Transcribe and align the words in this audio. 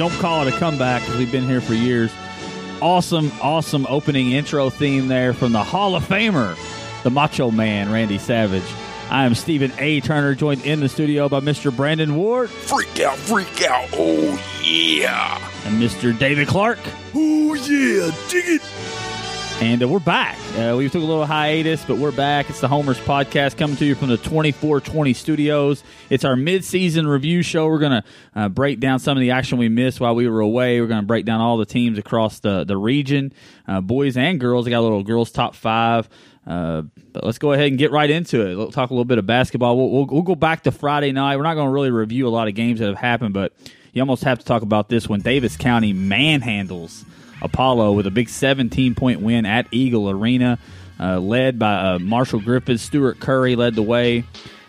Don't 0.00 0.12
call 0.12 0.46
it 0.46 0.54
a 0.54 0.58
comeback 0.58 1.02
because 1.02 1.18
we've 1.18 1.30
been 1.30 1.46
here 1.46 1.60
for 1.60 1.74
years. 1.74 2.10
Awesome, 2.80 3.30
awesome 3.42 3.84
opening 3.86 4.32
intro 4.32 4.70
theme 4.70 5.08
there 5.08 5.34
from 5.34 5.52
the 5.52 5.62
Hall 5.62 5.94
of 5.94 6.02
Famer, 6.04 6.56
the 7.02 7.10
Macho 7.10 7.50
Man, 7.50 7.92
Randy 7.92 8.16
Savage. 8.16 8.64
I 9.10 9.26
am 9.26 9.34
Stephen 9.34 9.70
A. 9.76 10.00
Turner, 10.00 10.34
joined 10.34 10.64
in 10.64 10.80
the 10.80 10.88
studio 10.88 11.28
by 11.28 11.40
Mr. 11.40 11.70
Brandon 11.70 12.16
Ward 12.16 12.48
Freak 12.48 12.98
out, 13.00 13.18
freak 13.18 13.60
out. 13.60 13.90
Oh, 13.92 14.42
yeah. 14.64 15.36
and 15.66 15.78
Mr. 15.82 16.18
David 16.18 16.48
Clark. 16.48 16.78
Oh, 17.14 17.52
yeah. 17.52 18.10
Dig 18.30 18.58
it. 18.58 18.62
And 19.60 19.82
uh, 19.82 19.88
we're 19.88 19.98
back. 19.98 20.38
Uh, 20.56 20.74
we 20.78 20.88
took 20.88 21.02
a 21.02 21.06
little 21.06 21.26
hiatus, 21.26 21.84
but 21.84 21.98
we're 21.98 22.12
back. 22.12 22.48
It's 22.48 22.62
the 22.62 22.68
Homers 22.68 22.98
Podcast 22.98 23.58
coming 23.58 23.76
to 23.76 23.84
you 23.84 23.94
from 23.94 24.08
the 24.08 24.16
2420 24.16 25.12
studios. 25.12 25.84
It's 26.08 26.24
our 26.24 26.34
mid-season 26.34 27.06
review 27.06 27.42
show. 27.42 27.66
We're 27.66 27.78
going 27.78 28.00
to 28.00 28.04
uh, 28.34 28.48
break 28.48 28.80
down 28.80 29.00
some 29.00 29.18
of 29.18 29.20
the 29.20 29.32
action 29.32 29.58
we 29.58 29.68
missed 29.68 30.00
while 30.00 30.14
we 30.14 30.26
were 30.30 30.40
away. 30.40 30.80
We're 30.80 30.86
going 30.86 31.02
to 31.02 31.06
break 31.06 31.26
down 31.26 31.42
all 31.42 31.58
the 31.58 31.66
teams 31.66 31.98
across 31.98 32.40
the, 32.40 32.64
the 32.64 32.78
region, 32.78 33.34
uh, 33.68 33.82
boys 33.82 34.16
and 34.16 34.40
girls. 34.40 34.66
I 34.66 34.70
got 34.70 34.80
a 34.80 34.80
little 34.80 35.02
girls 35.02 35.30
top 35.30 35.54
five. 35.54 36.08
Uh, 36.46 36.82
but 37.12 37.24
let's 37.24 37.38
go 37.38 37.52
ahead 37.52 37.66
and 37.66 37.76
get 37.76 37.90
right 37.90 38.08
into 38.08 38.46
it. 38.48 38.56
We'll 38.56 38.72
talk 38.72 38.88
a 38.88 38.94
little 38.94 39.04
bit 39.04 39.18
of 39.18 39.26
basketball. 39.26 39.76
We'll, 39.76 39.90
we'll, 39.90 40.06
we'll 40.06 40.22
go 40.22 40.34
back 40.34 40.62
to 40.62 40.70
Friday 40.70 41.12
night. 41.12 41.36
We're 41.36 41.42
not 41.42 41.54
going 41.54 41.68
to 41.68 41.72
really 41.72 41.90
review 41.90 42.26
a 42.26 42.30
lot 42.30 42.48
of 42.48 42.54
games 42.54 42.80
that 42.80 42.86
have 42.86 42.96
happened, 42.96 43.34
but 43.34 43.52
you 43.92 44.00
almost 44.00 44.24
have 44.24 44.38
to 44.38 44.44
talk 44.46 44.62
about 44.62 44.88
this 44.88 45.06
when 45.06 45.20
Daviess 45.20 45.58
County 45.58 45.92
manhandles 45.92 47.04
Apollo 47.42 47.92
with 47.92 48.06
a 48.06 48.10
big 48.10 48.28
17 48.28 48.94
point 48.94 49.20
win 49.20 49.46
at 49.46 49.66
Eagle 49.70 50.10
Arena, 50.10 50.58
uh, 50.98 51.18
led 51.18 51.58
by 51.58 51.74
uh, 51.74 51.98
Marshall 51.98 52.40
Griffiths. 52.40 52.82
Stuart 52.82 53.20
Curry 53.20 53.56
led 53.56 53.74
the 53.74 53.82
way 53.82 54.24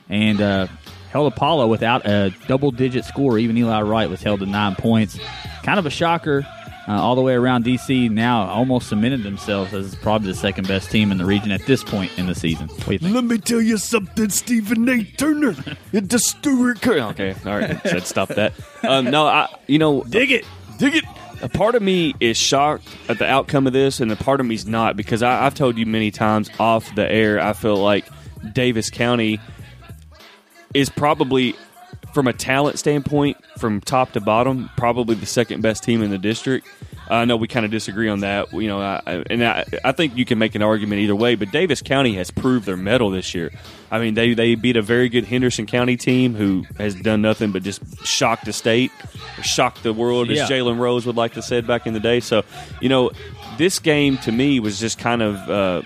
and 0.10 0.42
uh, 0.42 0.68
held 1.12 1.32
Apollo 1.32 1.68
without 1.68 2.06
a 2.06 2.34
double 2.48 2.72
digit 2.72 3.06
score. 3.06 3.38
Even 3.38 3.58
Eli 3.58 3.82
Wright 3.82 4.10
was 4.10 4.22
held 4.22 4.40
to 4.42 4.46
nine 4.46 4.76
points. 4.76 5.20
Kind 5.64 5.80
of 5.80 5.86
a 5.86 5.92
shocker. 5.92 6.46
Uh, 6.88 6.94
all 6.94 7.14
the 7.16 7.22
way 7.22 7.36
around 7.36 7.64
DC 7.64 8.10
now 8.10 8.48
almost 8.48 8.90
cemented 8.90 9.22
themselves 9.22 9.72
as 9.72 9.94
probably 9.96 10.32
the 10.32 10.38
second 10.38 10.68
best 10.68 10.90
team 10.90 11.12
in 11.12 11.20
the 11.20 11.26
region 11.26 11.52
at 11.52 11.64
this 11.68 11.84
point 11.84 12.12
in 12.18 12.26
the 12.26 12.34
season. 12.34 12.68
What 12.68 12.86
do 12.86 12.94
you 12.94 13.00
think? 13.00 13.14
Let 13.14 13.24
me 13.24 13.38
tell 13.38 13.62
you 13.62 13.78
something, 13.78 14.30
Stephen 14.30 14.90
A. 14.90 15.04
Turner. 15.04 15.56
It's 15.94 16.28
Stuart 16.28 16.82
Curry. 16.82 17.02
Okay, 17.02 17.36
all 17.46 17.60
right, 17.60 17.80
said 17.86 18.08
stop 18.08 18.30
that. 18.30 18.54
Um, 18.82 19.06
no, 19.06 19.28
I, 19.28 19.48
you 19.68 19.78
know, 19.78 20.04
Dig 20.04 20.32
it. 20.32 20.46
Dig 20.80 20.96
it. 20.96 21.06
A 21.42 21.50
part 21.50 21.74
of 21.74 21.82
me 21.82 22.14
is 22.20 22.38
shocked 22.38 22.88
at 23.10 23.18
the 23.18 23.26
outcome 23.26 23.66
of 23.66 23.74
this, 23.74 24.00
and 24.00 24.12
a 24.12 24.16
part 24.16 24.40
of 24.40 24.46
me's 24.46 24.68
not 24.68 24.96
because 24.96 25.24
I, 25.24 25.46
I've 25.46 25.56
told 25.56 25.78
you 25.78 25.88
many 25.88 26.12
times 26.12 26.50
off 26.60 26.94
the 26.94 27.12
air. 27.12 27.40
I 27.40 27.54
feel 27.54 27.78
like 27.78 28.06
Daviess 28.54 28.92
County 28.92 29.40
is 30.74 30.90
probably, 30.90 31.56
from 32.14 32.28
a 32.28 32.34
talent 32.34 32.78
standpoint, 32.78 33.38
from 33.58 33.82
top 33.82 34.12
to 34.12 34.22
bottom, 34.22 34.70
probably 34.78 35.16
the 35.16 35.26
second 35.26 35.62
best 35.62 35.84
team 35.84 36.04
in 36.04 36.12
the 36.12 36.20
district. 36.20 36.68
I 37.12 37.26
know 37.26 37.36
we 37.36 37.48
kind 37.48 37.66
of 37.66 37.72
disagree 37.72 38.08
on 38.08 38.22
that, 38.22 38.54
you 38.54 38.68
know, 38.68 38.80
I, 38.80 39.24
and 39.30 39.44
I, 39.44 39.66
I 39.84 39.92
think 39.92 40.16
you 40.16 40.24
can 40.24 40.40
make 40.40 40.56
an 40.56 40.62
argument 40.62 41.02
either 41.02 41.16
way. 41.16 41.36
But 41.36 41.50
Daviess 41.50 41.84
County 41.84 42.16
has 42.16 42.32
proved 42.32 42.66
their 42.66 42.78
mettle 42.78 43.10
this 43.10 43.36
year. 43.36 43.52
I 43.92 44.00
mean, 44.00 44.14
they 44.14 44.34
they 44.34 44.56
beat 44.56 44.78
a 44.78 44.82
very 44.82 45.10
good 45.10 45.26
Henderson 45.26 45.66
County 45.66 45.98
team 45.98 46.36
who 46.36 46.64
has 46.78 46.96
done 46.96 47.22
nothing 47.22 47.52
but 47.52 47.64
just 47.64 47.82
shock 48.06 48.44
the 48.46 48.54
state, 48.54 48.92
shock 49.44 49.82
the 49.82 49.92
world, 49.92 50.32
as 50.32 50.38
Yeah. 50.38 50.48
Jalen 50.48 50.80
Rose 50.80 51.06
would 51.06 51.18
like 51.18 51.34
to 51.34 51.42
say 51.42 51.60
back 51.60 51.86
in 51.86 51.94
the 51.94 52.00
day. 52.00 52.22
So, 52.22 52.44
you 52.80 52.88
know, 52.88 53.12
this 53.58 53.80
game 53.80 54.18
to 54.20 54.32
me 54.32 54.60
was 54.60 54.80
just 54.80 54.98
kind 54.98 55.22
of. 55.22 55.36
Uh, 55.50 55.82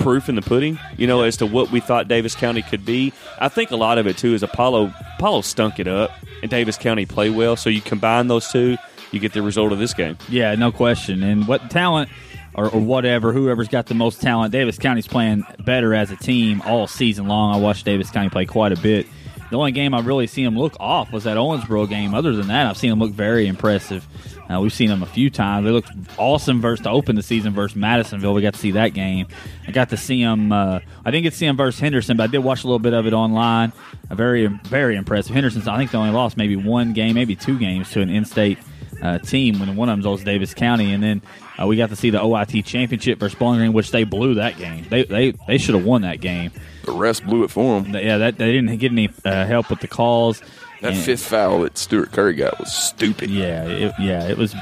proof 0.00 0.28
in 0.28 0.34
the 0.34 0.42
pudding, 0.42 0.78
you 0.98 1.06
know, 1.06 1.22
as 1.22 1.38
to 1.38 1.46
what 1.46 1.70
we 1.70 1.80
thought 1.80 2.08
Daviess 2.08 2.36
County 2.36 2.60
could 2.60 2.84
be. 2.84 3.10
I 3.38 3.48
think 3.48 3.70
a 3.70 3.76
lot 3.76 3.96
of 3.96 4.06
it 4.06 4.18
too 4.18 4.34
is 4.34 4.42
Apollo. 4.42 4.92
Apollo 5.16 5.42
stunk 5.42 5.78
it 5.78 5.88
up, 5.88 6.10
and 6.42 6.50
Daviess 6.50 6.78
County 6.78 7.06
played 7.06 7.34
well. 7.34 7.56
So 7.56 7.70
you 7.70 7.80
combine 7.80 8.26
those 8.26 8.50
two, 8.52 8.76
you 9.14 9.20
get 9.20 9.32
the 9.32 9.42
result 9.42 9.72
of 9.72 9.78
this 9.78 9.94
game. 9.94 10.18
Yeah, 10.28 10.54
no 10.56 10.72
question. 10.72 11.22
And 11.22 11.46
what 11.48 11.70
talent 11.70 12.10
or, 12.54 12.68
or 12.68 12.80
whatever, 12.80 13.32
whoever's 13.32 13.68
got 13.68 13.86
the 13.86 13.94
most 13.94 14.20
talent, 14.20 14.52
Daviess 14.52 14.78
County's 14.78 15.08
playing 15.08 15.44
better 15.64 15.94
as 15.94 16.10
a 16.10 16.16
team 16.16 16.62
all 16.62 16.86
season 16.86 17.26
long. 17.26 17.54
I 17.54 17.58
watched 17.58 17.86
Daviess 17.86 18.12
County 18.12 18.30
play 18.30 18.46
quite 18.46 18.72
a 18.72 18.76
bit. 18.76 19.06
The 19.50 19.56
only 19.58 19.72
game 19.72 19.94
I 19.94 20.00
really 20.00 20.26
see 20.26 20.42
them 20.42 20.58
look 20.58 20.74
off 20.80 21.12
was 21.12 21.24
that 21.24 21.36
Owensboro 21.36 21.88
game. 21.88 22.14
Other 22.14 22.32
than 22.32 22.48
that, 22.48 22.66
I've 22.66 22.76
seen 22.76 22.90
them 22.90 22.98
look 22.98 23.12
very 23.12 23.46
impressive. 23.46 24.06
Uh, 24.50 24.60
we've 24.60 24.72
seen 24.72 24.88
them 24.88 25.02
a 25.02 25.06
few 25.06 25.30
times. 25.30 25.64
They 25.64 25.70
looked 25.70 25.90
awesome 26.18 26.60
versus 26.60 26.84
to 26.84 26.90
open 26.90 27.16
the 27.16 27.22
season 27.22 27.52
versus 27.52 27.76
Madisonville. 27.76 28.34
We 28.34 28.42
got 28.42 28.54
to 28.54 28.60
see 28.60 28.72
that 28.72 28.94
game. 28.94 29.26
I 29.66 29.70
got 29.70 29.90
to 29.90 29.96
see 29.96 30.22
them. 30.22 30.52
Uh, 30.52 30.80
I 31.04 31.10
didn't 31.10 31.22
get 31.22 31.30
to 31.30 31.36
see 31.36 31.46
them 31.46 31.56
versus 31.56 31.80
Henderson, 31.80 32.16
but 32.16 32.24
I 32.24 32.26
did 32.26 32.38
watch 32.38 32.64
a 32.64 32.66
little 32.66 32.78
bit 32.78 32.94
of 32.94 33.06
it 33.06 33.12
online. 33.12 33.72
A 34.10 34.14
very, 34.14 34.46
very 34.46 34.96
impressive. 34.96 35.32
Henderson's. 35.32 35.68
I 35.68 35.78
think 35.78 35.92
they 35.92 35.98
only 35.98 36.10
lost 36.10 36.36
maybe 36.36 36.56
one 36.56 36.92
game, 36.92 37.14
maybe 37.14 37.36
two 37.36 37.58
games 37.58 37.90
to 37.92 38.00
an 38.00 38.10
in-state 38.10 38.58
uh, 39.04 39.18
team 39.18 39.60
when 39.60 39.76
one 39.76 39.88
of 39.88 39.92
them's 39.92 40.06
Old 40.06 40.20
Daviess 40.20 40.54
County, 40.56 40.92
and 40.92 41.02
then 41.02 41.22
uh, 41.60 41.66
we 41.66 41.76
got 41.76 41.90
to 41.90 41.96
see 41.96 42.10
the 42.10 42.18
OIT 42.18 42.64
championship 42.64 43.18
versus 43.20 43.38
Bowling 43.38 43.58
Green, 43.60 43.72
which 43.72 43.90
they 43.90 44.02
blew 44.04 44.34
that 44.34 44.56
game. 44.56 44.86
They 44.88 45.04
they, 45.04 45.30
they 45.46 45.58
should 45.58 45.74
have 45.74 45.84
won 45.84 46.02
that 46.02 46.20
game. 46.20 46.50
The 46.84 46.92
rest 46.92 47.24
blew 47.24 47.44
it 47.44 47.50
for 47.50 47.80
them. 47.80 47.94
Yeah, 47.94 48.18
that 48.18 48.38
they 48.38 48.50
didn't 48.52 48.76
get 48.78 48.90
any 48.92 49.10
uh, 49.24 49.46
help 49.46 49.70
with 49.70 49.80
the 49.80 49.88
calls. 49.88 50.40
That 50.80 50.92
And- 50.94 51.00
fifth 51.02 51.24
foul 51.26 51.60
that 51.62 51.78
Stuart 51.78 52.12
Curry 52.12 52.34
got 52.34 52.58
was 52.58 52.72
stupid. 52.74 53.30
Yeah, 53.30 53.64
it, 53.64 53.94
yeah, 54.00 54.26
it 54.28 54.36
was. 54.36 54.54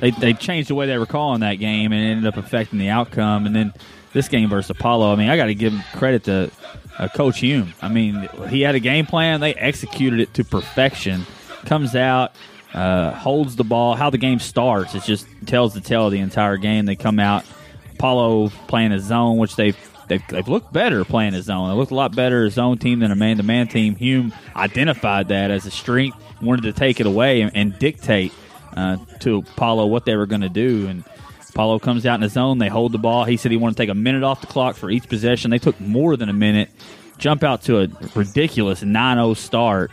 They, 0.00 0.10
they 0.12 0.32
changed 0.34 0.70
the 0.70 0.74
way 0.74 0.86
they 0.86 0.98
were 0.98 1.06
calling 1.06 1.40
that 1.40 1.54
game, 1.56 1.92
and 1.92 2.02
it 2.04 2.08
ended 2.10 2.26
up 2.26 2.36
affecting 2.36 2.78
the 2.78 2.88
outcome. 2.90 3.46
And 3.46 3.54
then 3.54 3.72
this 4.12 4.28
game 4.28 4.48
versus 4.48 4.70
Apollo. 4.70 5.12
I 5.12 5.16
mean, 5.16 5.28
I 5.28 5.36
got 5.36 5.46
to 5.46 5.54
give 5.54 5.74
credit 5.94 6.24
to 6.24 6.50
uh, 6.98 7.08
Coach 7.08 7.40
Hume. 7.40 7.72
I 7.82 7.88
mean, 7.88 8.28
he 8.48 8.60
had 8.62 8.74
a 8.74 8.80
game 8.80 9.06
plan. 9.06 9.40
They 9.40 9.54
executed 9.54 10.20
it 10.20 10.34
to 10.34 10.44
perfection. 10.44 11.26
Comes 11.66 11.94
out, 11.96 12.32
uh, 12.74 13.12
holds 13.12 13.56
the 13.56 13.64
ball. 13.64 13.94
How 13.94 14.10
the 14.10 14.18
game 14.18 14.38
starts, 14.40 14.94
it 14.94 15.04
just 15.04 15.26
tells 15.46 15.74
the 15.74 15.80
tale 15.80 16.06
of 16.06 16.12
the 16.12 16.18
entire 16.18 16.56
game. 16.56 16.86
They 16.86 16.96
come 16.96 17.18
out, 17.18 17.44
Apollo 17.92 18.50
playing 18.66 18.92
a 18.92 19.00
zone, 19.00 19.38
which 19.38 19.56
they've 19.56 19.76
they've, 20.08 20.26
they've 20.28 20.48
looked 20.48 20.72
better 20.72 21.04
playing 21.04 21.34
a 21.34 21.42
zone. 21.42 21.70
They 21.70 21.76
looked 21.76 21.92
a 21.92 21.96
lot 21.96 22.14
better 22.14 22.44
as 22.44 22.54
zone 22.54 22.78
team 22.78 23.00
than 23.00 23.10
a 23.10 23.16
man 23.16 23.38
to 23.38 23.42
man 23.42 23.68
team. 23.68 23.96
Hume 23.96 24.34
identified 24.54 25.28
that 25.28 25.50
as 25.50 25.66
a 25.66 25.70
strength, 25.70 26.18
wanted 26.42 26.62
to 26.62 26.72
take 26.72 27.00
it 27.00 27.06
away 27.06 27.42
and, 27.42 27.52
and 27.54 27.78
dictate 27.78 28.32
uh, 28.76 28.96
to 29.20 29.38
Apollo 29.38 29.86
what 29.86 30.04
they 30.04 30.16
were 30.16 30.26
going 30.26 30.42
to 30.42 30.48
do. 30.48 30.86
And 30.88 31.04
Apollo 31.50 31.80
comes 31.80 32.04
out 32.06 32.16
in 32.16 32.20
the 32.20 32.28
zone. 32.28 32.58
They 32.58 32.68
hold 32.68 32.92
the 32.92 32.98
ball. 32.98 33.24
He 33.24 33.36
said 33.36 33.52
he 33.52 33.56
wanted 33.56 33.76
to 33.76 33.82
take 33.82 33.90
a 33.90 33.94
minute 33.94 34.22
off 34.22 34.40
the 34.40 34.46
clock 34.46 34.76
for 34.76 34.90
each 34.90 35.08
possession. 35.08 35.50
They 35.50 35.58
took 35.58 35.80
more 35.80 36.16
than 36.16 36.28
a 36.28 36.34
minute. 36.34 36.70
Jump 37.16 37.44
out 37.44 37.62
to 37.62 37.82
a 37.82 37.88
ridiculous 38.16 38.82
9-0 38.82 39.36
start, 39.36 39.92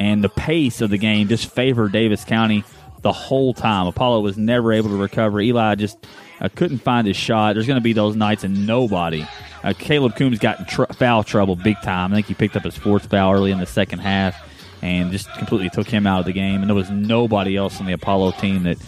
and 0.00 0.24
the 0.24 0.30
pace 0.30 0.80
of 0.80 0.88
the 0.88 0.96
game 0.96 1.28
just 1.28 1.50
favored 1.50 1.92
Daviess 1.92 2.26
County 2.26 2.64
the 3.02 3.12
whole 3.12 3.52
time. 3.52 3.86
Apollo 3.86 4.20
was 4.20 4.38
never 4.38 4.72
able 4.72 4.88
to 4.88 4.96
recover. 4.96 5.40
Eli 5.42 5.74
just 5.74 6.06
uh, 6.40 6.48
couldn't 6.54 6.78
find 6.78 7.06
his 7.06 7.18
shot. 7.18 7.54
There's 7.54 7.66
going 7.66 7.76
to 7.78 7.82
be 7.82 7.92
those 7.92 8.16
nights, 8.16 8.42
and 8.42 8.66
nobody. 8.66 9.26
Uh, 9.62 9.74
Caleb 9.78 10.16
Coombs 10.16 10.38
got 10.38 10.66
tr- 10.68 10.84
foul 10.94 11.22
trouble 11.22 11.54
big 11.54 11.76
time. 11.82 12.12
I 12.12 12.16
think 12.16 12.28
he 12.28 12.34
picked 12.34 12.56
up 12.56 12.64
his 12.64 12.78
fourth 12.78 13.10
foul 13.10 13.34
early 13.34 13.50
in 13.50 13.58
the 13.58 13.66
second 13.66 13.98
half, 13.98 14.42
and 14.82 15.10
just 15.12 15.30
completely 15.34 15.70
took 15.70 15.88
him 15.88 16.06
out 16.06 16.20
of 16.20 16.26
the 16.26 16.32
game. 16.32 16.60
And 16.60 16.68
there 16.68 16.74
was 16.74 16.90
nobody 16.90 17.56
else 17.56 17.80
on 17.80 17.86
the 17.86 17.92
Apollo 17.92 18.32
team 18.32 18.62
that 18.64 18.78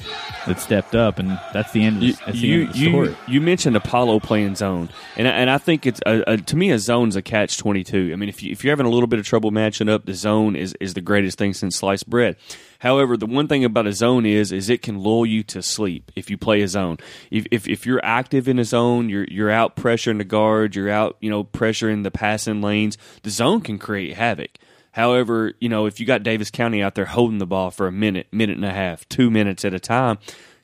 that 0.46 0.58
stepped 0.60 0.94
up, 0.94 1.18
and 1.18 1.38
that's 1.52 1.70
the 1.72 1.82
end. 1.84 1.96
Of 1.96 2.00
the, 2.00 2.06
You, 2.06 2.12
that's 2.14 2.32
the 2.40 2.46
you, 2.46 2.60
end 2.62 2.68
of 2.68 2.74
the 2.74 2.88
story. 2.90 3.08
you, 3.08 3.16
you 3.34 3.40
mentioned 3.40 3.76
Apollo 3.76 4.20
playing 4.20 4.56
zone, 4.56 4.88
and 5.16 5.28
I- 5.28 5.32
and 5.32 5.50
I 5.50 5.58
think 5.58 5.86
it's 5.86 6.00
a, 6.06 6.32
a, 6.32 6.36
to 6.36 6.56
me 6.56 6.70
a 6.70 6.78
zone's 6.78 7.14
a 7.16 7.22
catch 7.22 7.58
twenty 7.58 7.84
two. 7.84 8.10
I 8.12 8.16
mean, 8.16 8.28
if 8.28 8.42
you, 8.42 8.50
if 8.52 8.64
you're 8.64 8.72
having 8.72 8.86
a 8.86 8.90
little 8.90 9.06
bit 9.06 9.18
of 9.18 9.26
trouble 9.26 9.50
matching 9.50 9.88
up, 9.88 10.04
the 10.06 10.14
zone 10.14 10.56
is, 10.56 10.74
is 10.80 10.94
the 10.94 11.00
greatest 11.00 11.38
thing 11.38 11.52
since 11.54 11.76
sliced 11.76 12.08
bread. 12.08 12.36
However, 12.80 13.16
the 13.16 13.26
one 13.26 13.46
thing 13.46 13.64
about 13.64 13.86
a 13.86 13.92
zone 13.92 14.26
is 14.26 14.50
is 14.50 14.68
it 14.68 14.82
can 14.82 14.98
lull 14.98 15.24
you 15.24 15.44
to 15.44 15.62
sleep 15.62 16.10
if 16.16 16.28
you 16.30 16.36
play 16.36 16.62
a 16.62 16.68
zone. 16.68 16.98
If 17.30 17.46
if, 17.52 17.68
if 17.68 17.86
you're 17.86 18.04
active 18.04 18.48
in 18.48 18.58
a 18.58 18.64
zone, 18.64 19.08
you're 19.08 19.26
you're 19.30 19.50
out 19.50 19.76
pressuring 19.76 20.18
the 20.18 20.24
guards, 20.24 20.74
you're 20.74 20.90
out 20.90 21.16
you 21.20 21.30
know 21.30 21.44
pressuring 21.44 22.02
the 22.02 22.10
passing 22.10 22.60
lanes. 22.60 22.98
The 23.22 23.30
zone 23.30 23.60
can 23.60 23.78
create 23.78 24.16
havoc. 24.16 24.50
However, 24.92 25.52
you 25.60 25.68
know 25.68 25.86
if 25.86 25.98
you 26.00 26.06
got 26.06 26.22
Daviess 26.22 26.52
County 26.52 26.82
out 26.82 26.94
there 26.94 27.06
holding 27.06 27.38
the 27.38 27.46
ball 27.46 27.70
for 27.70 27.86
a 27.86 27.92
minute, 27.92 28.28
minute 28.32 28.56
and 28.56 28.64
a 28.64 28.72
half, 28.72 29.08
two 29.08 29.30
minutes 29.30 29.64
at 29.64 29.74
a 29.74 29.80
time, 29.80 30.18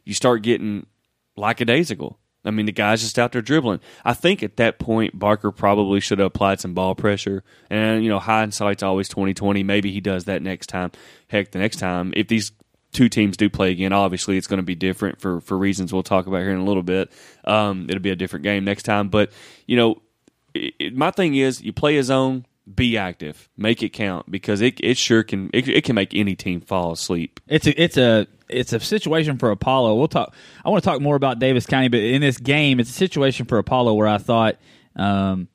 you 0.05 0.15
start 0.15 0.43
getting 0.43 0.87
lackadaisical. 1.37 2.19
I 2.45 2.51
mean, 2.51 2.67
the 2.67 2.73
guy's 2.73 3.01
just 3.03 3.19
out 3.19 3.33
there 3.33 3.43
dribbling. 3.43 3.81
I 4.05 4.15
think 4.15 4.43
at 4.43 4.57
that 4.57 4.79
point, 4.79 5.19
Barker 5.19 5.51
probably 5.51 6.01
should 6.01 6.19
have 6.19 6.27
applied 6.27 6.61
some 6.61 6.73
ball 6.73 6.95
pressure. 6.95 7.43
And 7.69 8.03
you 8.03 8.09
know, 8.09 8.19
hindsight's 8.21 8.83
always 8.83 9.09
twenty 9.09 9.35
twenty. 9.35 9.63
Maybe 9.63 9.93
he 9.93 10.01
does 10.01 10.25
that 10.25 10.43
next 10.43 10.69
time. 10.69 10.93
Heck, 11.29 11.51
the 11.51 11.59
next 11.59 11.77
time, 11.77 12.13
if 12.17 12.29
these 12.29 12.53
two 12.93 13.09
teams 13.09 13.37
do 13.37 13.51
play 13.51 13.71
again, 13.71 13.93
obviously 13.93 14.39
it's 14.39 14.47
going 14.47 14.59
to 14.59 14.63
be 14.63 14.75
different 14.75 15.21
for 15.21 15.41
for 15.41 15.59
reasons 15.59 15.93
we'll 15.93 16.03
talk 16.03 16.27
about 16.27 16.39
here 16.39 16.53
in 16.53 16.59
a 16.59 16.65
little 16.65 16.83
bit. 16.83 17.11
Um, 17.45 17.87
it'll 17.89 18.01
be 18.03 18.11
a 18.11 18.17
different 18.17 18.45
game 18.45 18.65
next 18.65 18.85
time. 18.85 19.09
But 19.09 19.31
you 19.67 19.77
know, 19.77 20.01
it, 20.55 20.75
it- 20.79 20.97
my 20.97 21.11
thing 21.11 21.35
is, 21.35 21.61
you 21.61 21.73
play 21.73 21.99
a 21.99 22.03
zone, 22.03 22.47
be 22.75 22.97
active, 22.97 23.49
make 23.57 23.83
it 23.83 23.93
count 23.93 24.31
because 24.31 24.61
it 24.61 24.79
it 24.83 24.97
sure 24.97 25.23
can 25.23 25.51
it, 25.53 25.69
it 25.69 25.85
can 25.85 25.95
make 25.95 26.15
any 26.15 26.35
team 26.35 26.61
fall 26.61 26.93
asleep. 26.93 27.41
It's 27.49 27.67
a 27.67 27.83
it's 27.83 27.97
a 27.97 28.27
it's 28.49 28.73
a 28.73 28.81
situation 28.81 29.39
for 29.39 29.51
Apollo. 29.51 29.97
We'll 29.97 30.09
talk. 30.09 30.35
I 30.65 30.71
want 30.71 30.83
to 30.83 30.89
talk 30.89 31.01
more 31.01 31.17
about 31.17 31.39
Daviess 31.39 31.67
County, 31.67 31.89
but 31.89 32.01
in 32.01 32.21
this 32.21 32.39
game, 32.39 32.81
it's 32.81 32.91
a 32.91 32.95
situation 32.95 33.47
for 33.47 33.59
Apollo 33.59 33.95
where 33.95 34.09
I 34.09 34.19
thought 34.19 34.57
um, 34.97 35.49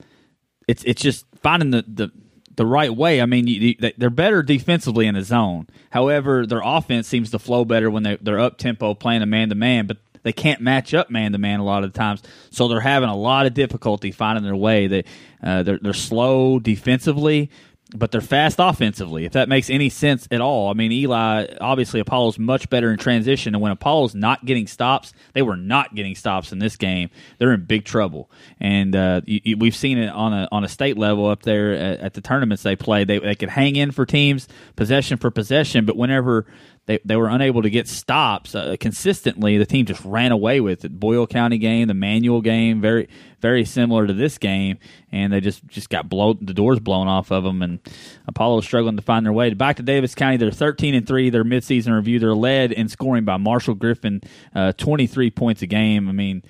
it's 0.68 0.84
it's 0.84 1.02
just 1.02 1.26
finding 1.42 1.72
the, 1.72 1.84
the 1.88 2.12
the 2.56 2.66
right 2.66 2.96
way. 2.96 3.22
I 3.22 3.26
mean, 3.26 3.48
you, 3.48 3.76
you, 3.80 3.92
they're 3.98 4.10
better 4.10 4.44
defensively 4.44 5.08
in 5.08 5.16
the 5.16 5.24
zone. 5.24 5.68
However, 5.90 6.46
their 6.46 6.62
offense 6.64 7.08
seems 7.08 7.32
to 7.32 7.40
flow 7.40 7.66
better 7.66 7.90
when 7.90 8.04
they, 8.04 8.18
they're 8.22 8.40
up 8.40 8.58
tempo 8.58 8.94
playing 8.94 9.22
a 9.22 9.26
man 9.26 9.50
to 9.50 9.56
man. 9.56 9.88
But 9.88 9.98
they 10.24 10.34
can't 10.34 10.62
match 10.62 10.94
up 10.94 11.10
man 11.10 11.34
to 11.34 11.38
man 11.38 11.60
a 11.60 11.64
lot 11.66 11.84
of 11.84 11.94
the 11.94 11.98
times, 11.98 12.24
so 12.50 12.68
they're 12.68 12.80
having 12.80 13.10
a 13.10 13.16
lot 13.16 13.46
of 13.46 13.54
difficulty 13.54 14.12
finding 14.12 14.44
their 14.44 14.56
way. 14.56 14.88
They 14.88 15.04
uh, 15.44 15.64
they're, 15.64 15.80
they're 15.80 15.94
slow 15.94 16.60
defensively, 16.60 17.50
but 17.96 18.12
they're 18.12 18.22
fast 18.22 18.58
offensively. 18.60 19.26
If 19.26 19.34
that 19.34 19.50
makes 19.50 19.70
any 19.70 19.90
sense 19.90 20.28
at 20.32 20.42
all, 20.42 20.70
I 20.70 20.74
mean, 20.74 20.92
Eli 20.92 21.48
obviously 21.62 22.00
Apollo's 22.00 22.40
much 22.40 22.70
better 22.70 22.92
in 22.92 22.98
transition, 22.98 23.54
and 23.54 23.62
when 23.62 23.72
Apollo's 23.72 24.16
not 24.16 24.46
getting 24.46 24.68
stops, 24.68 25.14
they 25.34 25.42
were 25.42 25.58
not 25.58 25.94
getting 25.94 26.16
stops 26.16 26.52
in 26.52 26.60
this 26.60 26.76
game. 26.76 27.10
They're 27.38 27.54
in 27.54 27.66
big 27.66 27.86
trouble, 27.86 28.32
and 28.60 28.96
uh, 28.96 29.22
you, 29.26 29.42
you, 29.44 29.58
we've 29.58 29.76
seen 29.76 29.98
it 29.98 30.10
on 30.10 30.34
a 30.34 30.48
on 30.52 30.64
a 30.64 30.70
state 30.70 30.98
level 30.98 31.28
up 31.28 31.44
there 31.44 31.74
at, 31.74 32.00
at 32.00 32.14
the 32.14 32.22
tournaments 32.22 32.64
they 32.64 32.76
play. 32.76 33.04
They 33.04 33.20
they 33.20 33.36
could 33.36 33.50
hang 33.50 33.76
in 33.76 33.92
for 33.92 34.06
teams 34.06 34.48
possession 34.76 35.18
for 35.18 35.30
possession, 35.30 35.86
but 35.86 35.96
whenever 35.96 36.46
they, 36.86 37.00
they 37.06 37.16
were 37.16 37.30
unable 37.30 37.62
to 37.62 37.70
get 37.70 37.88
stops 37.88 38.56
uh, 38.56 38.76
consistently. 38.80 39.58
The 39.58 39.66
team 39.66 39.86
just 39.86 40.04
ran 40.04 40.32
away 40.32 40.60
with 40.60 40.84
it. 40.84 41.00
Boyle 41.00 41.26
County 41.26 41.58
game, 41.58 41.88
the 41.88 41.94
Manual 41.94 42.42
game, 42.42 42.82
very 42.82 43.08
very 43.40 43.66
similar 43.66 44.08
to 44.08 44.14
this 44.14 44.38
game, 44.38 44.78
and 45.12 45.32
they 45.32 45.40
just 45.40 45.66
just 45.68 45.90
got 45.90 46.10
blown 46.10 46.40
the 46.42 46.54
doors 46.54 46.80
blown 46.80 47.08
off 47.08 47.32
of 47.32 47.44
them. 47.44 47.62
And 47.62 47.80
Apollo 48.28 48.62
struggling 48.62 48.98
to 48.98 49.02
find 49.02 49.26
their 49.26 49.34
way. 49.34 49.54
Back 49.54 49.78
to 49.78 49.84
Daviess 49.84 50.16
County, 50.16 50.38
they're 50.38 50.52
thirteen 50.52 50.94
and 50.96 51.08
three. 51.08 51.30
Their 51.30 51.46
midseason 51.46 51.96
review, 51.96 52.20
they're 52.20 52.36
led 52.36 52.72
in 52.72 52.90
scoring 52.90 53.24
by 53.24 53.38
Marshall 53.38 53.76
Griffin, 53.76 54.22
uh, 54.54 54.74
twenty 54.74 55.08
three 55.08 55.32
points 55.32 55.62
a 55.62 55.68
game. 55.68 56.10
I 56.10 56.12
mean 56.12 56.44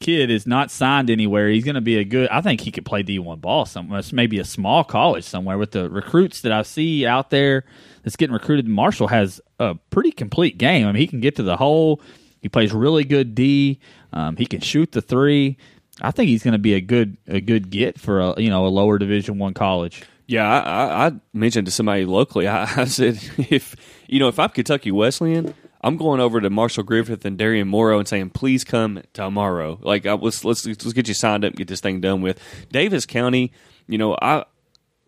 kid 0.00 0.30
is 0.30 0.46
not 0.46 0.70
signed 0.70 1.10
anywhere. 1.10 1.48
He's 1.48 1.64
going 1.64 1.74
to 1.74 1.80
be 1.80 1.96
a 1.96 2.04
good. 2.04 2.28
I 2.28 2.40
think 2.40 2.60
he 2.60 2.70
could 2.70 2.84
play 2.84 3.02
D 3.02 3.18
one 3.18 3.40
ball 3.40 3.66
somewhere. 3.66 4.02
Maybe 4.12 4.38
a 4.38 4.44
small 4.44 4.84
college 4.84 5.24
somewhere 5.24 5.58
with 5.58 5.72
the 5.72 5.88
recruits 5.90 6.40
that 6.42 6.52
I 6.52 6.62
see 6.62 7.06
out 7.06 7.30
there 7.30 7.64
that's 8.02 8.16
getting 8.16 8.34
recruited. 8.34 8.68
Marshall 8.68 9.08
has 9.08 9.40
a 9.58 9.74
pretty 9.90 10.12
complete 10.12 10.58
game. 10.58 10.86
I 10.86 10.92
mean, 10.92 11.00
he 11.00 11.06
can 11.06 11.20
get 11.20 11.36
to 11.36 11.42
the 11.42 11.56
hole. 11.56 12.00
He 12.40 12.48
plays 12.48 12.72
really 12.72 13.04
good 13.04 13.34
D. 13.34 13.80
Um, 14.12 14.36
he 14.36 14.46
can 14.46 14.60
shoot 14.60 14.92
the 14.92 15.02
three. 15.02 15.56
I 16.00 16.10
think 16.10 16.28
he's 16.28 16.42
going 16.42 16.52
to 16.52 16.58
be 16.58 16.74
a 16.74 16.80
good 16.80 17.16
a 17.26 17.40
good 17.40 17.70
get 17.70 17.98
for 17.98 18.20
a 18.20 18.40
you 18.40 18.50
know 18.50 18.66
a 18.66 18.68
lower 18.68 18.98
Division 18.98 19.38
one 19.38 19.54
college. 19.54 20.04
Yeah, 20.28 20.46
I, 20.46 21.06
I, 21.06 21.12
mentioned 21.32 21.66
to 21.66 21.70
somebody 21.70 22.04
locally. 22.04 22.48
I, 22.48 22.64
I 22.82 22.84
said 22.84 23.18
if 23.38 23.74
you 24.06 24.18
know 24.18 24.28
if 24.28 24.38
I'm 24.38 24.50
Kentucky 24.50 24.90
Wesleyan, 24.90 25.54
I'm 25.80 25.96
going 25.96 26.20
over 26.20 26.40
to 26.40 26.50
Marshall 26.50 26.84
Griffith 26.84 27.24
and 27.24 27.38
Darian 27.38 27.68
Morrow 27.68 27.98
and 27.98 28.08
saying, 28.08 28.30
please 28.30 28.64
come 28.64 29.02
tomorrow. 29.12 29.78
Like, 29.82 30.04
let's 30.04 30.44
let's 30.44 30.66
let's 30.66 30.92
get 30.92 31.08
you 31.08 31.14
signed 31.14 31.44
up 31.44 31.50
and 31.50 31.58
get 31.58 31.68
this 31.68 31.80
thing 31.80 32.00
done 32.00 32.22
with. 32.22 32.40
Daviess 32.72 33.06
County, 33.06 33.52
you 33.86 33.98
know, 33.98 34.16
I 34.20 34.44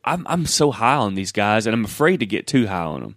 I'm, 0.05 0.27
I'm 0.27 0.47
so 0.47 0.71
high 0.71 0.97
on 0.97 1.15
these 1.15 1.33
guys, 1.33 1.67
and 1.67 1.75
I'm 1.75 1.85
afraid 1.85 2.21
to 2.21 2.27
get 2.27 2.47
too 2.47 2.67
high 2.67 2.85
on 2.85 3.01
them 3.01 3.17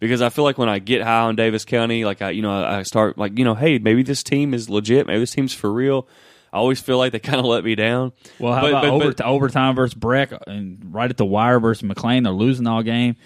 because 0.00 0.20
I 0.20 0.28
feel 0.30 0.44
like 0.44 0.58
when 0.58 0.68
I 0.68 0.80
get 0.80 1.02
high 1.02 1.20
on 1.20 1.36
Daviess 1.36 1.66
County, 1.66 2.04
like 2.04 2.22
I 2.22 2.30
you 2.30 2.42
know 2.42 2.64
I 2.64 2.82
start 2.82 3.18
like 3.18 3.38
you 3.38 3.44
know, 3.44 3.54
hey, 3.54 3.78
maybe 3.78 4.02
this 4.02 4.22
team 4.22 4.54
is 4.54 4.68
legit, 4.68 5.06
maybe 5.06 5.20
this 5.20 5.30
team's 5.30 5.54
for 5.54 5.72
real. 5.72 6.08
I 6.52 6.58
always 6.58 6.80
feel 6.80 6.98
like 6.98 7.12
they 7.12 7.18
kind 7.18 7.38
of 7.38 7.46
let 7.46 7.64
me 7.64 7.74
down. 7.74 8.12
Well, 8.38 8.52
how 8.52 8.62
but, 8.62 8.70
about 8.70 8.82
but, 8.82 8.90
over, 8.90 9.12
but, 9.12 9.20
overtime 9.22 9.74
versus 9.74 9.94
Breck 9.94 10.32
and 10.46 10.92
right 10.92 11.08
at 11.08 11.16
the 11.16 11.24
wire 11.24 11.60
versus 11.60 11.82
McLean? 11.82 12.24
They're 12.24 12.32
losing 12.32 12.66
all 12.66 12.82
game. 12.82 13.16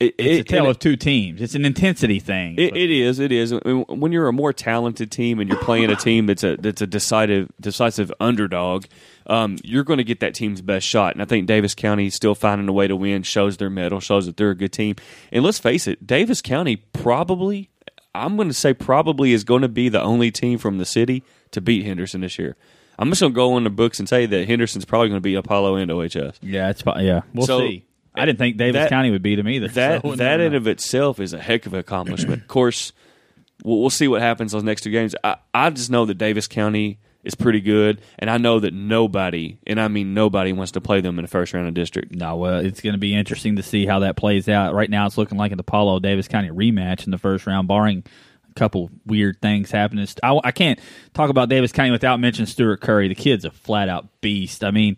It, 0.00 0.14
it's 0.16 0.40
a 0.40 0.44
tale 0.44 0.70
of 0.70 0.78
two 0.78 0.96
teams. 0.96 1.42
It's 1.42 1.54
an 1.54 1.66
intensity 1.66 2.20
thing. 2.20 2.58
It, 2.58 2.74
it 2.74 2.90
is. 2.90 3.18
It 3.18 3.30
is. 3.32 3.52
When 3.52 4.12
you're 4.12 4.28
a 4.28 4.32
more 4.32 4.50
talented 4.50 5.10
team 5.10 5.38
and 5.38 5.48
you're 5.48 5.58
playing 5.58 5.90
a 5.90 5.96
team 5.96 6.24
that's 6.24 6.42
a 6.42 6.56
that's 6.56 6.80
a 6.80 6.86
decisive 6.86 7.52
decisive 7.60 8.10
underdog, 8.18 8.86
um, 9.26 9.58
you're 9.62 9.84
going 9.84 9.98
to 9.98 10.04
get 10.04 10.20
that 10.20 10.34
team's 10.34 10.62
best 10.62 10.86
shot. 10.86 11.12
And 11.12 11.20
I 11.20 11.26
think 11.26 11.46
Daviess 11.46 11.76
County 11.76 12.06
is 12.06 12.14
still 12.14 12.34
finding 12.34 12.66
a 12.66 12.72
way 12.72 12.88
to 12.88 12.96
win. 12.96 13.22
Shows 13.24 13.58
their 13.58 13.68
mettle. 13.68 14.00
Shows 14.00 14.24
that 14.24 14.38
they're 14.38 14.50
a 14.50 14.56
good 14.56 14.72
team. 14.72 14.96
And 15.30 15.44
let's 15.44 15.58
face 15.58 15.86
it, 15.86 16.06
Daviess 16.06 16.42
County 16.42 16.76
probably, 16.76 17.68
I'm 18.14 18.36
going 18.36 18.48
to 18.48 18.54
say 18.54 18.72
probably 18.72 19.34
is 19.34 19.44
going 19.44 19.62
to 19.62 19.68
be 19.68 19.90
the 19.90 20.00
only 20.00 20.30
team 20.30 20.56
from 20.56 20.78
the 20.78 20.86
city 20.86 21.22
to 21.50 21.60
beat 21.60 21.84
Henderson 21.84 22.22
this 22.22 22.38
year. 22.38 22.56
I'm 22.98 23.10
just 23.10 23.20
going 23.20 23.32
to 23.32 23.36
go 23.36 23.52
on 23.52 23.64
the 23.64 23.70
books 23.70 23.98
and 23.98 24.08
say 24.08 24.24
that 24.24 24.48
Henderson's 24.48 24.86
probably 24.86 25.08
going 25.08 25.18
to 25.18 25.22
be 25.22 25.34
Apollo 25.34 25.76
and 25.76 25.90
OHS. 25.90 26.38
Yeah, 26.40 26.70
it's 26.70 26.82
yeah. 26.86 27.20
We'll 27.34 27.46
so, 27.46 27.60
see. 27.60 27.84
I 28.20 28.26
didn't 28.26 28.38
think 28.38 28.56
Daviess 28.56 28.72
that, 28.72 28.88
County 28.90 29.10
would 29.10 29.22
beat 29.22 29.38
him 29.38 29.48
either. 29.48 29.68
That 29.68 30.02
so 30.02 30.16
that 30.16 30.40
in 30.40 30.54
of 30.54 30.66
itself 30.66 31.20
is 31.20 31.32
a 31.32 31.38
heck 31.38 31.66
of 31.66 31.74
an 31.74 31.80
accomplishment. 31.80 32.42
of 32.42 32.48
course, 32.48 32.92
we'll, 33.64 33.80
we'll, 33.80 33.90
see 33.90 34.08
what 34.08 34.22
happens 34.22 34.52
those 34.52 34.62
next 34.64 34.82
two 34.82 34.90
games. 34.90 35.14
I, 35.22 35.36
I 35.52 35.70
just 35.70 35.90
know 35.90 36.04
that 36.06 36.18
Daviess 36.18 36.48
County 36.48 36.98
is 37.22 37.34
pretty 37.34 37.60
good, 37.60 38.00
and 38.18 38.30
I 38.30 38.38
know 38.38 38.60
that 38.60 38.72
nobody, 38.72 39.58
and 39.66 39.80
I 39.80 39.88
mean 39.88 40.14
nobody, 40.14 40.52
wants 40.52 40.72
to 40.72 40.80
play 40.80 41.00
them 41.00 41.18
in 41.18 41.24
the 41.24 41.28
first 41.30 41.52
round 41.52 41.68
of 41.68 41.74
district. 41.74 42.14
No, 42.14 42.36
well, 42.36 42.60
it's 42.60 42.80
going 42.80 42.94
to 42.94 42.98
be 42.98 43.14
interesting 43.14 43.56
to 43.56 43.62
see 43.62 43.86
how 43.86 44.00
that 44.00 44.16
plays 44.16 44.48
out. 44.48 44.74
Right 44.74 44.90
now, 44.90 45.06
it's 45.06 45.18
looking 45.18 45.38
like 45.38 45.52
an 45.52 45.60
Apollo 45.60 46.00
Daviess 46.00 46.28
County 46.28 46.50
rematch 46.50 47.04
in 47.04 47.10
the 47.10 47.18
first 47.18 47.46
round, 47.46 47.68
barring 47.68 48.04
a 48.48 48.54
couple 48.54 48.90
weird 49.04 49.40
things 49.42 49.70
happening. 49.70 50.06
I, 50.22 50.40
I 50.44 50.50
can't 50.50 50.78
talk 51.12 51.30
about 51.30 51.48
Daviess 51.48 51.72
County 51.72 51.90
without 51.90 52.20
mentioning 52.20 52.46
Stuart 52.46 52.80
Curry. 52.80 53.08
The 53.08 53.14
kid's 53.14 53.44
a 53.44 53.50
flat 53.50 53.88
out 53.88 54.08
beast. 54.20 54.64
I 54.64 54.70
mean 54.70 54.96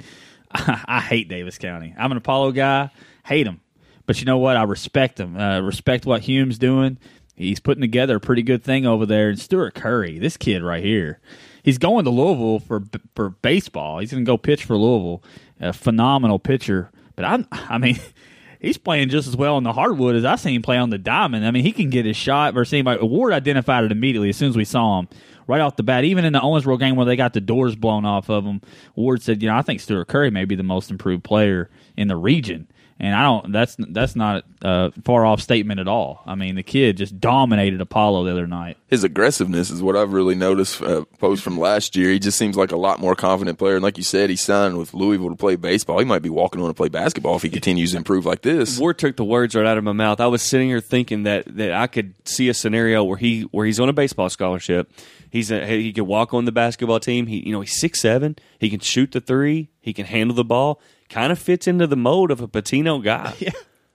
I, 0.55 1.01
hate 1.01 1.31
Daviess 1.31 1.59
County. 1.59 1.95
I'm 1.97 2.11
an 2.11 2.19
Apollo 2.19 2.53
guy. 2.53 2.91
Hate 3.25 3.47
him, 3.47 3.61
but 4.07 4.19
you 4.21 4.27
know 4.27 4.39
what? 4.39 4.57
I 4.57 4.65
respect 4.65 5.21
him. 5.21 5.37
Uh, 5.37 5.61
respect 5.61 6.07
what 6.07 6.23
Hume's 6.23 6.59
doing. 6.59 6.99
He's 7.35 7.61
putting 7.61 7.81
together 7.81 8.17
a 8.17 8.21
pretty 8.21 8.43
good 8.43 8.63
thing 8.63 8.87
over 8.87 9.07
there. 9.07 9.31
And 9.31 9.39
Stuart 9.39 9.75
Curry, 9.75 10.19
this 10.19 10.37
kid 10.37 10.63
right 10.63 10.85
here, 10.85 11.21
he's 11.63 11.79
going 11.79 12.05
to 12.05 12.11
Louisville 12.11 12.61
for 12.61 12.83
for 13.15 13.31
baseball. 13.31 13.99
He's 13.99 14.13
going 14.13 14.25
to 14.25 14.29
go 14.29 14.37
pitch 14.37 14.65
for 14.65 14.77
Louisville. 14.77 15.23
A 15.61 15.73
phenomenal 15.73 16.39
pitcher. 16.39 16.91
But 17.15 17.25
I, 17.25 17.45
I 17.53 17.79
mean, 17.79 17.99
he's 18.61 18.79
playing 18.79 19.09
just 19.09 19.29
as 19.29 19.37
well 19.37 19.57
on 19.57 19.63
the 19.63 19.73
hardwood 19.73 20.17
as 20.17 20.25
I 20.25 20.37
seen 20.37 20.57
him 20.57 20.63
play 20.63 20.77
on 20.77 20.91
the 20.91 20.99
diamond. 20.99 21.47
I 21.47 21.51
mean, 21.51 21.63
he 21.63 21.73
can 21.73 21.91
get 21.91 22.05
his 22.05 22.17
shot 22.17 22.55
versus 22.55 22.73
anybody. 22.75 23.05
Ward 23.05 23.33
identified 23.33 23.85
it 23.85 23.93
immediately 23.93 24.29
as 24.29 24.37
soon 24.37 24.51
as 24.51 24.57
we 24.57 24.65
saw 24.65 25.01
him 25.01 25.09
right 25.47 25.61
off 25.61 25.77
the 25.77 25.83
bat. 25.83 26.05
Even 26.05 26.25
in 26.25 26.33
the 26.33 26.41
Owensboro 26.41 26.79
game 26.79 26.97
where 26.97 27.07
they 27.07 27.17
got 27.17 27.33
the 27.33 27.41
doors 27.41 27.77
blown 27.77 28.05
off 28.05 28.29
of 28.29 28.45
them, 28.45 28.61
Ward 28.95 29.23
said, 29.23 29.43
"You 29.43 29.49
know, 29.49 29.57
I 29.57 29.63
think 29.63 29.81
Stuart 29.81 30.09
Curry 30.09 30.31
may 30.31 30.45
be 30.45 30.55
the 30.55 30.63
most 30.63 30.91
improved 30.91 31.25
player 31.25 31.71
in 31.97 32.09
the 32.09 32.17
region." 32.17 32.69
And 33.03 33.17
I 33.17 33.23
don't. 33.25 33.51
That's 33.51 33.75
that's 33.77 34.15
not 34.15 34.45
a 34.63 34.93
far 35.05 35.27
off 35.27 35.41
statement 35.41 35.81
at 35.81 35.89
all. 35.89 36.23
I 36.25 36.37
mean, 36.37 36.55
the 36.55 36.63
kid 36.63 36.99
just 36.99 37.19
dominated 37.19 37.81
Apollo 37.81 38.25
the 38.25 38.31
other 38.31 38.47
night. 38.47 38.77
His 38.87 39.03
aggressiveness 39.03 39.71
is 39.71 39.83
what 39.83 39.97
I've 39.97 40.13
really 40.13 40.37
noticed 40.37 40.81
uh, 40.81 41.05
post 41.19 41.43
from 41.43 41.59
last 41.59 41.97
year. 41.97 42.11
He 42.11 42.21
just 42.21 42.39
seems 42.39 42.57
like 42.57 42.71
a 42.71 42.77
lot 42.77 43.01
more 43.01 43.17
confident 43.17 43.59
player. 43.59 43.75
And 43.75 43.83
like 43.83 43.99
you 43.99 44.05
said, 44.05 44.31
he 44.31 44.37
signed 44.37 44.79
with 44.79 44.95
Louisville 44.95 45.31
to 45.31 45.35
play 45.35 45.57
baseball. 45.57 45.99
He 45.99 46.05
might 46.05 46.23
be 46.23 46.31
walking 46.31 46.63
on 46.63 46.69
to 46.69 46.75
play 46.75 46.89
basketball 46.89 47.35
if 47.35 47.43
he 47.43 47.51
continues 47.51 47.91
to 47.91 47.97
improve 47.97 48.25
like 48.25 48.43
this. 48.43 48.79
Ward 48.79 49.01
took 49.01 49.17
the 49.17 49.25
words 49.25 49.57
right 49.57 49.67
out 49.67 49.79
of 49.79 49.83
my 49.83 49.91
mouth. 49.91 50.21
I 50.21 50.29
was 50.29 50.41
sitting 50.41 50.69
here 50.69 50.81
thinking 50.81 51.25
that 51.25 51.45
that 51.57 51.73
I 51.73 51.89
could 51.89 52.15
see 52.25 52.49
a 52.49 52.55
scenario 52.55 53.03
where 53.03 53.19
he 53.19 53.43
where 53.51 53.67
he's 53.67 53.81
on 53.81 53.89
a 53.89 53.93
baseball 53.93 54.31
scholarship 54.31 54.89
He's 55.33 55.51
a, 55.51 55.67
he 55.67 55.95
can 55.95 56.07
walk 56.07 56.35
on 56.35 56.45
the 56.45 56.53
basketball 56.53 57.01
team. 57.01 57.27
He 57.27 57.39
you 57.39 57.53
know 57.53 57.63
he's 57.63 57.81
six 57.81 58.01
seven. 58.01 58.37
He 58.59 58.69
can 58.69 58.81
shoot 58.81 59.13
the 59.13 59.21
three. 59.21 59.71
He 59.81 59.95
can 59.95 60.05
handle 60.05 60.37
the 60.37 60.45
ball. 60.45 60.79
Kind 61.13 61.31
of 61.31 61.39
fits 61.39 61.67
into 61.67 61.87
the 61.87 61.97
mold 61.97 62.31
of 62.31 62.41
a 62.41 62.49
Pitino 62.49 63.03
guy. 63.03 63.35
Yeah. 63.41 63.51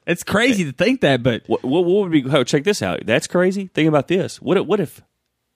It's 0.05 0.24
crazy 0.24 0.63
to 0.63 0.71
think 0.71 1.01
that, 1.01 1.21
but 1.21 1.43
what, 1.47 1.63
what, 1.63 1.83
what 1.83 2.09
would 2.09 2.12
be? 2.13 2.24
Oh, 2.29 2.45
check 2.45 2.63
this 2.63 2.81
out. 2.81 3.05
That's 3.05 3.27
crazy. 3.27 3.69
Think 3.74 3.89
about 3.89 4.07
this. 4.07 4.41
What 4.41 4.55
if, 4.55 4.65
what 4.65 4.79
if 4.79 5.01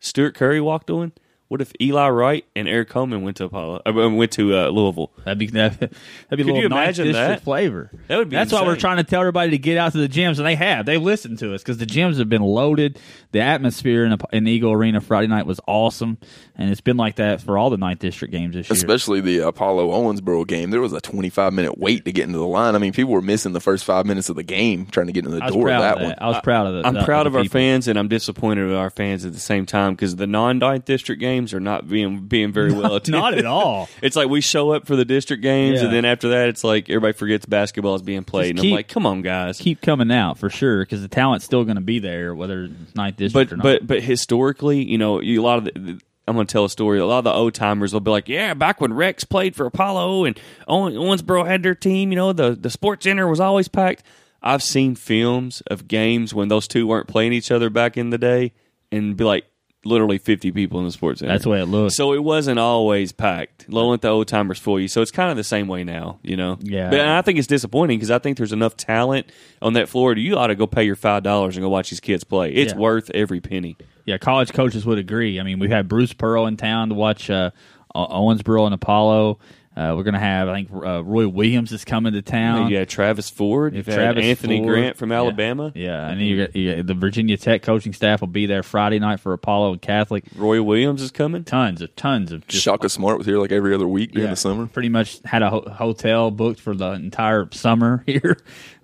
Stuart 0.01 0.35
Curry 0.35 0.59
walked 0.59 0.89
on 0.89 1.13
what 1.51 1.59
if 1.59 1.73
Eli 1.81 2.07
Wright 2.07 2.45
and 2.55 2.65
Eric 2.65 2.87
Coleman 2.87 3.23
went 3.23 3.35
to 3.35 3.43
Apollo? 3.43 3.81
Uh, 3.85 4.09
went 4.09 4.31
to 4.31 4.55
uh, 4.55 4.67
Louisville. 4.69 5.11
That'd 5.25 5.37
be 5.37 5.47
that'd, 5.47 5.79
be 5.81 5.85
a 6.29 6.45
little 6.45 6.55
you 6.61 6.65
imagine 6.65 7.11
that? 7.11 7.43
flavor. 7.43 7.91
That 8.07 8.19
would 8.19 8.29
be. 8.29 8.37
That's 8.37 8.53
insane. 8.53 8.65
why 8.65 8.71
we're 8.71 8.79
trying 8.79 8.97
to 8.97 9.03
tell 9.03 9.19
everybody 9.19 9.51
to 9.51 9.57
get 9.57 9.77
out 9.77 9.91
to 9.91 9.97
the 9.97 10.07
gyms, 10.07 10.37
and 10.37 10.47
they 10.47 10.55
have. 10.55 10.85
They've 10.85 11.01
listened 11.01 11.39
to 11.39 11.53
us 11.53 11.61
because 11.61 11.77
the 11.77 11.85
gyms 11.85 12.19
have 12.19 12.29
been 12.29 12.41
loaded. 12.41 12.99
The 13.33 13.41
atmosphere 13.41 14.05
in, 14.05 14.17
in 14.31 14.47
Eagle 14.47 14.71
Arena 14.71 15.01
Friday 15.01 15.27
night 15.27 15.45
was 15.45 15.59
awesome, 15.67 16.19
and 16.55 16.71
it's 16.71 16.79
been 16.79 16.95
like 16.95 17.17
that 17.17 17.41
for 17.41 17.57
all 17.57 17.69
the 17.69 17.75
ninth 17.75 17.99
district 17.99 18.31
games 18.31 18.55
this 18.55 18.69
year. 18.69 18.73
Especially 18.73 19.19
the 19.19 19.39
Apollo 19.39 19.89
Owensboro 19.89 20.47
game. 20.47 20.71
There 20.71 20.79
was 20.79 20.93
a 20.93 21.01
25 21.01 21.51
minute 21.51 21.77
wait 21.77 22.05
to 22.05 22.13
get 22.13 22.27
into 22.27 22.39
the 22.39 22.47
line. 22.47 22.75
I 22.75 22.77
mean, 22.77 22.93
people 22.93 23.11
were 23.11 23.21
missing 23.21 23.51
the 23.51 23.59
first 23.59 23.83
five 23.83 24.05
minutes 24.05 24.29
of 24.29 24.37
the 24.37 24.43
game 24.43 24.85
trying 24.85 25.07
to 25.07 25.11
get 25.13 25.25
into 25.25 25.37
the 25.37 25.47
door 25.47 25.69
of 25.69 25.81
that, 25.81 25.97
of 25.97 26.03
one. 26.03 26.15
I 26.17 26.29
was 26.29 26.39
proud 26.45 26.67
of 26.67 26.75
it. 26.75 26.85
I'm 26.85 27.03
proud 27.03 27.27
of, 27.27 27.35
of 27.35 27.41
our 27.41 27.45
fans, 27.49 27.89
and 27.89 27.99
I'm 27.99 28.07
disappointed 28.07 28.67
with 28.67 28.77
our 28.77 28.89
fans 28.89 29.25
at 29.25 29.33
the 29.33 29.39
same 29.39 29.65
time 29.65 29.95
because 29.95 30.15
the 30.15 30.27
non 30.27 30.59
ninth 30.59 30.85
district 30.85 31.21
games 31.41 31.53
are 31.53 31.59
not 31.59 31.87
being 31.87 32.19
being 32.19 32.51
very 32.51 32.71
well 32.71 32.95
attended. 32.97 33.19
Not 33.19 33.33
at 33.33 33.45
all. 33.45 33.89
it's 34.01 34.15
like 34.15 34.29
we 34.29 34.41
show 34.41 34.71
up 34.71 34.87
for 34.87 34.95
the 34.95 35.05
district 35.05 35.43
games, 35.43 35.79
yeah. 35.79 35.85
and 35.85 35.93
then 35.93 36.05
after 36.05 36.29
that, 36.29 36.49
it's 36.49 36.63
like 36.63 36.89
everybody 36.89 37.13
forgets 37.13 37.45
basketball 37.45 37.95
is 37.95 38.01
being 38.01 38.23
played. 38.23 38.43
Just 38.43 38.51
and 38.51 38.59
keep, 38.61 38.71
I'm 38.71 38.75
like, 38.75 38.87
come 38.87 39.05
on, 39.05 39.21
guys, 39.21 39.57
keep 39.57 39.81
coming 39.81 40.11
out 40.11 40.37
for 40.37 40.49
sure 40.49 40.83
because 40.83 41.01
the 41.01 41.07
talent's 41.07 41.45
still 41.45 41.63
going 41.63 41.75
to 41.75 41.81
be 41.81 41.99
there, 41.99 42.33
whether 42.35 42.63
it's 42.65 42.95
ninth 42.95 43.17
district 43.17 43.49
but, 43.49 43.53
or 43.53 43.57
not. 43.57 43.63
But 43.63 43.87
but 43.87 44.03
historically, 44.03 44.83
you 44.83 44.97
know, 44.97 45.21
you, 45.21 45.41
a 45.41 45.43
lot 45.43 45.59
of 45.59 45.65
the, 45.65 46.01
I'm 46.27 46.35
going 46.35 46.47
to 46.47 46.51
tell 46.51 46.65
a 46.65 46.69
story. 46.69 46.99
A 46.99 47.05
lot 47.05 47.19
of 47.19 47.23
the 47.25 47.33
old 47.33 47.53
timers 47.53 47.93
will 47.93 47.99
be 47.99 48.11
like, 48.11 48.29
"Yeah, 48.29 48.53
back 48.53 48.79
when 48.79 48.93
Rex 48.93 49.23
played 49.23 49.55
for 49.55 49.65
Apollo 49.65 50.25
and 50.25 50.39
Owensboro 50.67 51.45
had 51.45 51.63
their 51.63 51.75
team, 51.75 52.11
you 52.11 52.15
know, 52.15 52.33
the 52.33 52.51
the 52.51 52.69
sports 52.69 53.03
center 53.03 53.27
was 53.27 53.39
always 53.39 53.67
packed." 53.67 54.03
I've 54.43 54.63
seen 54.63 54.95
films 54.95 55.61
of 55.67 55.87
games 55.87 56.33
when 56.33 56.47
those 56.47 56.67
two 56.67 56.87
weren't 56.87 57.07
playing 57.07 57.31
each 57.31 57.51
other 57.51 57.69
back 57.69 57.95
in 57.95 58.09
the 58.09 58.17
day, 58.17 58.53
and 58.91 59.15
be 59.15 59.23
like, 59.23 59.45
literally 59.83 60.17
50 60.17 60.51
people 60.51 60.79
in 60.79 60.85
the 60.85 60.91
sports 60.91 61.19
center. 61.19 61.31
That's 61.31 61.43
the 61.43 61.49
way 61.49 61.61
it 61.61 61.65
looks. 61.65 61.95
So 61.95 62.13
it 62.13 62.23
wasn't 62.23 62.59
always 62.59 63.11
packed. 63.11 63.65
The 63.67 64.09
old 64.09 64.27
timers 64.27 64.59
fool 64.59 64.79
you. 64.79 64.87
So 64.87 65.01
it's 65.01 65.11
kind 65.11 65.31
of 65.31 65.37
the 65.37 65.43
same 65.43 65.67
way 65.67 65.83
now, 65.83 66.19
you 66.21 66.37
know. 66.37 66.59
Yeah. 66.61 66.89
But 66.89 66.99
I 67.01 67.21
think 67.23 67.39
it's 67.39 67.47
disappointing 67.47 67.97
because 67.97 68.11
I 68.11 68.19
think 68.19 68.37
there's 68.37 68.53
enough 68.53 68.77
talent 68.77 69.31
on 69.61 69.73
that 69.73 69.89
floor. 69.89 70.15
You 70.15 70.37
ought 70.37 70.47
to 70.47 70.55
go 70.55 70.67
pay 70.67 70.83
your 70.83 70.95
five 70.95 71.23
dollars 71.23 71.57
and 71.57 71.63
go 71.63 71.69
watch 71.69 71.89
these 71.89 71.99
kids 71.99 72.23
play. 72.23 72.51
It's 72.53 72.73
Yeah. 72.73 72.79
worth 72.79 73.09
every 73.11 73.41
penny. 73.41 73.77
Yeah, 74.05 74.17
college 74.17 74.53
coaches 74.53 74.85
would 74.85 74.97
agree. 74.97 75.39
I 75.39 75.43
mean, 75.43 75.59
we've 75.59 75.69
had 75.71 75.87
Bruce 75.87 76.13
Pearl 76.13 76.45
in 76.47 76.57
town 76.57 76.89
to 76.89 76.95
watch 76.95 77.29
uh, 77.29 77.51
Owensboro 77.95 78.65
and 78.65 78.73
Apollo. 78.73 79.39
Uh, 79.73 79.93
we're 79.95 80.03
going 80.03 80.15
to 80.15 80.19
have, 80.19 80.49
I 80.49 80.55
think, 80.55 80.69
uh, 80.73 81.01
Roy 81.01 81.29
Williams 81.29 81.71
is 81.71 81.85
coming 81.85 82.11
to 82.11 82.21
town. 82.21 82.69
you 82.69 82.75
had 82.75 82.89
Travis 82.89 83.29
Ford. 83.29 83.73
You've 83.73 83.85
Travis 83.85 84.25
Anthony 84.25 84.57
Ford. 84.59 84.67
Grant 84.67 84.97
from 84.97 85.13
Alabama. 85.13 85.71
Yeah, 85.73 86.09
and 86.09 86.19
you 86.19 86.45
got, 86.45 86.55
you 86.55 86.75
got 86.75 86.87
the 86.87 86.93
Virginia 86.93 87.37
Tech 87.37 87.61
coaching 87.61 87.93
staff 87.93 88.19
will 88.19 88.27
be 88.27 88.45
there 88.47 88.63
Friday 88.63 88.99
night 88.99 89.21
for 89.21 89.31
Apollo 89.31 89.71
and 89.71 89.81
Catholic. 89.81 90.25
Roy 90.35 90.61
Williams 90.61 91.01
is 91.01 91.09
coming. 91.11 91.45
Tons 91.45 91.81
of 91.81 91.95
tons 91.95 92.33
of 92.33 92.45
just 92.47 92.65
Shaka 92.65 92.89
Smart 92.89 93.17
was 93.17 93.25
here 93.27 93.39
like 93.39 93.53
every 93.53 93.73
other 93.73 93.87
week 93.87 94.11
during 94.11 94.25
Yeah. 94.27 94.31
the 94.31 94.35
summer. 94.35 94.67
Pretty 94.67 94.89
much 94.89 95.21
had 95.23 95.41
a 95.41 95.49
ho- 95.49 95.69
hotel 95.69 96.31
booked 96.31 96.59
for 96.59 96.75
the 96.75 96.91
entire 96.91 97.47
summer 97.51 98.03
here, 98.05 98.35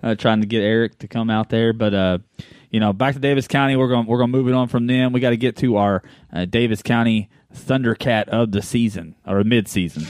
uh, 0.02 0.14
trying 0.14 0.40
to 0.40 0.46
get 0.46 0.62
Eric 0.62 0.98
to 1.00 1.06
come 1.08 1.28
out 1.28 1.50
there. 1.50 1.74
But 1.74 1.92
uh, 1.92 2.18
you 2.70 2.80
know, 2.80 2.94
back 2.94 3.12
to 3.14 3.20
Daviess 3.20 3.46
County, 3.46 3.76
we're 3.76 3.88
going 3.88 4.06
we're 4.06 4.18
going 4.18 4.32
to 4.32 4.38
move 4.38 4.48
it 4.48 4.54
on 4.54 4.68
from 4.68 4.86
them. 4.86 5.12
We 5.12 5.20
got 5.20 5.30
to 5.30 5.36
get 5.36 5.56
to 5.58 5.76
our 5.76 6.02
uh, 6.32 6.46
Daviess 6.46 6.82
County 6.82 7.28
Thundercat 7.54 8.28
of 8.28 8.52
the 8.52 8.62
season 8.62 9.16
or 9.26 9.44
mid 9.44 9.68
season. 9.68 10.04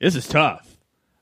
This 0.00 0.14
is 0.14 0.28
tough. 0.28 0.76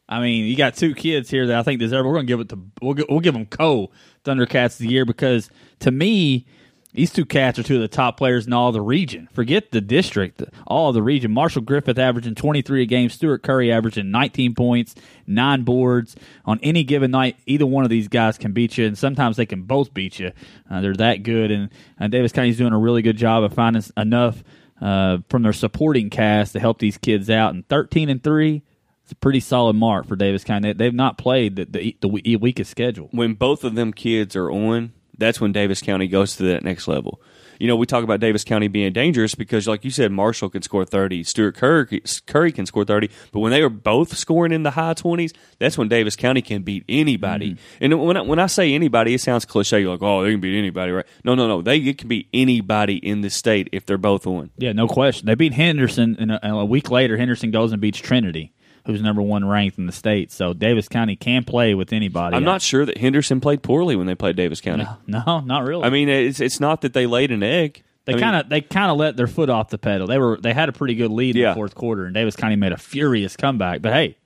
I 0.08 0.20
mean, 0.20 0.44
you 0.44 0.56
got 0.56 0.74
two 0.74 0.94
kids 0.94 1.30
here 1.30 1.46
that 1.46 1.58
I 1.58 1.62
think 1.62 1.80
deserve. 1.80 2.04
We're 2.04 2.12
going 2.12 2.26
to 2.26 2.30
give 2.30 2.40
it 2.40 2.48
to 2.50 2.58
we'll 2.82 2.94
we'll 3.08 3.20
give 3.20 3.34
them 3.34 3.46
co 3.46 3.90
Thundercats 4.24 4.72
of 4.72 4.78
the 4.78 4.88
year 4.88 5.04
because 5.04 5.48
to 5.80 5.90
me, 5.90 6.46
these 6.92 7.12
two 7.12 7.24
cats 7.24 7.58
are 7.58 7.62
two 7.62 7.76
of 7.76 7.80
the 7.80 7.88
top 7.88 8.16
players 8.16 8.46
in 8.46 8.52
all 8.52 8.70
the 8.70 8.80
region. 8.80 9.28
Forget 9.32 9.72
the 9.72 9.80
district, 9.80 10.42
all 10.66 10.92
the 10.92 11.02
region. 11.02 11.32
Marshall 11.32 11.62
Griffith 11.62 11.98
averaging 11.98 12.34
23 12.34 12.82
a 12.82 12.86
game. 12.86 13.08
Stuart 13.08 13.42
Curry 13.42 13.72
averaging 13.72 14.10
19 14.10 14.54
points, 14.54 14.94
nine 15.26 15.62
boards 15.62 16.14
on 16.44 16.60
any 16.62 16.84
given 16.84 17.10
night. 17.10 17.36
Either 17.46 17.66
one 17.66 17.82
of 17.82 17.90
these 17.90 18.06
guys 18.06 18.38
can 18.38 18.52
beat 18.52 18.78
you, 18.78 18.86
and 18.86 18.96
sometimes 18.96 19.36
they 19.36 19.46
can 19.46 19.62
both 19.62 19.92
beat 19.94 20.20
you. 20.20 20.32
Uh, 20.70 20.80
they're 20.80 20.94
that 20.94 21.22
good, 21.22 21.50
and 21.50 21.70
uh, 21.98 22.04
Daviess 22.04 22.32
County's 22.32 22.58
doing 22.58 22.72
a 22.72 22.78
really 22.78 23.02
good 23.02 23.16
job 23.16 23.42
of 23.42 23.52
finding 23.54 23.82
enough 23.96 24.44
uh, 24.80 25.18
from 25.28 25.42
their 25.42 25.52
supporting 25.52 26.10
cast 26.10 26.52
to 26.52 26.60
help 26.60 26.78
these 26.78 26.98
kids 26.98 27.30
out. 27.30 27.54
And 27.54 27.66
13 27.68 28.08
and 28.08 28.22
three. 28.22 28.62
It's 29.02 29.12
a 29.12 29.16
pretty 29.16 29.40
solid 29.40 29.76
mark 29.76 30.06
for 30.06 30.16
Daviess 30.16 30.46
County. 30.46 30.72
They, 30.72 30.84
they've 30.84 30.94
not 30.94 31.18
played 31.18 31.56
the, 31.56 31.66
the, 31.66 31.96
the 32.00 32.36
weakest 32.36 32.70
schedule. 32.70 33.08
when 33.12 33.34
both 33.34 33.62
of 33.62 33.74
them 33.74 33.92
kids 33.92 34.34
are 34.34 34.50
on, 34.50 34.92
that's 35.18 35.40
when 35.40 35.52
Daviess 35.52 35.82
County 35.82 36.08
goes 36.08 36.36
to 36.36 36.44
that 36.44 36.64
next 36.64 36.88
level. 36.88 37.20
You 37.58 37.68
know, 37.68 37.76
we 37.76 37.86
talk 37.86 38.04
about 38.04 38.20
Daviess 38.20 38.44
County 38.44 38.68
being 38.68 38.92
dangerous 38.92 39.34
because, 39.34 39.66
like 39.66 39.84
you 39.84 39.90
said, 39.90 40.12
Marshall 40.12 40.50
can 40.50 40.62
score 40.62 40.84
30, 40.84 41.24
Stuart 41.24 41.54
Curry, 41.56 42.02
Curry 42.26 42.52
can 42.52 42.66
score 42.66 42.84
30, 42.84 43.08
but 43.32 43.40
when 43.40 43.52
they 43.52 43.62
are 43.62 43.68
both 43.68 44.16
scoring 44.16 44.52
in 44.52 44.62
the 44.62 44.72
high 44.72 44.94
20s, 44.94 45.34
that's 45.58 45.78
when 45.78 45.88
Daviess 45.88 46.16
County 46.16 46.42
can 46.42 46.62
beat 46.62 46.84
anybody. 46.88 47.52
Mm-hmm. 47.52 47.84
And 47.84 48.02
when 48.02 48.16
I, 48.16 48.20
when 48.22 48.38
I 48.38 48.46
say 48.46 48.74
anybody, 48.74 49.14
it 49.14 49.20
sounds 49.20 49.44
cliche. 49.44 49.80
You're 49.80 49.92
like, 49.92 50.02
oh, 50.02 50.22
they 50.22 50.32
can 50.32 50.40
beat 50.40 50.58
anybody, 50.58 50.92
right? 50.92 51.06
No, 51.24 51.34
no, 51.34 51.46
no. 51.46 51.62
They 51.62 51.78
it 51.78 51.98
can 51.98 52.08
beat 52.08 52.28
anybody 52.32 52.96
in 52.96 53.20
the 53.20 53.30
state 53.30 53.68
if 53.72 53.86
they're 53.86 53.98
both 53.98 54.26
on. 54.26 54.50
Yeah, 54.56 54.72
no 54.72 54.88
question. 54.88 55.26
They 55.26 55.34
beat 55.34 55.52
Henderson, 55.52 56.16
and 56.18 56.32
a, 56.32 56.44
and 56.44 56.56
a 56.56 56.64
week 56.64 56.90
later, 56.90 57.16
Henderson 57.16 57.50
goes 57.50 57.72
and 57.72 57.80
beats 57.80 57.98
Trinity, 57.98 58.52
who's 58.86 59.00
number 59.02 59.22
one 59.22 59.44
ranked 59.46 59.78
in 59.78 59.86
the 59.86 59.92
state. 59.92 60.30
So 60.30 60.52
Daviess 60.52 60.88
County 60.90 61.16
can 61.16 61.44
play 61.44 61.74
with 61.74 61.92
anybody. 61.92 62.36
I'm 62.36 62.44
not 62.44 62.60
sure 62.62 62.84
that 62.84 62.98
Henderson 62.98 63.40
played 63.40 63.62
poorly 63.62 63.96
when 63.96 64.06
they 64.06 64.14
played 64.14 64.36
Daviess 64.36 64.60
County. 64.62 64.86
No, 65.06 65.40
not 65.46 65.64
really. 65.64 65.84
I 65.84 65.90
mean, 65.90 66.08
it's 66.08 66.40
it's 66.40 66.60
not 66.60 66.82
that 66.82 66.92
they 66.92 67.06
laid 67.06 67.30
an 67.30 67.42
egg. 67.42 67.82
they 68.04 68.18
kind 68.18 68.36
of 68.36 68.48
they 68.48 68.60
kind 68.60 68.90
of 68.90 68.96
let 68.98 69.16
their 69.16 69.26
foot 69.26 69.48
off 69.50 69.70
the 69.70 69.78
pedal. 69.78 70.06
They 70.06 70.18
were 70.18 70.38
they 70.40 70.52
had 70.52 70.68
a 70.68 70.72
pretty 70.72 70.94
good 70.94 71.10
lead 71.10 71.36
in 71.36 71.42
Yeah. 71.42 71.48
the 71.50 71.54
fourth 71.54 71.74
quarter, 71.74 72.04
and 72.04 72.14
Daviess 72.14 72.36
County 72.36 72.56
made 72.56 72.72
a 72.72 72.76
furious 72.76 73.36
comeback. 73.36 73.80
But 73.80 73.92
hey, 73.94 74.16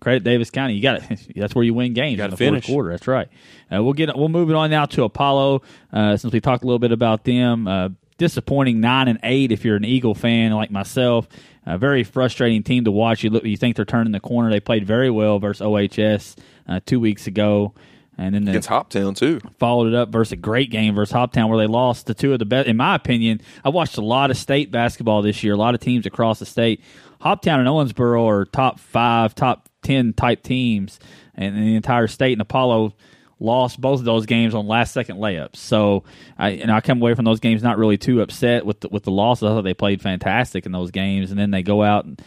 credit 0.00 0.22
Daviess 0.24 0.52
County. 0.52 0.74
You 0.74 0.82
got 0.82 1.10
it. 1.10 1.32
That's 1.36 1.54
where 1.54 1.64
you 1.64 1.72
win 1.72 1.94
games. 1.94 2.18
Gotta 2.18 2.26
in 2.26 2.30
the 2.32 2.36
finish. 2.36 2.66
fourth 2.66 2.74
quarter. 2.74 2.90
That's 2.90 3.08
right. 3.08 3.28
Uh, 3.74 3.82
we'll 3.82 3.94
get 3.94 4.14
we'll 4.14 4.28
move 4.28 4.50
it 4.50 4.56
on 4.56 4.68
now 4.70 4.84
to 4.84 5.04
Apollo. 5.04 5.62
Uh, 5.92 6.16
since 6.18 6.32
we 6.34 6.40
talked 6.40 6.62
a 6.62 6.66
little 6.66 6.78
bit 6.78 6.92
about 6.92 7.24
them, 7.24 7.66
uh, 7.66 7.88
disappointing 8.18 8.80
nine 8.80 9.08
and 9.08 9.18
eight. 9.22 9.52
If 9.52 9.64
you're 9.64 9.76
an 9.76 9.84
Eagle 9.84 10.14
fan 10.14 10.52
like 10.52 10.70
myself, 10.70 11.28
a 11.64 11.78
very 11.78 12.04
frustrating 12.04 12.62
team 12.62 12.84
to 12.84 12.90
watch. 12.90 13.22
You 13.24 13.30
look, 13.30 13.44
you 13.44 13.56
think 13.56 13.76
they're 13.76 13.84
turning 13.84 14.12
the 14.12 14.20
corner. 14.20 14.50
They 14.50 14.60
played 14.60 14.86
very 14.86 15.10
well 15.10 15.38
versus 15.38 15.62
OHS 15.62 16.36
uh, 16.68 16.80
two 16.86 17.00
weeks 17.00 17.26
ago. 17.26 17.74
And 18.18 18.34
then 18.34 18.44
the, 18.44 18.52
Against 18.52 18.70
Hoptown 18.70 19.14
too. 19.14 19.40
followed 19.58 19.88
it 19.88 19.94
up 19.94 20.08
versus 20.10 20.32
a 20.32 20.36
great 20.36 20.70
game 20.70 20.94
versus 20.94 21.12
Hoptown 21.14 21.50
where 21.50 21.58
they 21.58 21.66
lost 21.66 22.06
to 22.06 22.14
two 22.14 22.32
of 22.32 22.38
the 22.38 22.46
best. 22.46 22.66
In 22.66 22.76
my 22.78 22.94
opinion, 22.94 23.42
I 23.62 23.68
watched 23.68 23.98
a 23.98 24.02
lot 24.02 24.30
of 24.30 24.38
state 24.38 24.70
basketball 24.70 25.20
this 25.20 25.44
year, 25.44 25.52
a 25.52 25.56
lot 25.58 25.74
of 25.74 25.80
teams 25.80 26.06
across 26.06 26.38
the 26.38 26.46
state. 26.46 26.82
Hoptown 27.20 27.58
and 27.58 27.68
Owensboro 27.68 28.26
are 28.26 28.44
top 28.46 28.80
five, 28.80 29.34
top 29.34 29.68
10 29.82 30.14
type 30.14 30.42
teams 30.42 30.98
in 31.36 31.54
the 31.54 31.74
entire 31.76 32.06
state, 32.06 32.32
and 32.32 32.40
Apollo 32.40 32.94
lost 33.38 33.80
both 33.80 33.98
of 33.98 34.04
those 34.04 34.26
games 34.26 34.54
on 34.54 34.66
last 34.66 34.92
second 34.92 35.18
layups. 35.18 35.56
So 35.56 36.04
I 36.38 36.50
and 36.50 36.70
I 36.70 36.80
come 36.80 37.00
away 37.00 37.14
from 37.14 37.24
those 37.24 37.40
games 37.40 37.62
not 37.62 37.78
really 37.78 37.98
too 37.98 38.20
upset 38.20 38.64
with 38.64 38.80
the, 38.80 38.88
with 38.88 39.04
the 39.04 39.10
losses. 39.10 39.44
I 39.44 39.48
thought 39.48 39.62
they 39.62 39.74
played 39.74 40.00
fantastic 40.00 40.66
in 40.66 40.72
those 40.72 40.90
games, 40.90 41.30
and 41.30 41.38
then 41.38 41.50
they 41.50 41.62
go 41.62 41.82
out 41.82 42.04
and 42.04 42.20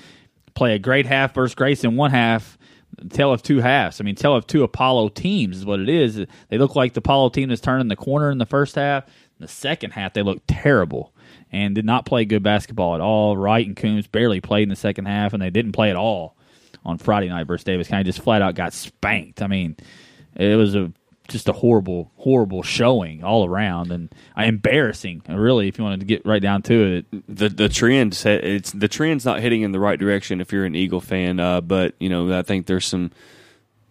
play 0.54 0.76
a 0.76 0.80
great 0.80 1.06
half 1.06 1.34
versus 1.34 1.56
Grace 1.56 1.84
in 1.84 1.96
one 1.96 2.12
half. 2.12 2.58
Tell 3.12 3.32
of 3.32 3.42
two 3.42 3.60
halves. 3.60 4.02
I 4.02 4.04
mean, 4.04 4.16
tell 4.16 4.36
of 4.36 4.46
two 4.46 4.64
Apollo 4.64 5.10
teams 5.10 5.58
is 5.58 5.66
what 5.66 5.80
it 5.80 5.88
is. 5.88 6.26
They 6.50 6.58
look 6.58 6.76
like 6.76 6.94
the 6.94 7.00
Apollo 7.00 7.30
team 7.30 7.48
that's 7.48 7.62
turning 7.62 7.88
the 7.88 7.96
corner 7.96 8.30
in 8.30 8.40
the 8.40 8.46
first 8.46 8.76
half. 8.76 9.06
In 9.06 9.46
the 9.46 9.48
second 9.48 9.92
half, 9.92 10.14
they 10.14 10.24
look 10.24 10.42
terrible 10.48 11.14
and 11.52 11.76
did 11.76 11.86
not 11.86 12.06
play 12.06 12.26
good 12.26 12.44
basketball 12.44 12.96
at 12.96 13.02
all. 13.02 13.38
Wright 13.38 13.66
and 13.66 13.78
Coombs 13.78 14.08
barely 14.08 14.42
played 14.42 14.64
in 14.64 14.70
the 14.70 14.76
second 14.76 15.06
half, 15.06 15.34
and 15.34 15.42
they 15.42 15.50
didn't 15.50 15.72
play 15.72 15.90
at 15.90 15.96
all 15.96 16.36
on 16.84 16.98
Friday 16.98 17.30
night 17.30 17.48
versus 17.48 17.64
Daviess 17.64 17.88
County. 17.88 18.04
Just 18.04 18.22
flat 18.22 18.42
out 18.42 18.56
got 18.56 18.74
spanked. 18.74 19.42
I 19.42 19.48
mean, 19.48 19.78
it 20.36 20.58
was 20.58 20.76
a 20.76 20.92
just 21.30 21.48
a 21.48 21.54
horrible, 21.54 22.12
horrible 22.18 22.64
showing 22.64 23.24
all 23.24 23.46
around, 23.46 23.92
and 23.92 24.14
uh, 24.38 24.44
embarrassing. 24.44 25.22
Really, 25.28 25.68
if 25.68 25.78
you 25.78 25.84
wanted 25.84 26.02
to 26.02 26.06
get 26.06 26.26
right 26.26 26.42
down 26.42 26.62
to 26.64 26.98
it, 26.98 27.06
the 27.28 27.50
the 27.50 27.70
trend 27.70 28.22
it's 28.26 28.72
the 28.72 28.88
trend's 28.88 29.26
not 29.26 29.40
heading 29.40 29.62
in 29.62 29.72
the 29.72 29.80
right 29.80 30.00
direction 30.00 30.42
if 30.42 30.52
you're 30.52 30.66
an 30.66 30.76
Eagle 30.76 31.02
fan. 31.02 31.40
Uh, 31.40 31.62
but 31.62 31.96
you 32.00 32.10
know, 32.10 32.38
I 32.38 32.42
think 32.42 32.66
there's 32.66 32.86
some 32.86 33.12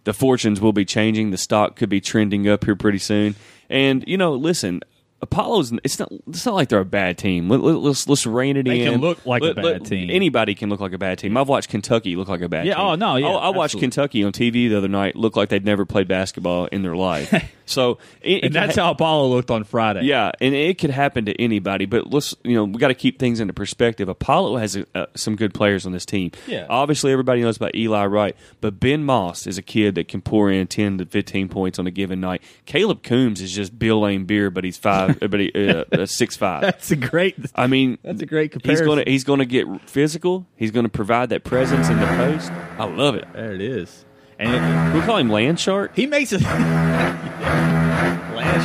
the 0.04 0.12
fortunes 0.12 0.60
will 0.60 0.72
be 0.72 0.84
changing. 0.84 1.30
The 1.30 1.38
stock 1.38 1.76
could 1.76 1.88
be 1.88 2.00
trending 2.00 2.48
up 2.48 2.64
here 2.64 2.76
pretty 2.76 2.98
soon. 2.98 3.34
And 3.70 4.04
you 4.06 4.16
know, 4.16 4.34
listen. 4.34 4.82
Apollo's 5.20 5.72
it's 5.82 5.98
not 5.98 6.12
it's 6.28 6.46
not 6.46 6.54
like 6.54 6.68
they're 6.68 6.78
a 6.78 6.84
bad 6.84 7.18
team. 7.18 7.48
Let, 7.48 7.60
let, 7.60 7.76
let's 7.78 8.08
let's 8.08 8.24
rein 8.24 8.56
it 8.56 8.64
They 8.66 8.82
in. 8.82 8.92
can 8.92 9.00
look 9.00 9.26
like 9.26 9.42
a 9.42 9.52
bad 9.54 9.64
let- 9.64 9.84
team. 9.84 10.10
Anybody 10.10 10.54
can 10.54 10.70
look 10.70 10.78
like 10.80 10.92
a 10.92 10.98
bad 10.98 11.18
team. 11.18 11.36
I've 11.36 11.48
watched 11.48 11.68
Kentucky 11.70 12.14
look 12.14 12.28
like 12.28 12.40
a 12.40 12.48
bad 12.48 12.66
Yeah, 12.66 12.74
team. 12.76 12.84
oh, 12.84 12.94
no, 12.94 13.16
yeah, 13.16 13.26
I, 13.26 13.46
I 13.46 13.48
watched. 13.50 13.78
Kentucky 13.78 14.22
on 14.22 14.30
TV 14.32 14.68
the 14.68 14.76
other 14.76 14.86
night. 14.88 15.16
Look 15.16 15.34
like 15.36 15.48
they'd 15.48 15.64
never 15.64 15.84
played 15.84 16.06
basketball 16.06 16.66
in 16.66 16.82
their 16.82 16.94
life. 16.96 17.32
so 17.68 17.98
it, 18.22 18.36
and 18.36 18.44
it 18.44 18.52
that's 18.52 18.76
ha- 18.76 18.84
how 18.84 18.90
Apollo 18.92 19.28
looked 19.28 19.50
on 19.50 19.64
Friday. 19.64 20.02
yeah, 20.04 20.30
and 20.40 20.54
it 20.54 20.78
could 20.78 20.90
happen 20.90 21.26
to 21.26 21.40
anybody. 21.40 21.86
But 21.86 22.12
let's 22.12 22.34
you 22.44 22.54
know 22.54 22.64
we 22.64 22.78
got 22.78 22.88
to 22.88 22.94
keep 22.94 23.18
things 23.18 23.40
into 23.40 23.52
perspective. 23.52 24.08
Apollo 24.08 24.56
has 24.56 24.76
uh, 24.94 25.06
some 25.14 25.36
good 25.36 25.54
players 25.54 25.86
on 25.86 25.92
this 25.92 26.04
team. 26.06 26.30
Yeah. 26.46 26.66
obviously 26.68 27.12
everybody 27.12 27.42
knows 27.42 27.56
about 27.56 27.74
Eli 27.74 28.06
Wright, 28.06 28.36
but 28.60 28.80
Ben 28.80 29.04
Moss 29.04 29.46
is 29.46 29.58
a 29.58 29.62
kid 29.62 29.94
that 29.96 30.08
can 30.08 30.20
pour 30.22 30.50
in 30.50 30.66
ten 30.66 30.98
to 30.98 31.06
fifteen 31.06 31.48
points 31.48 31.78
on 31.78 31.86
a 31.86 31.90
given 31.90 32.20
night. 32.20 32.42
Caleb 32.66 33.02
Coombs 33.02 33.40
is 33.40 33.52
just 33.52 33.78
Bill 33.78 34.00
Laimbeer, 34.00 34.52
but 34.52 34.64
he's 34.64 34.76
five, 34.78 35.18
but 35.30 35.38
he 35.40 35.52
uh, 35.54 35.84
uh, 35.92 36.06
six 36.06 36.36
five. 36.36 36.62
that's 36.62 36.90
a 36.90 36.96
great. 36.96 37.36
I 37.54 37.66
mean, 37.66 37.98
That's 38.02 38.22
a 38.22 38.26
great 38.26 38.52
He's 38.52 38.60
comparison. 38.62 38.86
gonna 38.86 39.04
he's 39.06 39.24
gonna 39.24 39.44
get 39.46 39.66
physical. 39.88 40.46
He's 40.56 40.70
gonna 40.70 40.88
provide 40.88 41.28
that 41.30 41.44
presence 41.44 41.88
in 41.88 41.98
the 41.98 42.06
post. 42.06 42.50
I 42.78 42.84
love 42.84 43.14
it. 43.14 43.26
There 43.32 43.52
it 43.54 43.60
is, 43.60 44.04
and 44.38 44.54
it, 44.54 44.94
We 44.98 45.04
call 45.04 45.16
him 45.18 45.28
Land 45.28 45.58
Shark. 45.60 45.94
he 45.96 46.06
makes 46.06 46.32
it. 46.32 46.40
land 46.42 47.18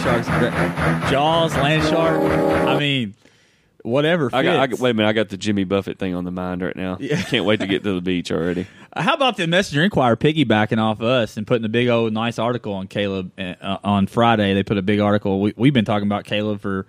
sharks, 0.03 0.27
great. 0.27 0.51
Jaws, 1.11 1.55
land 1.55 1.83
shark. 1.87 2.21
I 2.67 2.77
mean, 2.79 3.13
whatever. 3.83 4.29
I 4.33 4.43
got, 4.43 4.55
I 4.57 4.67
got 4.67 4.79
wait 4.79 4.91
a 4.91 4.93
minute. 4.93 5.09
I 5.09 5.13
got 5.13 5.29
the 5.29 5.37
Jimmy 5.37 5.63
Buffett 5.63 5.99
thing 5.99 6.15
on 6.15 6.23
the 6.25 6.31
mind 6.31 6.61
right 6.61 6.75
now. 6.75 6.97
Yeah. 6.99 7.21
Can't 7.23 7.45
wait 7.45 7.59
to 7.59 7.67
get 7.67 7.83
to 7.83 7.93
the 7.95 8.01
beach 8.01 8.31
already. 8.31 8.67
How 8.95 9.15
about 9.15 9.37
the 9.37 9.47
Messenger 9.47 9.83
Inquirer 9.83 10.15
piggybacking 10.15 10.77
off 10.77 11.01
us 11.01 11.37
and 11.37 11.47
putting 11.47 11.65
a 11.65 11.69
big 11.69 11.87
old 11.87 12.13
nice 12.13 12.37
article 12.37 12.73
on 12.73 12.87
Caleb 12.87 13.31
uh, 13.39 13.77
on 13.83 14.05
Friday? 14.07 14.53
They 14.53 14.63
put 14.63 14.77
a 14.77 14.83
big 14.83 14.99
article. 14.99 15.41
We, 15.41 15.53
we've 15.57 15.73
been 15.73 15.85
talking 15.85 16.07
about 16.07 16.25
Caleb 16.25 16.61
for 16.61 16.85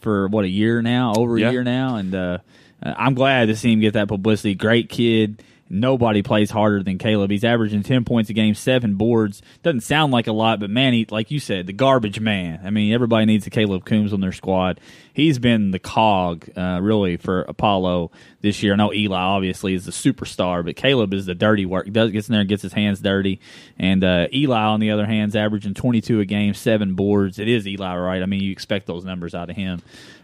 for 0.00 0.28
what 0.28 0.44
a 0.44 0.48
year 0.48 0.82
now, 0.82 1.14
over 1.16 1.36
a 1.36 1.40
Yeah. 1.40 1.50
year 1.52 1.64
now, 1.64 1.96
and 1.96 2.14
uh, 2.14 2.38
uh, 2.82 2.94
I'm 2.96 3.14
glad 3.14 3.46
to 3.46 3.56
see 3.56 3.72
him 3.72 3.80
get 3.80 3.94
that 3.94 4.08
publicity. 4.08 4.54
Great 4.54 4.88
kid. 4.88 5.42
Nobody 5.68 6.22
plays 6.22 6.50
harder 6.50 6.82
than 6.82 6.96
Caleb. 6.96 7.30
He's 7.30 7.42
averaging 7.42 7.82
ten 7.82 8.04
points 8.04 8.30
a 8.30 8.32
game, 8.32 8.54
seven 8.54 8.94
boards. 8.94 9.42
Doesn't 9.64 9.80
sound 9.80 10.12
like 10.12 10.28
a 10.28 10.32
lot, 10.32 10.60
but 10.60 10.70
man, 10.70 10.92
he 10.92 11.06
like 11.10 11.32
you 11.32 11.40
said, 11.40 11.66
the 11.66 11.72
garbage 11.72 12.20
man. 12.20 12.60
I 12.64 12.70
mean, 12.70 12.92
everybody 12.92 13.26
needs 13.26 13.46
a 13.48 13.50
Caleb 13.50 13.84
Coombs 13.84 14.12
on 14.12 14.20
their 14.20 14.32
squad. 14.32 14.80
He's 15.12 15.40
been 15.40 15.72
the 15.72 15.78
cog, 15.78 16.48
uh, 16.56 16.78
really, 16.80 17.16
for 17.16 17.42
Apollo 17.42 18.12
this 18.42 18.62
year. 18.62 18.74
I 18.74 18.76
know 18.76 18.92
Eli 18.92 19.18
obviously 19.18 19.74
is 19.74 19.86
the 19.86 19.90
superstar, 19.90 20.64
but 20.64 20.76
Caleb 20.76 21.12
is 21.12 21.26
the 21.26 21.34
dirty 21.34 21.66
work. 21.66 21.90
Does 21.90 22.12
gets 22.12 22.28
in 22.28 22.32
there 22.32 22.42
and 22.42 22.48
gets 22.48 22.62
his 22.62 22.72
hands 22.72 23.00
dirty. 23.00 23.40
And 23.76 24.04
uh, 24.04 24.28
Eli, 24.32 24.62
on 24.62 24.78
the 24.78 24.92
other 24.92 25.06
hand, 25.06 25.30
is 25.30 25.36
averaging 25.36 25.74
twenty 25.74 26.00
two 26.00 26.20
a 26.20 26.24
game, 26.24 26.54
seven 26.54 26.94
boards. 26.94 27.38
It 27.40 27.48
is 27.48 27.66
Eli, 27.66 27.96
right? 27.96 28.22
I 28.22 28.26
mean, 28.26 28.40
you 28.40 28.52
expect 28.52 28.86
those 28.86 29.04
numbers 29.04 29.34
out 29.34 29.50
of 29.50 29.56
him. 29.56 29.82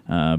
Uh, 0.08 0.38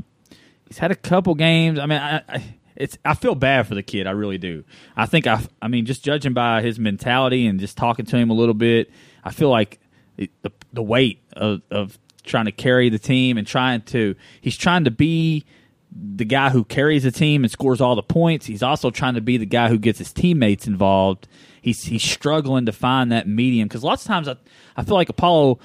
he's 0.67 0.77
had 0.77 0.91
a 0.91 0.95
couple 0.95 1.35
games. 1.35 1.77
I 1.77 1.87
mean, 1.87 1.99
I, 1.99 2.21
I 2.29 2.43
it's 2.75 2.97
I 3.05 3.13
feel 3.13 3.35
bad 3.35 3.67
for 3.67 3.75
the 3.75 3.83
kid. 3.83 4.07
I 4.07 4.11
really 4.11 4.37
do. 4.37 4.63
I 4.95 5.05
think 5.05 5.27
I 5.27 5.41
I 5.61 5.67
mean 5.67 5.85
just 5.85 6.03
judging 6.03 6.33
by 6.33 6.61
his 6.61 6.79
mentality 6.79 7.47
and 7.47 7.59
just 7.59 7.77
talking 7.77 8.05
to 8.05 8.17
him 8.17 8.29
a 8.29 8.33
little 8.33 8.53
bit, 8.53 8.91
I 9.23 9.31
feel 9.31 9.49
like 9.49 9.79
the 10.17 10.51
the 10.71 10.83
weight 10.83 11.21
of 11.33 11.61
of 11.71 11.97
trying 12.23 12.45
to 12.45 12.51
carry 12.51 12.89
the 12.89 12.99
team 12.99 13.37
and 13.37 13.45
trying 13.45 13.81
to 13.81 14.15
he's 14.41 14.57
trying 14.57 14.85
to 14.85 14.91
be 14.91 15.45
the 15.91 16.25
guy 16.25 16.49
who 16.49 16.63
carries 16.63 17.03
the 17.03 17.11
team 17.11 17.43
and 17.43 17.51
scores 17.51 17.79
all 17.79 17.95
the 17.95 18.03
points. 18.03 18.45
He's 18.45 18.63
also 18.63 18.89
trying 18.89 19.13
to 19.13 19.21
be 19.21 19.37
the 19.37 19.45
guy 19.45 19.69
who 19.69 19.77
gets 19.77 19.99
his 19.99 20.11
teammates 20.11 20.67
involved. 20.67 21.27
He's 21.61 21.83
he's 21.83 22.03
struggling 22.03 22.65
to 22.65 22.71
find 22.71 23.11
that 23.11 23.27
medium 23.27 23.67
because 23.67 23.83
lots 23.83 24.03
of 24.03 24.07
times 24.07 24.27
I 24.27 24.35
I 24.75 24.83
feel 24.83 24.95
like 24.95 25.09
Apollo 25.09 25.59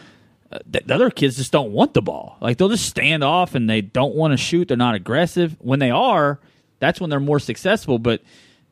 uh, 0.50 0.58
the, 0.66 0.80
the 0.84 0.94
other 0.94 1.10
kids 1.10 1.36
just 1.36 1.52
don't 1.52 1.72
want 1.72 1.94
the 1.94 2.02
ball. 2.02 2.38
Like 2.40 2.56
they'll 2.56 2.68
just 2.68 2.86
stand 2.86 3.22
off 3.22 3.54
and 3.54 3.68
they 3.68 3.80
don't 3.80 4.14
want 4.14 4.32
to 4.32 4.36
shoot. 4.36 4.68
They're 4.68 4.76
not 4.76 4.94
aggressive. 4.94 5.56
When 5.60 5.78
they 5.78 5.90
are, 5.90 6.40
that's 6.78 7.00
when 7.00 7.10
they're 7.10 7.20
more 7.20 7.38
successful. 7.38 7.98
But 7.98 8.22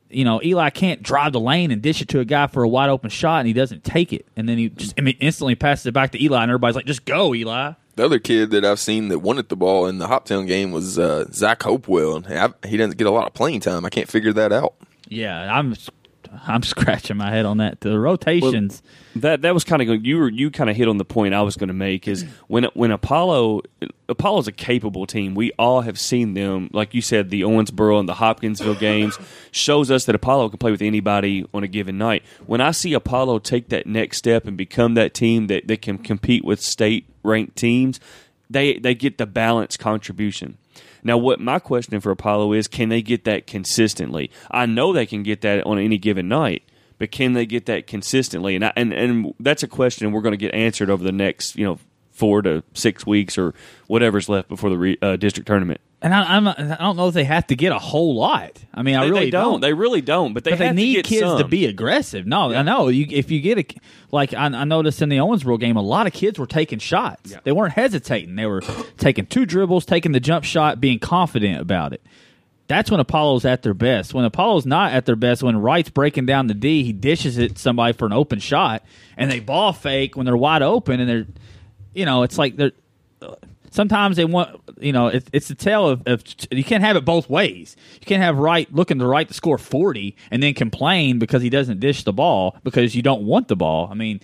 you 0.09 0.25
know, 0.25 0.41
Eli 0.43 0.71
can't 0.71 1.03
drive 1.03 1.33
the 1.33 1.41
lane 1.41 1.71
and 1.71 1.83
dish 1.83 2.01
it 2.01 2.09
to 2.09 2.21
a 2.21 2.25
guy 2.25 2.47
for 2.47 2.63
a 2.63 2.69
wide 2.69 2.91
open 2.91 3.11
shot, 3.11 3.41
and 3.41 3.49
he 3.49 3.53
doesn't 3.53 3.85
take 3.85 4.13
it, 4.13 4.27
and 4.37 4.49
then 4.49 4.59
he 4.59 4.69
just 4.69 4.95
I 4.99 5.03
mean, 5.03 5.17
instantly 5.21 5.55
passes 5.55 5.87
it 5.87 5.95
back 5.95 6.13
to 6.13 6.23
Eli, 6.23 6.43
and 6.43 6.51
everybody's 6.51 6.77
like, 6.77 6.87
"Just 6.87 7.05
go, 7.05 7.35
Eli." 7.35 7.73
The 7.97 8.05
other 8.05 8.19
kid 8.19 8.51
that 8.51 8.65
I've 8.65 8.79
seen 8.79 9.09
that 9.09 9.21
wanted 9.21 9.49
the 9.49 9.57
ball 9.57 9.87
in 9.87 9.99
the 9.99 10.07
Hoptown 10.07 10.47
game 10.47 10.71
was 10.71 10.99
uh, 10.99 11.25
Zach 11.33 11.63
Hopewell, 11.63 12.17
and 12.17 12.27
I, 12.27 12.69
he 12.69 12.77
doesn't 12.77 12.99
get 12.99 13.07
a 13.07 13.11
lot 13.11 13.27
of 13.27 13.33
playing 13.33 13.61
time. 13.61 13.87
I 13.87 13.89
can't 13.89 14.09
figure 14.09 14.35
that 14.35 14.53
out. 14.53 14.75
Yeah, 15.09 15.57
I'm 15.57 15.75
I'm 16.47 16.63
scratching 16.63 17.17
my 17.17 17.31
head 17.31 17.45
on 17.45 17.59
that. 17.59 17.81
The 17.81 17.99
rotations. 17.99 18.83
Well, 19.15 19.23
that 19.23 19.43
that 19.43 19.55
was 19.55 19.65
kind 19.65 19.83
of 19.83 20.05
you 20.05 20.19
were 20.19 20.31
you 20.31 20.51
kind 20.51 20.71
of 20.71 20.77
hit 20.77 20.89
on 20.89 20.99
the 20.99 21.05
point 21.05 21.35
I 21.35 21.43
was 21.43 21.57
going 21.57 21.69
to 21.69 21.75
make 21.75 22.07
is 22.07 22.25
when 22.49 22.65
when 22.75 22.91
Apollo 22.91 23.63
Apollo's 24.09 24.47
a 24.47 24.53
capable 24.53 25.07
team. 25.07 25.35
We 25.35 25.53
all 25.59 25.81
have 25.81 25.99
seen 25.99 26.35
them, 26.35 26.71
like 26.73 26.95
you 26.95 27.03
said, 27.03 27.31
the 27.31 27.43
Owensboro 27.43 27.99
and 27.99 28.09
the 28.09 28.15
Hopkinsville 28.15 28.77
games 28.77 29.19
shows 29.51 29.91
us 29.91 30.05
that 30.05 30.15
Apollo 30.15 30.51
can 30.51 30.59
play 30.59 30.71
with 30.71 30.83
anybody 30.83 31.45
on 31.53 31.65
a 31.65 31.69
given 31.69 31.99
night. 31.99 32.23
When 32.47 32.61
I 32.61 32.71
see 32.71 32.93
Apollo 32.93 33.41
take 33.41 33.69
that 33.71 33.87
next 33.87 34.19
step 34.19 34.47
and 34.47 34.57
become 34.57 34.95
that 34.95 35.15
team 35.15 35.49
that, 35.49 35.67
that 35.67 35.83
can 35.83 35.99
compete 35.99 36.45
with 36.45 36.61
state 36.61 37.07
ranked 37.23 37.57
teams, 37.57 37.99
they 38.49 38.79
they 38.79 38.95
get 38.95 39.19
the 39.19 39.27
balanced 39.27 39.79
contribution. 39.79 40.59
Now, 41.07 41.17
what 41.19 41.39
my 41.39 41.61
question 41.61 42.01
for 42.01 42.11
Apollo 42.11 42.53
is, 42.55 42.67
can 42.67 42.89
they 42.89 43.01
get 43.01 43.23
that 43.25 43.47
consistently? 43.47 44.29
I 44.51 44.67
know 44.67 44.93
they 44.93 45.07
can 45.07 45.23
get 45.23 45.41
that 45.43 45.65
on 45.65 45.79
any 45.79 45.99
given 45.99 46.27
night, 46.27 46.65
but 46.99 47.13
can 47.13 47.33
they 47.33 47.47
get 47.47 47.67
that 47.67 47.87
consistently? 47.87 48.57
And 48.57 48.65
I, 48.65 48.73
and 48.75 48.93
and 48.93 49.33
that's 49.39 49.63
a 49.63 49.69
question 49.69 50.11
we're 50.11 50.21
going 50.21 50.33
to 50.33 50.37
get 50.37 50.53
answered 50.53 50.91
over 50.91 51.05
the 51.05 51.13
next 51.13 51.55
you 51.55 51.65
know 51.65 51.79
four 52.11 52.43
to 52.43 52.65
six 52.75 53.07
weeks 53.07 53.39
or 53.39 53.55
whatever's 53.87 54.29
left 54.29 54.49
before 54.49 54.69
the 54.69 54.79
re, 54.79 54.99
uh, 55.01 55.15
district 55.15 55.47
tournament. 55.47 55.81
And 56.03 56.15
I, 56.15 56.37
I'm, 56.37 56.47
I 56.47 56.77
don't 56.79 56.97
know 56.97 57.09
if 57.09 57.15
they 57.15 57.25
have 57.25 57.47
to 57.47 57.57
get 57.57 57.73
a 57.73 57.79
whole 57.79 58.15
lot. 58.15 58.63
I 58.75 58.83
mean, 58.83 58.97
I 58.97 59.05
They, 59.05 59.11
really 59.11 59.25
they 59.25 59.31
don't. 59.31 59.61
They 59.61 59.73
really 59.73 60.03
don't. 60.03 60.35
But 60.35 60.45
they, 60.45 60.51
but 60.51 60.59
they 60.59 60.67
have 60.67 60.75
to 60.75 60.77
need 60.77 60.95
get 60.97 61.05
kids 61.07 61.23
some. 61.23 61.39
to 61.39 61.49
be 61.49 61.65
aggressive. 61.65 62.27
No, 62.27 62.53
I 62.53 62.63
know. 62.63 62.89
You, 62.89 63.07
if 63.09 63.31
you 63.31 63.41
get 63.41 63.59
a 63.59 63.67
like, 64.13 64.35
I, 64.35 64.45
I 64.45 64.65
noticed 64.65 65.01
in 65.01 65.09
the 65.09 65.17
Owensboro 65.17 65.59
game, 65.59 65.77
a 65.77 65.83
lot 65.83 66.07
of 66.07 66.13
kids 66.13 66.39
were 66.39 66.47
taking 66.47 66.79
shots. 66.79 67.35
They 67.45 67.51
weren't 67.53 67.73
hesitating. 67.73 68.37
They 68.37 68.47
were 68.47 68.61
taking 68.99 69.27
two 69.27 69.47
dribbles, 69.47 69.87
taking 69.87 70.13
the 70.13 70.21
jump 70.21 70.45
shot, 70.45 70.81
being 70.81 70.99
confident 70.99 71.61
about 71.61 71.95
it. 71.95 72.03
That's 72.69 72.91
when 72.91 73.01
Apollo's 73.01 73.45
at 73.45 73.63
their 73.63 73.75
best. 73.75 74.13
When 74.13 74.25
Apollo's 74.25 74.67
not 74.67 74.93
at 74.93 75.07
their 75.07 75.17
best, 75.17 75.43
when 75.43 75.57
Wright's 75.57 75.89
breaking 75.89 76.27
down 76.27 76.49
the 76.49 76.55
D, 76.55 76.83
he 76.83 76.93
dishes 76.93 77.39
it 77.39 77.55
to 77.55 77.59
somebody 77.61 77.93
for 77.95 78.07
an 78.07 78.13
open 78.13 78.39
shot, 78.41 78.85
and 79.17 79.31
they 79.31 79.41
ball 79.41 79.73
fake 79.73 80.17
when 80.17 80.27
they're 80.27 80.37
wide 80.37 80.63
open, 80.63 81.01
and 81.01 81.09
they're, 81.09 81.27
you 81.95 82.05
know, 82.05 82.23
it's 82.23 82.37
like 82.37 82.57
they're. 82.57 82.73
Sometimes 83.77 84.17
they 84.17 84.25
want, 84.25 84.59
you 84.81 84.91
know, 84.91 85.09
it, 85.09 85.29
it's 85.35 85.49
the 85.49 85.55
tale 85.55 85.87
of, 85.87 86.03
of 86.07 86.25
you 86.51 86.65
can't 86.65 86.83
have 86.83 86.97
it 86.97 87.05
both 87.05 87.29
ways. 87.29 87.77
You 88.01 88.07
can't 88.07 88.23
have 88.23 88.39
right 88.39 88.73
looking 88.73 88.99
to 89.01 89.07
Wright 89.07 89.29
to 89.29 89.35
score 89.35 89.59
forty 89.59 90.17
and 90.31 90.43
then 90.43 90.55
complain 90.55 91.19
because 91.19 91.43
he 91.43 91.51
doesn't 91.51 91.79
dish 91.79 92.03
the 92.03 92.13
ball 92.15 92.57
because 92.65 92.97
you 92.97 93.03
don't 93.03 93.25
want 93.25 93.49
the 93.49 93.57
ball. 93.57 93.87
I 93.91 93.95
mean, 93.95 94.23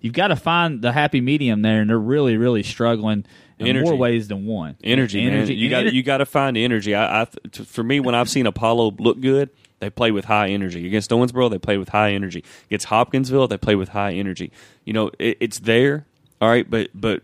you've 0.00 0.14
got 0.14 0.28
to 0.28 0.36
find 0.36 0.80
the 0.80 0.90
happy 0.90 1.20
medium 1.20 1.60
there, 1.60 1.82
and 1.82 1.90
they're 1.90 1.98
really, 1.98 2.38
really 2.38 2.62
struggling 2.62 3.26
in 3.58 3.66
Energy. 3.66 3.84
more 3.84 3.94
ways 3.94 4.28
than 4.28 4.46
one. 4.46 4.76
energy, 4.82 5.22
man. 5.28 5.48
You 5.48 5.68
got 5.68 5.92
you 5.92 6.02
got 6.02 6.18
to 6.18 6.26
find 6.26 6.56
the 6.56 6.64
energy. 6.64 6.94
I, 6.94 7.24
I 7.24 7.26
for 7.66 7.84
me, 7.84 8.00
when 8.00 8.14
I've 8.14 8.30
seen 8.30 8.46
Apollo 8.46 8.96
look 9.00 9.20
good, 9.20 9.50
they 9.80 9.90
play 9.90 10.12
with 10.12 10.24
high 10.24 10.48
energy. 10.48 10.86
Against 10.86 11.10
Owensboro, 11.10 11.50
they 11.50 11.58
play 11.58 11.76
with 11.76 11.90
high 11.90 12.12
energy. 12.12 12.42
Against 12.68 12.86
Hopkinsville, 12.86 13.48
they 13.48 13.58
play 13.58 13.74
with 13.74 13.90
high 13.90 14.14
energy. 14.14 14.50
You 14.86 14.94
know, 14.94 15.10
it, 15.18 15.36
it's 15.40 15.58
there, 15.58 16.06
all 16.40 16.48
right, 16.48 16.68
but 16.70 16.88
but 16.94 17.22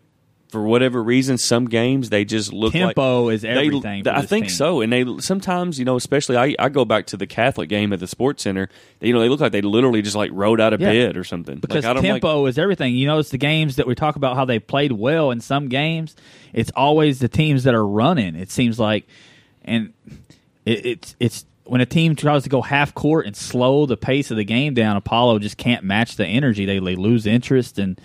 for 0.51 0.63
whatever 0.63 1.03
reason, 1.03 1.39
some 1.39 1.67
games 1.67 2.11
they 2.11 2.25
just 2.25 2.53
look 2.53 2.73
Tempo 2.73 3.25
like 3.27 3.35
is 3.35 3.43
they- 3.43 3.49
everything 3.49 4.05
for 4.05 4.11
I 4.11 4.23
think 4.23 4.47
team. 4.47 4.55
so, 4.55 4.81
and 4.81 4.93
they 4.93 5.05
sometimes 5.21 5.79
you 5.79 5.85
know, 5.85 5.97
especially 5.97 6.37
I, 6.37 6.55
I 6.59 6.69
go 6.69 6.85
back 6.85 7.07
to 7.07 7.17
the 7.17 7.27
Catholic 7.27 7.69
game 7.69 7.93
at 7.93 8.01
the 8.01 8.07
Sports 8.07 8.43
Center. 8.43 8.69
You 9.01 9.13
know, 9.13 9.21
they 9.21 9.29
look 9.29 9.41
like 9.41 9.53
they 9.53 9.63
literally 9.63 10.03
just 10.03 10.17
like 10.17 10.31
rode 10.35 10.61
out 10.61 10.73
of 10.73 10.81
Yeah. 10.81 10.91
bed 10.93 11.17
or 11.17 11.25
something. 11.25 11.59
because 11.59 11.85
like, 11.85 11.91
I 11.91 11.95
don't 11.95 12.03
like- 12.03 12.23
tempo 12.23 12.47
is 12.47 12.59
everything. 12.59 12.95
You 12.95 13.07
notice 13.07 13.31
the 13.31 13.39
games 13.39 13.77
that 13.77 13.87
we 13.87 13.95
talk 13.95 14.17
about 14.17 14.37
how 14.37 14.45
they 14.45 14.59
played 14.59 14.93
well 14.93 15.31
in 15.31 15.41
some 15.41 15.69
games. 15.69 16.17
It's 16.53 16.71
always 16.75 17.21
the 17.21 17.29
teams 17.29 17.65
that 17.65 17.75
are 17.75 17.87
running. 17.87 18.35
It 18.35 18.51
seems 18.51 18.79
like, 18.79 19.07
and 19.65 19.93
it, 20.67 20.85
it's 20.87 21.17
it's 21.21 21.45
when 21.65 21.81
a 21.81 21.87
team 21.87 22.17
tries 22.17 22.43
to 22.43 22.49
go 22.49 22.63
half 22.63 22.93
court 22.95 23.27
and 23.27 23.37
slow 23.37 23.87
the 23.87 23.97
pace 23.97 24.33
of 24.33 24.37
the 24.37 24.43
game 24.45 24.75
down. 24.75 24.97
Apollo 24.97 25.39
just 25.39 25.57
can't 25.57 25.85
match 25.85 26.17
the 26.17 26.27
energy. 26.27 26.65
They 26.65 26.81
they 26.81 26.97
lose 26.97 27.27
interest 27.27 27.79
and 27.79 28.01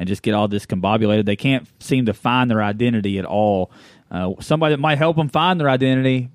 and 0.00 0.08
just 0.08 0.22
get 0.22 0.32
all 0.32 0.48
discombobulated. 0.48 1.26
They 1.26 1.36
can't 1.36 1.68
seem 1.78 2.06
to 2.06 2.14
find 2.14 2.50
their 2.50 2.62
identity 2.62 3.18
at 3.18 3.26
all. 3.26 3.70
Uh, 4.10 4.32
somebody 4.40 4.72
that 4.72 4.80
might 4.80 4.96
help 4.96 5.16
them 5.16 5.28
find 5.28 5.60
their 5.60 5.68
identity 5.68 6.30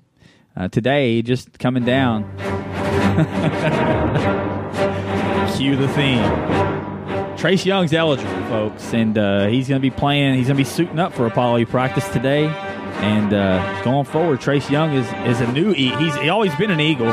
uh, 0.56 0.68
today, 0.68 1.20
just 1.20 1.58
coming 1.58 1.84
down. 1.84 2.22
Cue 5.56 5.74
the 5.74 5.88
theme. 5.88 7.36
Trace 7.36 7.66
Young's 7.66 7.92
eligible, 7.92 8.30
folks, 8.46 8.94
and 8.94 9.18
uh, 9.18 9.48
he's 9.48 9.68
going 9.68 9.80
to 9.80 9.82
be 9.82 9.90
playing. 9.90 10.36
He's 10.36 10.46
going 10.46 10.56
to 10.56 10.60
be 10.60 10.64
suiting 10.64 11.00
up 11.00 11.12
for 11.12 11.26
Apollo. 11.26 11.56
He 11.56 11.64
practiced 11.64 12.12
today, 12.12 12.46
and 12.46 13.34
uh, 13.34 13.82
going 13.82 14.04
forward, 14.04 14.40
Trace 14.40 14.70
Young 14.70 14.94
is 14.94 15.06
is 15.28 15.40
a 15.40 15.52
new. 15.52 15.72
He's 15.72 16.14
he 16.14 16.28
always 16.28 16.54
been 16.54 16.70
an 16.70 16.80
Eagle. 16.80 17.08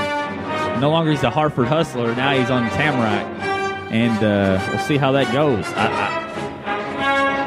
No 0.80 0.92
longer 0.92 1.10
he's 1.10 1.24
a 1.24 1.32
Hartford 1.32 1.68
Hustler. 1.68 2.16
Now 2.16 2.38
he's 2.38 2.52
on 2.52 2.70
Tamarack, 2.70 3.26
and 3.92 4.24
uh, 4.24 4.63
we'll 4.70 4.86
see 4.86 4.98
how 4.98 5.13
that 5.13 5.34
goes. 5.34 5.66
I, 5.74 5.88
I, 5.88 6.22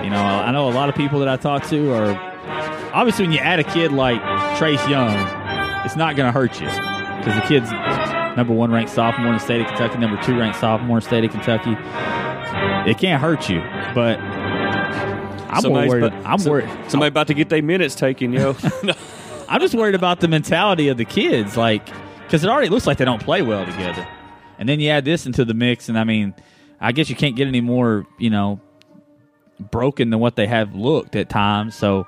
you 0.07 0.13
know, 0.13 0.23
I 0.23 0.53
know 0.53 0.69
a 0.69 0.71
lot 0.71 0.89
of 0.89 0.95
people 0.95 1.19
that 1.19 1.29
I 1.29 1.37
talk 1.37 1.65
to 1.71 1.93
are 1.93 2.11
obviously 2.95 3.25
when 3.25 3.33
you 3.33 3.41
add 3.41 3.59
a 3.59 3.65
kid 3.65 3.91
like 3.91 4.21
Trace 4.57 4.87
Young, 4.89 5.11
it's 5.85 5.97
not 5.97 6.15
going 6.15 6.29
to 6.29 6.33
hurt 6.33 6.61
you 6.61 6.69
because 7.19 7.35
the 7.35 7.45
kid's 7.49 7.73
number 8.37 8.55
one 8.55 8.71
ranked 8.71 8.93
sophomore 8.93 9.27
in 9.27 9.33
the 9.33 9.41
state 9.41 9.61
of 9.63 9.67
Kentucky, 9.67 9.99
number 9.99 10.23
two 10.23 10.39
ranked 10.39 10.61
sophomore 10.61 10.99
in 10.99 11.03
the 11.03 11.07
state 11.09 11.25
of 11.25 11.33
Kentucky. 11.33 11.73
It 12.89 12.99
can't 12.99 13.21
hurt 13.21 13.49
you, 13.49 13.59
but 13.97 14.21
I'm 14.21 15.61
Somebody's 15.61 15.91
worried. 15.91 16.05
about- 16.05 16.25
I'm 16.27 16.39
some- 16.39 16.53
worried. 16.53 16.69
Somebody 16.87 17.09
about 17.09 17.27
to 17.27 17.35
get 17.35 17.49
their 17.49 17.63
minutes 17.63 17.97
taken, 17.97 18.33
yo. 18.33 18.55
I'm 19.49 19.61
just 19.61 19.75
worried 19.75 19.97
about 19.97 20.21
the 20.21 20.29
mentality 20.29 20.87
of 20.87 20.99
the 20.99 21.05
kids, 21.05 21.57
like 21.57 21.85
because 22.25 22.45
it 22.45 22.49
already 22.51 22.69
looks 22.69 22.87
like 22.87 22.99
they 22.99 23.05
don't 23.05 23.23
play 23.23 23.43
well 23.43 23.65
together, 23.65 24.07
and 24.59 24.69
then 24.69 24.79
you 24.79 24.89
add 24.91 25.05
this 25.05 25.27
into 25.27 25.45
the 25.45 25.55
mix, 25.55 25.89
and 25.89 25.99
I 25.99 26.05
mean, 26.05 26.33
I 26.81 26.93
guess 26.93 27.11
you 27.11 27.17
can't 27.17 27.35
get 27.35 27.49
any 27.49 27.61
more, 27.61 28.07
you 28.19 28.31
know, 28.31 28.61
broken 29.59 30.11
than 30.11 30.21
what 30.21 30.37
they 30.37 30.47
have 30.47 30.75
looked 30.75 31.17
at 31.17 31.29
times. 31.29 31.75
So 31.75 32.07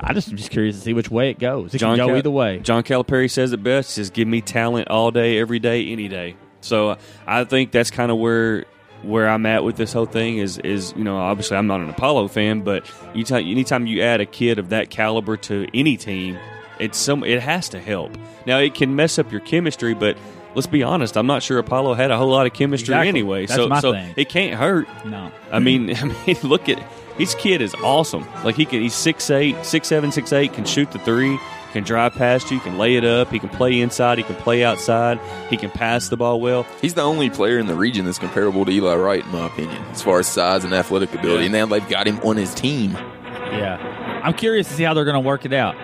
I 0.00 0.12
just 0.12 0.28
am 0.28 0.36
just 0.36 0.50
curious 0.50 0.76
to 0.76 0.82
see 0.82 0.92
which 0.92 1.10
way 1.10 1.30
it 1.30 1.38
goes. 1.38 1.74
It 1.74 1.78
can 1.78 1.96
go 1.96 2.08
Cal- 2.08 2.16
either 2.16 2.30
way. 2.30 2.58
John 2.58 2.82
Calipari 2.82 3.30
says 3.30 3.52
it 3.52 3.62
best: 3.62 3.90
"Says 3.90 4.10
give 4.10 4.28
me 4.28 4.40
talent 4.40 4.88
all 4.88 5.10
day, 5.10 5.38
every 5.38 5.58
day, 5.58 5.90
any 5.90 6.08
day." 6.08 6.36
So 6.60 6.90
uh, 6.90 6.96
I 7.26 7.44
think 7.44 7.70
that's 7.70 7.90
kind 7.90 8.10
of 8.10 8.18
where 8.18 8.66
where 9.02 9.28
I'm 9.28 9.44
at 9.46 9.64
with 9.64 9.76
this 9.76 9.92
whole 9.92 10.06
thing. 10.06 10.38
Is 10.38 10.58
is 10.58 10.92
you 10.96 11.04
know 11.04 11.16
obviously 11.16 11.56
I'm 11.56 11.66
not 11.66 11.80
an 11.80 11.90
Apollo 11.90 12.28
fan, 12.28 12.62
but 12.62 12.90
you 13.14 13.24
t- 13.24 13.50
anytime 13.50 13.86
you 13.86 14.02
add 14.02 14.20
a 14.20 14.26
kid 14.26 14.58
of 14.58 14.70
that 14.70 14.90
caliber 14.90 15.36
to 15.38 15.66
any 15.72 15.96
team, 15.96 16.38
it's 16.78 16.98
some 16.98 17.24
it 17.24 17.40
has 17.40 17.68
to 17.70 17.80
help. 17.80 18.16
Now 18.46 18.58
it 18.58 18.74
can 18.74 18.96
mess 18.96 19.18
up 19.18 19.30
your 19.30 19.40
chemistry, 19.40 19.94
but. 19.94 20.16
Let's 20.54 20.66
be 20.66 20.82
honest. 20.82 21.16
I'm 21.16 21.26
not 21.26 21.42
sure 21.42 21.58
Apollo 21.58 21.94
had 21.94 22.10
a 22.10 22.16
whole 22.16 22.28
lot 22.30 22.46
of 22.46 22.52
chemistry 22.52 22.92
Exactly. 22.94 23.08
anyway, 23.08 23.46
That's 23.46 23.56
so 23.60 23.68
my 23.68 23.80
so 23.80 23.92
thing. 23.92 24.14
it 24.16 24.28
can't 24.28 24.58
hurt. 24.58 24.86
No, 25.04 25.30
I 25.50 25.58
mean, 25.58 25.94
I 25.96 26.04
mean, 26.04 26.36
look 26.42 26.68
at 26.68 26.78
his 27.18 27.34
kid 27.34 27.60
is 27.60 27.74
awesome. 27.76 28.26
Like 28.44 28.54
he 28.56 28.64
can, 28.64 28.80
he's 28.80 28.94
six 28.94 29.30
eight, 29.30 29.64
six 29.64 29.88
seven, 29.88 30.12
six 30.12 30.32
eight, 30.32 30.52
can 30.52 30.64
shoot 30.64 30.90
the 30.92 30.98
three, 31.00 31.38
can 31.72 31.82
drive 31.84 32.12
past 32.14 32.50
you, 32.50 32.60
can 32.60 32.78
lay 32.78 32.96
it 32.96 33.04
up, 33.04 33.30
he 33.30 33.38
can 33.38 33.48
play 33.48 33.80
inside, 33.80 34.18
he 34.18 34.24
can 34.24 34.36
play 34.36 34.64
outside, 34.64 35.18
he 35.50 35.56
can 35.56 35.70
pass 35.70 36.08
the 36.08 36.16
ball 36.16 36.40
well. 36.40 36.64
He's 36.80 36.94
the 36.94 37.02
only 37.02 37.30
player 37.30 37.58
in 37.58 37.66
the 37.66 37.74
region 37.74 38.04
that's 38.04 38.18
comparable 38.18 38.64
to 38.64 38.70
Eli 38.72 38.94
Wright, 38.94 39.24
in 39.24 39.30
my 39.32 39.46
opinion, 39.46 39.82
as 39.90 40.02
far 40.02 40.18
as 40.20 40.26
size 40.28 40.64
and 40.64 40.72
athletic 40.74 41.12
ability. 41.14 41.40
Yeah. 41.40 41.44
And 41.44 41.52
now 41.52 41.66
they've 41.66 41.88
got 41.88 42.06
him 42.06 42.18
on 42.20 42.36
his 42.36 42.54
team. 42.54 42.92
Yeah, 42.92 44.20
I'm 44.24 44.34
curious 44.34 44.68
to 44.68 44.74
see 44.74 44.82
how 44.84 44.94
they're 44.94 45.04
going 45.04 45.14
to 45.14 45.26
work 45.26 45.44
it 45.44 45.52
out. 45.52 45.76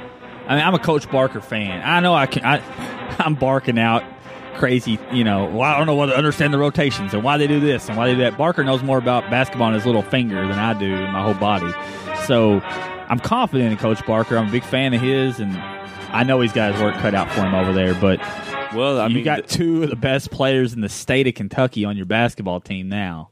I 0.48 0.56
mean, 0.56 0.64
I'm 0.64 0.74
a 0.74 0.78
Coach 0.80 1.09
Barker 1.11 1.40
fan. 1.40 1.80
I 1.85 2.00
know 2.00 2.12
I 2.14 2.26
can. 2.26 2.44
I, 2.44 3.16
I'm 3.20 3.35
barking 3.35 3.78
out 3.78 4.02
crazy. 4.60 4.98
You 5.12 5.24
know, 5.24 5.46
well, 5.46 5.62
I 5.62 5.76
don't 5.76 5.86
know 5.86 5.96
whether 5.96 6.12
to 6.12 6.18
understand 6.18 6.54
the 6.54 6.58
rotations 6.58 7.12
and 7.14 7.22
why 7.24 7.36
they 7.38 7.46
do 7.48 7.58
this 7.58 7.88
and 7.88 7.96
why 7.98 8.06
they 8.06 8.14
do 8.14 8.20
that. 8.20 8.36
Barker 8.38 8.62
knows 8.62 8.82
more 8.82 8.98
about 8.98 9.28
basketball 9.30 9.68
in 9.68 9.74
his 9.74 9.86
little 9.86 10.02
finger 10.02 10.46
than 10.46 10.58
I 10.58 10.74
do 10.78 10.86
in 10.94 11.10
my 11.10 11.22
whole 11.22 11.34
body. 11.34 11.72
So 12.26 12.60
I'm 13.08 13.18
confident 13.18 13.72
in 13.72 13.78
Coach 13.78 14.04
Barker. 14.06 14.36
I'm 14.36 14.48
a 14.48 14.52
big 14.52 14.62
fan 14.64 14.94
of 14.94 15.00
his, 15.00 15.40
and 15.40 15.56
I 16.12 16.22
know 16.22 16.40
he's 16.40 16.52
got 16.52 16.72
his 16.72 16.80
work 16.82 16.94
cut 16.96 17.14
out 17.14 17.30
for 17.32 17.40
him 17.40 17.54
over 17.54 17.72
there. 17.72 17.94
But 17.94 18.20
Well, 18.74 19.00
I 19.00 19.06
you 19.08 19.16
mean, 19.16 19.24
got 19.24 19.48
two 19.48 19.82
of 19.82 19.90
the 19.90 19.96
best 19.96 20.30
players 20.30 20.72
in 20.74 20.80
the 20.80 20.88
state 20.88 21.26
of 21.26 21.34
Kentucky 21.34 21.84
on 21.84 21.96
your 21.96 22.06
basketball 22.06 22.60
team 22.60 22.88
now. 22.88 23.30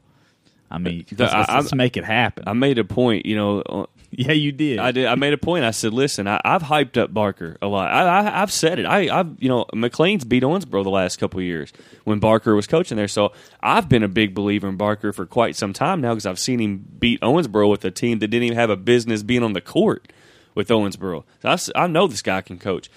I 0.71 0.77
mean, 0.79 1.05
The- 1.09 1.23
let's, 1.23 1.33
I- 1.49 1.55
let's 1.59 1.73
make 1.75 1.95
it 1.95 2.03
happen. 2.03 2.43
I 2.47 2.53
made 2.53 2.77
a 2.77 2.83
point, 2.83 3.25
you 3.25 3.35
know, 3.35 3.87
yeah, 4.11 4.31
you 4.31 4.51
did. 4.51 4.79
I 4.79 4.91
did. 4.91 5.05
I 5.05 5.15
made 5.15 5.33
a 5.33 5.37
point. 5.37 5.63
I 5.63 5.71
said, 5.71 5.93
"Listen, 5.93 6.27
I, 6.27 6.41
I've 6.43 6.63
hyped 6.63 6.97
up 6.97 7.13
Barker 7.13 7.57
a 7.61 7.67
lot. 7.67 7.91
I, 7.91 8.41
I've 8.41 8.51
said 8.51 8.79
it. 8.79 8.85
I, 8.85 9.19
I've, 9.19 9.41
you 9.41 9.49
know, 9.49 9.65
McLean's 9.73 10.25
beat 10.25 10.41
Owensboro 10.41 10.83
the 10.83 10.89
last 10.89 11.19
couple 11.19 11.39
of 11.39 11.45
years 11.45 11.71
when 12.05 12.19
Barker 12.19 12.55
was 12.55 12.65
coaching 12.65 12.97
there. 12.97 13.07
So 13.07 13.33
I've 13.61 13.87
been 13.87 14.03
a 14.03 14.07
big 14.07 14.33
believer 14.33 14.67
in 14.67 14.77
Barker 14.77 15.13
for 15.13 15.25
quite 15.25 15.55
some 15.55 15.73
time 15.73 16.01
now 16.01 16.13
because 16.13 16.25
I've 16.25 16.39
seen 16.39 16.59
him 16.59 16.85
beat 16.97 17.21
Owensboro 17.21 17.69
with 17.69 17.85
a 17.85 17.91
team 17.91 18.19
that 18.19 18.29
didn't 18.29 18.45
even 18.45 18.57
have 18.57 18.71
a 18.71 18.77
business 18.77 19.21
being 19.21 19.43
on 19.43 19.53
the 19.53 19.61
court 19.61 20.11
with 20.55 20.69
Owensboro. 20.69 21.23
So 21.41 21.71
I, 21.75 21.83
I 21.83 21.87
know 21.87 22.07
this 22.07 22.23
guy 22.23 22.41
can 22.41 22.57
coach. 22.57 22.89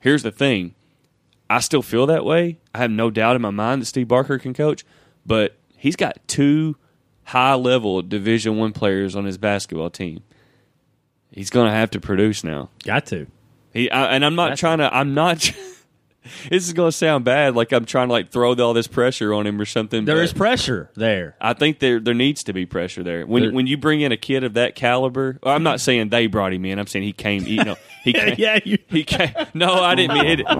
Here's 0.00 0.24
the 0.24 0.32
thing: 0.32 0.74
I 1.48 1.60
still 1.60 1.82
feel 1.82 2.06
that 2.06 2.24
way. 2.24 2.58
I 2.74 2.78
have 2.78 2.90
no 2.90 3.10
doubt 3.10 3.36
in 3.36 3.42
my 3.42 3.50
mind 3.50 3.82
that 3.82 3.86
Steve 3.86 4.08
Barker 4.08 4.38
can 4.38 4.52
coach, 4.52 4.84
but 5.24 5.56
he's 5.76 5.96
got 5.96 6.18
two 6.26 6.76
high 7.24 7.54
level 7.54 8.02
Division 8.02 8.56
One 8.56 8.72
players 8.72 9.14
on 9.14 9.26
his 9.26 9.38
basketball 9.38 9.90
team. 9.90 10.22
He's 11.32 11.50
going 11.50 11.66
to 11.66 11.72
have 11.72 11.90
to 11.90 12.00
produce 12.00 12.42
now. 12.44 12.70
Got 12.84 13.06
to. 13.06 13.26
He 13.72 13.90
I, 13.90 14.14
and 14.14 14.24
I'm 14.24 14.34
not 14.34 14.44
That's- 14.44 14.60
trying 14.60 14.78
to. 14.78 14.94
I'm 14.94 15.12
not. 15.14 15.38
this 16.50 16.66
is 16.66 16.72
going 16.72 16.88
to 16.90 16.96
sound 16.96 17.24
bad, 17.24 17.54
like 17.54 17.72
I'm 17.72 17.84
trying 17.84 18.08
to 18.08 18.12
like 18.12 18.30
throw 18.30 18.54
all 18.54 18.72
this 18.72 18.86
pressure 18.86 19.34
on 19.34 19.46
him 19.46 19.60
or 19.60 19.64
something. 19.66 20.04
There 20.06 20.22
is 20.22 20.32
pressure 20.32 20.90
there. 20.94 21.36
I 21.40 21.52
think 21.52 21.78
there 21.80 22.00
there 22.00 22.14
needs 22.14 22.42
to 22.44 22.52
be 22.52 22.64
pressure 22.64 23.02
there. 23.02 23.26
When 23.26 23.42
There- 23.42 23.52
when 23.52 23.66
you 23.66 23.76
bring 23.76 24.00
in 24.00 24.12
a 24.12 24.16
kid 24.16 24.44
of 24.44 24.54
that 24.54 24.74
caliber, 24.76 25.38
well, 25.42 25.54
I'm 25.54 25.62
not 25.62 25.80
saying 25.80 26.08
they 26.08 26.26
brought 26.26 26.52
him 26.54 26.64
in. 26.64 26.78
I'm 26.78 26.86
saying 26.86 27.04
he 27.04 27.12
came. 27.12 27.42
You 27.44 27.64
know, 27.64 27.76
he 28.02 28.12
came. 28.14 28.34
yeah, 28.38 28.58
you. 28.64 28.78
He 28.88 29.04
came. 29.04 29.30
No, 29.52 29.74
I 29.74 29.94
didn't 29.94 30.14
mean 30.14 30.40
it. 30.40 30.46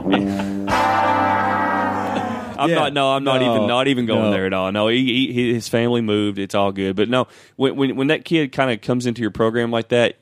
I'm 2.59 2.70
Yeah. 2.70 2.74
not. 2.76 2.92
No, 2.94 3.12
I'm 3.12 3.24
not 3.24 3.40
No. 3.40 3.55
even. 3.55 3.66
Not 3.66 3.88
even 3.88 4.07
going 4.07 4.22
No. 4.22 4.31
there 4.31 4.46
at 4.46 4.52
all. 4.52 4.72
No, 4.72 4.88
he, 4.88 5.33
he 5.33 5.52
his 5.55 5.68
family 5.68 6.00
moved. 6.00 6.38
It's 6.38 6.55
all 6.55 6.72
good. 6.72 6.96
But 6.96 7.09
no, 7.09 7.29
when 7.57 7.76
when, 7.76 7.96
when 7.96 8.07
that 8.09 8.24
kid 8.24 8.52
kind 8.52 8.70
of 8.70 8.81
comes 8.81 9.07
into 9.07 9.20
your 9.20 9.31
program 9.31 9.70
like 9.70 9.88
that, 9.88 10.16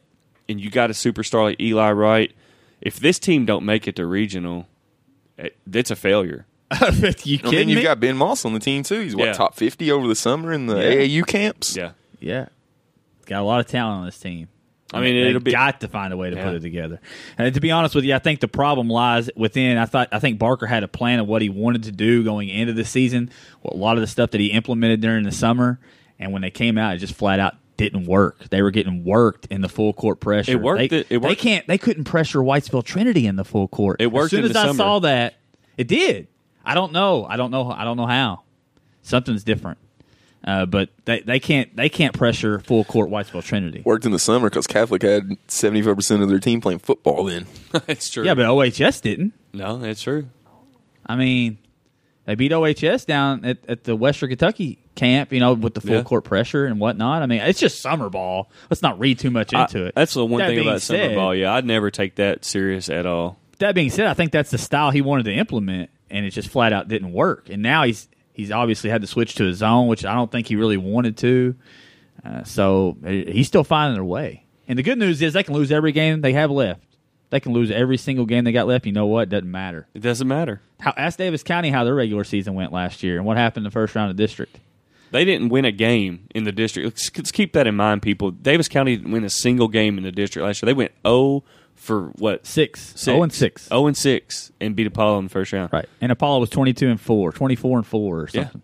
and 0.49 0.61
you 0.61 0.71
got 0.71 0.91
a 0.91 0.93
superstar 0.93 1.45
like 1.45 1.61
Eli 1.61 1.93
Wright, 1.93 2.33
if 2.81 2.99
this 2.99 3.19
team 3.19 3.45
don't 3.47 3.65
make 3.65 3.87
it 3.89 3.97
to 3.97 4.07
regional, 4.07 4.67
it, 5.39 5.57
it's 5.73 5.91
a 5.91 5.97
failure. 5.97 6.47
you 6.73 6.79
I 6.81 6.91
mean, 6.91 7.15
kidding 7.15 7.69
you've 7.69 7.83
got 7.83 8.01
Ben 8.01 8.17
Moss 8.17 8.45
on 8.45 8.53
the 8.53 8.59
team 8.61 8.83
too. 8.83 9.01
He's 9.01 9.15
what 9.17 9.27
Yeah. 9.27 9.33
top 9.35 9.55
fifty 9.55 9.91
over 9.91 10.09
the 10.09 10.17
summer 10.17 10.53
in 10.53 10.67
the 10.67 10.77
Yeah. 10.77 11.21
AAU 11.23 11.27
camps. 11.27 11.77
Yeah. 11.77 11.93
yeah, 12.21 12.47
got 13.27 13.41
a 13.41 13.45
lot 13.45 13.61
of 13.61 13.67
talent 13.67 14.01
on 14.01 14.07
this 14.07 14.19
team. 14.19 14.49
I 14.93 15.01
mean, 15.01 15.15
They've 15.17 15.29
it'll 15.29 15.41
be- 15.41 15.51
got 15.51 15.81
to 15.81 15.89
find 15.89 16.13
a 16.13 16.17
way 16.17 16.31
to 16.31 16.37
Yeah. 16.37 16.45
put 16.45 16.55
it 16.55 16.61
together. 16.61 17.01
And 17.37 17.53
to 17.53 17.61
be 17.61 17.71
honest 17.73 17.95
with 17.95 18.05
you, 18.05 18.15
I 18.15 18.19
think 18.19 18.41
the 18.41 18.49
problem 18.49 18.89
lies 18.89 19.29
within. 19.35 19.77
I 19.77 19.87
thought 19.87 20.09
I 20.13 20.19
think 20.21 20.39
Barker 20.39 20.67
had 20.67 20.83
a 20.85 20.89
plan 20.89 21.19
of 21.21 21.27
what 21.27 21.43
he 21.43 21.49
wanted 21.49 21.85
to 21.85 21.93
do 21.93 22.23
going 22.23 22.49
into 22.49 22.73
the 22.73 22.85
season. 22.85 23.31
Well, 23.63 23.75
a 23.75 23.81
lot 23.81 23.97
of 23.97 24.03
the 24.03 24.07
stuff 24.07 24.31
that 24.31 24.41
he 24.41 24.49
implemented 24.49 25.01
during 25.01 25.25
the 25.25 25.33
summer, 25.33 25.81
and 26.19 26.33
when 26.33 26.43
they 26.43 26.51
came 26.51 26.79
out, 26.79 26.95
it 26.95 26.99
just 26.99 27.15
flat 27.15 27.41
out 27.41 27.57
didn't 27.77 28.05
work. 28.07 28.39
They 28.51 28.63
were 28.63 28.71
getting 28.71 29.05
worked 29.05 29.47
in 29.47 29.61
the 29.61 29.69
full 29.69 29.93
court 29.93 30.21
pressure. 30.21 30.53
It 30.53 30.61
worked- 30.63 30.91
They, 30.91 30.97
it- 30.99 31.07
it 31.11 31.23
they 31.23 31.35
can't. 31.35 31.67
They 31.67 31.79
couldn't 31.79 32.05
pressure 32.05 32.39
Whitesville 32.41 32.85
Trinity 32.85 33.27
in 33.27 33.37
the 33.37 33.45
full 33.45 33.69
court. 33.69 34.01
It 34.01 34.13
worked 34.13 34.27
As 34.27 34.31
soon 34.31 34.39
in 34.41 34.45
as 34.47 34.53
the 34.53 34.59
I 34.61 34.67
summer. 34.67 34.77
saw 34.77 34.99
that, 35.01 35.35
it 35.77 35.89
did. 35.89 36.29
I 36.65 36.75
don't 36.75 36.93
know. 36.93 37.25
I 37.27 37.37
don't 37.37 37.51
know. 37.51 37.71
I 37.71 37.85
don't 37.85 37.97
know 37.97 38.07
how. 38.07 38.43
Something's 39.03 39.45
different. 39.45 39.79
Uh, 40.47 40.67
but 40.67 40.91
they, 41.07 41.21
they 41.21 41.41
can't 41.41 41.75
they 41.75 41.89
can't 41.89 42.13
pressure 42.15 42.59
full 42.59 42.85
court 42.85 43.09
Whitesville 43.11 43.43
Trinity. 43.43 43.81
Worked 43.85 44.05
in 44.05 44.13
the 44.13 44.19
summer 44.19 44.51
because 44.51 44.67
Catholic 44.67 45.01
had 45.03 45.37
seventy 45.49 45.81
five 45.83 45.97
percent 45.97 46.23
of 46.23 46.29
their 46.29 46.39
team 46.39 46.61
playing 46.61 46.81
football. 46.81 47.25
Then 47.25 47.47
it's 47.89 48.11
true. 48.11 48.25
Yeah, 48.25 48.35
but 48.35 48.45
OHS 48.47 49.01
didn't. 49.01 49.33
no, 49.55 49.83
it's 49.83 50.03
true. 50.03 50.27
I 51.07 51.17
mean, 51.17 51.57
they 52.27 52.35
beat 52.35 52.53
OHS 52.53 53.05
down 53.05 53.45
at, 53.45 53.59
at 53.69 53.85
the 53.85 53.95
Western 53.97 54.31
Kentucky 54.31 54.79
camp, 54.95 55.33
you 55.33 55.41
know, 55.41 55.53
with 55.55 55.75
the 55.75 55.81
full 55.81 55.97
Yeah. 55.97 56.03
court 56.03 56.25
pressure 56.25 56.67
and 56.67 56.79
whatnot. 56.81 57.23
I 57.23 57.27
mean, 57.27 57.41
it's 57.41 57.61
just 57.61 57.81
summer 57.81 58.09
ball. 58.09 58.51
Let's 58.71 58.83
not 58.83 58.99
read 58.99 59.19
too 59.19 59.31
much 59.31 59.53
into 59.53 59.85
I- 59.85 59.87
it. 59.89 59.95
That's 59.95 60.15
the 60.15 60.25
one 60.25 60.39
That 60.41 60.49
thing 60.49 60.61
about 60.61 60.83
summer 60.83 61.15
ball. 61.15 61.35
Yeah, 61.35 61.53
I'd 61.55 61.65
never 61.67 61.91
take 61.91 62.15
that 62.17 62.45
serious 62.45 62.89
at 62.89 63.07
all. 63.07 63.39
That 63.59 63.75
being 63.75 63.91
said, 63.91 64.07
I 64.07 64.15
think 64.15 64.33
that's 64.33 64.51
the 64.51 64.59
style 64.59 64.91
he 64.91 65.01
wanted 65.03 65.25
to 65.25 65.33
implement, 65.35 65.91
and 66.11 66.25
it 66.27 66.31
just 66.31 66.49
flat 66.49 66.73
out 66.73 66.89
didn't 66.89 67.13
work. 67.13 67.49
And 67.51 67.63
now 67.63 67.85
he's 67.85 68.09
he's 68.33 68.51
obviously 68.51 68.91
had 68.91 69.01
to 69.03 69.07
switch 69.07 69.35
to 69.37 69.45
his 69.45 69.63
own, 69.63 69.87
which 69.87 70.05
I 70.05 70.15
don't 70.15 70.31
think 70.31 70.49
he 70.49 70.57
really 70.57 70.77
wanted 70.77 71.17
to. 71.19 71.55
Uh, 72.25 72.43
so 72.45 72.97
uh, 73.05 73.09
he's 73.11 73.47
still 73.47 73.65
finding 73.65 73.95
their 73.95 74.05
way. 74.05 74.45
And 74.67 74.79
the 74.79 74.83
good 74.83 74.99
news 74.99 75.21
is 75.23 75.35
they 75.35 75.43
can 75.43 75.55
lose 75.55 75.71
every 75.71 75.93
game 75.93 76.21
they 76.23 76.33
have 76.33 76.51
left. 76.51 76.81
They 77.31 77.41
can 77.41 77.53
lose 77.53 77.71
every 77.71 77.97
single 77.97 78.27
game 78.27 78.45
they 78.45 78.53
got 78.53 78.67
left. 78.67 78.87
You 78.87 78.93
know 78.93 79.07
what? 79.07 79.29
Doesn't 79.29 79.51
matter. 79.51 79.87
It 79.95 80.01
doesn't 80.01 80.29
matter. 80.29 80.61
How, 80.81 80.93
ask 80.97 81.19
Daviess 81.19 81.45
County 81.45 81.71
how 81.71 81.83
their 81.85 81.95
regular 81.95 82.23
season 82.25 82.55
went 82.55 82.73
last 82.73 83.03
year 83.03 83.17
and 83.17 83.25
what 83.27 83.37
happened 83.37 83.63
in 83.63 83.71
the 83.71 83.73
first 83.73 83.95
round 83.95 84.11
of 84.11 84.17
district. 84.17 84.61
They 85.11 85.25
didn't 85.25 85.49
win 85.49 85.65
a 85.65 85.73
game 85.73 86.27
in 86.35 86.45
the 86.45 86.53
district. 86.53 86.87
Let's, 86.87 87.11
let's 87.17 87.33
keep 87.33 87.53
that 87.55 87.67
in 87.67 87.77
mind, 87.77 88.03
people. 88.03 88.33
Daviess 88.33 88.69
County 88.69 88.97
didn't 88.97 89.13
win 89.13 89.25
a 89.25 89.31
single 89.31 89.69
game 89.69 89.97
in 89.99 90.05
the 90.05 90.13
district 90.13 90.45
last 90.47 90.63
year. 90.63 90.67
They 90.67 90.75
went 90.75 90.93
0 91.07 91.45
for 91.75 92.07
what? 92.19 92.47
Six. 92.47 92.81
Six. 92.81 93.09
Oh 93.09 93.23
and 93.23 93.33
six. 93.33 93.69
0 93.69 93.87
and 93.87 93.97
6 93.97 94.53
and 94.61 94.77
beat 94.77 94.87
Apollo 94.87 95.19
in 95.19 95.25
the 95.25 95.31
first 95.31 95.53
round. 95.53 95.73
Right. 95.73 95.89
And 96.01 96.11
Apollo 96.13 96.41
was 96.41 96.51
22 96.51 96.89
and 96.89 97.01
4, 97.01 97.33
24 97.33 97.79
and 97.79 97.87
4 97.87 98.17
or 98.21 98.29
Yeah. 98.33 98.43
something. 98.43 98.63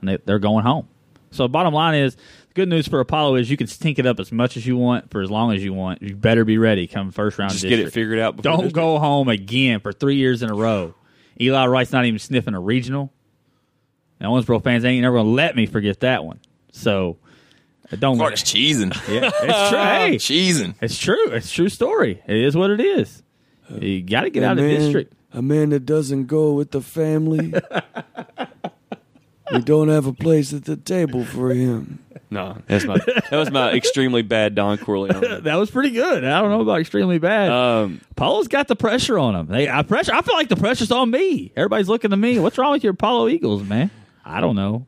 And 0.00 0.08
they, 0.10 0.16
they're 0.24 0.38
going 0.38 0.64
home. 0.64 0.88
So 1.30 1.46
bottom 1.48 1.74
line 1.74 1.94
is, 1.96 2.16
good 2.58 2.68
news 2.68 2.88
for 2.88 2.98
Apollo 2.98 3.36
is 3.36 3.48
you 3.48 3.56
can 3.56 3.68
stink 3.68 4.00
it 4.00 4.06
up 4.06 4.18
as 4.18 4.32
much 4.32 4.56
as 4.56 4.66
you 4.66 4.76
want 4.76 5.12
for 5.12 5.22
as 5.22 5.30
long 5.30 5.54
as 5.54 5.62
you 5.62 5.72
want. 5.72 6.02
You 6.02 6.16
better 6.16 6.44
be 6.44 6.58
ready 6.58 6.88
come 6.88 7.12
first 7.12 7.38
round 7.38 7.52
Just 7.52 7.62
of 7.62 7.70
get 7.70 7.78
it 7.78 7.92
figured 7.92 8.18
out 8.18 8.34
before 8.34 8.50
Don't 8.50 8.64
district. 8.64 8.74
go 8.74 8.98
home 8.98 9.28
again 9.28 9.78
for 9.78 9.92
three 9.92 10.16
years 10.16 10.42
in 10.42 10.50
a 10.50 10.54
row. 10.54 10.92
Eli 11.40 11.66
Wright's 11.66 11.92
not 11.92 12.04
even 12.04 12.18
sniffing 12.18 12.54
a 12.54 12.60
regional. 12.60 13.12
And 14.18 14.28
Owensboro 14.28 14.60
fans 14.60 14.84
ain't 14.84 15.02
never 15.02 15.14
going 15.18 15.26
to 15.26 15.32
let 15.32 15.54
me 15.54 15.66
forget 15.66 16.00
that 16.00 16.24
one. 16.24 16.40
So 16.72 17.18
don't. 17.96 18.16
Clark's 18.16 18.42
cheesing, 18.42 18.92
Yeah, 19.08 19.30
it's 19.32 19.68
true. 19.70 19.78
Hey, 19.78 20.16
cheesing. 20.16 20.74
it's 20.80 20.98
true. 20.98 21.28
It's 21.30 21.48
a 21.48 21.54
true 21.54 21.68
story. 21.68 22.20
It 22.26 22.36
is 22.38 22.56
what 22.56 22.70
it 22.70 22.80
is. 22.80 23.22
You 23.70 24.02
got 24.02 24.22
to 24.22 24.30
get 24.30 24.42
out 24.42 24.58
of 24.58 24.64
the 24.64 24.76
district. 24.76 25.12
A 25.32 25.42
man 25.42 25.70
that 25.70 25.86
doesn't 25.86 26.26
go 26.26 26.54
with 26.54 26.72
the 26.72 26.80
family. 26.80 27.54
we 29.52 29.60
don't 29.60 29.88
have 29.88 30.06
a 30.06 30.12
place 30.12 30.52
at 30.52 30.64
the 30.64 30.76
table 30.76 31.24
for 31.24 31.54
him. 31.54 32.00
No, 32.30 32.58
that's 32.66 32.84
my 32.84 32.98
that 32.98 33.32
was 33.32 33.50
my 33.50 33.72
extremely 33.74 34.22
bad 34.22 34.54
Don 34.54 34.76
Corleone. 34.78 35.42
That 35.44 35.54
was 35.56 35.70
pretty 35.70 35.90
good. 35.90 36.24
I 36.24 36.40
don't 36.40 36.50
know 36.50 36.60
about 36.60 36.80
extremely 36.80 37.18
bad. 37.18 37.50
Um, 37.50 38.00
Apollo's 38.10 38.48
got 38.48 38.68
the 38.68 38.76
pressure 38.76 39.18
on 39.18 39.34
him. 39.34 39.46
They, 39.46 39.68
I 39.68 39.82
pressure. 39.82 40.12
I 40.12 40.20
feel 40.20 40.34
like 40.34 40.48
the 40.50 40.56
pressure's 40.56 40.90
on 40.90 41.10
me. 41.10 41.52
Everybody's 41.56 41.88
looking 41.88 42.10
to 42.10 42.16
me. 42.18 42.38
What's 42.38 42.58
wrong 42.58 42.72
with 42.72 42.84
your 42.84 42.92
Apollo 42.92 43.28
Eagles, 43.28 43.62
man? 43.62 43.90
I 44.24 44.40
don't 44.42 44.56
know. 44.56 44.86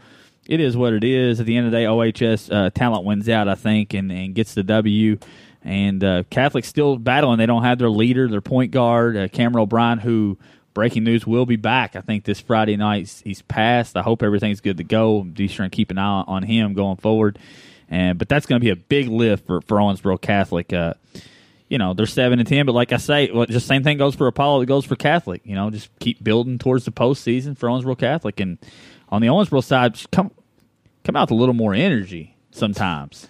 it 0.47 0.59
is 0.59 0.77
what 0.77 0.93
it 0.93 1.03
is. 1.03 1.39
At 1.39 1.45
the 1.45 1.57
end 1.57 1.65
of 1.65 1.71
the 1.71 1.77
day, 1.79 1.85
OHS 1.85 2.49
uh, 2.49 2.69
talent 2.69 3.05
wins 3.05 3.27
out, 3.29 3.47
I 3.47 3.55
think, 3.55 3.93
and, 3.93 4.11
and 4.11 4.35
gets 4.35 4.53
the 4.53 4.63
W. 4.63 5.17
And 5.63 6.03
uh, 6.03 6.23
Catholic 6.29 6.65
still 6.65 6.97
battling. 6.97 7.39
They 7.39 7.47
don't 7.47 7.63
have 7.63 7.79
their 7.79 7.89
leader, 7.89 8.27
their 8.27 8.41
point 8.41 8.71
guard, 8.71 9.17
uh, 9.17 9.27
Cameron 9.29 9.63
O'Brien, 9.63 9.97
who 9.97 10.37
breaking 10.75 11.03
news 11.03 11.25
will 11.25 11.47
be 11.47 11.55
back. 11.55 11.95
I 11.95 12.01
think 12.01 12.23
this 12.23 12.39
Friday 12.39 12.77
night 12.77 12.99
he's, 12.99 13.21
he's 13.21 13.41
passed. 13.41 13.97
I 13.97 14.03
hope 14.03 14.21
everything's 14.21 14.61
good 14.61 14.77
to 14.77 14.83
go. 14.83 15.23
Be 15.23 15.47
sure 15.47 15.63
and 15.63 15.71
keep 15.71 15.89
an 15.89 15.97
eye 15.97 16.23
on 16.27 16.43
him 16.43 16.73
going 16.73 16.97
forward. 16.97 17.39
And 17.89 18.19
but 18.19 18.29
that's 18.29 18.45
going 18.45 18.59
to 18.59 18.63
be 18.63 18.71
a 18.71 18.75
big 18.75 19.07
lift 19.07 19.47
for 19.47 19.61
for 19.61 19.77
Owensboro 19.77 20.21
Catholic. 20.21 20.71
Uh, 20.73 20.93
you 21.69 21.77
know 21.79 21.93
they're 21.93 22.05
seven 22.05 22.39
and 22.39 22.47
ten, 22.47 22.65
but 22.65 22.73
like 22.73 22.91
I 22.91 22.97
say, 22.97 23.31
well, 23.31 23.45
just 23.45 23.67
same 23.67 23.83
thing 23.83 23.97
goes 23.97 24.15
for 24.15 24.27
Apollo. 24.27 24.61
It 24.61 24.65
goes 24.67 24.85
for 24.85 24.95
Catholic. 24.95 25.41
You 25.45 25.55
know, 25.55 25.69
just 25.69 25.89
keep 25.99 26.23
building 26.23 26.57
towards 26.57 26.85
the 26.85 26.91
postseason 26.91 27.57
for 27.57 27.69
Owensboro 27.69 27.97
Catholic. 27.97 28.39
And 28.39 28.57
on 29.15 29.21
the 29.21 29.27
Owensboro 29.27 29.63
side, 29.63 29.97
come 30.11 30.31
come 31.03 31.15
out 31.15 31.29
with 31.29 31.31
a 31.31 31.39
little 31.39 31.55
more 31.55 31.73
energy 31.73 32.35
sometimes. 32.51 33.27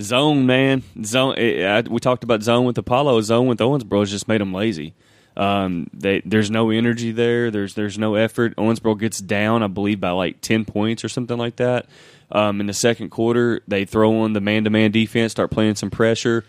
Zone, 0.00 0.46
man, 0.46 0.82
zone. 1.04 1.34
eh, 1.38 1.64
I, 1.64 1.80
we 1.82 2.00
talked 2.00 2.24
about 2.24 2.42
zone 2.42 2.64
with 2.66 2.76
Apollo. 2.78 3.20
Zone 3.22 3.46
with 3.46 3.58
Owensboro 3.58 4.00
has 4.00 4.10
just 4.10 4.28
made 4.28 4.40
them 4.40 4.52
lazy. 4.52 4.94
Um, 5.36 5.88
they, 5.92 6.20
there's 6.24 6.50
no 6.50 6.70
energy 6.70 7.12
there. 7.12 7.50
There's 7.50 7.74
there's 7.74 7.98
no 7.98 8.16
effort. 8.16 8.56
Owensboro 8.56 8.98
gets 8.98 9.20
down, 9.20 9.62
I 9.62 9.68
believe, 9.68 10.00
by 10.00 10.10
like 10.10 10.40
ten 10.40 10.64
points 10.64 11.04
or 11.04 11.08
something 11.08 11.38
like 11.38 11.56
that. 11.56 11.86
Um, 12.30 12.60
in 12.60 12.66
the 12.66 12.74
second 12.74 13.10
quarter, 13.10 13.60
they 13.68 13.84
throw 13.84 14.20
on 14.20 14.32
the 14.32 14.40
man 14.40 14.64
to 14.64 14.70
man 14.70 14.90
defense, 14.90 15.32
start 15.32 15.50
playing 15.50 15.76
some 15.76 15.90
pressure, 15.90 16.44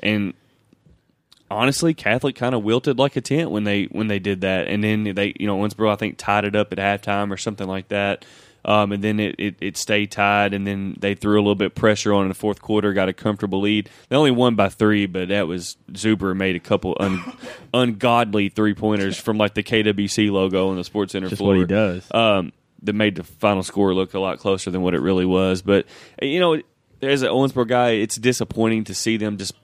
and 0.00 0.32
honestly, 1.50 1.94
Catholic 1.94 2.36
kind 2.36 2.54
of 2.54 2.62
wilted 2.62 2.98
like 2.98 3.16
a 3.16 3.20
tent 3.20 3.50
when 3.50 3.64
they 3.64 3.84
when 3.84 4.08
they 4.08 4.18
did 4.18 4.42
that. 4.42 4.68
And 4.68 4.82
then 4.82 5.04
they, 5.14 5.34
you 5.38 5.46
know, 5.46 5.58
Owensboro 5.58 5.92
I 5.92 5.96
think 5.96 6.16
tied 6.16 6.44
it 6.44 6.54
up 6.54 6.72
at 6.72 6.78
halftime 6.78 7.30
or 7.32 7.36
something 7.36 7.66
like 7.66 7.88
that. 7.88 8.24
Um, 8.62 8.92
and 8.92 9.02
then 9.02 9.18
it, 9.20 9.36
it, 9.38 9.54
it 9.60 9.76
stayed 9.78 10.10
tied, 10.10 10.52
and 10.52 10.66
then 10.66 10.94
they 11.00 11.14
threw 11.14 11.36
a 11.36 11.40
little 11.40 11.54
bit 11.54 11.66
of 11.66 11.74
pressure 11.74 12.12
on 12.12 12.24
in 12.24 12.28
the 12.28 12.34
fourth 12.34 12.60
quarter, 12.60 12.92
got 12.92 13.08
a 13.08 13.14
comfortable 13.14 13.62
lead. 13.62 13.88
They 14.10 14.16
only 14.16 14.32
won 14.32 14.54
by 14.54 14.68
three, 14.68 15.06
but 15.06 15.28
that 15.28 15.46
was 15.46 15.78
Zuber 15.92 16.36
made 16.36 16.56
a 16.56 16.60
couple 16.60 16.94
un, 17.00 17.22
ungodly 17.74 18.50
three 18.50 18.74
pointers 18.74 19.16
from 19.16 19.38
like 19.38 19.54
the 19.54 19.62
KWC 19.62 20.30
logo 20.30 20.68
on 20.68 20.76
the 20.76 20.84
Sports 20.84 21.12
Center 21.12 21.28
Just 21.28 21.38
floor. 21.38 21.54
what 21.54 21.60
he 21.60 21.64
does. 21.64 22.06
Um, 22.12 22.52
that 22.82 22.92
made 22.92 23.14
the 23.16 23.24
final 23.24 23.62
score 23.62 23.94
look 23.94 24.12
a 24.14 24.20
lot 24.20 24.38
closer 24.38 24.70
than 24.70 24.82
what 24.82 24.94
it 24.94 25.00
really 25.00 25.26
was. 25.26 25.62
But 25.62 25.86
you 26.20 26.40
know, 26.40 26.60
as 27.02 27.22
an 27.22 27.28
Owensboro 27.28 27.66
guy, 27.66 27.90
it's 27.92 28.16
disappointing 28.16 28.84
to 28.84 28.94
see 28.94 29.16
them 29.16 29.38
just 29.38 29.54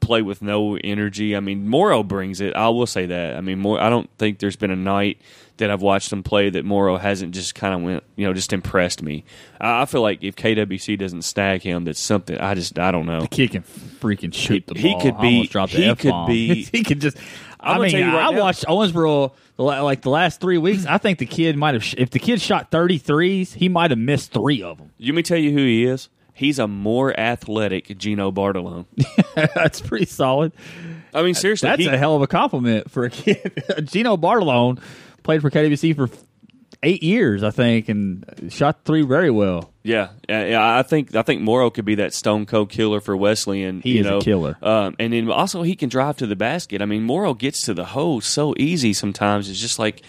play 0.00 0.22
with 0.22 0.42
no 0.42 0.76
energy. 0.76 1.34
I 1.36 1.40
mean, 1.40 1.68
Morrow 1.68 2.02
brings 2.02 2.40
it. 2.40 2.54
I 2.54 2.68
will 2.68 2.86
say 2.86 3.06
that. 3.06 3.36
I 3.36 3.40
mean, 3.40 3.58
more. 3.58 3.80
I 3.80 3.90
don't 3.90 4.08
think 4.18 4.38
there's 4.38 4.56
been 4.56 4.70
a 4.70 4.76
night 4.76 5.18
that 5.56 5.70
I've 5.70 5.82
watched 5.82 6.10
him 6.12 6.22
play 6.22 6.48
that 6.50 6.64
Morrow 6.64 6.96
hasn't 6.96 7.34
just 7.34 7.54
kind 7.54 7.74
of 7.74 7.82
went, 7.82 8.02
you 8.16 8.26
know, 8.26 8.32
just 8.32 8.52
impressed 8.52 9.02
me. 9.02 9.24
I, 9.60 9.82
I 9.82 9.84
feel 9.86 10.00
like 10.00 10.22
if 10.24 10.34
KWC 10.36 10.98
doesn't 10.98 11.22
snag 11.22 11.62
him, 11.62 11.84
that's 11.84 12.00
something. 12.00 12.38
I 12.38 12.54
just, 12.54 12.78
I 12.78 12.90
don't 12.90 13.04
know. 13.06 13.20
The 13.22 13.28
kid 13.28 13.50
can 13.50 13.62
freaking 13.62 14.32
shoot 14.32 14.66
the 14.66 14.74
He 14.78 14.92
ball. 14.92 15.00
could 15.02 15.14
I 15.16 15.20
be- 15.20 15.46
dropped 15.48 15.72
the 15.72 15.82
he 15.82 15.94
could 15.96 16.06
F-bomb. 16.08 16.26
be- 16.28 16.62
he 16.72 16.82
could 16.82 17.00
just. 17.00 17.16
I 17.62 17.78
mean, 17.78 17.90
you 17.94 18.04
right 18.06 18.28
I 18.28 18.30
now- 18.30 18.40
watched 18.40 18.64
Owensboro 18.64 19.32
like 19.58 20.00
the 20.00 20.08
last 20.08 20.40
three 20.40 20.56
weeks. 20.56 20.86
I 20.86 20.96
think 20.96 21.18
the 21.18 21.26
kid 21.26 21.56
might 21.58 21.74
have. 21.74 21.84
If 21.98 22.08
the 22.08 22.18
kid 22.18 22.40
shot 22.40 22.70
thirty 22.70 22.96
threes, 22.96 23.52
he 23.52 23.68
might 23.68 23.90
have 23.90 23.98
missed 23.98 24.32
three 24.32 24.62
of 24.62 24.78
them. 24.78 24.92
Let 24.98 25.14
me 25.14 25.22
tell 25.22 25.36
you 25.36 25.50
who 25.52 25.58
he 25.58 25.84
is. 25.84 26.08
He's 26.40 26.58
a 26.58 26.66
more 26.66 27.12
athletic 27.20 27.98
Gino 27.98 28.32
Bartolone. 28.32 28.86
That's 29.54 29.82
pretty 29.82 30.06
solid. 30.06 30.52
I 31.12 31.22
mean, 31.22 31.34
seriously, 31.34 31.68
That's 31.68 31.82
he- 31.82 31.88
a 31.88 31.98
hell 31.98 32.16
of 32.16 32.22
a 32.22 32.26
compliment 32.26 32.90
for 32.90 33.04
a 33.04 33.10
kid. 33.10 33.62
Gino 33.84 34.16
Bartolone 34.16 34.80
played 35.22 35.42
for 35.42 35.50
KWC 35.50 35.94
for 35.94 36.08
eight 36.82 37.02
years, 37.02 37.42
I 37.42 37.50
think, 37.50 37.90
and 37.90 38.24
shot 38.48 38.86
three 38.86 39.02
very 39.02 39.30
well. 39.30 39.70
Yeah, 39.82 40.08
I 40.30 40.82
think 40.82 41.14
I 41.14 41.20
think 41.20 41.42
Morrow 41.42 41.68
could 41.68 41.84
be 41.84 41.96
that 41.96 42.14
stone 42.14 42.46
cold 42.46 42.70
killer 42.70 43.00
for 43.02 43.14
Wesleyan. 43.14 43.82
He 43.82 43.98
you 43.98 44.00
is 44.00 44.06
a 44.06 44.20
killer. 44.20 44.56
Um, 44.62 44.96
and 44.98 45.12
then 45.12 45.30
also 45.30 45.60
he 45.62 45.76
can 45.76 45.90
drive 45.90 46.16
to 46.18 46.26
the 46.26 46.36
basket. 46.36 46.80
I 46.80 46.86
mean, 46.86 47.02
Morrow 47.02 47.34
gets 47.34 47.66
to 47.66 47.74
the 47.74 47.84
hole 47.84 48.22
so 48.22 48.54
easy. 48.58 48.94
Sometimes 48.94 49.50
it's 49.50 49.60
just 49.60 49.78
like, 49.78 50.00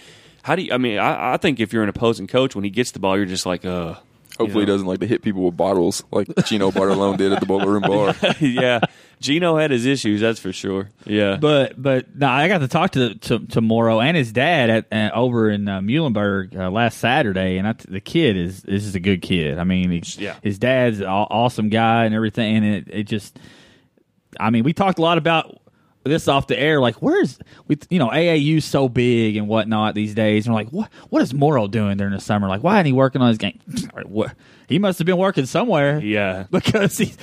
how 0.44 0.56
do 0.56 0.62
you? 0.62 0.72
I 0.74 0.78
mean, 0.78 0.98
I, 0.98 1.34
I 1.34 1.38
think 1.38 1.60
if 1.60 1.74
you're 1.74 1.84
an 1.84 1.90
opposing 1.90 2.28
coach, 2.28 2.56
when 2.56 2.64
he 2.64 2.70
gets 2.70 2.92
the 2.92 3.00
ball, 3.00 3.18
you're 3.18 3.26
just 3.26 3.46
like, 3.46 3.66
uh, 3.66 3.96
Hopefully, 4.42 4.62
you 4.62 4.68
know. 4.68 4.74
he 4.74 4.76
doesn't 4.76 4.88
like 4.88 5.00
to 5.00 5.08
hit 5.08 5.22
people 5.22 5.44
with 5.44 5.58
bottles 5.58 6.04
like 6.12 6.28
Gino 6.46 6.72
Bartolone 6.72 7.18
did 7.18 7.32
at 7.32 7.40
the 7.40 7.46
Boiler 7.46 7.72
Room 7.72 7.82
Bar. 7.84 8.14
yeah. 8.40 8.80
Gino 9.20 9.56
had 9.56 9.70
his 9.70 9.86
issues, 9.86 10.20
that's 10.22 10.40
for 10.40 10.52
sure. 10.52 10.90
Yeah, 11.06 11.38
But 11.40 11.80
but 11.80 12.16
no, 12.16 12.28
I 12.28 12.48
got 12.48 12.58
to 12.60 12.68
talk 12.68 12.92
to 12.94 13.14
to, 13.16 13.40
to 13.40 13.62
Morrow 13.62 14.00
and 14.02 14.18
his 14.18 14.32
dad 14.32 14.70
at 14.72 14.88
uh, 14.92 15.16
over 15.16 15.50
in 15.52 15.68
uh, 15.68 15.80
Muhlenberg 15.80 16.56
uh, 16.58 16.72
last 16.72 16.98
Saturday, 16.98 17.58
and 17.58 17.68
I 17.68 17.74
t- 17.74 17.86
the 17.88 18.00
kid 18.02 18.36
is 18.36 18.66
is 18.66 18.96
a 18.96 19.00
good 19.00 19.22
kid. 19.22 19.60
I 19.60 19.64
mean, 19.64 19.92
he, 19.92 20.02
Yeah. 20.24 20.38
his 20.42 20.58
dad's 20.58 21.02
an 21.02 21.06
awesome 21.06 21.70
guy 21.70 22.06
and 22.06 22.16
everything, 22.16 22.56
and 22.58 22.66
it, 22.66 22.88
it 22.92 23.04
just, 23.04 23.38
I 24.40 24.50
mean, 24.50 24.64
we 24.64 24.74
talked 24.74 24.98
a 24.98 25.04
lot 25.04 25.20
about 25.20 25.61
this 26.04 26.28
off 26.28 26.48
the 26.48 26.60
air. 26.60 26.80
Like, 26.80 26.96
where's 26.96 27.38
we 27.68 27.78
you 27.90 28.00
know 28.00 28.10
AAU's 28.10 28.66
so 28.66 28.90
big 28.90 29.36
and 29.38 29.48
whatnot 29.48 29.96
these 29.96 30.16
days, 30.16 30.46
and 30.46 30.56
we're 30.56 30.62
like, 30.62 30.70
what 30.70 30.90
what 31.10 31.22
is 31.22 31.34
Morrow 31.34 31.68
doing 31.68 31.98
during 31.98 32.14
the 32.14 32.20
summer? 32.20 32.48
Like, 32.48 32.64
why 32.64 32.78
isn't 32.78 32.88
he 32.88 32.94
working 32.94 33.22
on 33.22 33.30
his 33.30 33.38
game? 33.38 33.60
what 34.06 34.36
he 34.68 34.80
must 34.80 35.00
have 35.00 35.06
been 35.06 35.18
working 35.18 35.46
somewhere, 35.46 36.00
yeah. 36.00 36.46
because 36.52 36.98
he. 36.98 37.14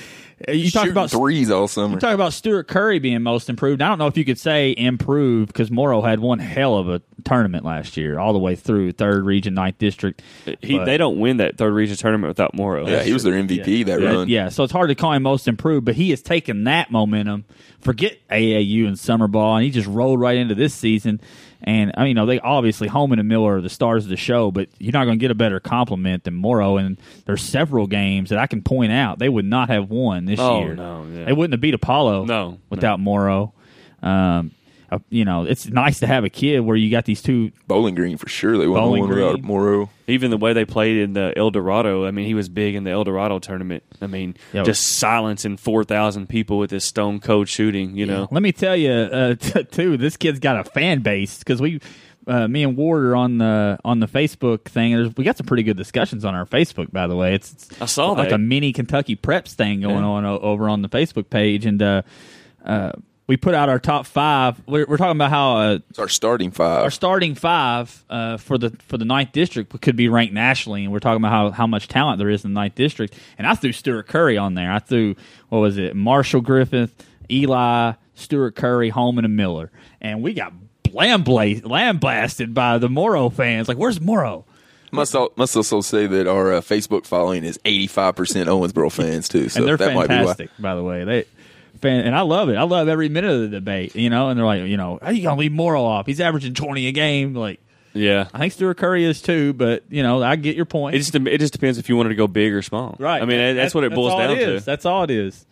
Uh, 0.47 0.51
you 0.53 0.71
talk 0.71 0.83
Shooting 0.83 0.91
about 0.93 1.11
threes 1.11 1.51
all 1.51 1.67
summer. 1.67 1.95
you 1.95 1.99
talk 1.99 2.13
about 2.13 2.31
Stuart 2.33 2.67
Curry 2.67 2.99
being 2.99 3.21
most 3.23 3.49
improved. 3.49 3.81
I 3.81 3.89
don't 3.89 3.97
know 3.99 4.07
if 4.07 4.15
you 4.17 4.23
could 4.23 4.39
say 4.39 4.73
improved 4.77 5.47
because 5.51 5.69
Morrow 5.69 6.01
had 6.01 6.19
one 6.19 6.39
hell 6.39 6.77
of 6.77 6.87
a 6.89 7.01
tournament 7.25 7.65
last 7.65 7.97
year, 7.97 8.17
all 8.17 8.31
the 8.31 8.39
way 8.39 8.55
through 8.55 8.93
third 8.93 9.25
region, 9.25 9.53
ninth 9.53 9.77
district. 9.77 10.21
Uh, 10.47 10.53
he, 10.61 10.77
But- 10.77 10.85
they 10.85 10.97
don't 10.97 11.19
win 11.19 11.37
that 11.37 11.57
third 11.57 11.73
region 11.73 11.97
tournament 11.97 12.29
without 12.29 12.53
Morrow. 12.53 12.87
yeah, 12.87 13.03
he 13.03 13.11
was 13.11 13.23
their 13.23 13.33
MVP 13.33 13.85
that 13.87 13.99
yeah, 14.01 14.07
run. 14.09 14.29
yeah, 14.29 14.49
so 14.49 14.63
it's 14.63 14.71
hard 14.71 14.89
to 14.89 14.95
call 14.95 15.11
him 15.13 15.23
most 15.23 15.47
improved, 15.47 15.85
but 15.85 15.95
he 15.95 16.11
has 16.11 16.21
taken 16.21 16.63
that 16.63 16.89
momentum. 16.91 17.43
Forget 17.81 18.17
AAU 18.29 18.87
and 18.87 18.97
summer 18.97 19.27
ball, 19.27 19.55
and 19.57 19.65
he 19.65 19.71
just 19.71 19.87
rolled 19.87 20.19
right 20.19 20.37
into 20.37 20.55
this 20.55 20.73
season. 20.73 21.19
And 21.61 21.91
I 21.97 22.01
mean, 22.01 22.07
you 22.09 22.13
know, 22.13 22.25
they 22.25 22.39
obviously 22.39 22.87
Holman 22.87 23.19
and 23.19 23.27
Miller 23.27 23.57
are 23.57 23.61
the 23.61 23.69
stars 23.69 24.05
of 24.05 24.09
the 24.09 24.15
show, 24.17 24.49
but 24.49 24.69
you're 24.79 24.93
not 24.93 25.05
going 25.05 25.19
to 25.19 25.21
get 25.21 25.29
a 25.29 25.35
better 25.35 25.59
compliment 25.59 26.23
than 26.23 26.33
Morrow. 26.33 26.77
And 26.77 26.97
there's 27.25 27.41
several 27.43 27.85
games 27.85 28.29
that 28.29 28.39
I 28.39 28.47
can 28.47 28.61
point 28.61 28.91
out 28.93 29.19
they 29.19 29.27
would 29.29 29.43
not 29.45 29.69
have 29.69 29.89
won 29.89 30.25
this 30.25 30.39
Oh, 30.39 30.59
year. 30.61 30.75
no, 30.75 31.05
yeah. 31.13 31.25
They 31.25 31.33
wouldn't 31.33 31.53
have 31.53 31.61
beat 31.61 31.73
Apollo. 31.73 32.25
No, 32.25 32.59
without 32.69 32.99
Morrow. 33.01 33.53
Um, 34.01 34.51
uh, 34.91 34.99
you 35.09 35.25
know, 35.25 35.43
it's 35.45 35.67
nice 35.67 35.99
to 35.99 36.07
have 36.07 36.23
a 36.23 36.29
kid 36.29 36.61
where 36.61 36.75
you 36.75 36.89
got 36.89 37.05
these 37.05 37.21
two. 37.21 37.51
Bowling 37.67 37.95
Green 37.95 38.17
for 38.17 38.27
sure. 38.29 38.57
They 38.57 38.67
won 38.67 38.79
Bowling 38.81 39.01
one 39.01 39.09
without 39.09 39.31
Green. 39.33 39.45
Morrow. 39.45 39.89
Even 40.07 40.31
the 40.31 40.37
way 40.37 40.53
they 40.53 40.65
played 40.65 40.97
in 40.97 41.13
the 41.13 41.33
El 41.37 41.51
Dorado, 41.51 42.05
I 42.05 42.11
mean, 42.11 42.25
he 42.25 42.33
was 42.33 42.49
big 42.49 42.73
in 42.75 42.83
the 42.83 42.91
El 42.91 43.03
Dorado 43.03 43.37
tournament. 43.39 43.83
I 44.01 44.07
mean, 44.07 44.35
Yeah. 44.53 44.63
just 44.63 44.97
silencing 44.97 45.57
4,000 45.57 46.27
people 46.27 46.57
with 46.57 46.71
his 46.71 46.83
stone 46.83 47.19
cold 47.19 47.47
shooting, 47.47 47.95
you 47.95 48.05
know? 48.07 48.27
Let 48.31 48.41
me 48.41 48.51
tell 48.51 48.75
you, 48.75 48.91
uh, 48.91 49.35
t- 49.39 49.63
too, 49.65 49.97
this 49.97 50.17
kid's 50.17 50.39
got 50.39 50.59
a 50.59 50.63
fan 50.69 51.01
base 51.01 51.39
because 51.39 51.61
we. 51.61 51.79
Uh, 52.27 52.47
me 52.47 52.61
and 52.63 52.77
Ward 52.77 53.05
are 53.05 53.15
on 53.15 53.39
the 53.39 53.79
on 53.83 54.01
the 54.01 54.05
Facebook 54.07 54.65
thing. 54.65 54.91
There's, 54.93 55.15
we 55.17 55.23
got 55.23 55.37
some 55.37 55.47
pretty 55.47 55.63
good 55.63 55.77
discussions 55.77 56.23
on 56.25 56.35
our 56.35 56.45
Facebook, 56.45 56.91
by 56.91 57.07
the 57.07 57.15
way. 57.15 57.33
It's, 57.33 57.53
it's 57.53 57.81
I 57.81 57.85
saw 57.85 58.11
like 58.11 58.29
that. 58.29 58.35
a 58.35 58.37
mini 58.37 58.71
Kentucky 58.71 59.15
Preps 59.15 59.53
thing 59.53 59.81
going 59.81 59.95
Yeah. 60.03 60.09
on 60.09 60.25
o- 60.25 60.37
over 60.37 60.69
on 60.69 60.83
the 60.83 60.89
Facebook 60.89 61.31
page, 61.31 61.65
and 61.65 61.81
uh, 61.81 62.01
uh, 62.63 62.91
we 63.29 63.37
put 63.37 63.53
out 63.53 63.69
our 63.69 63.77
top 63.77 64.07
five. 64.07 64.59
We're, 64.67 64.87
we're 64.87 64.97
talking 64.97 65.15
about 65.15 65.29
how 65.29 65.57
uh, 65.57 65.79
It's 65.91 65.99
our 65.99 66.09
starting 66.09 66.49
five. 66.49 66.81
our 66.81 66.89
starting 66.89 67.35
five 67.35 68.03
uh, 68.09 68.37
for 68.37 68.57
the 68.57 68.71
for 68.87 68.97
the 68.97 69.05
ninth 69.05 69.33
district 69.33 69.79
could 69.81 69.95
be 69.95 70.09
ranked 70.09 70.33
nationally, 70.33 70.83
and 70.83 70.91
we're 70.91 70.97
talking 70.99 71.21
about 71.21 71.29
how, 71.29 71.51
how 71.51 71.67
much 71.67 71.87
talent 71.87 72.17
there 72.17 72.31
is 72.31 72.43
in 72.43 72.55
the 72.55 72.59
ninth 72.59 72.73
district. 72.73 73.13
And 73.37 73.45
I 73.45 73.53
threw 73.53 73.71
Stuart 73.71 74.07
Curry 74.07 74.35
on 74.39 74.55
there. 74.55 74.71
I 74.71 74.79
threw 74.79 75.15
what 75.49 75.59
was 75.59 75.77
it? 75.77 75.95
Marshall 75.95 76.41
Griffith, 76.41 77.05
Eli, 77.29 77.93
Stuart 78.15 78.55
Curry, 78.55 78.89
Holman, 78.89 79.25
and 79.25 79.35
Miller, 79.35 79.69
and 80.01 80.23
we 80.23 80.33
got 80.33 80.51
lambla- 80.85 81.63
lambasted 81.63 82.55
by 82.55 82.79
the 82.79 82.89
Morrow 82.89 83.29
fans. 83.29 83.67
Like, 83.67 83.77
where's 83.77 84.01
Morrow? 84.01 84.45
must 84.91 85.15
must 85.35 85.55
also 85.55 85.81
say 85.81 86.07
that 86.07 86.25
our 86.25 86.53
uh, 86.53 86.61
Facebook 86.61 87.05
following 87.05 87.43
is 87.43 87.59
eighty 87.63 87.85
five 87.85 88.15
percent 88.15 88.49
Owensboro 88.49 88.91
fans 88.91 89.29
too. 89.29 89.49
So 89.49 89.59
and 89.59 89.67
they're 89.67 89.77
that 89.77 89.93
might 89.93 90.07
be 90.07 90.15
why. 90.15 90.21
fantastic, 90.21 90.49
by 90.57 90.73
the 90.73 90.83
way. 90.83 91.03
They 91.03 91.25
fan, 91.81 92.01
and 92.05 92.15
I 92.15 92.21
love 92.21 92.49
it. 92.49 92.55
I 92.55 92.63
love 92.63 92.87
every 92.87 93.09
minute 93.09 93.31
of 93.31 93.41
the 93.41 93.47
debate. 93.47 93.95
You 93.95 94.09
know, 94.09 94.29
and 94.29 94.37
they're 94.37 94.45
like, 94.45 94.63
you 94.63 94.77
know, 94.77 94.99
how 95.01 95.11
you 95.11 95.23
gonna 95.23 95.39
leave 95.39 95.51
Morrow 95.51 95.83
off? 95.83 96.05
He's 96.05 96.21
averaging 96.21 96.53
twenty 96.53 96.87
a 96.87 96.91
game. 96.91 97.33
Like, 97.33 97.59
Yeah. 97.93 98.27
I 98.33 98.37
think 98.39 98.53
Stuart 98.53 98.75
Curry 98.77 99.03
is 99.05 99.21
too, 99.21 99.53
but 99.53 99.83
you 99.89 100.03
know, 100.03 100.21
I 100.23 100.35
get 100.35 100.55
your 100.55 100.65
point. 100.65 100.95
It 100.95 100.99
just 100.99 101.15
it 101.15 101.37
just 101.39 101.53
depends 101.53 101.77
if 101.77 101.89
you 101.89 101.95
wanted 101.97 102.09
to 102.09 102.15
go 102.15 102.27
big 102.27 102.53
or 102.53 102.61
small. 102.61 102.95
right. 102.99 103.21
I 103.21 103.25
mean, 103.25 103.37
that- 103.37 103.53
that's 103.53 103.73
what 103.75 103.83
it 103.83 103.93
boils 103.93 104.13
down 104.13 104.31
it 104.37 104.45
to. 104.45 104.59
That's 104.59 104.85
all 104.85 105.03
it 105.03 105.11
is. 105.11 105.45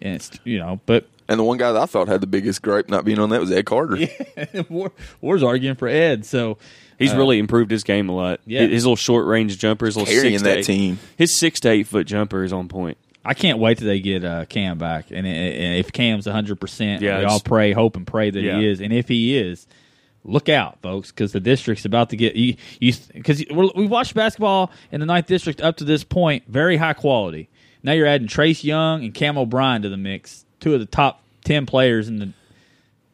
And 0.00 0.16
it's 0.16 0.30
you 0.44 0.58
know, 0.58 0.80
but 0.86 1.06
And 1.28 1.38
the 1.40 1.44
one 1.44 1.56
guy 1.58 1.72
that 1.72 1.80
I 1.80 1.86
thought 1.86 2.08
had 2.08 2.20
the 2.20 2.26
biggest 2.26 2.60
gripe 2.62 2.88
not 2.88 3.04
being 3.04 3.18
on 3.18 3.30
that 3.30 3.40
was 3.40 3.50
Ed 3.50 3.64
Carter. 3.66 3.98
War, 4.68 4.92
War's 5.20 5.42
arguing 5.42 5.76
for 5.76 5.88
Ed. 5.88 6.26
So 6.26 6.58
He's 6.98 7.12
uh, 7.12 7.16
really 7.16 7.38
improved 7.38 7.70
his 7.70 7.82
game 7.84 8.08
a 8.08 8.12
lot. 8.14 8.40
yeah. 8.46 8.60
His, 8.62 8.70
his 8.70 8.84
little 8.84 8.96
short 8.96 9.26
range 9.26 9.58
jumper, 9.58 9.86
his 9.86 9.96
little 9.96 10.12
Carrying 10.12 10.32
six 10.38 10.42
to 10.42 10.48
that 10.48 10.58
eight- 10.58 10.64
team. 10.64 10.98
His 11.16 11.38
six 11.38 11.58
to 11.60 11.70
eight 11.70 11.86
foot 11.88 12.06
jumper 12.06 12.44
is 12.44 12.52
on 12.52 12.68
point. 12.68 12.98
I 13.24 13.34
can't 13.34 13.58
wait 13.58 13.78
till 13.78 13.86
they 13.86 14.00
get 14.00 14.24
uh, 14.24 14.44
Cam 14.44 14.78
back. 14.78 15.06
And, 15.10 15.26
and 15.26 15.76
if 15.78 15.92
Cam's 15.92 16.26
hundred 16.26 16.60
percent, 16.60 17.02
Yeah, 17.02 17.20
we 17.20 17.24
all 17.24 17.40
pray, 17.40 17.72
hope, 17.72 17.96
and 17.96 18.06
pray 18.06 18.30
that 18.30 18.40
Yeah. 18.40 18.58
he 18.58 18.68
is. 18.68 18.80
And 18.80 18.92
if 18.92 19.08
he 19.08 19.36
is, 19.36 19.66
look 20.24 20.48
out, 20.48 20.78
folks, 20.82 21.10
because 21.10 21.32
the 21.32 21.40
district's 21.40 21.84
about 21.84 22.10
to 22.10 22.16
get 22.16 22.36
you. 22.36 22.56
Because 22.80 23.42
we've 23.50 23.90
watched 23.90 24.14
basketball 24.14 24.70
in 24.92 25.00
the 25.00 25.06
ninth 25.06 25.26
district 25.26 25.60
up 25.62 25.76
to 25.78 25.84
this 25.84 26.04
point, 26.04 26.44
very 26.48 26.76
high 26.76 26.92
quality. 26.92 27.48
Now 27.82 27.92
you're 27.92 28.06
adding 28.06 28.28
Trace 28.28 28.64
Young 28.64 29.04
and 29.04 29.12
Cam 29.14 29.36
O'Brien 29.38 29.82
to 29.82 29.88
the 29.88 29.96
mix, 29.96 30.44
two 30.60 30.74
of 30.74 30.80
the 30.80 30.86
top 30.86 31.22
ten 31.44 31.66
players 31.66 32.08
in 32.08 32.18
the 32.18 32.32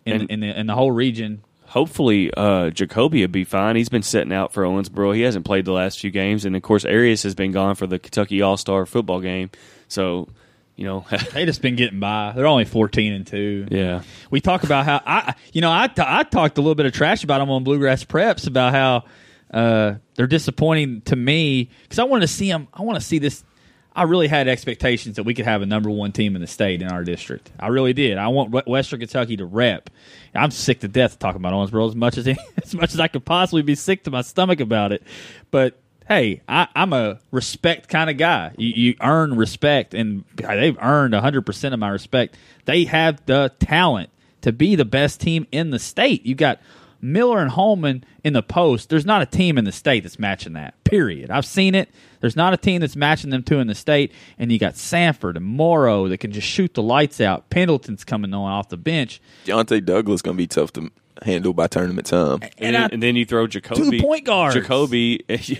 in, 0.06 0.20
And- 0.22 0.30
in 0.30 0.40
the 0.40 0.58
in 0.60 0.66
the 0.66 0.74
whole 0.74 0.92
region. 0.92 1.42
Hopefully, 1.66 2.32
uh, 2.36 2.70
Jacoby 2.70 3.20
will 3.20 3.28
be 3.28 3.44
fine. 3.44 3.76
He's 3.76 3.88
been 3.88 4.02
sitting 4.02 4.32
out 4.32 4.52
for 4.52 4.64
Owensboro. 4.64 5.14
He 5.14 5.20
hasn't 5.20 5.44
played 5.44 5.64
the 5.66 5.72
last 5.72 6.00
few 6.00 6.10
games, 6.10 6.44
and 6.44 6.56
of 6.56 6.62
course, 6.62 6.84
Arias 6.84 7.22
has 7.22 7.36
been 7.36 7.52
gone 7.52 7.76
for 7.76 7.86
the 7.86 7.96
Kentucky 8.00 8.42
All 8.42 8.56
Star 8.56 8.86
football 8.86 9.20
game. 9.20 9.50
So, 9.90 10.28
you 10.76 10.84
know, 10.84 11.04
They 11.32 11.44
just 11.44 11.60
been 11.62 11.76
getting 11.76 12.00
by. 12.00 12.32
They're 12.34 12.46
only 12.46 12.64
fourteen 12.64 13.12
and 13.12 13.26
two. 13.26 13.66
yeah, 13.70 14.02
we 14.30 14.40
talk 14.40 14.62
about 14.64 14.84
how 14.86 15.00
I, 15.04 15.34
you 15.52 15.60
know, 15.60 15.70
I, 15.70 15.88
t- 15.88 16.02
I 16.04 16.22
talked 16.22 16.56
a 16.58 16.60
little 16.60 16.74
bit 16.74 16.86
of 16.86 16.92
trash 16.92 17.22
about 17.24 17.38
them 17.38 17.50
on 17.50 17.64
Bluegrass 17.64 18.04
Preps 18.04 18.46
about 18.46 18.72
how 18.72 19.04
uh, 19.52 19.94
they're 20.14 20.26
disappointing 20.26 21.02
to 21.02 21.16
me 21.16 21.68
because 21.82 21.98
I 21.98 22.04
wanted 22.04 22.22
to 22.28 22.32
see 22.32 22.48
them. 22.48 22.68
I 22.72 22.82
want 22.82 22.98
to 22.98 23.04
see 23.04 23.18
this. 23.18 23.44
I 23.92 24.04
really 24.04 24.28
had 24.28 24.46
expectations 24.46 25.16
that 25.16 25.24
we 25.24 25.34
could 25.34 25.44
have 25.46 25.62
a 25.62 25.66
number 25.66 25.90
one 25.90 26.12
team 26.12 26.36
in 26.36 26.40
the 26.40 26.46
state 26.46 26.80
in 26.80 26.88
our 26.88 27.02
district. 27.02 27.50
I 27.58 27.66
really 27.66 27.92
did. 27.92 28.18
I 28.18 28.28
want 28.28 28.68
Western 28.68 29.00
Kentucky 29.00 29.36
to 29.38 29.44
rep. 29.44 29.90
I'm 30.32 30.52
sick 30.52 30.78
to 30.80 30.88
death 30.88 31.18
talking 31.18 31.40
about 31.40 31.52
Owensboro 31.52 31.88
as 31.88 31.96
much 31.96 32.16
as 32.16 32.28
as 32.62 32.72
much 32.74 32.94
as 32.94 33.00
I 33.00 33.08
could 33.08 33.24
possibly 33.24 33.62
be 33.62 33.74
sick 33.74 34.04
to 34.04 34.10
my 34.12 34.22
stomach 34.22 34.60
about 34.60 34.92
it. 34.92 35.02
But 35.50 35.80
hey, 36.08 36.42
I, 36.48 36.68
I'm 36.74 36.92
a 36.92 37.18
respect 37.30 37.88
kind 37.88 38.10
of 38.10 38.16
guy. 38.16 38.52
You, 38.56 38.68
you 38.68 38.94
earn 39.00 39.36
respect, 39.36 39.94
and 39.94 40.24
they've 40.36 40.78
earned 40.80 41.14
100 41.14 41.42
percent 41.46 41.74
of 41.74 41.80
my 41.80 41.88
respect. 41.88 42.36
They 42.64 42.84
have 42.84 43.24
the 43.26 43.52
talent 43.60 44.10
to 44.42 44.52
be 44.52 44.74
the 44.76 44.84
best 44.84 45.20
team 45.20 45.46
in 45.52 45.70
the 45.70 45.78
state. 45.78 46.24
You 46.26 46.34
got 46.34 46.60
Miller 47.02 47.38
and 47.40 47.50
Holman 47.50 48.04
in 48.24 48.32
the 48.34 48.42
post. 48.42 48.88
There's 48.90 49.06
not 49.06 49.22
a 49.22 49.26
team 49.26 49.56
in 49.58 49.64
the 49.64 49.72
state 49.72 50.02
that's 50.02 50.18
matching 50.18 50.52
that. 50.54 50.82
Period. 50.84 51.30
I've 51.30 51.46
seen 51.46 51.74
it. 51.74 51.88
There's 52.20 52.36
not 52.36 52.52
a 52.52 52.58
team 52.58 52.80
that's 52.82 52.96
matching 52.96 53.30
them 53.30 53.42
two 53.42 53.58
in 53.58 53.66
the 53.68 53.74
state. 53.74 54.12
And 54.38 54.52
you 54.52 54.58
got 54.58 54.76
Sanford 54.76 55.36
and 55.38 55.46
Morrow 55.46 56.08
that 56.08 56.18
can 56.18 56.30
just 56.32 56.46
shoot 56.46 56.74
the 56.74 56.82
lights 56.82 57.18
out. 57.20 57.48
Pendleton's 57.48 58.04
coming 58.04 58.34
on 58.34 58.50
off 58.52 58.68
the 58.68 58.76
bench. 58.76 59.22
Deontay 59.46 59.84
Douglas 59.86 60.20
going 60.20 60.36
to 60.36 60.42
be 60.42 60.46
tough 60.46 60.72
to 60.74 60.90
handle 61.22 61.54
by 61.54 61.68
tournament 61.68 62.06
time. 62.06 62.40
and, 62.42 62.50
And 62.58 62.74
then, 62.74 62.82
I- 62.82 62.88
and 62.92 63.02
then 63.02 63.16
you 63.16 63.24
throw 63.24 63.46
Jacoby, 63.46 63.98
Two 63.98 64.04
point 64.04 64.24
guards. 64.26 64.54
Jacoby, 64.56 65.24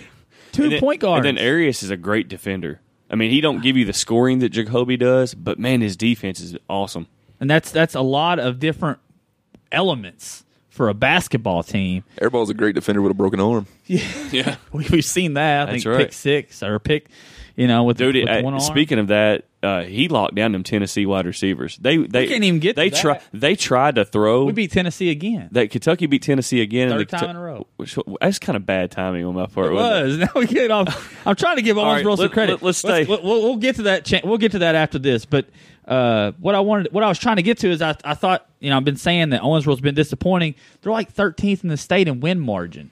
Two 0.51 0.63
and 0.63 0.71
then- 0.73 0.79
point 0.79 1.01
guards. 1.01 1.25
and 1.25 1.37
then 1.37 1.45
Arias 1.45 1.83
is 1.83 1.89
a 1.89 1.97
great 1.97 2.27
defender. 2.27 2.79
I 3.09 3.15
mean, 3.15 3.29
he 3.31 3.41
don't 3.41 3.61
give 3.61 3.75
you 3.75 3.83
the 3.85 3.93
scoring 3.93 4.39
that 4.39 4.49
Jacoby 4.49 4.95
does, 4.97 5.33
but 5.33 5.59
man, 5.59 5.81
his 5.81 5.97
defense 5.97 6.39
is 6.39 6.55
awesome. 6.69 7.07
and 7.39 7.49
that's 7.49 7.71
that's 7.71 7.95
a 7.95 8.01
lot 8.01 8.39
of 8.39 8.59
different 8.59 8.99
elements 9.71 10.43
for 10.69 10.87
a 10.89 10.93
basketball 10.93 11.63
team. 11.63 12.03
Airball's 12.21 12.49
a 12.49 12.53
great 12.53 12.75
defender 12.75 13.01
with 13.01 13.11
a 13.11 13.15
broken 13.15 13.39
arm. 13.39 13.67
Yeah, 13.87 14.05
yeah. 14.31 14.55
we've 14.71 15.03
seen 15.03 15.33
that. 15.33 15.67
I 15.67 15.71
That's 15.73 15.83
think 15.83 15.93
right. 15.93 16.05
pick 16.05 16.13
six 16.13 16.63
or 16.63 16.79
pick, 16.79 17.09
you 17.61 17.67
know, 17.67 17.83
with, 17.83 17.97
dude. 17.97 18.15
with 18.15 18.27
uh, 18.27 18.41
one 18.41 18.53
arm. 18.55 18.59
speaking 18.59 18.97
of 18.97 19.07
that, 19.07 19.45
uh, 19.61 19.83
he 19.83 20.07
locked 20.07 20.33
down 20.33 20.51
them 20.51 20.63
Tennessee 20.63 21.05
wide 21.05 21.27
receivers. 21.27 21.77
They 21.77 21.97
they 21.97 22.27
can't 22.27 22.43
even 22.43 22.59
get 22.59 22.75
to 22.75 22.81
They 22.81 22.89
try. 22.89 23.21
They 23.31 23.55
tried 23.55 23.95
to 23.95 24.05
throw. 24.05 24.45
we 24.45 24.51
beat 24.51 24.71
Tennessee 24.71 25.11
again. 25.11 25.49
that 25.51 25.69
Kentucky 25.69 26.07
beat 26.07 26.23
Tennessee 26.23 26.61
again. 26.61 26.89
Third 26.89 27.07
the 27.09 27.17
time 27.17 27.29
in 27.29 27.35
a 27.35 27.41
row. 27.41 27.67
Which, 27.77 27.97
that's 28.19 28.39
kind 28.39 28.55
of 28.55 28.65
bad 28.65 28.89
timing 28.89 29.25
on 29.25 29.35
my 29.35 29.45
part. 29.45 29.67
It 29.67 29.73
was. 29.73 30.17
Now 30.21 30.29
we 30.35 30.47
get 30.47 30.71
off. 30.71 31.27
I'm 31.27 31.35
trying 31.35 31.57
to 31.57 31.61
give 31.61 31.77
right, 31.77 32.03
Owensboro 32.03 32.17
some 32.17 32.23
let- 32.25 32.31
credit. 32.31 32.53
let- 32.53 32.63
let's 32.63 32.77
stay. 32.79 33.05
We'll, 33.05 33.21
we'll 33.21 33.57
get 33.57 33.75
to 33.75 33.83
that. 33.83 34.05
Cha- 34.05 34.21
we'll 34.23 34.39
get 34.39 34.53
to 34.53 34.59
that 34.59 34.73
after 34.73 34.97
this. 34.97 35.25
But 35.25 35.45
uh, 35.87 36.31
what 36.39 36.55
I 36.55 36.61
wanted, 36.61 36.91
what 36.91 37.03
I 37.03 37.07
was 37.09 37.19
trying 37.19 37.35
to 37.35 37.43
get 37.43 37.59
to 37.59 37.69
is, 37.69 37.81
I, 37.81 37.95
I 38.03 38.15
thought, 38.15 38.47
you 38.59 38.69
know, 38.71 38.77
I've 38.77 38.85
been 38.85 38.97
saying 38.97 39.29
that 39.29 39.41
Owensboro's 39.41 39.81
been 39.81 39.95
disappointing. 39.95 40.55
They're 40.81 40.91
like 40.91 41.13
13th 41.13 41.63
in 41.63 41.69
the 41.69 41.77
state 41.77 42.07
in 42.07 42.19
win 42.19 42.39
margin. 42.39 42.89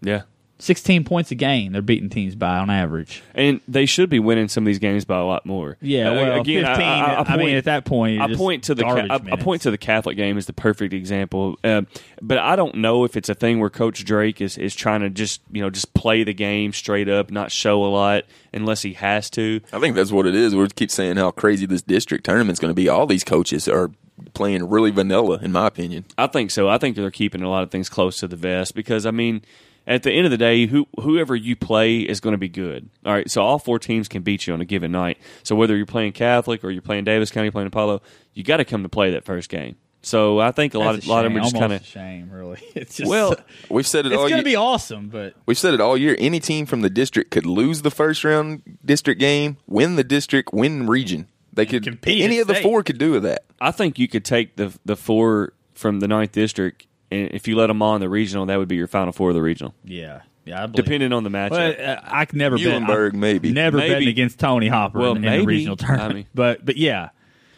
Yeah. 0.00 0.22
16 0.60 1.04
points 1.04 1.30
a 1.30 1.34
game. 1.34 1.72
They're 1.72 1.82
beating 1.82 2.10
teams 2.10 2.34
by 2.34 2.58
on 2.58 2.68
average. 2.68 3.22
And 3.34 3.60
they 3.68 3.86
should 3.86 4.10
be 4.10 4.18
winning 4.18 4.48
some 4.48 4.64
of 4.64 4.66
these 4.66 4.78
games 4.78 5.04
by 5.04 5.18
a 5.18 5.24
lot 5.24 5.46
more. 5.46 5.76
Yeah, 5.80 6.10
Uh, 6.10 6.14
well, 6.14 6.40
again, 6.40 6.64
15. 6.64 6.86
I, 6.86 7.00
I, 7.00 7.20
I, 7.20 7.24
point, 7.24 7.38
mean, 7.38 7.56
at 7.56 7.64
that 7.64 7.84
point, 7.84 8.20
I 8.20 8.34
point 8.34 8.64
to 8.64 8.74
the 8.74 8.82
Ca- 8.82 9.06
I, 9.08 9.14
I 9.14 9.36
point 9.36 9.62
to 9.62 9.70
the 9.70 9.78
Catholic 9.78 10.16
game 10.16 10.36
as 10.36 10.46
the 10.46 10.52
perfect 10.52 10.92
example. 10.92 11.58
Uh, 11.62 11.82
but 12.20 12.38
I 12.38 12.56
don't 12.56 12.76
know 12.76 13.04
if 13.04 13.16
it's 13.16 13.28
a 13.28 13.34
thing 13.34 13.60
where 13.60 13.70
Coach 13.70 14.04
Drake 14.04 14.40
is, 14.40 14.58
is 14.58 14.74
trying 14.74 15.00
to 15.02 15.10
just 15.10 15.40
you 15.52 15.62
know 15.62 15.70
just 15.70 15.94
play 15.94 16.24
the 16.24 16.34
game 16.34 16.72
straight 16.72 17.08
up, 17.08 17.30
not 17.30 17.52
show 17.52 17.84
a 17.84 17.86
lot 17.86 18.24
unless 18.52 18.82
he 18.82 18.94
has 18.94 19.30
to. 19.30 19.60
I 19.72 19.78
think 19.78 19.94
that's 19.94 20.10
what 20.10 20.26
it 20.26 20.34
is. 20.34 20.56
We 20.56 20.66
keep 20.68 20.90
saying 20.90 21.16
how 21.16 21.30
crazy 21.30 21.66
this 21.66 21.82
district 21.82 22.24
tournament's 22.24 22.60
going 22.60 22.70
to 22.70 22.74
be. 22.74 22.88
All 22.88 23.06
these 23.06 23.24
coaches 23.24 23.68
are 23.68 23.90
playing 24.34 24.68
really 24.68 24.90
vanilla, 24.90 25.38
in 25.40 25.52
my 25.52 25.66
opinion. 25.66 26.04
I 26.16 26.26
think 26.26 26.50
so. 26.50 26.68
I 26.68 26.78
think 26.78 26.96
they're 26.96 27.10
keeping 27.10 27.42
a 27.42 27.50
lot 27.50 27.62
of 27.62 27.70
things 27.70 27.88
close 27.88 28.18
to 28.18 28.28
the 28.28 28.36
vest 28.36 28.74
because 28.74 29.06
I 29.06 29.10
mean, 29.10 29.42
at 29.88 30.04
the 30.04 30.12
end 30.12 30.26
of 30.26 30.30
the 30.30 30.36
day, 30.38 30.66
who 30.66 30.86
whoever 31.00 31.34
you 31.34 31.56
play 31.56 31.98
is 31.98 32.20
going 32.20 32.32
to 32.34 32.38
be 32.38 32.48
good. 32.48 32.88
All 33.04 33.12
right, 33.12 33.28
so 33.28 33.42
all 33.42 33.58
four 33.58 33.80
teams 33.80 34.06
can 34.06 34.22
beat 34.22 34.46
you 34.46 34.52
on 34.52 34.60
a 34.60 34.64
given 34.64 34.92
night. 34.92 35.18
So 35.42 35.56
whether 35.56 35.76
you're 35.76 35.86
playing 35.86 36.12
Catholic 36.12 36.62
or 36.62 36.70
you're 36.70 36.82
playing 36.82 37.04
Daviess 37.06 37.32
County, 37.32 37.50
playing 37.50 37.66
Apollo, 37.66 38.02
you 38.34 38.44
got 38.44 38.58
to 38.58 38.64
come 38.64 38.84
to 38.84 38.88
play 38.88 39.10
that 39.10 39.24
first 39.24 39.48
game. 39.48 39.76
So 40.00 40.38
I 40.38 40.52
think 40.52 40.74
a 40.74 40.78
lot 40.78 40.92
That's 40.92 41.06
of 41.06 41.08
a 41.10 41.12
lot 41.12 41.26
of 41.26 41.32
them 41.32 41.40
are 41.40 41.44
just 41.44 41.56
kind 41.56 41.72
of 41.72 41.80
a 41.82 41.84
shame, 41.84 42.30
really. 42.30 42.60
It's 42.76 42.96
just 42.98 43.10
well. 43.10 43.34
We've 43.70 43.86
said 43.86 44.06
it 44.06 44.12
it's 44.12 44.22
going 44.22 44.36
to 44.36 44.42
be 44.44 44.54
awesome, 44.56 45.08
but 45.08 45.34
We've 45.46 45.58
said 45.58 45.74
it 45.74 45.80
all 45.80 45.96
year. 45.96 46.14
Any 46.20 46.38
team 46.38 46.66
from 46.66 46.82
the 46.82 46.90
district 46.90 47.30
could 47.32 47.46
lose 47.46 47.82
the 47.82 47.90
first 47.90 48.22
round 48.22 48.62
district 48.84 49.18
game, 49.20 49.56
win 49.66 49.96
the 49.96 50.04
district, 50.04 50.52
win 50.52 50.86
region. 50.86 51.26
They 51.52 51.66
could 51.66 51.82
compete 51.82 52.22
Any 52.22 52.36
at 52.38 52.42
of 52.42 52.48
the 52.48 52.54
state. 52.54 52.62
four 52.62 52.82
could 52.84 52.98
do 52.98 53.10
with 53.12 53.24
that. 53.24 53.44
I 53.60 53.72
think 53.72 53.98
you 53.98 54.06
could 54.06 54.24
take 54.24 54.54
the 54.56 54.72
the 54.84 54.94
four 54.96 55.54
from 55.74 55.98
the 56.00 56.06
ninth 56.06 56.32
district, 56.32 56.86
and 57.10 57.30
if 57.32 57.48
you 57.48 57.56
let 57.56 57.68
them 57.68 57.82
on 57.82 58.00
the 58.00 58.08
regional, 58.08 58.46
that 58.46 58.56
would 58.56 58.68
be 58.68 58.76
your 58.76 58.86
final 58.86 59.12
four 59.12 59.30
of 59.30 59.34
the 59.34 59.42
regional, 59.42 59.74
yeah, 59.84 60.22
yeah. 60.44 60.62
I 60.62 60.66
believe 60.66 60.84
depending 60.84 61.12
on 61.12 61.24
the 61.24 61.30
matchup. 61.30 61.50
Well, 61.50 61.74
uh, 61.78 62.00
I 62.04 62.24
can 62.24 62.38
never 62.38 62.56
bet. 62.56 62.66
Muhlenberg, 62.66 63.14
I'm 63.14 63.20
maybe. 63.20 63.52
Never 63.52 63.76
Maybe. 63.78 63.92
betting 63.94 64.08
against 64.08 64.38
Tony 64.38 64.68
Hopper 64.68 64.98
Well, 64.98 65.10
in, 65.12 65.16
in 65.18 65.22
the 65.22 65.28
maybe. 65.30 65.46
regional 65.46 65.76
tournament. 65.76 66.10
I 66.10 66.14
mean- 66.14 66.26
but 66.34 66.64
but 66.64 66.76
yeah, 66.76 67.10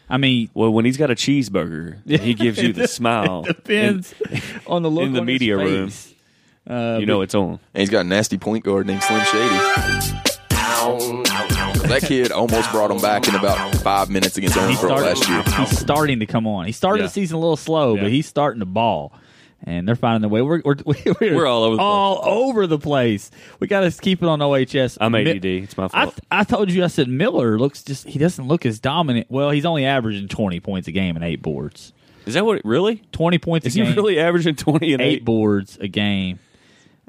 I 0.09 0.17
mean, 0.17 0.49
well, 0.53 0.71
when 0.71 0.85
he's 0.85 0.97
got 0.97 1.09
a 1.11 1.15
cheeseburger, 1.15 2.05
he 2.19 2.33
gives 2.33 2.61
you 2.61 2.73
the 2.73 2.87
smile. 2.89 3.43
depends 3.43 4.13
on 4.67 4.81
the 4.83 4.89
look 4.91 5.05
in 5.05 5.13
the 5.13 5.21
on 5.21 5.27
his 5.27 5.33
media 5.33 5.57
room. 5.57 5.89
Uh, 6.69 6.97
you 6.99 7.05
know 7.05 7.21
it's 7.21 7.33
on. 7.33 7.59
And 7.73 7.79
he's 7.81 7.89
got 7.89 8.01
a 8.01 8.07
nasty 8.07 8.37
point 8.37 8.63
guard 8.63 8.85
named 8.87 9.01
Slim 9.03 9.23
Shady. 9.25 10.21
That 11.87 12.03
kid 12.07 12.31
almost 12.31 12.71
brought 12.71 12.91
him 12.91 12.99
back 13.01 13.27
in 13.27 13.35
about 13.35 13.75
five 13.77 14.09
minutes 14.09 14.37
against 14.37 14.55
he 14.55 14.61
Owensboro 14.61 15.01
last 15.01 15.27
year. 15.27 15.43
he's 15.65 15.77
starting 15.77 16.19
to 16.19 16.25
come 16.25 16.47
on. 16.47 16.65
He 16.65 16.71
started 16.71 17.01
Yeah. 17.01 17.07
the 17.07 17.11
season 17.13 17.35
a 17.37 17.39
little 17.39 17.57
slow, 17.57 17.95
Yeah. 17.95 18.03
but 18.03 18.11
he's 18.11 18.27
starting 18.27 18.59
to 18.59 18.65
ball. 18.65 19.11
And 19.63 19.87
they're 19.87 19.95
finding 19.95 20.21
their 20.21 20.29
way. 20.29 20.41
We're 20.41 20.61
we're, 20.65 20.75
we're, 20.85 21.35
We're 21.35 21.45
all 21.45 21.63
over 21.63 21.75
the 21.75 21.81
all 21.83 22.21
over 22.25 22.65
the 22.65 22.79
place. 22.79 23.29
We 23.59 23.67
got 23.67 23.81
to 23.81 23.91
keep 23.91 24.23
it 24.23 24.27
on 24.27 24.41
OHS. 24.41 24.97
I'm 24.99 25.11
Mi- 25.11 25.29
ADD. 25.29 25.45
It's 25.45 25.77
my 25.77 25.85
I, 25.93 26.05
fault. 26.05 26.19
I 26.31 26.43
told 26.43 26.71
you 26.71 26.83
I 26.83 26.87
said 26.87 27.07
Miller 27.07 27.59
looks 27.59 27.83
just 27.83 28.07
he 28.07 28.17
doesn't 28.17 28.47
look 28.47 28.65
as 28.65 28.79
dominant. 28.79 29.27
Well, 29.29 29.51
he's 29.51 29.65
only 29.65 29.85
averaging 29.85 30.27
twenty 30.29 30.59
points 30.59 30.87
a 30.87 30.91
game 30.91 31.15
and 31.15 31.23
eight 31.23 31.41
boards. 31.43 31.93
Is 32.25 32.33
that 32.33 32.45
what? 32.45 32.57
It, 32.57 32.65
really? 32.65 33.03
Twenty 33.11 33.37
points 33.37 33.67
Is 33.67 33.75
a 33.75 33.79
he 33.81 33.85
game, 33.85 33.95
really 33.95 34.19
averaging 34.19 34.55
twenty 34.55 34.93
and 34.93 35.01
eight 35.01 35.17
eight? 35.17 35.25
boards 35.25 35.77
a 35.79 35.87
game. 35.87 36.39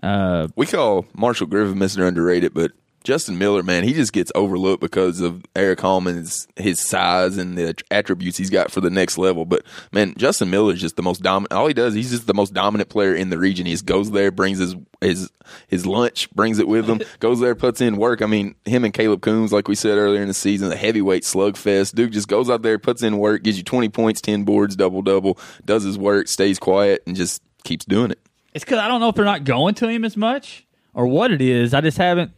Uh, 0.03 0.49
We 0.57 0.67
call 0.67 1.07
Marshall 1.15 1.47
Griffin 1.47 1.77
Mr. 1.79 2.07
Underrated, 2.07 2.53
but 2.53 2.73
Justin 3.05 3.39
Miller, 3.39 3.63
man, 3.63 3.85
he 3.85 3.93
just 3.93 4.13
gets 4.13 4.31
overlooked 4.35 4.81
because 4.81 5.21
of 5.21 5.45
Eric 5.57 5.81
Holman's 5.81 6.47
his 6.57 6.81
size 6.81 7.37
and 7.37 7.59
the 7.59 7.75
attributes 7.91 8.37
he's 8.37 8.51
got 8.51 8.71
for 8.71 8.81
the 8.81 8.91
next 8.91 9.19
level. 9.19 9.45
But 9.45 9.65
man, 9.93 10.15
Justin 10.17 10.51
Miller 10.51 10.73
is 10.75 10.81
just 10.81 10.97
the 10.97 11.03
most 11.03 11.23
dominant. 11.23 11.53
All 11.53 11.67
he 11.67 11.75
does, 11.75 11.95
he's 11.95 12.11
just 12.11 12.27
the 12.27 12.35
most 12.35 12.55
dominant 12.55 12.89
player 12.91 13.15
in 13.15 13.31
the 13.31 13.39
region. 13.39 13.67
He 13.67 13.73
just 13.73 13.87
goes 13.87 14.11
there, 14.11 14.31
brings 14.31 14.59
his 14.59 14.77
his 15.01 15.31
his 15.69 15.87
lunch, 15.87 16.31
brings 16.31 16.59
it 16.59 16.69
with 16.69 16.89
him, 16.89 17.01
goes 17.21 17.41
there, 17.41 17.55
puts 17.55 17.81
in 17.81 17.97
work. 17.97 18.23
I 18.23 18.27
mean, 18.27 18.55
him 18.65 18.85
and 18.85 18.95
Caleb 18.95 19.23
Coons, 19.23 19.53
like 19.53 19.69
we 19.69 19.75
said 19.75 19.99
earlier 19.99 20.23
in 20.23 20.29
the 20.29 20.35
season, 20.35 20.69
the 20.69 20.77
heavyweight 20.77 21.25
slugfest. 21.25 21.95
Dude 21.95 22.13
just 22.13 22.29
goes 22.29 22.49
out 22.49 22.63
there, 22.63 22.79
puts 22.79 23.03
in 23.03 23.19
work, 23.19 23.43
gives 23.43 23.59
you 23.59 23.65
twenty 23.65 23.89
points, 23.89 24.21
ten 24.21 24.45
boards, 24.45 24.77
double 24.77 25.03
double, 25.03 25.39
does 25.65 25.83
his 25.83 25.99
work, 25.99 26.29
stays 26.29 26.59
quiet, 26.59 27.03
and 27.07 27.17
just 27.17 27.43
keeps 27.65 27.85
doing 27.85 28.11
it. 28.11 28.19
It's 28.55 28.65
because 28.65 28.79
I 28.79 28.89
don't 28.89 29.01
know 29.01 29.09
if 29.09 29.15
they're 29.15 29.25
not 29.25 29.45
going 29.45 29.75
to 29.77 29.89
him 29.89 30.05
as 30.05 30.17
much 30.17 30.67
or 30.95 31.07
what 31.07 31.31
it 31.31 31.41
is. 31.41 31.75
I 31.75 31.81
just 31.81 31.99
haven't 31.99 32.33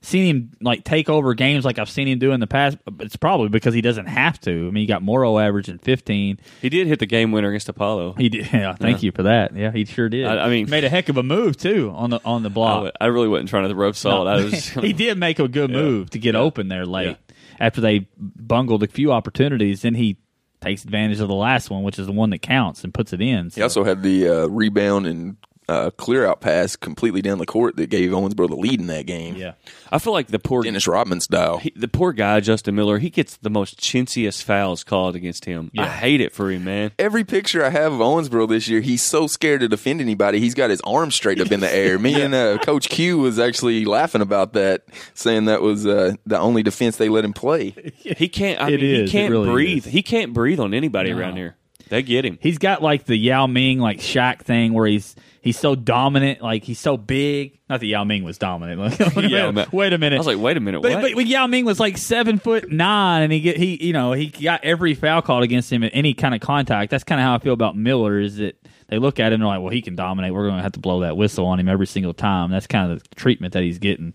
seen 0.00 0.24
him 0.36 0.50
like 0.60 0.84
take 0.84 1.08
over 1.08 1.34
games 1.34 1.64
like 1.64 1.78
I've 1.78 1.90
seen 1.90 2.06
him 2.08 2.18
do 2.18 2.32
in 2.32 2.40
the 2.40 2.46
past. 2.46 2.78
It's 3.00 3.16
probably 3.16 3.48
because 3.48 3.74
he 3.74 3.80
doesn't 3.80 4.06
have 4.06 4.40
to. 4.42 4.50
I 4.50 4.70
mean, 4.70 4.76
he 4.76 4.86
got 4.86 5.02
Morrow 5.02 5.38
averaging 5.38 5.78
15. 5.78 6.38
He 6.62 6.68
did 6.68 6.86
hit 6.86 6.98
the 7.00 7.06
game 7.06 7.32
winner 7.32 7.48
against 7.48 7.68
Apollo. 7.68 8.14
He 8.18 8.28
did. 8.28 8.46
Yeah, 8.52 8.74
thank 8.74 9.02
you 9.02 9.12
for 9.12 9.24
that. 9.24 9.54
Yeah, 9.56 9.72
he 9.72 9.84
sure 9.84 10.08
did. 10.08 10.26
I- 10.26 10.46
I 10.46 10.48
mean- 10.48 10.70
made 10.70 10.84
a 10.84 10.88
heck 10.88 11.08
of 11.08 11.16
a 11.16 11.22
move 11.22 11.56
too 11.56 11.92
on 11.94 12.10
the 12.10 12.20
on 12.24 12.42
the 12.42 12.50
block. 12.50 12.92
I, 13.00 13.04
I 13.04 13.08
really 13.08 13.28
wasn't 13.28 13.48
trying 13.50 13.68
to 13.68 13.74
rub 13.74 13.94
salt. 13.96 14.26
I 14.28 14.36
was. 14.44 14.68
he 14.70 14.92
did 14.92 15.18
make 15.18 15.38
a 15.38 15.48
good 15.48 15.70
move 15.70 16.10
to 16.10 16.18
get 16.18 16.34
open 16.34 16.68
there 16.68 16.86
late 16.86 17.16
after 17.60 17.80
they 17.80 18.08
bungled 18.18 18.82
a 18.82 18.86
few 18.88 19.12
opportunities. 19.12 19.82
Then 19.82 19.94
he 19.94 20.16
takes 20.60 20.82
advantage 20.84 21.20
of 21.20 21.28
the 21.28 21.34
last 21.34 21.70
one, 21.70 21.82
which 21.84 21.98
is 21.98 22.06
the 22.06 22.12
one 22.12 22.30
that 22.30 22.38
counts, 22.42 22.82
and 22.82 22.92
puts 22.92 23.12
it 23.12 23.20
in. 23.20 23.50
So. 23.50 23.56
He 23.56 23.62
also 23.62 23.84
had 23.84 24.02
the 24.02 24.28
uh, 24.28 24.46
rebound 24.46 25.06
and 25.06 25.36
uh, 25.68 25.90
clear 25.90 26.26
out 26.26 26.40
pass 26.40 26.76
completely 26.76 27.20
down 27.22 27.38
the 27.38 27.46
court 27.46 27.76
that 27.76 27.90
gave 27.90 28.10
Owensboro 28.10 28.48
the 28.48 28.56
lead 28.56 28.80
in 28.80 28.86
that 28.88 29.06
game. 29.06 29.36
yeah. 29.36 29.52
I 29.92 29.98
feel 29.98 30.12
like 30.12 30.28
the 30.28 30.38
poor 30.38 30.62
Dennis 30.62 30.86
Rodman 30.86 31.20
style. 31.20 31.58
he, 31.58 31.72
the 31.76 31.88
poor 31.88 32.12
guy 32.12 32.40
Justin 32.40 32.74
Miller. 32.74 32.98
He 32.98 33.10
gets 33.10 33.36
the 33.36 33.50
most 33.50 33.80
chintziest 33.80 34.42
fouls 34.42 34.84
called 34.84 35.16
against 35.16 35.44
him. 35.46 35.70
I 35.78 35.86
hate 35.88 36.20
it 36.20 36.32
for 36.32 36.50
him, 36.50 36.64
man. 36.64 36.92
Every 36.98 37.24
picture 37.24 37.64
I 37.64 37.70
have 37.70 37.92
of 37.92 37.98
Owensboro 38.00 38.48
this 38.48 38.68
year, 38.68 38.80
he's 38.80 39.02
so 39.02 39.26
scared 39.26 39.60
to 39.60 39.68
defend 39.68 40.00
anybody. 40.00 40.40
He's 40.40 40.54
got 40.54 40.70
his 40.70 40.80
arms 40.82 41.14
straight 41.14 41.40
up 41.40 41.50
in 41.52 41.60
the 41.60 41.74
air. 41.74 41.98
Me 41.98 42.20
and 42.20 42.34
uh, 42.34 42.58
Coach 42.58 42.88
Q 42.88 43.18
was 43.18 43.38
actually 43.38 43.84
laughing 43.84 44.20
about 44.20 44.52
that, 44.54 44.84
saying 45.14 45.46
that 45.46 45.62
was 45.62 45.86
uh, 45.86 46.14
the 46.26 46.38
only 46.38 46.62
defense 46.62 46.96
they 46.96 47.08
let 47.08 47.24
him 47.24 47.32
play. 47.32 47.74
He 47.96 48.28
can't. 48.28 48.60
I 48.60 48.70
It 48.70 48.80
mean, 48.80 48.94
is. 49.02 49.10
He 49.12 49.18
can't 49.18 49.30
really 49.30 49.48
breathe. 49.50 49.86
is. 49.86 49.92
He 49.92 50.02
can't 50.02 50.32
breathe 50.32 50.60
on 50.60 50.74
anybody 50.74 51.10
around 51.12 51.36
here. 51.36 51.56
They 51.88 52.02
get 52.02 52.24
him. 52.24 52.38
He's 52.40 52.58
got 52.58 52.82
like 52.82 53.04
the 53.04 53.16
Yao 53.16 53.46
Ming 53.46 53.78
like 53.78 53.98
Shaq 53.98 54.40
thing 54.40 54.72
where 54.72 54.86
he's 54.86 55.16
he's 55.40 55.58
so 55.58 55.74
dominant, 55.74 56.42
like 56.42 56.64
he's 56.64 56.78
so 56.78 56.96
big. 56.96 57.58
Not 57.68 57.80
that 57.80 57.86
Yao 57.86 58.04
Ming 58.04 58.24
was 58.24 58.38
dominant. 58.38 58.80
Like, 58.80 58.98
wait, 59.16 59.24
a 59.24 59.28
Yeah, 59.28 59.64
wait 59.72 59.92
a 59.92 59.98
minute. 59.98 60.16
I 60.16 60.18
was 60.18 60.26
like, 60.26 60.38
wait 60.38 60.56
a 60.56 60.60
minute, 60.60 60.82
but, 60.82 61.02
but 61.14 61.26
Yao 61.26 61.46
Ming 61.46 61.64
was 61.64 61.80
like 61.80 61.96
seven 61.96 62.38
foot 62.38 62.70
nine, 62.70 63.22
and 63.22 63.32
he 63.32 63.40
get 63.40 63.56
he 63.56 63.84
you 63.84 63.92
know 63.92 64.12
he 64.12 64.28
got 64.28 64.64
every 64.64 64.94
foul 64.94 65.22
called 65.22 65.42
against 65.42 65.72
him 65.72 65.82
at 65.82 65.90
any 65.94 66.14
kind 66.14 66.34
of 66.34 66.40
contact. 66.40 66.90
That's 66.90 67.04
kind 67.04 67.20
of 67.20 67.24
how 67.24 67.34
I 67.34 67.38
feel 67.38 67.54
about 67.54 67.76
Miller. 67.76 68.20
Is 68.20 68.36
that 68.36 68.56
they 68.88 68.98
look 68.98 69.20
at 69.20 69.26
him 69.28 69.34
and 69.34 69.42
they're 69.42 69.48
like, 69.48 69.60
well, 69.60 69.70
he 69.70 69.82
can 69.82 69.96
dominate. 69.96 70.32
We're 70.32 70.46
going 70.46 70.56
to 70.56 70.62
have 70.62 70.72
to 70.72 70.80
blow 70.80 71.00
that 71.00 71.16
whistle 71.16 71.46
on 71.46 71.60
him 71.60 71.68
every 71.68 71.86
single 71.86 72.14
time. 72.14 72.50
That's 72.50 72.66
kind 72.66 72.90
of 72.90 73.02
the 73.02 73.14
treatment 73.14 73.52
that 73.52 73.62
he's 73.62 73.78
getting. 73.78 74.14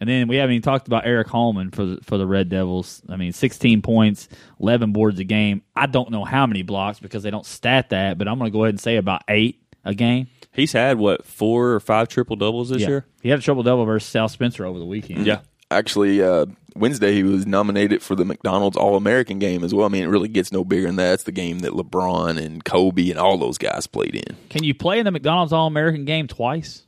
And 0.00 0.08
then 0.08 0.28
we 0.28 0.36
haven't 0.36 0.54
even 0.54 0.62
talked 0.62 0.86
about 0.86 1.06
Eric 1.06 1.28
Holman 1.28 1.70
for 1.70 1.84
the, 1.84 1.98
for 2.02 2.18
the 2.18 2.26
Red 2.26 2.48
Devils. 2.48 3.02
I 3.08 3.16
mean, 3.16 3.32
sixteen 3.32 3.82
points, 3.82 4.28
eleven 4.60 4.92
boards 4.92 5.18
a 5.18 5.24
game. 5.24 5.62
I 5.74 5.86
don't 5.86 6.10
know 6.10 6.24
how 6.24 6.46
many 6.46 6.62
blocks 6.62 7.00
because 7.00 7.22
they 7.22 7.30
don't 7.30 7.46
stat 7.46 7.90
that, 7.90 8.18
but 8.18 8.28
I'm 8.28 8.38
going 8.38 8.50
to 8.50 8.56
go 8.56 8.64
ahead 8.64 8.74
and 8.74 8.80
say 8.80 8.96
about 8.96 9.22
eight 9.28 9.60
a 9.84 9.94
game. 9.94 10.28
He's 10.52 10.72
had 10.72 10.98
what 10.98 11.24
four 11.26 11.72
or 11.72 11.80
five 11.80 12.08
triple 12.08 12.36
doubles 12.36 12.68
this 12.68 12.82
year. 12.82 13.06
he 13.22 13.28
had 13.30 13.38
a 13.38 13.42
triple 13.42 13.62
double 13.62 13.84
versus 13.84 14.08
South 14.08 14.30
Spencer 14.30 14.64
over 14.64 14.78
the 14.78 14.84
weekend. 14.84 15.26
Yeah. 15.26 15.40
Actually, 15.70 16.22
uh, 16.22 16.46
Wednesday 16.74 17.14
he 17.14 17.22
was 17.22 17.46
nominated 17.46 18.02
for 18.02 18.14
the 18.14 18.24
McDonald's 18.24 18.76
All 18.76 18.96
American 18.96 19.38
game 19.38 19.64
as 19.64 19.74
well. 19.74 19.86
I 19.86 19.88
mean, 19.88 20.04
it 20.04 20.08
really 20.08 20.28
gets 20.28 20.52
no 20.52 20.64
bigger 20.64 20.86
than 20.86 20.96
that. 20.96 21.14
It's 21.14 21.22
the 21.24 21.32
game 21.32 21.60
that 21.60 21.72
LeBron 21.72 22.42
and 22.42 22.64
Kobe 22.64 23.10
and 23.10 23.18
all 23.18 23.38
those 23.38 23.58
guys 23.58 23.86
played 23.86 24.14
in. 24.14 24.36
Can 24.50 24.64
you 24.64 24.74
play 24.74 24.98
in 24.98 25.04
the 25.04 25.10
McDonald's 25.10 25.52
All 25.52 25.66
American 25.66 26.04
game 26.04 26.28
twice? 26.28 26.84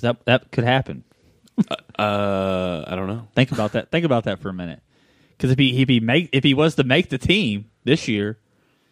That 0.00 0.24
that 0.26 0.50
could 0.50 0.64
happen. 0.64 1.04
Uh, 1.98 2.84
I 2.86 2.96
don't 2.96 3.06
know. 3.06 3.28
Think 3.34 3.52
about 3.52 3.72
that. 3.72 3.90
Think 3.90 4.04
about 4.04 4.24
that 4.24 4.40
for 4.40 4.48
a 4.48 4.52
minute. 4.52 4.80
Because 5.36 5.50
if 5.50 5.58
he 5.58 5.80
if 5.82 5.88
he 5.88 6.00
make 6.00 6.30
if 6.32 6.42
he 6.44 6.54
was 6.54 6.74
to 6.76 6.84
make 6.84 7.10
the 7.10 7.18
team 7.18 7.70
this 7.84 8.08
year, 8.08 8.38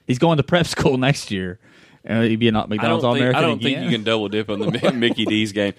he's 0.07 0.19
going 0.19 0.37
to 0.37 0.43
prep 0.43 0.67
school 0.69 0.99
next 0.99 1.31
year, 1.31 1.59
and 2.05 2.25
he'd 2.25 2.37
be 2.37 2.49
a 2.49 2.57
I 2.57 2.67
McDonald's 2.67 3.05
All 3.05 3.15
don't, 3.15 3.21
think, 3.21 3.35
American 3.35 3.45
I 3.45 3.47
don't 3.47 3.63
think 3.63 3.85
you 3.85 3.91
can 3.91 4.05
double 4.05 4.29
dip 4.29 4.49
on 4.51 4.61
the 4.61 4.93
Mickey 4.95 5.25
D's 5.25 5.53
game. 5.53 5.75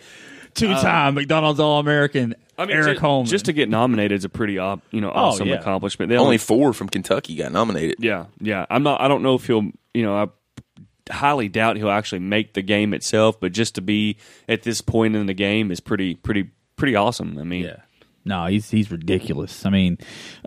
Two 0.54 0.74
time 0.74 1.18
uh, 1.18 1.22
McDonald's 1.22 1.60
All 1.60 1.80
American. 1.80 2.36
I 2.58 2.66
mean, 2.66 2.78
Eric 2.78 2.94
just, 2.96 3.02
Holman. 3.02 3.30
just 3.30 3.46
to 3.46 3.54
get 3.54 3.70
nominated 3.70 4.18
is 4.18 4.26
a 4.26 4.30
pretty 4.30 4.60
op, 4.60 4.82
you 4.92 5.02
know 5.02 5.10
oh, 5.10 5.26
awesome 5.26 5.48
yeah. 5.48 5.56
accomplishment. 5.56 6.10
They 6.10 6.18
Only 6.18 6.38
four 6.38 6.74
from 6.74 6.90
Kentucky 6.90 7.36
got 7.36 7.52
nominated. 7.52 7.96
Yeah, 8.00 8.26
yeah. 8.40 8.66
I'm 8.70 8.84
not. 8.84 9.02
I 9.02 9.08
don't 9.08 9.24
know 9.24 9.36
if 9.36 9.48
he'll. 9.48 9.72
You 9.94 10.04
know, 10.04 10.16
I 10.16 10.28
highly 11.12 11.50
doubt 11.50 11.78
he'll 11.78 11.90
actually 11.90 12.20
make 12.20 12.54
the 12.54 12.62
game 12.62 12.94
itself. 12.94 13.40
But 13.40 13.52
just 13.52 13.76
to 13.76 13.82
be 13.82 14.18
at 14.48 14.64
this 14.64 14.82
point 14.82 15.16
in 15.16 15.26
the 15.26 15.34
game 15.34 15.72
is 15.72 15.80
pretty, 15.80 16.16
pretty, 16.16 16.52
pretty 16.76 16.96
awesome. 16.96 17.38
I 17.38 17.44
mean, 17.44 17.66
Yeah. 17.66 17.78
No, 18.26 18.46
he's 18.46 18.70
he's 18.70 18.90
ridiculous. 18.90 19.66
I 19.66 19.70
mean, 19.70 19.98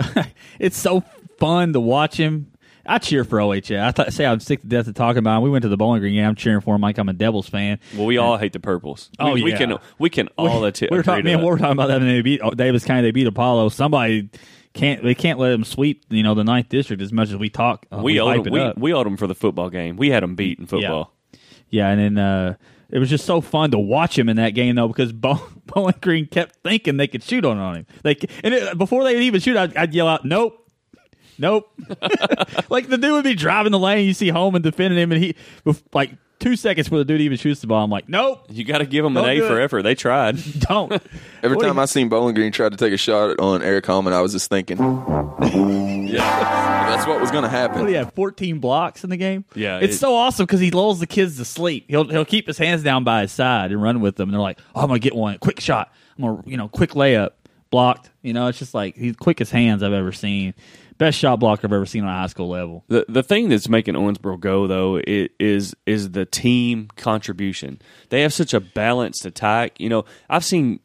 it's 0.58 0.78
so 0.78 1.02
fun 1.38 1.74
to 1.74 1.80
watch 1.80 2.16
him. 2.16 2.52
I 2.88 2.98
cheer 2.98 3.24
for 3.24 3.38
OHA. 3.38 3.84
I 3.86 3.90
th- 3.90 4.10
say 4.10 4.26
I'm 4.26 4.40
sick 4.40 4.62
to 4.62 4.66
death 4.66 4.86
of 4.86 4.94
talking 4.94 5.18
about 5.18 5.38
him. 5.38 5.42
We 5.42 5.50
went 5.50 5.62
to 5.62 5.68
the 5.68 5.76
Bowling 5.76 6.00
Green 6.00 6.14
game. 6.14 6.26
I'm 6.26 6.34
cheering 6.34 6.60
for 6.60 6.74
him 6.74 6.80
like 6.80 6.98
I'm 6.98 7.08
a 7.08 7.12
Devils 7.12 7.48
fan. 7.48 7.78
Well, 7.94 8.06
we 8.06 8.18
all 8.18 8.36
hate 8.36 8.52
the 8.52 8.60
purples. 8.60 9.10
Oh, 9.18 9.32
we, 9.32 9.42
we 9.42 9.52
can 9.52 9.78
we 9.98 10.10
can 10.10 10.28
all 10.36 10.62
we, 10.62 10.68
atti- 10.70 10.90
we 10.90 10.96
were 10.96 11.02
talking. 11.02 11.24
Man, 11.24 11.40
we 11.40 11.46
were 11.46 11.58
talking 11.58 11.72
about 11.72 11.88
that 11.88 12.00
when 12.00 12.08
they 12.08 12.22
beat 12.22 12.40
Daviess 12.40 12.84
County. 12.84 13.02
They 13.02 13.10
beat 13.10 13.26
Apollo. 13.26 13.70
Somebody 13.70 14.30
can't. 14.74 15.02
They 15.02 15.14
can't 15.14 15.38
let 15.38 15.50
them 15.50 15.64
sweep. 15.64 16.04
You 16.10 16.22
know 16.22 16.34
the 16.34 16.44
ninth 16.44 16.68
district 16.68 17.02
as 17.02 17.12
much 17.12 17.30
as 17.30 17.36
we 17.36 17.48
talk. 17.48 17.86
Uh, 17.90 17.98
we 17.98 18.14
we 18.14 18.20
owed 18.20 18.44
them, 18.44 18.52
we, 18.52 18.72
we 18.76 18.92
owed 18.92 19.06
them 19.06 19.16
for 19.16 19.26
the 19.26 19.34
football 19.34 19.70
game. 19.70 19.96
We 19.96 20.10
had 20.10 20.22
them 20.22 20.34
beat 20.34 20.58
in 20.58 20.66
football. 20.66 21.12
Yeah, 21.68 21.88
and 21.88 22.00
then 22.00 22.18
uh, 22.24 22.56
it 22.90 22.98
was 22.98 23.10
just 23.10 23.24
so 23.24 23.40
fun 23.40 23.72
to 23.72 23.78
watch 23.78 24.18
him 24.18 24.28
in 24.28 24.36
that 24.36 24.50
game 24.50 24.76
though 24.76 24.88
because 24.88 25.12
Bow- 25.12 25.42
Bowling 25.66 25.94
Green 26.00 26.26
kept 26.26 26.56
thinking 26.62 26.96
they 26.96 27.08
could 27.08 27.22
shoot 27.22 27.44
on, 27.44 27.58
on 27.58 27.76
him. 27.76 27.86
They 28.02 28.16
and 28.44 28.54
it, 28.54 28.78
before 28.78 29.04
they 29.04 29.14
would 29.14 29.22
even 29.22 29.40
shoot, 29.40 29.56
I'd, 29.56 29.76
I'd 29.76 29.94
yell 29.94 30.08
out, 30.08 30.24
"Nope." 30.24 30.62
Nope. 31.38 31.70
like 32.70 32.88
the 32.88 32.98
dude 32.98 33.12
would 33.12 33.24
be 33.24 33.34
driving 33.34 33.72
the 33.72 33.78
lane, 33.78 34.06
you 34.06 34.14
see 34.14 34.28
Holman 34.28 34.62
defending 34.62 34.98
him, 34.98 35.12
and 35.12 35.22
he 35.22 35.34
bef- 35.64 35.82
like 35.92 36.12
two 36.38 36.54
seconds 36.56 36.86
before 36.88 36.98
the 36.98 37.04
dude 37.04 37.20
even 37.22 37.38
shoots 37.38 37.60
the 37.60 37.66
ball. 37.66 37.82
I'm 37.84 37.90
like, 37.90 38.08
nope, 38.08 38.44
You 38.50 38.62
got 38.64 38.78
to 38.78 38.86
give 38.86 39.04
them 39.04 39.16
an 39.16 39.22
Don't 39.22 39.30
A 39.32 39.36
do 39.36 39.46
for 39.48 39.58
it. 39.60 39.64
effort. 39.64 39.82
They 39.82 39.94
tried. 39.94 40.36
don't. 40.60 40.92
Every 41.42 41.56
What 41.56 41.62
do 41.62 41.66
time 41.68 41.76
you- 41.76 41.82
I 41.82 41.84
seen 41.86 42.08
Bowling 42.08 42.34
Green 42.34 42.52
try 42.52 42.68
to 42.68 42.76
take 42.76 42.92
a 42.92 42.96
shot 42.98 43.38
on 43.40 43.62
Eric 43.62 43.86
Holman, 43.86 44.12
I 44.12 44.20
was 44.20 44.32
just 44.32 44.48
thinking, 44.50 44.78
yeah, 46.06 46.88
that's 46.90 47.06
what 47.06 47.20
was 47.20 47.30
going 47.30 47.42
to 47.44 47.48
happen. 47.48 47.80
What 47.80 47.86
do 47.86 47.92
you 47.92 47.98
have? 47.98 48.12
Fourteen 48.14 48.58
blocks 48.58 49.04
in 49.04 49.10
the 49.10 49.16
game. 49.16 49.44
Yeah, 49.54 49.78
it's 49.78 49.96
it- 49.96 49.98
so 49.98 50.14
awesome 50.14 50.46
because 50.46 50.60
he 50.60 50.70
lulls 50.70 51.00
the 51.00 51.06
kids 51.06 51.36
to 51.38 51.44
sleep. 51.44 51.84
He'll 51.88 52.08
he'll 52.08 52.24
keep 52.24 52.46
his 52.46 52.58
hands 52.58 52.82
down 52.82 53.04
by 53.04 53.22
his 53.22 53.32
side 53.32 53.72
and 53.72 53.82
run 53.82 54.00
with 54.00 54.16
them. 54.16 54.28
And 54.28 54.34
they're 54.34 54.40
like, 54.40 54.58
"Oh, 54.74 54.82
I'm 54.82 54.88
gonna 54.88 54.98
get 54.98 55.14
one 55.14 55.38
quick 55.38 55.60
shot. 55.60 55.92
I'm 56.18 56.24
gonna 56.24 56.42
you 56.46 56.56
know 56.56 56.68
quick 56.68 56.90
layup 56.90 57.30
blocked. 57.70 58.10
You 58.22 58.32
know, 58.32 58.46
it's 58.48 58.58
just 58.58 58.74
like 58.74 58.96
he's 58.96 59.16
quickest 59.16 59.52
hands 59.52 59.82
I've 59.82 59.92
ever 59.92 60.12
seen. 60.12 60.54
Best 60.98 61.18
shot 61.18 61.40
blocker 61.40 61.66
I've 61.66 61.72
ever 61.72 61.84
seen 61.86 62.04
on 62.04 62.08
a 62.08 62.12
high 62.20 62.26
school 62.28 62.48
level. 62.48 62.84
The 62.88 63.04
the 63.08 63.22
thing 63.22 63.48
that's 63.50 63.68
making 63.68 63.94
Owensboro 63.94 64.40
go 64.40 64.66
though 64.66 65.00
is 65.06 65.74
is 65.86 66.10
the 66.12 66.24
team 66.24 66.88
contribution. 66.96 67.80
They 68.08 68.22
have 68.22 68.32
such 68.32 68.54
a 68.54 68.60
balanced 68.60 69.26
attack. 69.26 69.78
You 69.78 69.88
know, 69.90 70.04
I've 70.30 70.44
seen 70.44 70.80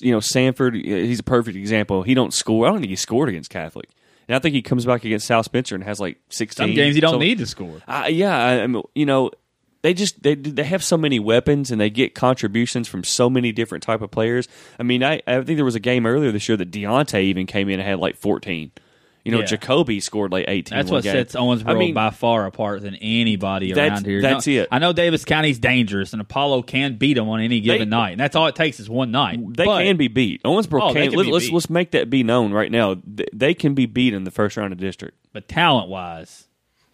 you 0.00 0.12
know 0.12 0.20
Sanford. 0.20 0.74
He's 0.74 1.20
a 1.20 1.22
perfect 1.22 1.56
example. 1.56 2.02
He 2.02 2.12
don't 2.14 2.34
score. 2.34 2.66
I 2.66 2.70
don't 2.70 2.80
think 2.80 2.90
he 2.90 2.96
scored 2.96 3.28
against 3.30 3.48
Catholic, 3.50 3.88
and 4.28 4.36
I 4.36 4.38
think 4.40 4.54
he 4.54 4.60
comes 4.62 4.84
back 4.84 5.04
against 5.04 5.26
South 5.26 5.46
Spencer 5.46 5.74
and 5.74 5.84
has 5.84 6.00
like 6.00 6.18
sixteen. 6.28 6.68
Some 6.68 6.74
games 6.74 6.94
he 6.94 7.00
don't 7.00 7.12
So- 7.14 7.18
need 7.18 7.38
to 7.38 7.46
score. 7.46 7.80
Uh, 7.88 8.08
yeah, 8.10 8.36
I, 8.36 8.62
I 8.62 8.66
mean, 8.66 8.82
you 8.94 9.06
know, 9.06 9.30
they 9.80 9.94
just 9.94 10.22
they 10.22 10.34
they 10.34 10.64
have 10.64 10.84
so 10.84 10.98
many 10.98 11.18
weapons 11.18 11.70
and 11.70 11.80
they 11.80 11.88
get 11.88 12.14
contributions 12.14 12.88
from 12.88 13.04
so 13.04 13.30
many 13.30 13.52
different 13.52 13.82
type 13.84 14.02
of 14.02 14.10
players. 14.10 14.48
I 14.78 14.82
mean, 14.82 15.02
I 15.02 15.22
I 15.26 15.40
think 15.42 15.56
there 15.56 15.64
was 15.64 15.76
a 15.76 15.80
game 15.80 16.04
earlier 16.04 16.30
this 16.30 16.46
year 16.46 16.58
that 16.58 16.70
Deontay 16.70 17.22
even 17.22 17.46
came 17.46 17.70
in 17.70 17.80
and 17.80 17.88
had 17.88 17.98
like 18.00 18.16
fourteen. 18.16 18.72
You 19.26 19.32
know, 19.32 19.40
Yeah. 19.40 19.44
Jacoby 19.46 19.98
scored 20.00 20.30
like 20.32 20.44
eighteen. 20.48 20.78
That's 20.78 20.90
what 20.90 21.02
game. 21.02 21.12
sets 21.12 21.34
Owensboro 21.34 21.66
I 21.70 21.74
mean, 21.74 21.94
by 21.94 22.10
far 22.10 22.46
apart 22.46 22.82
than 22.82 22.94
anybody 22.94 23.72
That's- 23.72 23.90
around 23.98 24.06
here. 24.06 24.22
that's 24.22 24.46
No- 24.46 24.52
it. 24.52 24.68
I 24.70 24.78
know 24.78 24.92
Daviess 24.94 25.26
County's 25.26 25.58
dangerous, 25.58 26.12
and 26.12 26.22
Apollo 26.22 26.62
can 26.62 26.94
beat 26.96 27.14
them 27.14 27.28
on 27.28 27.40
any 27.40 27.60
given 27.60 27.88
night, 27.88 28.12
and 28.12 28.20
that's 28.20 28.36
all 28.36 28.46
it 28.46 28.54
takes 28.54 28.78
is 28.78 28.88
one 28.88 29.10
night. 29.10 29.40
They 29.56 29.64
But- 29.64 29.82
can 29.82 29.96
be 29.96 30.08
beat. 30.08 30.42
Owensboro 30.44 30.80
Oh, 30.90 30.92
they 30.94 31.02
can. 31.02 31.10
can 31.10 31.18
let, 31.18 31.26
let's, 31.26 31.50
let's 31.50 31.68
make 31.68 31.90
that 31.90 32.08
be 32.08 32.22
known 32.22 32.52
right 32.52 32.70
now. 32.70 32.96
They 33.32 33.52
can 33.52 33.74
be 33.74 33.86
beat 33.86 34.14
in 34.14 34.24
the 34.24 34.30
first 34.30 34.56
round 34.56 34.72
of 34.72 34.78
district. 34.78 35.16
but 35.32 35.48
talent 35.48 35.88
wise, 35.88 36.44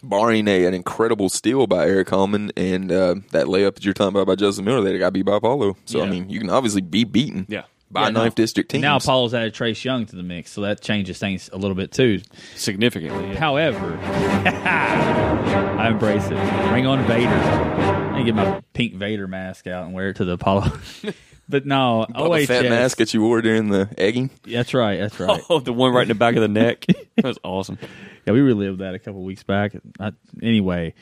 Barring 0.04 0.48
a, 0.48 0.64
an 0.64 0.74
incredible 0.74 1.28
steal 1.28 1.68
by 1.68 1.86
Eric 1.86 2.10
Holman 2.10 2.50
and 2.56 2.90
uh, 2.90 3.14
that 3.30 3.46
layup 3.46 3.74
that 3.76 3.84
you're 3.84 3.94
talking 3.94 4.16
about 4.16 4.26
by 4.26 4.34
Justin 4.34 4.64
Miller, 4.64 4.80
they 4.82 4.98
got 4.98 5.12
beat 5.12 5.22
by 5.26 5.36
Apollo. 5.36 5.76
So, 5.84 6.02
I 6.02 6.08
mean, 6.08 6.28
you 6.28 6.40
can 6.40 6.50
obviously 6.50 6.80
be 6.80 7.04
beaten 7.04 7.46
Yeah. 7.48 7.62
By 7.92 8.04
Yeah, 8.04 8.10
no. 8.10 8.22
ninth 8.22 8.34
district 8.34 8.70
teams. 8.70 8.82
now 8.82 8.96
Apollo's 8.96 9.34
added 9.34 9.54
Trace 9.54 9.84
Young 9.84 10.06
to 10.06 10.16
the 10.16 10.22
mix, 10.22 10.50
so 10.52 10.62
that 10.62 10.80
changes 10.80 11.18
things 11.18 11.50
a 11.52 11.56
little 11.56 11.74
bit 11.74 11.92
too. 11.92 12.20
Significantly. 12.56 13.28
yeah. 13.32 13.38
However, 13.38 13.98
I 14.02 15.88
embrace 15.88 16.24
it. 16.26 16.68
Bring 16.70 16.86
on 16.86 17.04
Vader. 17.06 17.28
I 17.28 18.22
get 18.22 18.34
my 18.34 18.62
pink 18.72 18.94
Vader 18.94 19.26
mask 19.26 19.66
out 19.66 19.84
and 19.84 19.92
wear 19.94 20.10
it 20.10 20.16
to 20.16 20.24
the 20.24 20.32
Apollo 20.32 20.72
But 21.48 21.66
no, 21.66 22.06
All 22.14 22.30
the 22.30 22.46
fat 22.46 22.64
OHS. 22.64 22.70
mask 22.70 22.98
that 22.98 23.12
you 23.12 23.20
wore 23.20 23.42
during 23.42 23.68
the 23.68 23.88
egging. 23.98 24.30
That's 24.44 24.72
right. 24.72 24.98
That's 24.98 25.18
right. 25.20 25.42
Oh, 25.50 25.58
the 25.60 25.72
one 25.72 25.92
right 25.92 26.02
in 26.02 26.08
the 26.08 26.14
back 26.14 26.34
of 26.36 26.40
the 26.40 26.48
neck. 26.48 26.86
That 27.16 27.24
was 27.26 27.38
awesome. 27.42 27.78
Yeah, 28.26 28.32
we 28.32 28.40
relived 28.40 28.78
that 28.78 28.94
a 28.94 28.98
couple 28.98 29.22
weeks 29.24 29.42
back. 29.42 29.72
I, 30.00 30.12
anyway, 30.42 30.94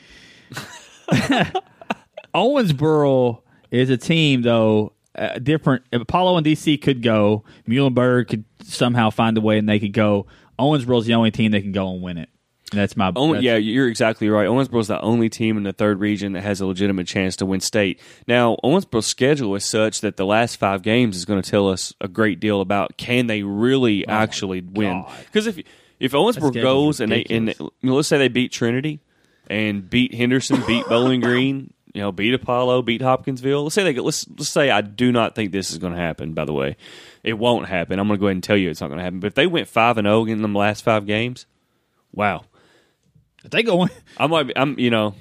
Owensboro 2.33 3.41
is 3.69 3.89
a 3.89 3.97
team 3.97 4.41
though. 4.41 4.93
Uh, 5.15 5.37
different. 5.39 5.83
If 5.91 6.01
Apollo 6.01 6.37
and 6.37 6.45
DC 6.45 6.81
could 6.81 7.01
go. 7.01 7.43
Muhlenberg 7.67 8.29
could 8.29 8.45
somehow 8.63 9.09
find 9.09 9.37
a 9.37 9.41
way, 9.41 9.57
and 9.57 9.67
they 9.67 9.79
could 9.79 9.93
go. 9.93 10.27
Owensboro's 10.57 11.05
the 11.05 11.15
only 11.15 11.31
team 11.31 11.51
that 11.51 11.61
can 11.61 11.71
go 11.71 11.91
and 11.93 12.01
win 12.01 12.17
it. 12.17 12.29
And 12.71 12.79
that's 12.79 12.95
my. 12.95 13.11
Only, 13.15 13.39
that's- 13.39 13.43
yeah, 13.43 13.55
you're 13.57 13.89
exactly 13.89 14.29
right. 14.29 14.47
Owensboro's 14.47 14.87
the 14.87 15.01
only 15.01 15.27
team 15.27 15.57
in 15.57 15.63
the 15.63 15.73
third 15.73 15.99
region 15.99 16.31
that 16.33 16.41
has 16.43 16.61
a 16.61 16.65
legitimate 16.65 17.07
chance 17.07 17.35
to 17.37 17.45
win 17.45 17.59
state. 17.59 17.99
Now, 18.27 18.55
Owensboro's 18.63 19.05
schedule 19.07 19.53
is 19.55 19.65
such 19.65 19.99
that 20.01 20.15
the 20.15 20.25
last 20.25 20.55
five 20.55 20.81
games 20.81 21.17
is 21.17 21.25
going 21.25 21.41
to 21.41 21.49
tell 21.49 21.67
us 21.67 21.93
a 21.99 22.07
great 22.07 22.39
deal 22.39 22.61
about 22.61 22.95
can 22.95 23.27
they 23.27 23.43
really 23.43 24.07
actually 24.07 24.61
win. 24.61 25.03
Because 25.25 25.47
if 25.47 25.59
if 25.99 26.13
Owensboro 26.13 26.53
goes 26.63 27.01
and 27.01 27.11
they 27.11 27.25
and 27.29 27.49
you 27.59 27.71
know, 27.83 27.95
let's 27.95 28.07
say 28.07 28.17
they 28.17 28.29
beat 28.29 28.53
Trinity 28.53 29.01
and 29.47 29.89
beat 29.89 30.13
Henderson, 30.13 30.63
beat 30.65 30.85
Bowling 30.87 31.19
Green, 31.19 31.73
you 31.93 32.01
know, 32.01 32.11
beat 32.11 32.33
Apollo, 32.33 32.83
beat 32.83 33.01
Hopkinsville. 33.01 33.63
Let's 33.63 33.75
say 33.75 33.83
they 33.83 33.99
let's 33.99 34.27
let's 34.29 34.49
say 34.49 34.69
I 34.69 34.81
do 34.81 35.11
not 35.11 35.35
think 35.35 35.51
this 35.51 35.71
is 35.71 35.77
going 35.77 35.93
to 35.93 35.99
happen. 35.99 36.33
By 36.33 36.45
the 36.45 36.53
way, 36.53 36.77
it 37.23 37.33
won't 37.33 37.67
happen. 37.67 37.99
I'm 37.99 38.07
going 38.07 38.17
to 38.17 38.21
go 38.21 38.27
ahead 38.27 38.37
and 38.37 38.43
tell 38.43 38.57
you 38.57 38.69
it's 38.69 38.81
not 38.81 38.87
going 38.87 38.99
to 38.99 39.03
happen. 39.03 39.19
But 39.19 39.27
if 39.27 39.35
they 39.35 39.47
went 39.47 39.67
five 39.67 39.97
and 39.97 40.05
zero 40.05 40.25
in 40.25 40.41
the 40.41 40.47
last 40.47 40.83
five 40.83 41.05
games, 41.05 41.45
wow. 42.13 42.43
if 43.43 43.51
they 43.51 43.63
go. 43.63 43.87
I 44.17 44.27
might, 44.27 44.43
be, 44.43 44.57
I'm, 44.57 44.79
you 44.79 44.89
know, 44.89 45.15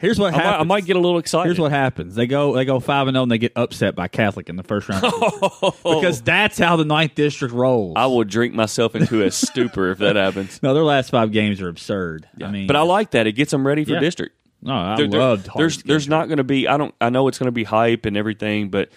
Here's 0.00 0.18
what 0.18 0.34
I 0.34 0.36
might. 0.36 0.60
I 0.60 0.62
might 0.64 0.84
get 0.84 0.96
a 0.96 0.98
little 0.98 1.18
excited. 1.18 1.46
Here's 1.46 1.58
what 1.58 1.70
happens. 1.70 2.14
They 2.14 2.26
go 2.26 2.54
they 2.54 2.64
go 2.64 2.78
five 2.78 3.06
and 3.08 3.14
zero, 3.14 3.22
and 3.22 3.32
they 3.32 3.38
get 3.38 3.52
upset 3.56 3.94
by 3.94 4.08
Catholic 4.08 4.48
in 4.48 4.56
the 4.56 4.62
first 4.62 4.88
round 4.88 5.02
because 5.82 6.20
that's 6.20 6.58
how 6.58 6.76
the 6.76 6.84
ninth 6.84 7.14
district 7.14 7.54
rolls. 7.54 7.94
I 7.96 8.06
will 8.06 8.24
drink 8.24 8.54
myself 8.54 8.94
into 8.94 9.22
a 9.22 9.30
stupor 9.30 9.90
if 9.90 9.98
that 9.98 10.16
happens. 10.16 10.60
no, 10.62 10.74
their 10.74 10.82
last 10.82 11.10
five 11.10 11.32
games 11.32 11.60
are 11.62 11.68
absurd. 11.68 12.28
I 12.42 12.50
mean, 12.50 12.66
But 12.66 12.76
I 12.76 12.82
like 12.82 13.12
that; 13.12 13.26
it 13.26 13.32
gets 13.32 13.50
them 13.50 13.66
ready 13.66 13.84
for 13.84 13.92
Yeah. 13.92 14.00
district. 14.00 14.36
No, 14.64 14.74
I 14.74 14.96
There- 14.96 15.06
there- 15.08 15.20
loved. 15.20 15.46
hard 15.46 15.60
there's 15.62 15.82
there's 15.84 16.08
not 16.08 16.26
going 16.28 16.38
to 16.38 16.44
be. 16.44 16.66
I 16.66 16.76
don't. 16.76 16.94
I 17.00 17.10
know 17.10 17.28
it's 17.28 17.38
going 17.38 17.46
to 17.48 17.52
be 17.52 17.64
hype 17.64 18.06
and 18.06 18.16
everything, 18.16 18.70
but 18.70 18.88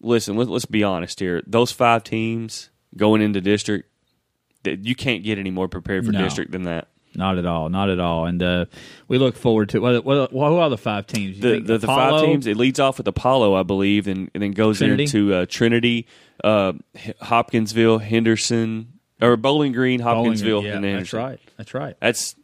listen, 0.00 0.36
let, 0.36 0.48
let's 0.48 0.64
be 0.64 0.82
honest 0.82 1.20
here. 1.20 1.42
Those 1.46 1.70
five 1.72 2.02
teams 2.04 2.70
going 2.96 3.22
into 3.22 3.40
district, 3.40 3.88
that 4.64 4.84
you 4.84 4.94
can't 4.94 5.22
get 5.22 5.38
any 5.38 5.50
more 5.50 5.68
prepared 5.68 6.04
for 6.06 6.12
No. 6.12 6.18
district 6.22 6.50
than 6.52 6.62
that. 6.64 6.88
Not 7.14 7.38
at 7.38 7.44
all, 7.46 7.68
not 7.68 7.90
at 7.90 7.98
all. 7.98 8.26
And 8.26 8.40
uh, 8.42 8.64
we 9.08 9.18
look 9.18 9.34
forward 9.36 9.70
to 9.70 9.80
what, 9.80 10.04
what, 10.04 10.30
who 10.30 10.38
are 10.56 10.70
the 10.70 10.78
five 10.78 11.08
teams? 11.08 11.36
You 11.36 11.42
The 11.42 11.50
think 11.54 11.66
the, 11.66 11.78
the 11.78 11.86
five 11.88 12.22
teams. 12.24 12.46
It 12.46 12.56
leads 12.56 12.78
off 12.78 12.98
with 12.98 13.08
Apollo, 13.08 13.54
I 13.56 13.64
believe, 13.64 14.06
and, 14.06 14.30
and 14.32 14.40
then 14.42 14.52
goes 14.52 14.78
Trinity? 14.78 15.02
into 15.04 15.34
uh, 15.34 15.46
Trinity, 15.48 16.06
uh, 16.44 16.72
Hopkinsville, 17.20 17.98
Henderson, 17.98 18.92
or 19.20 19.36
Bowling 19.36 19.72
Green, 19.72 19.98
Bowling 20.00 20.14
Green. 20.14 20.24
Hopkinsville, 20.24 20.62
Yeah, 20.64 20.74
and 20.76 20.84
that's 20.84 21.12
right. 21.12 21.40
That's 21.56 21.74
right. 21.74 21.96
That's 22.00 22.34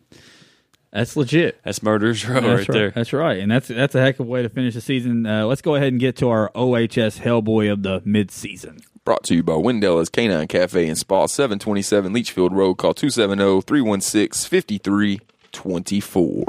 That's 0.96 1.14
legit. 1.14 1.60
that's 1.62 1.82
murder's 1.82 2.26
row 2.26 2.40
That's 2.40 2.60
right 2.60 2.68
there. 2.68 2.90
That's 2.90 3.12
right, 3.12 3.38
and 3.38 3.50
that's 3.50 3.68
that's 3.68 3.94
a 3.94 4.00
heck 4.00 4.18
of 4.18 4.26
a 4.26 4.30
way 4.30 4.40
to 4.40 4.48
finish 4.48 4.72
the 4.72 4.80
season. 4.80 5.26
Uh, 5.26 5.44
let's 5.44 5.60
go 5.60 5.74
ahead 5.74 5.88
and 5.88 6.00
get 6.00 6.16
to 6.16 6.30
our 6.30 6.50
OHS 6.54 7.18
Hellboy 7.18 7.70
of 7.70 7.82
the 7.82 8.00
midseason. 8.00 8.82
Brought 9.04 9.22
to 9.24 9.34
you 9.34 9.42
by 9.42 9.56
Wendella's 9.56 10.08
Canine 10.08 10.48
Cafe 10.48 10.88
and 10.88 10.96
Spa, 10.96 11.26
727 11.26 12.14
Leitchfield 12.14 12.52
Road. 12.52 12.76
Call 12.76 12.94
270 12.94 13.60
316 13.60 14.48
5324. 14.48 16.44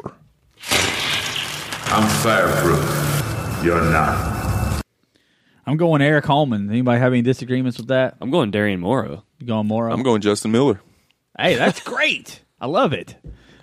I'm 1.90 2.08
fireproof. 2.22 3.66
You're 3.66 3.84
not. 3.92 4.82
I'm 5.66 5.76
going 5.76 6.02
Eric 6.02 6.24
Holman. 6.24 6.70
Anybody 6.70 7.02
have 7.02 7.12
any 7.12 7.22
disagreements 7.22 7.78
with 7.78 7.90
that? 7.90 8.16
I'm 8.22 8.32
going 8.32 8.52
Darian 8.52 8.80
Morrow. 8.80 9.26
You 9.40 9.48
going 9.48 9.68
Morrow? 9.68 9.92
I'm 9.92 10.04
going 10.04 10.22
Justin 10.22 10.54
Miller. 10.54 10.80
Hey, 11.38 11.56
that's 11.56 11.80
great. 11.84 12.40
I 12.62 12.68
love 12.68 12.94
it. 12.94 13.18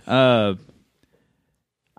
Uh, 0.07 0.57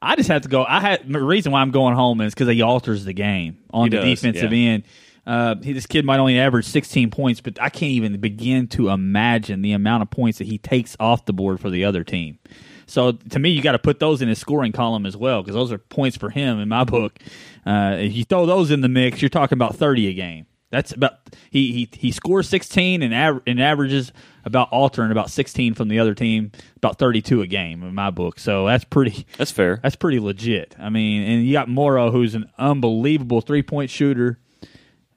I 0.05 0.15
just 0.15 0.29
have 0.29 0.43
to 0.43 0.49
go. 0.49 0.63
I 0.63 0.79
had 0.79 1.11
the 1.11 1.21
reason 1.21 1.51
why 1.51 1.61
I'm 1.61 1.71
going 1.71 1.95
home 1.95 2.21
is 2.21 2.33
because 2.33 2.47
he 2.47 2.61
alters 2.61 3.05
the 3.05 3.13
game 3.13 3.57
on 3.71 3.85
He 3.85 3.89
the 3.89 3.97
does, 3.97 4.21
defensive 4.21 4.53
yeah. 4.53 4.69
end. 4.69 4.83
Uh, 5.25 5.55
he, 5.63 5.73
this 5.73 5.87
kid 5.87 6.05
might 6.05 6.19
only 6.19 6.39
average 6.39 6.65
16 6.65 7.09
points, 7.09 7.41
but 7.41 7.59
I 7.59 7.69
can't 7.69 7.91
even 7.91 8.15
begin 8.19 8.67
to 8.69 8.89
imagine 8.89 9.63
the 9.63 9.71
amount 9.71 10.03
of 10.03 10.11
points 10.11 10.37
that 10.37 10.45
he 10.45 10.59
takes 10.59 10.95
off 10.99 11.25
the 11.25 11.33
board 11.33 11.59
for 11.59 11.71
the 11.71 11.85
other 11.85 12.03
team. 12.03 12.37
So 12.85 13.13
to 13.13 13.39
me, 13.39 13.49
you 13.49 13.63
got 13.63 13.71
to 13.71 13.79
put 13.79 13.99
those 13.99 14.21
in 14.21 14.29
his 14.29 14.37
scoring 14.37 14.71
column 14.71 15.07
as 15.07 15.17
well 15.17 15.41
because 15.41 15.55
those 15.55 15.71
are 15.71 15.79
points 15.79 16.15
for 16.17 16.29
him 16.29 16.59
in 16.59 16.69
my 16.69 16.83
book. 16.83 17.17
Uh, 17.65 17.95
if 17.99 18.13
you 18.13 18.23
throw 18.23 18.45
those 18.45 18.69
in 18.69 18.81
the 18.81 18.89
mix, 18.89 19.23
you're 19.23 19.29
talking 19.29 19.57
about 19.57 19.75
30 19.75 20.07
a 20.09 20.13
game. 20.13 20.45
That's 20.75 20.91
about 20.91 21.13
he 21.49 21.71
he 21.71 21.89
he 21.93 22.11
scores 22.11 22.49
16 22.49 23.01
and 23.01 23.13
aver- 23.13 23.41
and 23.47 23.61
averages 23.61 24.11
about 24.43 24.69
altering 24.71 25.09
about 25.11 25.29
16 25.29 25.73
from 25.73 25.87
the 25.87 25.99
other 25.99 26.13
team, 26.13 26.51
about 26.75 26.99
32 26.99 27.41
a 27.41 27.47
game 27.47 27.81
in 27.81 27.95
my 27.95 28.09
book. 28.11 28.37
So 28.39 28.65
that's 28.67 28.83
pretty 28.83 29.25
That's 29.37 29.51
fair. 29.51 29.79
that's 29.81 29.95
pretty 29.95 30.19
legit. 30.19 30.75
I 30.77 30.89
mean, 30.89 31.21
and 31.23 31.45
you 31.45 31.53
got 31.53 31.69
Morrow, 31.69 32.11
who's 32.11 32.35
an 32.35 32.49
unbelievable 32.57 33.39
three 33.41 33.63
point 33.63 33.89
shooter, 33.89 34.37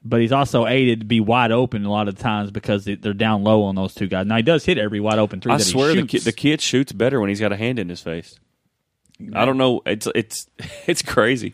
but 0.03 0.21
he's 0.21 0.31
also 0.31 0.65
aided 0.65 1.01
to 1.01 1.05
be 1.05 1.19
wide 1.19 1.51
open 1.51 1.83
a 1.83 1.91
lot 1.91 2.07
of 2.07 2.17
times 2.17 2.51
because 2.51 2.85
they- 2.85 2.95
they're 2.95 3.13
down 3.13 3.43
low 3.43 3.63
on 3.63 3.75
those 3.75 3.93
two 3.93 4.07
guys. 4.07 4.25
Now 4.25 4.37
he 4.37 4.41
does 4.43 4.63
hit 4.65 4.77
every 4.77 4.99
wide 5.01 5.19
open 5.19 5.41
three. 5.41 5.51
I 5.51 5.57
swear 5.57 5.93
he 5.93 6.01
the 6.01 6.07
kid, 6.07 6.21
the 6.21 6.31
kid 6.31 6.61
shoots 6.61 6.91
better 6.93 7.19
when 7.19 7.27
he's 7.29 7.41
got 7.41 7.51
a 7.51 7.57
hand 7.57 7.79
in 7.79 7.89
his 7.89 8.01
face. 8.01 8.39
I 9.33 9.43
don't 9.43 9.57
know. 9.57 9.81
It's 9.85 10.07
it's 10.15 10.47
it's 10.87 11.01
crazy. 11.01 11.53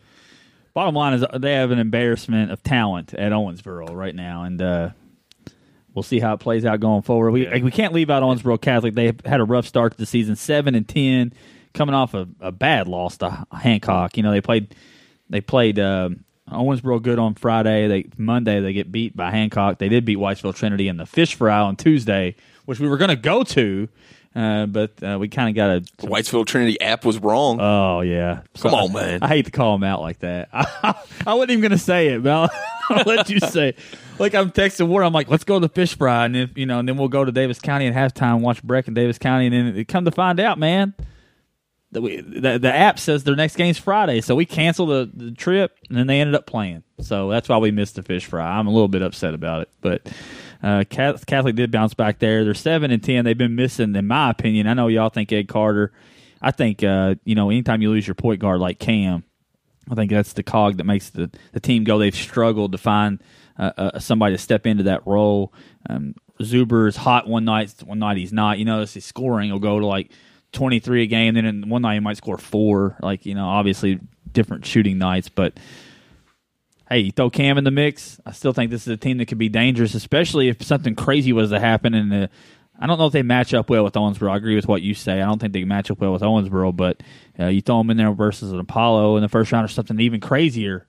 Bottom 0.76 0.93
line 0.93 1.13
is 1.13 1.26
they 1.39 1.53
have 1.53 1.71
an 1.71 1.80
embarrassment 1.80 2.51
of 2.51 2.61
talent 2.61 3.13
at 3.13 3.32
Owensboro 3.32 3.95
right 3.95 4.13
now, 4.13 4.43
and 4.43 4.61
uh, 4.61 4.89
we'll 5.93 6.03
see 6.03 6.19
how 6.19 6.34
it 6.34 6.39
plays 6.41 6.65
out 6.65 6.82
going 6.82 7.01
forward. 7.01 7.32
We 7.32 7.47
Yeah. 7.47 7.63
we 7.63 7.71
can't 7.71 7.93
leave 7.93 8.09
out 8.09 8.21
Owensboro 8.21 8.59
Catholic. 8.61 8.93
They 8.93 9.13
had 9.26 9.39
a 9.39 9.45
rough 9.45 9.65
start 9.65 9.93
to 9.93 9.97
the 9.97 10.05
season, 10.05 10.36
seven 10.36 10.76
and 10.76 10.88
ten, 10.88 11.32
coming 11.73 11.95
off 11.95 12.13
a, 12.13 12.28
a 12.41 12.51
bad 12.51 12.88
loss 12.89 13.17
to 13.19 13.45
Hancock. 13.51 14.17
You 14.17 14.23
know 14.23 14.32
they 14.32 14.41
played 14.41 14.76
they 15.30 15.39
played 15.39 15.80
uh, 15.80 16.09
Owensboro 16.51 17.01
good 17.01 17.19
on 17.19 17.36
Friday. 17.36 17.88
They 17.88 18.09
Monday 18.17 18.59
they 18.59 18.73
get 18.73 18.91
beat 18.91 19.15
by 19.15 19.32
Hancock. 19.32 19.80
They 19.80 19.88
did 19.88 20.03
beat 20.03 20.17
Whitesville 20.17 20.53
Trinity 20.55 20.89
in 20.89 20.97
the 20.97 21.05
fish 21.05 21.36
fry 21.36 21.59
on 21.61 21.78
Tuesday, 21.78 22.36
which 22.65 22.82
we 22.82 22.89
were 22.89 22.97
going 22.97 23.09
to 23.09 23.15
go 23.15 23.43
to, 23.43 23.88
uh, 24.36 24.65
but 24.65 24.91
uh, 25.01 25.17
we 25.19 25.27
kind 25.29 25.49
of 25.49 25.55
got 25.55 25.69
a 25.69 25.79
The 25.97 26.07
Whitesville 26.07 26.45
Trinity 26.45 26.79
app 26.81 27.05
was 27.05 27.17
wrong. 27.19 27.59
Oh 27.61 28.01
yeah, 28.01 28.41
Come 28.59 28.71
So 28.71 28.75
on, 28.77 28.91
I- 28.95 29.01
man. 29.01 29.23
I 29.23 29.27
hate 29.27 29.45
to 29.45 29.51
call 29.51 29.75
him 29.75 29.83
out 29.83 30.01
like 30.01 30.19
that. 30.19 30.49
I, 30.53 31.33
wasn't 31.33 31.51
even 31.51 31.61
gonna 31.61 31.77
say 31.77 32.07
it, 32.09 32.23
but 32.23 32.31
I'll, 32.31 32.49
I'll 32.89 33.03
let 33.05 33.29
you 33.29 33.39
say. 33.39 33.69
it. 33.69 33.77
Like 34.19 34.33
I'm 34.36 34.51
texting 34.51 34.88
Ward, 34.88 35.03
I'm 35.05 35.13
like, 35.13 35.29
let's 35.29 35.43
go 35.43 35.59
to 35.59 35.67
the 35.67 35.73
fish 35.73 35.97
fry, 35.97 36.25
and 36.25 36.36
if 36.36 36.57
you 36.57 36.65
know, 36.65 36.79
and 36.79 36.88
then 36.88 36.97
we'll 36.97 37.07
go 37.09 37.25
to 37.25 37.31
Daviess 37.31 37.61
County 37.61 37.88
at 37.88 37.93
halftime, 37.93 38.41
watch 38.41 38.61
Breck 38.63 38.88
in 38.88 38.93
Daviess 38.93 39.19
County, 39.19 39.47
and 39.47 39.53
then 39.53 39.77
it- 39.77 39.88
come 39.88 40.05
to 40.05 40.11
find 40.11 40.39
out, 40.39 40.57
man, 40.59 40.93
that 41.91 42.01
we 42.01 42.21
the, 42.21 42.57
the 42.59 42.73
app 42.73 42.99
says 42.99 43.23
their 43.23 43.36
next 43.36 43.55
game's 43.55 43.77
Friday, 43.77 44.21
so 44.21 44.36
we 44.36 44.45
canceled 44.45 44.89
the, 44.89 45.09
the 45.25 45.31
trip, 45.31 45.77
and 45.89 45.97
then 45.97 46.07
they 46.07 46.19
ended 46.21 46.36
up 46.36 46.45
playing. 46.45 46.83
So 47.01 47.29
that's 47.29 47.49
why 47.49 47.57
we 47.57 47.71
missed 47.71 47.95
the 47.95 48.03
fish 48.03 48.25
fry. 48.25 48.57
I'm 48.57 48.67
a 48.67 48.71
little 48.71 48.88
bit 48.88 49.01
upset 49.01 49.33
about 49.33 49.61
it, 49.63 49.69
but. 49.81 50.01
Uh, 50.66 50.84
Catholic 50.84 51.55
did 51.55 51.70
bounce 51.70 51.93
back 51.93 52.18
there. 52.18 52.43
They're 52.43 52.55
seven 52.55 52.89
and 52.89 53.03
ten. 53.03 53.24
They've 53.24 53.38
been 53.38 53.55
missing, 53.55 53.95
in 53.95 54.07
my 54.07 54.32
opinion. 54.32 54.66
I 54.66 54.74
know 54.74 54.88
y'all 54.88 55.09
think 55.09 55.32
Ed 55.32 55.47
Carter. 55.47 55.91
I 56.41 56.49
think 56.49 56.84
uh, 56.84 57.16
you 57.24 57.36
know 57.36 57.51
anytime 57.51 57.84
you 57.84 57.91
lose 57.91 58.07
your 58.07 58.16
point 58.16 58.39
guard 58.39 58.59
like 58.59 58.80
Cam, 58.80 59.24
I 59.91 59.93
think 59.93 60.09
that's 60.09 60.34
the 60.34 60.41
cog 60.41 60.78
that 60.78 60.86
makes 60.86 61.11
the, 61.11 61.30
the 61.51 61.59
team 61.59 61.84
go. 61.84 61.99
They've 61.99 62.16
struggled 62.16 62.72
to 62.72 62.80
find 62.80 63.22
uh, 63.59 63.72
uh, 63.78 63.99
somebody 63.99 64.34
to 64.34 64.41
step 64.41 64.66
into 64.66 64.84
that 64.84 65.05
role. 65.05 65.53
Um, 65.88 66.16
Zuber 66.39 66.88
is 66.88 66.95
hot 66.95 67.28
one 67.28 67.45
night, 67.45 67.72
one 67.86 67.99
night 67.99 68.18
he's 68.18 68.34
not. 68.34 68.57
You 68.57 68.66
notice 68.66 68.95
his 68.95 69.05
scoring 69.05 69.51
will 69.51 69.59
go 69.59 69.80
to 69.80 69.86
like 69.86 70.09
twenty 70.51 70.80
three 70.80 71.03
a 71.03 71.07
game. 71.07 71.36
Then 71.36 71.45
in 71.45 71.70
one 71.70 71.84
night 71.84 71.93
he 71.93 71.99
might 71.99 72.18
score 72.18 72.39
four. 72.39 72.97
Like 73.03 73.28
you 73.28 73.36
know, 73.36 73.45
obviously 73.45 73.99
different 74.32 74.66
shooting 74.66 74.97
nights, 74.97 75.30
but 75.30 75.53
hey, 76.89 76.99
you 76.99 77.11
throw 77.11 77.29
Cam 77.29 77.57
in 77.57 77.63
the 77.63 77.71
mix. 77.71 78.19
I 78.25 78.31
still 78.31 78.53
think 78.53 78.71
this 78.71 78.81
is 78.83 78.88
a 78.93 78.97
team 78.97 79.17
that 79.17 79.27
could 79.27 79.38
be 79.38 79.49
dangerous, 79.49 79.93
especially 79.95 80.49
if 80.49 80.63
something 80.63 80.95
crazy 80.95 81.33
was 81.33 81.49
to 81.49 81.59
happen. 81.59 81.93
And 81.93 82.13
uh, 82.13 82.27
I 82.79 82.88
don't 82.88 82.97
know 82.99 83.07
if 83.07 83.13
they 83.13 83.23
match 83.23 83.53
up 83.53 83.69
well 83.69 83.83
with 83.83 83.93
Owensboro. 83.93 84.31
I 84.31 84.38
agree 84.38 84.55
with 84.55 84.67
what 84.67 84.81
you 84.81 84.93
say. 84.93 85.21
I 85.21 85.25
don't 85.25 85.39
think 85.39 85.53
they 85.53 85.63
match 85.63 85.89
up 85.89 85.99
well 85.99 86.11
with 86.13 86.21
Owensboro, 86.21 86.75
but 86.75 87.01
uh, 87.39 87.47
you 87.47 87.61
throw 87.61 87.79
them 87.79 87.89
in 87.89 87.97
there 87.97 88.11
versus 88.11 88.51
an 88.51 88.59
Apollo 88.59 89.15
in 89.17 89.21
the 89.23 89.29
first 89.29 89.51
round 89.51 89.65
or 89.65 89.69
something 89.69 89.99
even 89.99 90.19
crazier. 90.19 90.88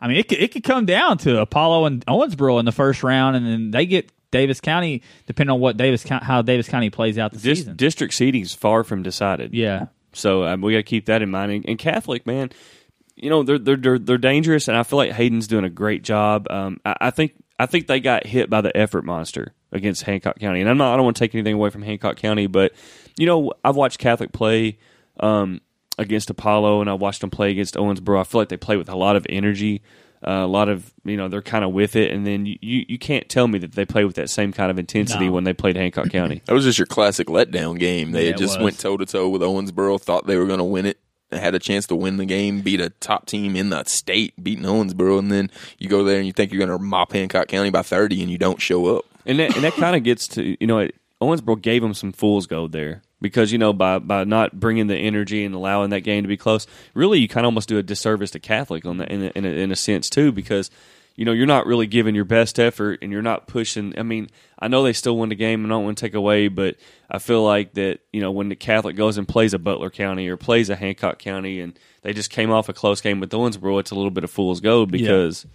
I 0.00 0.08
mean, 0.08 0.18
it 0.18 0.28
could, 0.28 0.38
it 0.38 0.52
could 0.52 0.62
come 0.64 0.84
down 0.86 1.18
to 1.18 1.40
Apollo 1.40 1.86
and 1.86 2.04
Owensboro 2.06 2.58
in 2.60 2.64
the 2.66 2.72
first 2.72 3.02
round, 3.02 3.34
and 3.36 3.46
then 3.46 3.70
they 3.70 3.86
get 3.86 4.10
Daviess 4.30 4.60
County, 4.60 5.02
depending 5.26 5.52
on 5.54 5.60
what 5.60 5.76
Daviess 5.76 6.06
how 6.22 6.42
Daviess 6.42 6.68
County 6.68 6.90
plays 6.90 7.16
out 7.18 7.32
the 7.32 7.38
Dis- 7.38 7.60
season. 7.60 7.76
district 7.76 8.12
seating 8.12 8.42
is 8.42 8.52
far 8.54 8.84
from 8.84 9.02
decided. 9.02 9.54
yeah, 9.54 9.86
So 10.12 10.44
um, 10.44 10.60
we 10.60 10.72
got 10.72 10.78
to 10.78 10.82
keep 10.82 11.06
that 11.06 11.22
in 11.22 11.30
mind. 11.30 11.50
And, 11.52 11.64
and 11.68 11.78
Catholic, 11.78 12.26
man, 12.26 12.50
you 13.16 13.30
know 13.30 13.42
they're, 13.42 13.58
they're 13.58 13.76
they're 13.76 13.98
they're 13.98 14.18
dangerous, 14.18 14.68
and 14.68 14.76
I 14.76 14.82
feel 14.82 14.98
like 14.98 15.12
Hayden's 15.12 15.46
doing 15.48 15.64
a 15.64 15.70
great 15.70 16.02
job. 16.02 16.46
Um, 16.50 16.80
I, 16.84 16.96
I 17.02 17.10
think 17.10 17.32
I 17.58 17.66
think 17.66 17.86
they 17.86 18.00
got 18.00 18.26
hit 18.26 18.48
by 18.50 18.60
the 18.60 18.76
effort 18.76 19.04
monster 19.04 19.52
against 19.72 20.02
Hancock 20.02 20.38
County, 20.38 20.60
and 20.60 20.68
I'm 20.70 20.78
not 20.78 20.92
I 20.92 20.96
don't 20.96 21.04
want 21.04 21.16
to 21.16 21.20
take 21.20 21.34
anything 21.34 21.54
away 21.54 21.70
from 21.70 21.82
Hancock 21.82 22.16
County, 22.16 22.46
but 22.46 22.72
you 23.18 23.26
know 23.26 23.52
I've 23.64 23.76
watched 23.76 23.98
Catholic 23.98 24.32
play 24.32 24.78
um, 25.20 25.60
against 25.98 26.30
Apollo, 26.30 26.80
and 26.82 26.90
I 26.90 26.94
watched 26.94 27.20
them 27.22 27.30
play 27.30 27.50
against 27.50 27.74
Owensboro. 27.74 28.20
I 28.20 28.24
feel 28.24 28.40
like 28.40 28.48
they 28.50 28.56
play 28.56 28.76
with 28.76 28.88
a 28.88 28.96
lot 28.96 29.16
of 29.16 29.26
energy. 29.28 29.82
Uh, 30.26 30.42
a 30.44 30.46
lot 30.46 30.68
of 30.68 30.92
you 31.04 31.16
know 31.16 31.28
they're 31.28 31.42
kind 31.42 31.64
of 31.64 31.72
with 31.72 31.94
it, 31.94 32.10
and 32.10 32.26
then 32.26 32.46
you, 32.46 32.56
you, 32.62 32.84
you 32.88 32.98
can't 32.98 33.28
tell 33.28 33.46
me 33.46 33.58
that 33.58 33.72
they 33.72 33.84
play 33.84 34.04
with 34.04 34.16
that 34.16 34.30
same 34.30 34.50
kind 34.52 34.70
of 34.70 34.78
intensity 34.78 35.26
No. 35.26 35.32
when 35.32 35.44
they 35.44 35.52
played 35.52 35.76
Hancock 35.76 36.08
County. 36.10 36.42
That 36.46 36.54
was 36.54 36.64
just 36.64 36.78
your 36.78 36.86
classic 36.86 37.28
letdown 37.28 37.78
game. 37.78 38.12
They 38.12 38.24
Yeah, 38.24 38.30
had 38.30 38.38
just 38.38 38.58
was. 38.58 38.64
went 38.64 38.78
toe 38.80 38.96
to 38.96 39.04
toe 39.06 39.28
with 39.28 39.42
Owensboro, 39.42 40.00
thought 40.00 40.26
they 40.26 40.36
were 40.36 40.46
going 40.46 40.58
to 40.58 40.64
win 40.64 40.86
it, 40.86 40.98
had 41.32 41.54
a 41.54 41.58
chance 41.58 41.86
to 41.88 41.96
win 41.96 42.16
the 42.16 42.24
game, 42.24 42.60
beat 42.60 42.80
a 42.80 42.90
top 42.90 43.26
team 43.26 43.56
in 43.56 43.70
the 43.70 43.84
state, 43.84 44.32
beating 44.42 44.64
Owensboro, 44.64 45.18
and 45.18 45.30
then 45.30 45.50
you 45.78 45.88
go 45.88 46.04
there 46.04 46.18
and 46.18 46.26
you 46.26 46.32
think 46.32 46.52
you're 46.52 46.64
going 46.64 46.78
to 46.78 46.84
mop 46.84 47.12
Hancock 47.12 47.48
County 47.48 47.70
by 47.70 47.82
30 47.82 48.22
and 48.22 48.30
you 48.30 48.38
don't 48.38 48.60
show 48.60 48.96
up. 48.96 49.04
and 49.24 49.38
that 49.40 49.54
and 49.56 49.64
that 49.64 49.74
kind 49.74 49.96
of 49.96 50.04
gets 50.04 50.28
to 50.28 50.56
you 50.60 50.66
know 50.66 50.78
it, 50.78 50.94
Owensboro 51.20 51.60
gave 51.60 51.82
them 51.82 51.94
some 51.94 52.12
fool's 52.12 52.46
gold 52.46 52.72
there 52.72 53.02
because 53.20 53.50
you 53.50 53.58
know 53.58 53.72
by 53.72 53.98
by 53.98 54.24
not 54.24 54.60
bringing 54.60 54.86
the 54.86 54.96
energy 54.96 55.44
and 55.44 55.54
allowing 55.54 55.90
that 55.90 56.00
game 56.00 56.22
to 56.22 56.28
be 56.28 56.36
close, 56.36 56.66
really 56.94 57.18
you 57.18 57.28
kind 57.28 57.44
of 57.44 57.48
almost 57.48 57.68
do 57.68 57.78
a 57.78 57.82
disservice 57.82 58.30
to 58.32 58.38
Catholic 58.38 58.84
on 58.84 59.00
in 59.00 59.22
a, 59.24 59.32
in 59.34 59.44
a, 59.44 59.48
in 59.48 59.72
a 59.72 59.76
sense 59.76 60.08
too 60.08 60.30
because 60.30 60.70
you 61.16 61.24
know 61.24 61.32
you're 61.32 61.46
not 61.46 61.66
really 61.66 61.86
giving 61.86 62.14
your 62.14 62.24
best 62.24 62.60
effort 62.60 63.00
and 63.02 63.10
you're 63.10 63.22
not 63.22 63.46
pushing. 63.48 63.98
I 63.98 64.02
mean, 64.02 64.28
I 64.58 64.68
know 64.68 64.82
they 64.82 64.92
still 64.92 65.16
won 65.16 65.30
the 65.30 65.34
game 65.34 65.64
and 65.64 65.72
I 65.72 65.76
don't 65.76 65.84
want 65.84 65.98
to 65.98 66.06
take 66.06 66.14
away, 66.14 66.48
but 66.48 66.76
I 67.10 67.18
feel 67.18 67.42
like 67.42 67.74
that 67.74 68.00
you 68.12 68.20
know 68.20 68.30
when 68.30 68.48
the 68.48 68.56
Catholic 68.56 68.96
goes 68.96 69.18
and 69.18 69.26
plays 69.26 69.54
a 69.54 69.58
Butler 69.58 69.90
County 69.90 70.28
or 70.28 70.36
plays 70.36 70.70
a 70.70 70.76
Hancock 70.76 71.18
County 71.18 71.60
and 71.60 71.78
they 72.02 72.12
just 72.12 72.30
came 72.30 72.50
off 72.50 72.68
a 72.68 72.72
close 72.72 73.00
game 73.00 73.18
with 73.18 73.30
Owensboro, 73.30 73.80
it's 73.80 73.90
a 73.90 73.96
little 73.96 74.10
bit 74.10 74.24
of 74.24 74.30
fool's 74.30 74.60
gold 74.60 74.90
because. 74.92 75.46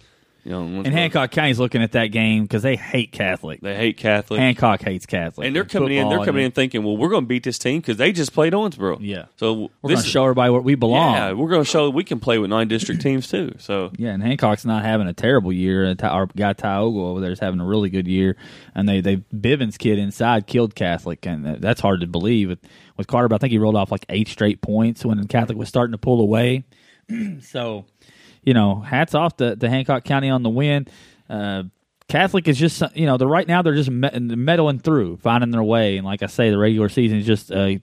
You 0.44 0.50
know, 0.50 0.62
And 0.62 0.88
Hancock 0.88 1.30
County's 1.30 1.60
looking 1.60 1.82
at 1.82 1.92
that 1.92 2.08
game 2.08 2.42
because 2.42 2.62
they 2.64 2.74
hate 2.74 3.12
Catholic. 3.12 3.60
they 3.60 3.76
hate 3.76 3.96
Catholic. 3.96 4.40
Hancock 4.40 4.82
hates 4.82 5.06
Catholic, 5.06 5.46
And 5.46 5.54
they're 5.54 5.64
coming 5.64 5.92
in. 5.92 6.08
They're 6.08 6.18
coming 6.24 6.42
and- 6.44 6.46
in 6.46 6.50
thinking, 6.50 6.82
"Well, 6.82 6.96
we're 6.96 7.10
going 7.10 7.22
to 7.22 7.28
beat 7.28 7.44
this 7.44 7.58
team 7.58 7.78
because 7.80 7.96
they 7.96 8.10
just 8.10 8.32
played 8.32 8.52
Owensboro." 8.52 8.98
Yeah. 9.00 9.26
So 9.36 9.70
We're 9.82 9.90
this 9.90 9.98
going 10.00 10.02
to 10.02 10.08
show 10.10 10.24
everybody 10.24 10.50
where 10.50 10.60
we 10.60 10.74
belong. 10.74 11.14
Yeah, 11.14 11.32
we're 11.32 11.48
going 11.48 11.62
to 11.62 11.68
show 11.70 11.88
we 11.90 12.02
can 12.02 12.18
play 12.18 12.38
with 12.38 12.50
nine 12.50 12.66
district 12.66 13.02
teams 13.02 13.28
too. 13.28 13.52
So 13.58 13.92
Yeah, 13.96 14.10
and 14.10 14.22
Hancock's 14.22 14.64
not 14.64 14.82
having 14.84 15.06
a 15.06 15.12
terrible 15.12 15.52
year. 15.52 15.86
Uh, 15.90 16.06
Our 16.08 16.26
guy 16.26 16.54
Tioga 16.54 16.98
over 16.98 17.20
there 17.20 17.30
is 17.30 17.38
having 17.38 17.60
a 17.60 17.64
really 17.64 17.88
good 17.88 18.08
year, 18.08 18.36
and 18.74 18.88
they 18.88 19.00
they 19.00 19.18
Bivens 19.32 19.78
kid 19.78 19.98
inside 20.00 20.48
killed 20.48 20.74
Catholic, 20.74 21.24
and 21.24 21.46
that's 21.62 21.80
hard 21.80 22.00
to 22.00 22.08
believe. 22.08 22.48
With, 22.48 22.58
with 22.96 23.06
Carter, 23.06 23.28
but 23.28 23.36
I 23.36 23.38
think 23.38 23.52
he 23.52 23.58
rolled 23.58 23.76
off 23.76 23.92
like 23.92 24.04
eight 24.08 24.26
straight 24.28 24.60
points 24.60 25.04
when 25.04 25.24
Catholic 25.28 25.56
was 25.56 25.68
starting 25.68 25.92
to 25.92 25.98
pull 25.98 26.20
away. 26.20 26.64
so, 27.40 27.84
you 28.42 28.54
know, 28.54 28.80
hats 28.80 29.14
off 29.14 29.36
to, 29.36 29.56
to 29.56 29.68
Hancock 29.68 30.04
County 30.04 30.30
on 30.30 30.42
the 30.42 30.50
win. 30.50 30.88
Uh, 31.28 31.64
Catholic 32.08 32.48
is 32.48 32.58
just 32.58 32.82
you 32.94 33.06
know, 33.06 33.16
the 33.16 33.26
right 33.26 33.46
now 33.46 33.62
they're 33.62 33.74
just 33.74 33.90
me- 33.90 34.10
meddling 34.18 34.78
through, 34.78 35.16
finding 35.18 35.50
their 35.50 35.62
way, 35.62 35.96
and 35.96 36.04
like 36.04 36.22
I 36.22 36.26
say, 36.26 36.50
the 36.50 36.58
regular 36.58 36.88
season 36.88 37.18
is 37.18 37.26
just 37.26 37.50
a 37.50 37.80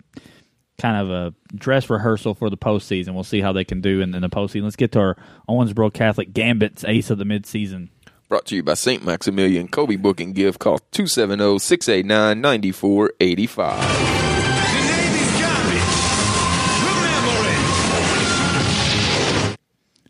kind 0.80 0.98
of 0.98 1.10
a 1.10 1.34
dress 1.56 1.90
rehearsal 1.90 2.36
for 2.36 2.50
the 2.50 2.58
postseason. 2.58 3.14
We'll 3.14 3.24
see 3.24 3.42
how 3.42 3.52
they 3.52 3.66
can 3.66 3.82
do 3.82 4.02
in, 4.02 4.16
in 4.16 4.22
the 4.22 4.30
postseason. 4.30 4.64
Let's 4.64 4.76
get 4.76 4.92
to 4.94 5.00
our 5.00 5.18
Owensboro 5.50 5.94
Catholic 5.94 6.34
Gambit's 6.34 6.86
ace 6.86 7.10
of 7.10 7.18
the 7.18 7.26
midseason. 7.26 7.90
Brought 8.30 8.46
to 8.48 8.56
you 8.56 8.64
by 8.64 8.76
St. 8.76 9.04
Maximilian 9.04 9.68
Kolbe 9.68 10.00
Booking 10.00 10.34
Gift. 10.34 10.60
Call 10.60 10.76
oh, 10.76 10.88
270 10.92 11.60
689 11.60 12.42
9485. 12.42 14.39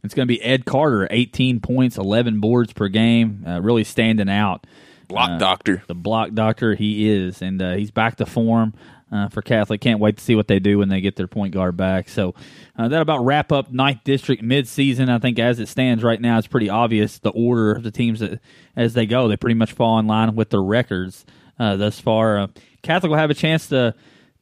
It's 0.04 0.14
going 0.14 0.28
to 0.28 0.34
be 0.34 0.42
Ed 0.42 0.66
Carter, 0.66 1.08
18 1.12 1.60
points, 1.60 1.98
11 1.98 2.40
boards 2.40 2.74
per 2.74 2.88
game, 2.88 3.44
uh, 3.48 3.62
really 3.62 3.84
standing 3.84 4.30
out. 4.30 4.66
Block 5.08 5.32
Uh, 5.32 5.38
Doctor. 5.38 5.84
The 5.88 5.96
block 5.96 6.34
doctor 6.34 6.76
he 6.76 7.10
is, 7.10 7.42
and 7.42 7.62
uh, 7.62 7.74
he's 7.74 7.90
back 7.92 8.18
to 8.18 8.26
form 8.28 8.74
uh, 9.12 9.28
for 9.30 9.42
Catholic. 9.42 9.82
Can't 9.82 10.00
wait 10.00 10.18
to 10.18 10.24
see 10.24 10.36
what 10.36 10.48
they 10.48 10.60
do 10.60 10.78
when 10.78 10.90
they 10.90 11.02
get 11.02 11.16
their 11.16 11.28
point 11.28 11.52
guard 11.54 11.76
back. 11.76 12.10
So 12.10 12.36
uh, 12.78 12.88
that 12.90 13.02
about 13.02 13.26
wrap 13.26 13.52
up 13.52 13.72
ninth 13.72 14.04
district 14.04 14.44
midseason. 14.44 15.10
I 15.10 15.18
think 15.18 15.40
as 15.40 15.60
it 15.60 15.68
stands 15.68 16.04
right 16.04 16.22
now, 16.22 16.38
it's 16.38 16.46
pretty 16.48 16.70
obvious 16.70 17.18
the 17.18 17.32
order 17.32 17.72
of 17.72 17.82
the 17.82 17.90
teams 17.92 18.20
that 18.20 18.40
as 18.76 18.94
they 18.94 19.08
go. 19.08 19.28
They 19.28 19.36
pretty 19.36 19.56
much 19.56 19.74
fall 19.74 19.98
in 19.98 20.06
line 20.06 20.36
with 20.36 20.52
their 20.52 20.62
records 20.62 21.26
uh, 21.58 21.76
thus 21.76 22.00
far. 22.00 22.48
Catholic 22.84 23.10
will 23.10 23.18
have 23.18 23.32
a 23.32 23.34
chance 23.36 23.68
to 23.70 23.96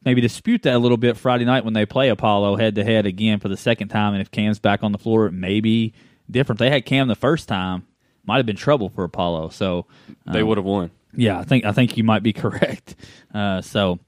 maybe 0.04 0.20
dispute 0.20 0.62
that 0.62 0.74
a 0.74 0.78
little 0.78 0.96
bit 0.96 1.16
Friday 1.16 1.44
night 1.44 1.64
when 1.64 1.74
they 1.74 1.86
play 1.86 2.08
Apollo 2.08 2.56
head 2.56 2.74
to 2.76 2.84
head 2.84 3.06
again 3.06 3.40
for 3.40 3.48
the 3.48 3.56
second 3.56 3.88
time. 3.88 4.12
And 4.14 4.22
if 4.22 4.30
Cam's 4.30 4.58
back 4.58 4.82
on 4.82 4.92
the 4.92 4.98
floor, 4.98 5.26
it 5.26 5.32
may 5.32 5.60
be 5.60 5.92
different. 6.30 6.58
They 6.58 6.70
had 6.70 6.84
Cam 6.86 7.08
the 7.08 7.14
first 7.14 7.48
time, 7.48 7.86
might 8.24 8.36
have 8.36 8.46
been 8.46 8.56
trouble 8.56 8.88
for 8.90 9.04
Apollo. 9.04 9.50
So 9.50 9.86
they 10.26 10.42
would 10.42 10.58
have 10.58 10.64
won. 10.64 10.90
yeah, 11.14 11.38
I 11.38 11.44
think 11.44 11.64
I 11.64 11.72
think 11.72 11.96
you 11.96 12.04
might 12.04 12.22
be 12.22 12.32
correct. 12.44 12.94
Uh, 13.34 13.60
so 13.60 13.98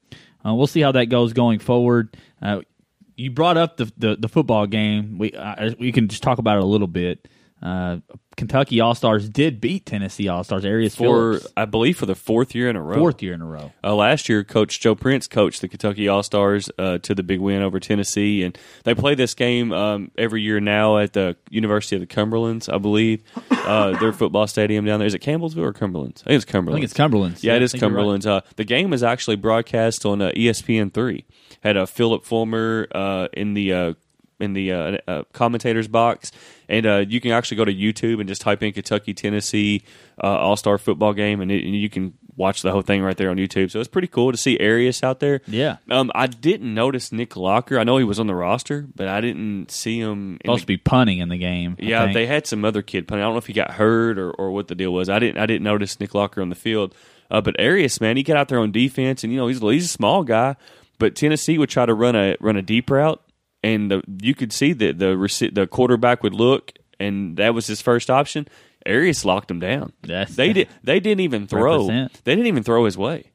uh, 0.47 0.55
we'll 0.55 0.66
see 0.66 0.80
how 0.80 0.93
that 0.93 1.07
goes 1.07 1.32
going 1.32 1.59
forward. 1.59 2.16
Uh, 2.41 2.61
you 3.16 3.30
brought 3.30 3.57
up 3.59 3.76
the, 3.76 3.93
the 3.99 4.16
the 4.16 4.28
football 4.28 4.66
game. 4.66 5.18
We 5.18 5.32
uh, 5.32 5.72
we 5.78 5.93
can 5.93 6.09
just 6.09 6.22
talk 6.22 6.38
about 6.38 6.57
it 6.57 6.62
a 6.62 6.66
little 6.66 6.86
bit. 6.86 7.28
Uh, 7.63 7.99
Kentucky 8.37 8.81
All 8.81 8.95
Stars 8.95 9.29
did 9.29 9.61
beat 9.61 9.85
Tennessee 9.85 10.29
All 10.29 10.43
Stars. 10.45 10.65
Arius 10.65 10.95
For 10.97 11.35
Phillips, 11.35 11.47
I 11.57 11.67
believe 11.67 11.99
for 11.99 12.07
the 12.07 12.15
fourth 12.15 12.55
year 12.55 12.71
in 12.71 12.77
a 12.77 12.83
row. 12.83 12.97
fourth 12.97 13.23
year 13.23 13.35
in 13.35 13.43
a 13.43 13.47
row. 13.47 13.73
Uh, 13.85 13.95
last 13.95 14.29
year, 14.31 14.45
Coach 14.45 14.81
Joe 14.81 14.95
Prince 14.95 15.27
coached 15.27 15.61
the 15.61 15.69
Kentucky 15.69 16.09
All 16.09 16.23
Stars 16.23 16.71
uh, 16.79 16.99
to 16.99 17.15
the 17.15 17.23
big 17.23 17.41
win 17.41 17.61
over 17.61 17.79
Tennessee, 17.79 18.43
and 18.43 18.57
they 18.85 18.95
play 18.95 19.15
this 19.15 19.35
game 19.35 19.73
um, 19.73 20.11
every 20.17 20.41
year 20.41 20.59
now 20.59 20.97
at 20.97 21.13
the 21.13 21.37
University 21.51 21.97
of 21.97 22.01
the 22.01 22.07
Cumberlands, 22.07 22.73
I 22.73 22.79
believe. 22.79 23.23
Uh, 23.51 23.99
their 23.99 24.13
football 24.13 24.47
stadium 24.47 24.87
down 24.87 25.01
there 25.01 25.07
is 25.07 25.15
it 25.15 25.21
Campbellsville 25.23 25.59
or 25.59 25.73
Cumberlands? 25.75 26.23
I 26.23 26.31
think 26.31 26.37
it's 26.37 26.45
Cumberland. 26.47 26.77
I 26.77 26.81
think 26.81 26.85
it's 26.85 26.95
Cumberland's. 26.95 27.45
Yeah, 27.45 27.57
it 27.57 27.61
I 27.61 27.65
is 27.65 27.75
right. 27.75 28.27
Uh, 28.27 28.41
the 28.57 28.65
game 28.65 28.93
is 28.93 29.03
actually 29.03 29.37
broadcast 29.37 30.07
on 30.07 30.23
uh, 30.23 30.31
ESPN 30.31 30.93
three. 30.95 31.25
Had 31.63 31.77
a 31.77 31.87
Philip 31.87 32.25
Fulmer 32.25 32.89
uh, 32.95 33.29
in 33.35 33.53
the 33.55 33.73
uh, 33.73 33.95
in 34.41 34.53
the 34.53 34.72
uh, 34.72 34.99
uh, 35.07 35.22
commentators 35.32 35.88
box, 35.88 36.32
and 36.68 36.86
uh, 36.86 37.05
you 37.09 37.20
can 37.20 37.32
actually 37.32 37.59
go 37.59 37.64
to 37.64 37.74
YouTube 37.74 38.20
and 38.20 38.28
just 38.28 38.41
type 38.41 38.62
in 38.62 38.72
Kentucky 38.72 39.14
Tennessee 39.14 39.82
uh, 40.22 40.26
All 40.26 40.57
Star 40.57 40.78
football 40.78 41.12
game, 41.12 41.41
and, 41.41 41.51
it, 41.51 41.64
and 41.64 41.74
you 41.74 41.91
can 41.91 42.14
watch 42.36 42.62
the 42.62 42.72
whole 42.72 42.82
thing 42.82 43.03
right 43.03 43.16
there 43.16 43.28
on 43.30 43.36
YouTube. 43.36 43.70
So 43.70 43.80
it's 43.80 43.88
pretty 43.88 44.09
cool 44.09 44.32
to 44.32 44.38
see 44.38 44.59
Arius 44.59 45.03
out 45.03 45.20
there. 45.20 45.43
Yeah. 45.47 45.76
Um, 45.91 46.11
I 46.14 46.26
didn't 46.26 46.72
notice 46.72 47.12
Nick 47.12 47.36
Locker. 47.36 47.78
I 47.78 47.84
know 47.84 47.99
he 47.99 48.05
was 48.05 48.18
on 48.18 48.26
the 48.26 48.34
roster, 48.34 48.86
but 48.95 49.09
I 49.09 49.20
didn't 49.20 49.70
see 49.70 50.01
him. 50.01 50.38
Supposed 50.43 50.61
the- 50.61 50.62
to 50.62 50.66
be 50.66 50.76
punting 50.78 51.18
in 51.18 51.28
the 51.28 51.36
game. 51.36 51.76
I 51.78 51.82
yeah, 51.84 52.03
think. 52.05 52.14
they 52.14 52.26
had 52.26 52.47
some 52.47 52.64
other 52.64 52.82
kid 52.82 53.07
punting. 53.07 53.22
I 53.22 53.26
don't 53.26 53.34
know 53.34 53.38
if 53.38 53.47
he 53.47 53.53
got 53.53 53.72
hurt 53.72 54.18
or, 54.18 54.30
or 54.30 54.51
what 54.51 54.68
the 54.68 54.74
deal 54.74 54.93
was. 54.93 55.09
I 55.09 55.18
didn't 55.18 55.38
I 55.38 55.47
didn't 55.47 55.64
notice 55.64 56.01
Nick 56.01 56.14
Locker 56.14 56.41
on 56.41 56.49
the 56.49 56.55
field. 56.55 56.95
Uh, 57.30 57.41
but 57.41 57.61
Arias, 57.61 58.01
man, 58.01 58.16
he 58.16 58.22
got 58.22 58.36
out 58.36 58.49
there 58.49 58.59
on 58.59 58.72
defense, 58.72 59.22
and 59.22 59.32
you 59.32 59.38
know 59.38 59.47
he's 59.47 59.61
he's 59.61 59.84
a 59.84 59.88
small 59.88 60.24
guy. 60.24 60.57
But 60.99 61.14
Tennessee 61.14 61.59
would 61.59 61.70
try 61.70 61.86
to 61.86 61.95
run 61.95 62.16
a 62.16 62.36
run 62.41 62.57
a 62.57 62.62
deep 62.62 62.91
route, 62.91 63.22
and 63.63 63.91
the, 63.91 64.03
you 64.23 64.35
could 64.35 64.53
see 64.53 64.73
that 64.73 64.99
the 64.99 65.51
the 65.53 65.67
quarterback 65.67 66.23
would 66.23 66.35
look, 66.35 66.73
and 66.99 67.37
that 67.37 67.55
was 67.55 67.67
his 67.67 67.81
first 67.81 68.11
option. 68.11 68.49
Arias 68.87 69.25
locked 69.25 69.51
him 69.51 69.61
down. 69.61 69.93
That's- 70.03 70.35
they 70.37 70.53
did. 70.53 70.69
They 70.83 71.01
didn't 71.01 71.21
even 71.21 71.47
throw. 71.47 71.87
They 71.87 72.09
didn't 72.25 72.47
even 72.47 72.63
throw 72.63 72.85
his 72.87 72.97
way. 72.97 73.33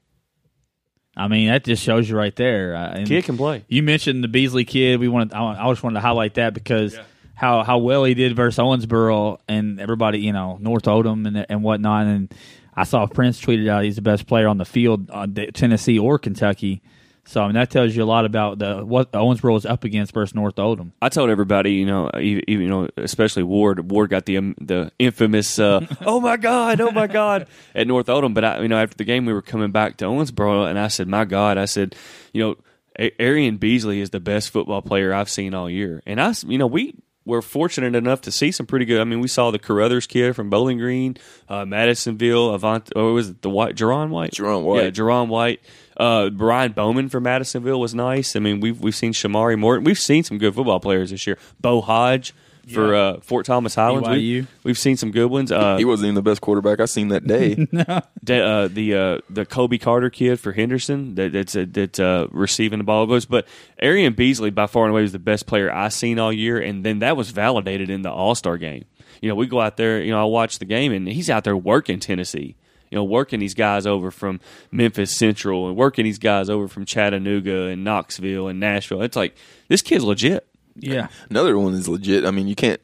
I 1.18 1.28
mean, 1.30 1.48
that 1.48 1.64
just 1.64 1.82
shows 1.82 2.10
you 2.10 2.18
right 2.18 2.36
there. 2.36 2.76
Uh, 2.76 2.90
and 2.90 3.08
Kid 3.08 3.24
can 3.24 3.38
play. 3.38 3.64
You 3.70 3.84
mentioned 3.84 4.24
the 4.24 4.28
Beasley 4.28 4.66
kid. 4.66 5.00
We 5.00 5.08
wanted. 5.08 5.34
I, 5.34 5.70
just 5.72 5.82
wanted 5.82 5.96
to 5.96 6.02
highlight 6.02 6.34
that 6.34 6.54
because 6.54 6.98
how 7.36 7.64
how 7.64 7.78
well 7.78 8.04
he 8.04 8.14
did 8.14 8.36
versus 8.36 8.60
Owensboro 8.60 9.38
and 9.48 9.80
everybody, 9.80 10.20
you 10.20 10.34
know, 10.34 10.58
North 10.60 10.88
Oldham 10.88 11.26
and 11.26 11.46
and 11.48 11.64
whatnot. 11.64 12.08
And 12.08 12.34
I 12.76 12.84
saw 12.84 13.06
Prince 13.06 13.40
tweeted 13.40 13.70
out 13.70 13.84
he's 13.86 13.96
the 13.96 14.02
best 14.02 14.28
player 14.28 14.48
on 14.50 14.58
the 14.58 14.66
field 14.66 15.10
on 15.10 15.34
Tennessee 15.54 15.98
or 15.98 16.20
Kentucky. 16.20 16.82
So 17.28 17.42
I 17.42 17.46
mean 17.48 17.56
that 17.56 17.72
tells 17.72 17.96
you 17.96 18.04
a 18.04 18.06
lot 18.06 18.26
about 18.26 18.60
the 18.60 18.86
what 18.86 19.12
Owensboro 19.12 19.54
was 19.54 19.66
up 19.66 19.84
against 19.84 20.14
versus 20.14 20.36
North 20.36 20.60
Oldham. 20.60 20.94
I 21.02 21.10
told 21.10 21.30
everybody, 21.32 21.74
you 21.74 21.86
know, 21.86 22.10
even, 22.20 22.44
you 22.48 22.68
know, 22.68 22.88
especially 22.98 23.42
Ward. 23.44 23.90
Ward 23.90 24.12
got 24.12 24.26
the 24.26 24.38
um, 24.38 24.56
the 24.62 24.92
infamous, 25.00 25.58
uh, 25.58 25.86
"Oh 26.02 26.20
my 26.20 26.38
God, 26.38 26.80
oh 26.82 26.92
my 26.92 27.08
God" 27.08 27.48
at 27.76 27.88
North 27.88 28.10
Oldham. 28.10 28.34
But 28.36 28.46
I, 28.46 28.62
you 28.62 28.68
know, 28.68 28.78
after 28.78 28.96
the 28.96 29.06
game, 29.06 29.26
we 29.26 29.34
were 29.34 29.42
coming 29.42 29.72
back 29.72 29.98
to 29.98 30.06
Owensboro, 30.06 30.70
and 30.70 30.78
I 30.78 30.88
said, 30.88 31.08
"My 31.08 31.26
God," 31.26 31.58
I 31.58 31.66
said, 31.66 31.96
you 32.32 32.44
know, 32.44 32.56
A- 33.00 33.20
Arian 33.22 33.58
Beasley 33.58 34.02
is 34.02 34.12
the 34.12 34.20
best 34.20 34.52
football 34.52 34.84
player 34.84 35.12
I've 35.12 35.30
seen 35.30 35.56
all 35.56 35.68
year, 35.70 36.04
and 36.06 36.22
I, 36.22 36.30
s- 36.30 36.44
you 36.44 36.58
know, 36.60 36.68
we. 36.68 36.94
were 37.28 37.42
fortunate 37.42 37.96
enough 37.96 38.22
to 38.22 38.32
see 38.32 38.52
some 38.52 38.68
pretty 38.68 38.86
good. 38.86 39.02
I 39.02 39.04
mean, 39.04 39.20
we 39.20 39.28
saw 39.28 39.50
the 39.50 39.58
Carruthers 39.58 40.06
kid 40.06 40.36
from 40.36 40.52
Bowling 40.52 40.78
Green, 40.78 41.18
uh, 41.50 41.66
Madisonville, 41.66 42.54
Avant, 42.54 42.88
or 42.96 43.14
was 43.14 43.30
it 43.30 43.42
the 43.42 43.50
White, 43.50 43.76
Jerron 43.76 44.10
White? 44.10 44.30
Jerron 44.34 44.62
White. 44.64 44.84
Yeah, 44.84 44.90
Jerron 44.92 45.28
White. 45.28 45.60
Uh, 45.98 46.30
Brian 46.30 46.72
Bowman 46.74 47.10
from 47.10 47.24
Madisonville 47.24 47.80
was 47.80 47.96
nice. 47.96 48.36
I 48.36 48.40
mean, 48.40 48.60
we've 48.60 48.80
we've 48.80 48.96
seen 48.96 49.14
Shamari 49.14 49.58
Morton. 49.58 49.84
We've 49.84 50.00
seen 50.00 50.24
some 50.24 50.38
good 50.38 50.54
football 50.56 50.80
players 50.80 51.12
this 51.12 51.26
year. 51.26 51.38
Bo 51.62 51.82
Hodge 51.82 52.34
for 52.74 52.96
uh, 52.96 53.20
Fort 53.22 53.46
Thomas 53.46 53.76
Highlands. 53.76 54.08
We, 54.10 54.18
we've 54.64 54.78
seen 54.78 54.98
some 54.98 55.12
good 55.12 55.28
ones. 55.28 55.52
Uh, 55.52 55.78
He 55.78 55.86
wasn't 55.86 56.08
even 56.08 56.16
the 56.16 56.24
best 56.24 56.42
quarterback 56.42 56.80
I 56.80 56.86
seen 56.86 57.10
that 57.10 57.26
day. 57.28 57.54
de- 58.24 58.44
uh, 58.44 58.68
the 58.68 58.96
uh, 58.96 59.18
the 59.30 59.46
Kobe 59.46 59.78
Carter 59.78 60.10
kid 60.10 60.40
for 60.40 60.52
Henderson 60.52 61.14
that, 61.16 61.32
that's 61.32 61.54
that's 61.56 62.00
uh, 62.00 62.28
receiving 62.32 62.80
the 62.80 62.84
ball 62.86 63.06
goes. 63.06 63.26
But 63.26 63.48
Arian 63.80 64.14
Beasley 64.14 64.50
by 64.50 64.66
far 64.68 64.86
and 64.86 64.92
away 64.92 65.04
was 65.04 65.12
the 65.12 65.20
best 65.20 65.46
player 65.46 65.72
I 65.72 65.90
seen 65.90 66.18
all 66.20 66.34
year, 66.34 66.60
and 66.60 66.84
then 66.84 67.00
that 67.00 67.16
was 67.16 67.30
validated 67.30 67.90
in 67.92 68.02
the 68.02 68.12
All 68.12 68.34
Star 68.36 68.58
game. 68.58 68.86
You 69.22 69.30
know, 69.30 69.36
we 69.36 69.46
go 69.48 69.62
out 69.62 69.78
there. 69.78 70.02
You 70.02 70.12
know, 70.12 70.22
I 70.22 70.26
watch 70.26 70.58
the 70.60 70.66
game, 70.66 70.92
and 70.92 71.08
he's 71.08 71.30
out 71.30 71.44
there 71.46 71.56
working 71.56 72.00
Tennessee. 72.00 72.56
You 72.90 72.98
know, 72.98 73.04
working 73.04 73.40
these 73.40 73.54
guys 73.54 73.86
over 73.86 74.12
from 74.12 74.40
Memphis 74.72 75.16
Central 75.16 75.68
and 75.68 75.76
working 75.76 76.06
these 76.06 76.20
guys 76.20 76.50
over 76.50 76.68
from 76.68 76.86
Chattanooga 76.86 77.66
and 77.66 77.84
Knoxville 77.84 78.48
and 78.48 78.60
Nashville. 78.60 79.02
It's 79.02 79.16
like 79.16 79.36
this 79.68 79.82
kid's 79.82 80.04
legit. 80.04 80.48
Yeah, 80.78 81.08
Another 81.30 81.58
one 81.58 81.74
is 81.74 81.88
legit. 81.88 82.26
I 82.26 82.32
mean, 82.32 82.48
you 82.48 82.56
can't 82.56 82.82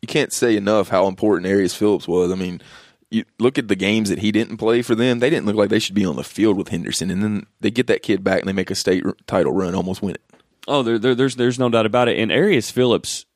you 0.00 0.06
can't 0.08 0.32
say 0.32 0.56
enough 0.56 0.88
how 0.88 1.06
important 1.06 1.46
Arias 1.46 1.74
Phillips 1.74 2.06
was. 2.06 2.30
I 2.30 2.34
mean, 2.34 2.60
you 3.10 3.24
look 3.38 3.58
at 3.58 3.68
the 3.68 3.76
games 3.76 4.08
that 4.08 4.20
he 4.20 4.32
didn't 4.32 4.56
play 4.58 4.80
for 4.82 4.94
them; 4.94 5.18
they 5.18 5.28
didn't 5.30 5.46
look 5.46 5.56
like 5.56 5.68
they 5.68 5.78
should 5.78 5.94
be 5.94 6.04
on 6.06 6.16
the 6.16 6.24
field 6.24 6.56
with 6.56 6.68
Henderson, 6.68 7.10
and 7.10 7.22
then 7.22 7.46
they 7.60 7.70
get 7.70 7.88
that 7.88 8.02
kid 8.02 8.22
back 8.22 8.40
and 8.40 8.48
they 8.48 8.52
make 8.52 8.70
a 8.70 8.74
state 8.74 9.04
r- 9.04 9.16
title 9.26 9.52
run, 9.52 9.74
almost 9.74 10.02
win 10.02 10.14
it. 10.14 10.22
Oh, 10.68 10.82
there, 10.82 10.98
there, 10.98 11.14
there's 11.14 11.36
there's 11.36 11.58
no 11.58 11.68
doubt 11.68 11.86
about 11.86 12.08
it. 12.08 12.18
And 12.18 12.30
Arias 12.30 12.70
Phillips 12.70 13.26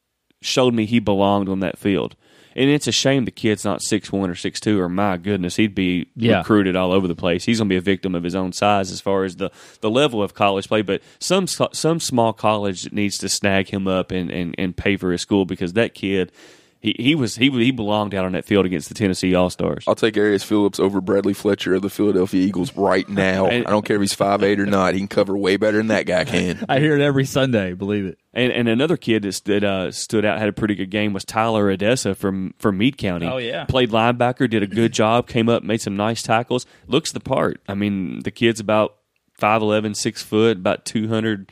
showed 0.40 0.72
me 0.74 0.86
he 0.86 1.00
belonged 1.00 1.48
on 1.48 1.60
that 1.60 1.78
field. 1.78 2.14
And 2.56 2.70
it's 2.70 2.86
a 2.88 2.92
shame 2.92 3.26
the 3.26 3.30
kid's 3.30 3.64
not 3.66 3.82
six 3.82 4.10
one 4.10 4.30
or 4.30 4.34
six 4.34 4.58
two, 4.60 4.80
or 4.80 4.88
my 4.88 5.18
goodness, 5.18 5.56
he'd 5.56 5.74
be 5.74 6.08
Yeah. 6.16 6.38
recruited 6.38 6.74
all 6.74 6.90
over 6.90 7.06
the 7.06 7.14
place. 7.14 7.44
He's 7.44 7.58
going 7.58 7.68
to 7.68 7.72
be 7.72 7.76
a 7.76 7.80
victim 7.82 8.14
of 8.14 8.22
his 8.24 8.34
own 8.34 8.52
size 8.52 8.90
as 8.90 9.00
far 9.00 9.24
as 9.24 9.36
the, 9.36 9.50
the 9.82 9.90
level 9.90 10.22
of 10.22 10.32
college 10.34 10.66
play. 10.66 10.80
But 10.82 11.02
some 11.20 11.46
some 11.46 12.00
small 12.00 12.32
college 12.32 12.90
needs 12.92 13.18
to 13.18 13.28
snag 13.28 13.68
him 13.68 13.86
up 13.86 14.10
and, 14.10 14.30
and, 14.30 14.54
and 14.56 14.74
pay 14.76 14.96
for 14.96 15.12
his 15.12 15.20
school 15.20 15.44
because 15.44 15.74
that 15.74 15.94
kid, 15.94 16.32
he, 16.80 16.94
he 16.98 17.14
was 17.14 17.36
he 17.36 17.50
he 17.50 17.70
belonged 17.70 18.14
out 18.14 18.24
on 18.24 18.32
that 18.32 18.44
field 18.44 18.66
against 18.66 18.88
the 18.88 18.94
Tennessee 18.94 19.34
All 19.34 19.50
Stars. 19.50 19.84
I'll 19.86 19.94
take 19.94 20.16
Arias 20.16 20.44
Phillips 20.44 20.78
over 20.78 21.00
Bradley 21.00 21.34
Fletcher 21.34 21.74
of 21.74 21.82
the 21.82 21.90
Philadelphia 21.90 22.40
Eagles 22.40 22.74
right 22.76 23.08
now. 23.08 23.46
I 23.46 23.62
don't 23.62 23.84
care 23.84 23.96
if 23.96 24.02
he's 24.02 24.14
five 24.14 24.42
eight 24.42 24.60
or 24.60 24.66
not; 24.66 24.94
he 24.94 25.00
can 25.00 25.08
cover 25.08 25.36
way 25.36 25.56
better 25.56 25.78
than 25.78 25.88
that 25.88 26.06
guy 26.06 26.24
can. 26.24 26.64
I 26.68 26.78
hear 26.78 26.96
it 26.96 27.02
every 27.02 27.24
Sunday. 27.24 27.72
Believe 27.72 28.06
it. 28.06 28.18
And, 28.32 28.52
and 28.52 28.68
another 28.68 28.98
kid 28.98 29.22
that, 29.22 29.40
that 29.46 29.64
uh, 29.64 29.90
stood 29.90 30.26
out, 30.26 30.38
had 30.38 30.48
a 30.48 30.52
pretty 30.52 30.74
good 30.74 30.90
game, 30.90 31.14
was 31.14 31.24
Tyler 31.24 31.70
Odessa 31.70 32.14
from 32.14 32.54
from 32.58 32.76
Meade 32.76 32.98
County. 32.98 33.26
Oh, 33.26 33.38
yeah. 33.38 33.64
played 33.64 33.90
linebacker, 33.90 34.48
did 34.48 34.62
a 34.62 34.66
good 34.66 34.92
job, 34.92 35.26
came 35.26 35.48
up, 35.48 35.62
made 35.62 35.80
some 35.80 35.96
nice 35.96 36.22
tackles. 36.22 36.66
Looks 36.86 37.12
the 37.12 37.20
part. 37.20 37.60
I 37.66 37.74
mean, 37.74 38.20
the 38.20 38.30
kid's 38.30 38.60
about 38.60 38.96
5'11", 39.40 39.96
6 39.96 40.22
foot, 40.22 40.58
about 40.58 40.84
two 40.84 41.08
hundred. 41.08 41.50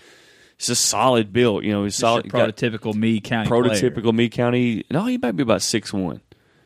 He's 0.64 0.70
a 0.70 0.76
solid 0.76 1.30
build. 1.32 1.62
You 1.62 1.72
know, 1.72 1.84
he's 1.84 1.96
solid. 1.96 2.26
Prototypical 2.26 2.94
me 2.94 3.20
county. 3.20 3.48
player. 3.48 3.64
prototypical 3.64 4.14
Meade 4.14 4.32
County. 4.32 4.84
No, 4.90 5.04
he 5.04 5.18
might 5.18 5.36
be 5.36 5.42
about 5.42 5.60
six 5.60 5.92
one. 5.92 6.22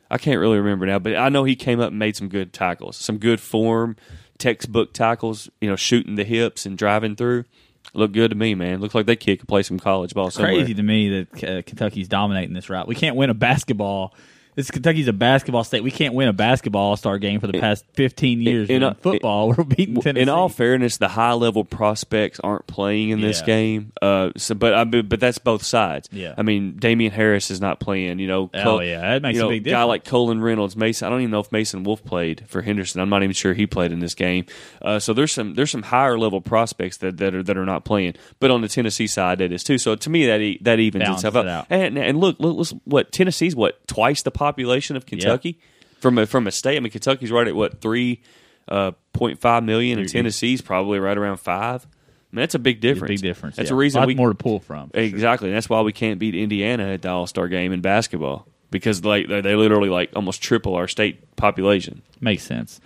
I 0.08 0.18
can't 0.18 0.38
really 0.38 0.58
remember 0.58 0.86
now, 0.86 1.00
but 1.00 1.16
I 1.16 1.28
know 1.28 1.44
he 1.44 1.56
came 1.56 1.80
up 1.80 1.90
and 1.90 1.98
made 1.98 2.16
some 2.16 2.28
good 2.28 2.52
tackles, 2.52 2.96
some 2.96 3.18
good 3.18 3.40
form, 3.40 3.96
textbook 4.38 4.92
tackles. 4.92 5.50
You 5.60 5.68
know, 5.68 5.76
shooting 5.76 6.14
the 6.14 6.24
hips 6.24 6.64
and 6.64 6.78
driving 6.78 7.16
through. 7.16 7.44
Look 7.92 8.12
good 8.12 8.30
to 8.30 8.36
me, 8.36 8.54
man. 8.54 8.80
Looks 8.80 8.94
like 8.94 9.06
that 9.06 9.16
kid 9.16 9.40
could 9.40 9.48
play 9.48 9.64
some 9.64 9.80
college 9.80 10.14
ball 10.14 10.30
somewhere. 10.30 10.54
crazy 10.54 10.74
to 10.74 10.82
me 10.82 11.08
that 11.08 11.44
uh, 11.44 11.62
Kentucky's 11.62 12.06
dominating 12.06 12.54
this 12.54 12.70
route. 12.70 12.86
We 12.86 12.94
can't 12.94 13.16
win 13.16 13.30
a 13.30 13.34
basketball. 13.34 14.14
This 14.58 14.72
Kentucky's 14.72 15.06
a 15.06 15.12
basketball 15.12 15.62
state. 15.62 15.84
We 15.84 15.92
can't 15.92 16.14
win 16.14 16.26
a 16.26 16.32
basketball 16.32 16.82
All 16.88 16.96
Star 16.96 17.16
game 17.20 17.38
for 17.38 17.46
the 17.46 17.60
past 17.60 17.84
fifteen 17.92 18.42
years. 18.42 18.68
in 18.68 18.82
In, 18.82 18.94
football, 18.94 19.48
we're 19.56 19.62
beating 19.62 20.00
Tennessee. 20.00 20.22
In 20.22 20.28
all 20.28 20.48
fairness, 20.48 20.96
the 20.96 21.06
high 21.06 21.34
level 21.34 21.64
prospects 21.64 22.40
aren't 22.40 22.66
playing 22.66 23.10
in 23.10 23.20
this 23.20 23.38
Yeah. 23.38 23.46
game. 23.46 23.92
Uh, 24.02 24.30
so, 24.36 24.56
but 24.56 24.74
I 24.74 24.82
but 24.82 25.20
that's 25.20 25.38
both 25.38 25.62
sides. 25.62 26.08
Yeah. 26.10 26.34
I 26.36 26.42
mean, 26.42 26.74
Damien 26.76 27.12
Harris 27.12 27.52
is 27.52 27.60
not 27.60 27.78
playing. 27.78 28.18
You 28.18 28.26
know, 28.26 28.50
Oh, 28.52 28.80
yeah. 28.80 29.00
That 29.00 29.22
makes 29.22 29.38
a 29.38 29.42
big 29.46 29.62
difference. 29.62 29.66
you 29.66 29.72
know, 29.72 29.78
Guy 29.78 29.84
like 29.84 30.04
Colin 30.04 30.40
Reynolds, 30.40 30.76
Mason. 30.76 31.06
I 31.06 31.10
don't 31.10 31.20
even 31.20 31.30
know 31.30 31.38
if 31.38 31.52
Mason 31.52 31.84
Wolf 31.84 32.04
played 32.04 32.42
for 32.48 32.60
Henderson. 32.62 33.00
I'm 33.00 33.10
not 33.10 33.22
even 33.22 33.34
sure 33.34 33.54
he 33.54 33.68
played 33.68 33.92
in 33.92 34.00
this 34.00 34.14
game. 34.16 34.44
Uh, 34.82 34.98
so 34.98 35.12
there's 35.12 35.30
some 35.30 35.54
there's 35.54 35.70
some 35.70 35.84
higher 35.84 36.18
level 36.18 36.40
prospects 36.40 36.96
that, 36.96 37.18
that 37.18 37.32
are 37.32 37.44
that 37.44 37.56
are 37.56 37.64
not 37.64 37.84
playing. 37.84 38.14
But 38.40 38.50
on 38.50 38.62
the 38.62 38.68
Tennessee 38.68 39.06
side, 39.06 39.38
that 39.38 39.52
is 39.52 39.62
too. 39.62 39.78
So 39.78 39.94
to 39.94 40.10
me, 40.10 40.26
that 40.26 40.40
e- 40.40 40.58
that 40.62 40.80
evens 40.80 41.08
itself 41.08 41.36
it 41.36 41.38
out. 41.38 41.46
out. 41.46 41.66
And 41.70 41.96
and 41.96 42.18
look, 42.18 42.40
look, 42.40 42.66
what 42.82 43.12
Tennessee's 43.12 43.54
what 43.54 43.86
twice 43.86 44.22
the 44.22 44.32
population 44.48 44.96
of 44.96 45.06
Kentucky 45.06 45.58
from 46.00 46.18
a 46.18 46.26
from 46.26 46.46
a 46.46 46.50
state. 46.50 46.76
I 46.76 46.80
mean, 46.80 46.90
Kentucky's 46.90 47.30
right 47.30 47.46
at 47.46 47.54
what 47.54 47.80
three 47.80 48.22
uh, 48.68 48.92
0.5 49.14 49.64
million, 49.64 49.98
and 49.98 50.08
Tennessee's 50.08 50.60
probably 50.60 50.98
right 50.98 51.16
around 51.16 51.38
five. 51.38 51.86
I 51.86 52.36
mean, 52.36 52.42
that's 52.42 52.54
a 52.54 52.58
big 52.58 52.80
difference. 52.80 53.20
big 53.20 53.28
difference. 53.28 53.56
That's 53.56 53.70
yeah. 53.70 53.74
a 53.74 53.78
reason 53.78 54.00
lot 54.00 54.06
we 54.08 54.14
more 54.14 54.28
to 54.28 54.34
pull 54.34 54.60
from. 54.60 54.90
exactly. 54.92 55.48
And 55.48 55.56
that's 55.56 55.70
why 55.70 55.80
we 55.80 55.92
can't 55.92 56.18
beat 56.18 56.34
Indiana 56.34 56.92
at 56.92 57.02
the 57.02 57.08
All 57.08 57.26
Star 57.26 57.48
game 57.48 57.72
in 57.72 57.80
basketball 57.80 58.46
because 58.70 59.04
like 59.04 59.28
they 59.28 59.40
they 59.40 59.54
literally 59.54 59.88
like 59.88 60.10
almost 60.14 60.42
triple 60.42 60.74
our 60.74 60.88
state 60.88 61.36
population. 61.36 62.02
Makes 62.20 62.44
sense. 62.44 62.80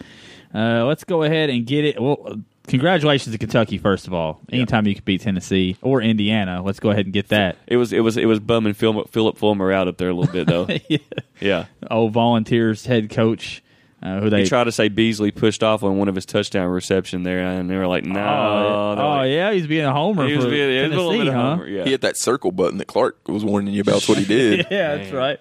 Uh, 0.54 0.84
let's 0.84 1.04
go 1.04 1.22
ahead 1.22 1.50
and 1.50 1.66
get 1.66 1.84
it. 1.84 2.00
Well, 2.00 2.18
uh, 2.24 2.36
congratulations 2.66 3.32
to 3.34 3.38
Kentucky 3.38 3.78
first 3.78 4.06
of 4.06 4.14
all. 4.14 4.40
Anytime 4.50 4.86
you 4.86 4.94
can 4.94 5.04
beat 5.04 5.20
Tennessee 5.22 5.76
or 5.82 6.00
Indiana, 6.02 6.62
let's 6.62 6.80
go 6.80 6.90
ahead 6.90 7.06
and 7.06 7.12
get 7.12 7.28
that. 7.28 7.56
It 7.66 7.76
was 7.76 7.92
it 7.92 8.00
was 8.00 8.16
it 8.16 8.26
was 8.26 8.40
bumming 8.40 8.74
Phil, 8.74 9.04
Philip 9.04 9.38
Fulmer 9.38 9.72
out 9.72 9.88
up 9.88 9.96
there 9.98 10.08
a 10.10 10.14
little 10.14 10.32
bit 10.32 10.46
though. 10.46 10.66
yeah. 10.88 10.98
yeah. 11.40 11.64
Oh, 11.90 12.08
Volunteers 12.08 12.86
head 12.86 13.10
coach, 13.10 13.62
uh, 14.02 14.20
who 14.20 14.30
they 14.30 14.42
He 14.42 14.48
tried 14.48 14.64
to 14.64 14.72
say 14.72 14.88
Beasley 14.88 15.30
pushed 15.30 15.62
off 15.62 15.82
on 15.82 15.96
one 15.98 16.08
of 16.08 16.14
his 16.14 16.26
touchdown 16.26 16.68
reception 16.68 17.22
there, 17.22 17.40
and 17.40 17.68
they 17.70 17.76
were 17.76 17.86
like, 17.86 18.04
"No, 18.04 18.20
Oh, 18.20 18.94
They're 18.96 19.04
oh 19.04 19.08
like- 19.08 19.30
yeah, 19.30 19.52
he's 19.52 19.66
being 19.66 19.84
a 19.84 19.92
homer 19.92 20.26
He 20.26 20.34
was 20.36 20.44
for 20.44 20.50
being, 20.50 20.68
he 20.70 20.74
was 20.76 20.84
a 20.86 20.88
Tennessee, 20.90 20.96
little 21.02 21.18
bit 21.18 21.28
of 21.28 21.34
huh? 21.34 21.50
homer, 21.56 21.66
Yeah. 21.68 21.84
He 21.84 21.90
hit 21.90 22.00
that 22.02 22.16
circle 22.16 22.52
button 22.52 22.78
that 22.78 22.86
Clark 22.86 23.28
was 23.28 23.44
warning 23.44 23.74
you 23.74 23.80
about. 23.82 23.92
That's 23.94 24.08
what 24.08 24.18
he 24.18 24.24
did. 24.24 24.66
Yeah, 24.70 24.96
that's 24.96 25.12
right. 25.12 25.38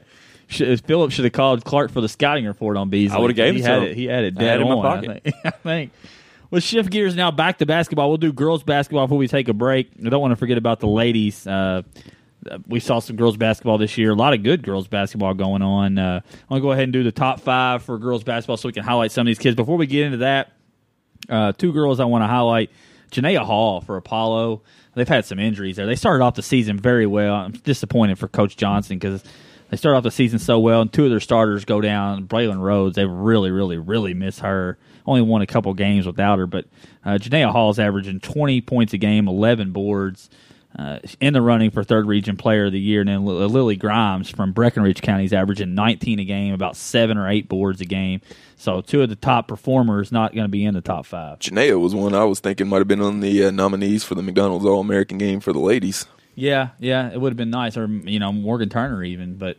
Should, 0.47 0.81
Phillips 0.85 1.13
should 1.13 1.23
have 1.23 1.31
called 1.33 1.63
Clark 1.63 1.91
for 1.91 2.01
the 2.01 2.09
scouting 2.09 2.45
report 2.45 2.75
on 2.75 2.89
Beasley. 2.89 3.15
I 3.15 3.21
would've 3.21 3.37
gave 3.37 3.53
he 3.55 3.61
it 3.61 3.63
to 3.63 3.69
had 3.69 3.77
him. 3.83 3.89
it. 3.89 3.95
He 3.95 4.05
had 4.05 4.23
it 4.25 4.33
I 4.37 4.39
dead 4.41 4.49
had 4.49 4.59
it 4.59 4.63
in 4.63 4.67
my 4.67 4.73
on. 4.75 4.81
pocket. 4.81 5.09
I 5.25 5.29
think. 5.31 5.45
I 5.45 5.49
think. 5.51 5.91
Let's 6.51 6.65
shift 6.65 6.89
gears 6.91 7.15
now 7.15 7.31
back 7.31 7.59
to 7.59 7.65
basketball. 7.65 8.09
We'll 8.09 8.17
do 8.17 8.33
girls 8.33 8.61
basketball 8.61 9.07
before 9.07 9.17
we 9.17 9.29
take 9.29 9.47
a 9.47 9.53
break. 9.53 9.89
I 10.05 10.09
don't 10.09 10.19
want 10.19 10.33
to 10.33 10.35
forget 10.35 10.57
about 10.57 10.81
the 10.81 10.87
ladies. 10.87 11.47
Uh, 11.47 11.83
we 12.67 12.81
saw 12.81 12.99
some 12.99 13.15
girls 13.15 13.37
basketball 13.37 13.77
this 13.77 13.97
year. 13.97 14.11
A 14.11 14.15
lot 14.15 14.33
of 14.33 14.43
good 14.43 14.61
girls 14.61 14.89
basketball 14.89 15.33
going 15.33 15.61
on. 15.61 15.97
Uh, 15.97 16.19
I'm 16.25 16.47
gonna 16.49 16.61
go 16.61 16.73
ahead 16.73 16.83
and 16.83 16.93
do 16.93 17.03
the 17.03 17.11
top 17.11 17.39
five 17.39 17.83
for 17.83 17.97
girls 17.97 18.25
basketball 18.25 18.57
so 18.57 18.67
we 18.67 18.73
can 18.73 18.83
highlight 18.83 19.13
some 19.13 19.21
of 19.21 19.27
these 19.27 19.39
kids. 19.39 19.55
Before 19.55 19.77
we 19.77 19.87
get 19.87 20.05
into 20.07 20.17
that, 20.17 20.51
uh, 21.29 21.53
two 21.53 21.71
girls 21.71 22.01
I 22.01 22.05
want 22.05 22.23
to 22.23 22.27
highlight. 22.27 22.69
Janaea 23.11 23.45
Hall 23.45 23.79
for 23.79 23.95
Apollo. 23.95 24.61
They've 24.95 25.07
had 25.07 25.25
some 25.25 25.39
injuries 25.39 25.77
there. 25.77 25.85
They 25.85 25.95
started 25.95 26.23
off 26.23 26.35
the 26.35 26.41
season 26.41 26.77
very 26.77 27.05
well. 27.05 27.33
I'm 27.33 27.51
disappointed 27.51 28.19
for 28.19 28.27
Coach 28.27 28.57
Johnson 28.57 28.97
because 28.97 29.23
they 29.69 29.77
started 29.77 29.97
off 29.97 30.03
the 30.03 30.11
season 30.11 30.39
so 30.39 30.59
well, 30.59 30.81
and 30.81 30.91
two 30.91 31.05
of 31.05 31.11
their 31.11 31.21
starters 31.21 31.63
go 31.63 31.79
down. 31.79 32.27
Braylon 32.27 32.61
Rhodes, 32.61 32.95
they 32.95 33.05
really, 33.05 33.51
really, 33.51 33.77
really 33.77 34.13
miss 34.13 34.39
her. 34.39 34.77
Only 35.05 35.21
won 35.21 35.41
a 35.41 35.47
couple 35.47 35.73
games 35.73 36.05
without 36.05 36.39
her, 36.39 36.47
but 36.47 36.65
uh, 37.05 37.11
Janaea 37.11 37.69
is 37.69 37.79
averaging 37.79 38.19
20 38.19 38.61
points 38.61 38.93
a 38.93 38.97
game, 38.97 39.27
11 39.27 39.71
boards. 39.71 40.29
Uh, 40.73 40.99
in 41.19 41.33
the 41.33 41.41
running 41.41 41.69
for 41.69 41.83
third 41.83 42.07
region 42.07 42.37
player 42.37 42.67
of 42.67 42.71
the 42.71 42.79
year, 42.79 43.01
and 43.01 43.09
then 43.09 43.25
Li- 43.25 43.45
Lily 43.45 43.75
Grimes 43.75 44.29
from 44.29 44.53
Breckinridge 44.53 45.01
County 45.01 45.25
is 45.25 45.33
averaging 45.33 45.75
19 45.75 46.19
a 46.19 46.23
game, 46.23 46.53
about 46.53 46.77
seven 46.77 47.17
or 47.17 47.27
eight 47.27 47.49
boards 47.49 47.81
a 47.81 47.85
game. 47.85 48.21
So 48.55 48.79
two 48.79 49.01
of 49.01 49.09
the 49.09 49.17
top 49.17 49.49
performers 49.49 50.13
not 50.13 50.33
going 50.33 50.45
to 50.45 50.49
be 50.49 50.63
in 50.63 50.73
the 50.73 50.79
top 50.79 51.05
five. 51.05 51.39
Janaea 51.39 51.77
was 51.77 51.93
one 51.93 52.15
I 52.15 52.23
was 52.23 52.39
thinking 52.39 52.69
might 52.69 52.77
have 52.77 52.87
been 52.87 53.01
on 53.01 53.19
the 53.19 53.47
uh, 53.47 53.51
nominees 53.51 54.05
for 54.05 54.15
the 54.15 54.21
McDonald's 54.21 54.65
All 54.65 54.79
American 54.79 55.17
game 55.17 55.41
for 55.41 55.51
the 55.51 55.59
ladies. 55.59 56.05
Yeah, 56.35 56.69
yeah, 56.79 57.11
it 57.11 57.19
would 57.19 57.31
have 57.31 57.37
been 57.37 57.49
nice, 57.49 57.75
or 57.75 57.87
you 57.87 58.19
know 58.19 58.31
Morgan 58.31 58.69
Turner 58.69 59.03
even, 59.03 59.35
but 59.35 59.57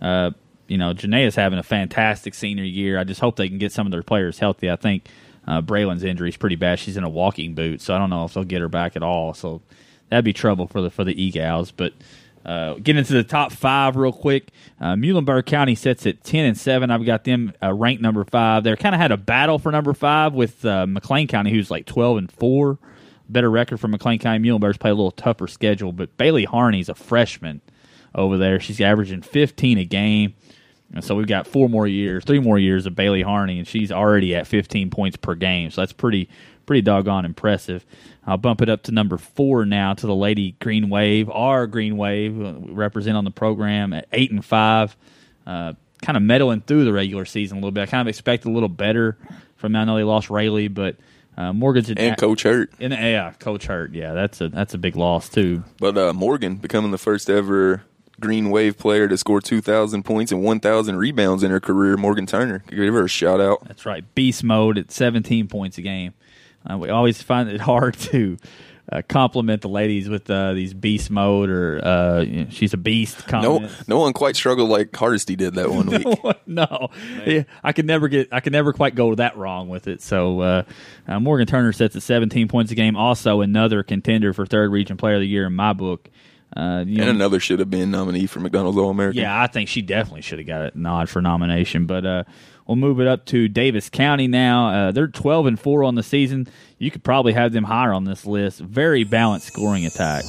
uh, 0.00 0.30
you 0.66 0.78
know 0.78 0.94
Janaea's 0.94 1.34
having 1.34 1.58
a 1.58 1.62
fantastic 1.62 2.34
senior 2.34 2.64
year. 2.64 2.98
I 2.98 3.04
just 3.04 3.20
hope 3.20 3.36
they 3.36 3.48
can 3.48 3.58
get 3.58 3.72
some 3.72 3.86
of 3.86 3.90
their 3.92 4.02
players 4.02 4.38
healthy. 4.38 4.70
I 4.70 4.76
think 4.76 5.06
uh, 5.46 5.60
Braylon's 5.60 6.04
injury 6.04 6.28
is 6.30 6.36
pretty 6.36 6.56
bad. 6.56 6.78
She's 6.78 6.96
in 6.96 7.04
a 7.04 7.08
walking 7.08 7.54
boot, 7.54 7.80
so 7.80 7.94
I 7.94 7.98
don't 7.98 8.10
know 8.10 8.24
if 8.24 8.34
they'll 8.34 8.44
get 8.44 8.60
her 8.60 8.68
back 8.68 8.96
at 8.96 9.02
all. 9.02 9.34
So 9.34 9.62
that'd 10.08 10.24
be 10.24 10.32
trouble 10.32 10.66
for 10.66 10.80
the 10.80 10.90
for 10.90 11.04
the 11.04 11.22
e-gals. 11.22 11.70
But 11.70 11.92
uh, 12.44 12.74
getting 12.74 12.98
into 12.98 13.14
the 13.14 13.24
top 13.24 13.52
five 13.52 13.96
real 13.96 14.12
quick, 14.12 14.48
uh, 14.80 14.94
Muhlenberg 14.94 15.46
County 15.46 15.74
sits 15.74 16.06
at 16.06 16.22
ten 16.24 16.44
and 16.44 16.58
seven. 16.58 16.90
I've 16.90 17.06
got 17.06 17.24
them 17.24 17.52
uh, 17.62 17.72
ranked 17.72 18.02
number 18.02 18.24
five. 18.24 18.64
They're 18.64 18.76
kind 18.76 18.94
of 18.94 19.00
had 19.00 19.12
a 19.12 19.16
battle 19.16 19.58
for 19.58 19.72
number 19.72 19.94
five 19.94 20.34
with 20.34 20.64
uh, 20.64 20.86
McLean 20.86 21.26
County, 21.26 21.50
who's 21.50 21.70
like 21.70 21.86
twelve 21.86 22.18
and 22.18 22.30
four. 22.30 22.78
Better 23.28 23.50
record 23.50 23.80
for 23.80 23.88
McLean 23.88 24.18
County. 24.18 24.46
Muhlenberg's 24.46 24.76
play 24.76 24.90
a 24.90 24.94
little 24.94 25.10
tougher 25.10 25.46
schedule, 25.46 25.92
but 25.92 26.16
Bailey 26.18 26.46
Harney's 26.46 26.90
a 26.90 26.94
freshman 26.94 27.62
over 28.14 28.36
there. 28.36 28.60
She's 28.60 28.80
averaging 28.80 29.22
fifteen 29.22 29.78
a 29.78 29.84
game. 29.84 30.34
And 30.94 31.04
so 31.04 31.16
we've 31.16 31.26
got 31.26 31.46
four 31.46 31.68
more 31.68 31.86
years, 31.86 32.24
three 32.24 32.38
more 32.38 32.58
years 32.58 32.86
of 32.86 32.94
Bailey 32.94 33.22
Harney, 33.22 33.58
and 33.58 33.66
she's 33.66 33.90
already 33.90 34.34
at 34.36 34.46
15 34.46 34.90
points 34.90 35.16
per 35.16 35.34
game. 35.34 35.70
So 35.70 35.80
that's 35.80 35.92
pretty, 35.92 36.28
pretty 36.66 36.82
doggone 36.82 37.24
impressive. 37.24 37.84
I'll 38.26 38.38
bump 38.38 38.62
it 38.62 38.68
up 38.68 38.84
to 38.84 38.92
number 38.92 39.18
four 39.18 39.66
now 39.66 39.94
to 39.94 40.06
the 40.06 40.14
Lady 40.14 40.52
Green 40.60 40.88
Wave. 40.88 41.28
Our 41.28 41.66
Green 41.66 41.96
Wave 41.96 42.40
uh, 42.40 42.52
we 42.52 42.72
represent 42.72 43.16
on 43.16 43.24
the 43.24 43.30
program 43.30 43.92
at 43.92 44.06
eight 44.12 44.30
and 44.30 44.44
five. 44.44 44.96
Uh, 45.46 45.74
kind 46.00 46.16
of 46.16 46.22
meddling 46.22 46.60
through 46.60 46.84
the 46.84 46.92
regular 46.92 47.24
season 47.24 47.58
a 47.58 47.60
little 47.60 47.72
bit. 47.72 47.82
I 47.82 47.86
kind 47.86 48.00
of 48.00 48.08
expect 48.08 48.44
a 48.44 48.50
little 48.50 48.68
better 48.68 49.18
from 49.56 49.72
them. 49.72 49.82
I 49.82 49.84
know 49.84 49.96
they 49.96 50.04
lost 50.04 50.30
Rayleigh, 50.30 50.68
but 50.68 50.96
uh, 51.36 51.52
Morgan's 51.52 51.90
an 51.90 51.98
And 51.98 52.16
Coach 52.16 52.44
Hurt. 52.44 52.72
And, 52.78 52.92
yeah, 52.92 53.32
Coach 53.38 53.66
Hurt. 53.66 53.92
Yeah, 53.92 54.12
that's 54.12 54.40
a 54.40 54.48
that's 54.48 54.74
a 54.74 54.78
big 54.78 54.96
loss 54.96 55.28
too. 55.28 55.64
But 55.78 55.98
uh, 55.98 56.12
Morgan 56.12 56.56
becoming 56.56 56.92
the 56.92 56.98
first 56.98 57.28
ever 57.28 57.82
Green 58.20 58.50
Wave 58.50 58.78
player 58.78 59.08
to 59.08 59.16
score 59.18 59.40
2,000 59.40 60.04
points 60.04 60.30
and 60.32 60.42
1,000 60.42 60.96
rebounds 60.96 61.42
in 61.42 61.50
her 61.50 61.60
career. 61.60 61.96
Morgan 61.96 62.26
Turner. 62.26 62.62
Give 62.70 62.94
her 62.94 63.04
a 63.04 63.08
shout 63.08 63.40
out. 63.40 63.66
That's 63.66 63.84
right. 63.86 64.04
Beast 64.14 64.44
mode 64.44 64.78
at 64.78 64.90
17 64.92 65.48
points 65.48 65.78
a 65.78 65.82
game. 65.82 66.14
Uh, 66.68 66.78
we 66.78 66.88
always 66.90 67.20
find 67.22 67.48
it 67.48 67.60
hard 67.62 67.94
to 67.94 68.36
uh, 68.92 69.00
compliment 69.08 69.62
the 69.62 69.68
ladies 69.68 70.08
with 70.10 70.28
uh, 70.30 70.52
these 70.52 70.74
beast 70.74 71.10
mode 71.10 71.48
or 71.48 71.82
uh, 71.84 72.20
you 72.20 72.44
know, 72.44 72.50
she's 72.50 72.74
a 72.74 72.76
beast 72.76 73.18
No, 73.32 73.58
comments. 73.58 73.88
no 73.88 73.98
one 73.98 74.12
quite 74.12 74.36
struggled 74.36 74.68
like 74.68 74.94
Hardesty 74.94 75.36
did 75.36 75.54
that 75.54 75.70
one 75.70 75.86
week. 75.90 76.06
no, 76.46 76.88
yeah, 77.26 77.44
I 77.62 77.72
could 77.72 77.86
never 77.86 78.08
get, 78.08 78.28
I 78.30 78.40
could 78.40 78.52
never 78.52 78.74
quite 78.74 78.94
go 78.94 79.14
that 79.14 79.36
wrong 79.38 79.68
with 79.70 79.88
it. 79.88 80.02
So 80.02 80.40
uh, 80.40 80.62
uh, 81.08 81.18
Morgan 81.18 81.46
Turner 81.46 81.72
sets 81.72 81.96
at 81.96 82.02
17 82.02 82.46
points 82.48 82.72
a 82.72 82.74
game. 82.74 82.94
Also, 82.94 83.40
another 83.40 83.82
contender 83.82 84.32
for 84.34 84.44
third 84.46 84.70
region 84.70 84.96
player 84.98 85.14
of 85.14 85.20
the 85.22 85.28
year 85.28 85.46
in 85.46 85.54
my 85.54 85.72
book. 85.72 86.10
Uh, 86.56 86.84
you 86.86 86.98
And 87.02 87.06
know, 87.06 87.10
another 87.10 87.40
should 87.40 87.58
have 87.58 87.70
been 87.70 87.90
nominee 87.90 88.26
for 88.26 88.38
McDonald's 88.40 88.78
All 88.78 88.90
American. 88.90 89.20
yeah, 89.22 89.42
I 89.42 89.48
think 89.48 89.68
she 89.68 89.82
definitely 89.82 90.22
should 90.22 90.38
have 90.38 90.46
got 90.46 90.72
a 90.74 90.78
nod 90.78 91.08
for 91.08 91.20
nomination. 91.20 91.86
But 91.86 92.06
uh, 92.06 92.24
we'll 92.66 92.76
move 92.76 93.00
it 93.00 93.08
up 93.08 93.24
to 93.26 93.48
Daviess 93.48 93.90
County 93.90 94.28
now. 94.28 94.68
Uh, 94.68 94.92
they're 94.92 95.08
twelve 95.08 95.46
and 95.46 95.58
four 95.58 95.82
on 95.82 95.96
the 95.96 96.02
season. 96.04 96.46
You 96.78 96.92
could 96.92 97.02
probably 97.02 97.32
have 97.32 97.52
them 97.52 97.64
higher 97.64 97.92
on 97.92 98.04
this 98.04 98.24
list. 98.24 98.60
Very 98.60 99.02
balanced 99.02 99.48
scoring 99.48 99.84
attack 99.84 100.22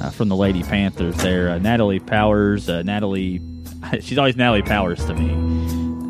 uh, 0.00 0.10
from 0.10 0.28
the 0.28 0.36
Lady 0.36 0.64
Panthers. 0.64 1.14
There, 1.18 1.50
uh, 1.50 1.58
Natalie 1.58 2.00
Powers. 2.00 2.68
Uh, 2.68 2.82
Natalie, 2.82 3.40
she's 4.00 4.18
always 4.18 4.34
Natalie 4.36 4.62
Powers 4.62 5.04
to 5.06 5.14
me. 5.14 5.30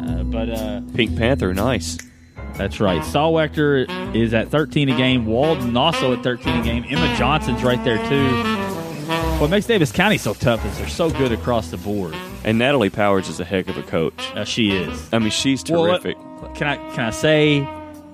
Uh, 0.03 0.23
but 0.25 0.49
uh, 0.49 0.81
Pink 0.95 1.15
Panther, 1.19 1.53
nice. 1.53 1.99
that's 2.55 2.81
right. 2.81 3.03
Salwachter 3.03 3.87
is 4.17 4.33
at 4.33 4.49
13 4.49 4.89
a 4.89 4.97
game. 4.97 5.27
Walden 5.27 5.77
also 5.77 6.15
at 6.15 6.23
13 6.23 6.61
a 6.61 6.63
game. 6.63 6.85
Emma 6.89 7.15
Johnson's 7.19 7.63
right 7.63 7.83
there 7.85 7.99
too. 8.09 8.68
What 9.39 9.51
makes 9.51 9.67
Daviess 9.69 9.95
County 9.95 10.19
so 10.19 10.35
tough 10.35 10.65
is 10.67 10.79
they're 10.79 10.89
so 10.89 11.11
good 11.11 11.31
across 11.31 11.71
the 11.71 11.77
board. 11.77 12.13
And 12.43 12.59
Natalie 12.59 12.91
Powers 12.91 13.29
is 13.29 13.39
a 13.39 13.45
heck 13.45 13.69
of 13.69 13.77
a 13.79 13.85
coach. 13.85 14.33
Uh, 14.35 14.45
she 14.45 14.73
is. 14.77 15.09
I 15.13 15.21
mean, 15.21 15.31
she's 15.31 15.63
Well, 15.69 15.85
terrific. 15.87 16.17
can 16.57 16.67
I 16.67 16.77
can 16.95 17.05
I 17.05 17.11
say 17.11 17.61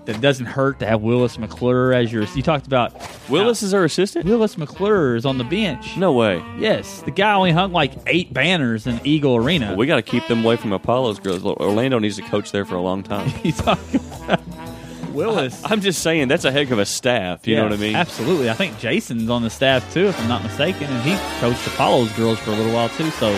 that 0.05 0.16
it 0.16 0.20
doesn't 0.20 0.45
hurt 0.45 0.81
to 0.81 0.87
have 0.87 1.01
Willis 1.01 1.39
McClure 1.39 1.95
as 1.95 2.12
your? 2.12 2.25
You 2.35 2.43
talked 2.43 2.66
about 2.66 2.93
Willis 3.31 3.62
is 3.62 3.72
her 3.72 3.85
assistant? 3.85 4.27
Willis 4.27 4.59
McClure 4.59 5.16
is 5.16 5.25
on 5.25 5.39
the 5.39 5.45
bench. 5.45 5.97
No 5.97 6.12
way. 6.12 6.45
Yes, 6.59 7.01
the 7.01 7.11
guy 7.11 7.33
only 7.33 7.53
hung 7.53 7.72
like 7.72 7.95
eight 8.07 8.35
banners 8.35 8.87
in 8.87 9.01
Eagle 9.03 9.37
Arena. 9.37 9.75
We 9.77 9.87
got 9.87 9.97
to 9.97 10.03
keep 10.03 10.27
them 10.29 10.45
away 10.45 10.57
from 10.57 10.75
Apollo's 10.75 11.20
girls. 11.20 11.43
Orlando 11.43 11.99
needs 11.99 12.16
to 12.16 12.22
coach 12.22 12.53
there 12.53 12.66
for 12.66 12.75
a 12.75 12.83
long 12.83 13.03
time. 13.03 13.33
you 13.43 13.53
talking 13.53 14.01
about 14.25 14.41
Willis? 15.15 15.61
I'm 15.65 15.81
just 15.81 16.03
saying 16.03 16.29
that's 16.29 16.45
a 16.45 16.53
heck 16.53 16.71
of 16.71 16.79
a 16.79 16.85
staff. 16.87 17.47
You 17.47 17.57
know 17.57 17.65
what 17.65 17.73
I 17.73 17.77
mean? 17.77 17.95
Absolutely. 17.97 18.51
I 18.51 18.55
think 18.55 18.79
Jason's 18.79 19.31
on 19.31 19.43
the 19.43 19.51
staff 19.51 19.91
too, 19.95 20.07
if 20.09 20.21
I'm 20.21 20.29
not 20.29 20.43
mistaken, 20.43 20.85
and 20.85 21.03
he 21.03 21.17
coached 21.41 21.67
Apollo's 21.67 22.12
girls 22.12 22.39
for 22.41 22.51
a 22.51 22.55
little 22.55 22.73
while 22.73 22.89
too. 22.91 23.11
So 23.12 23.29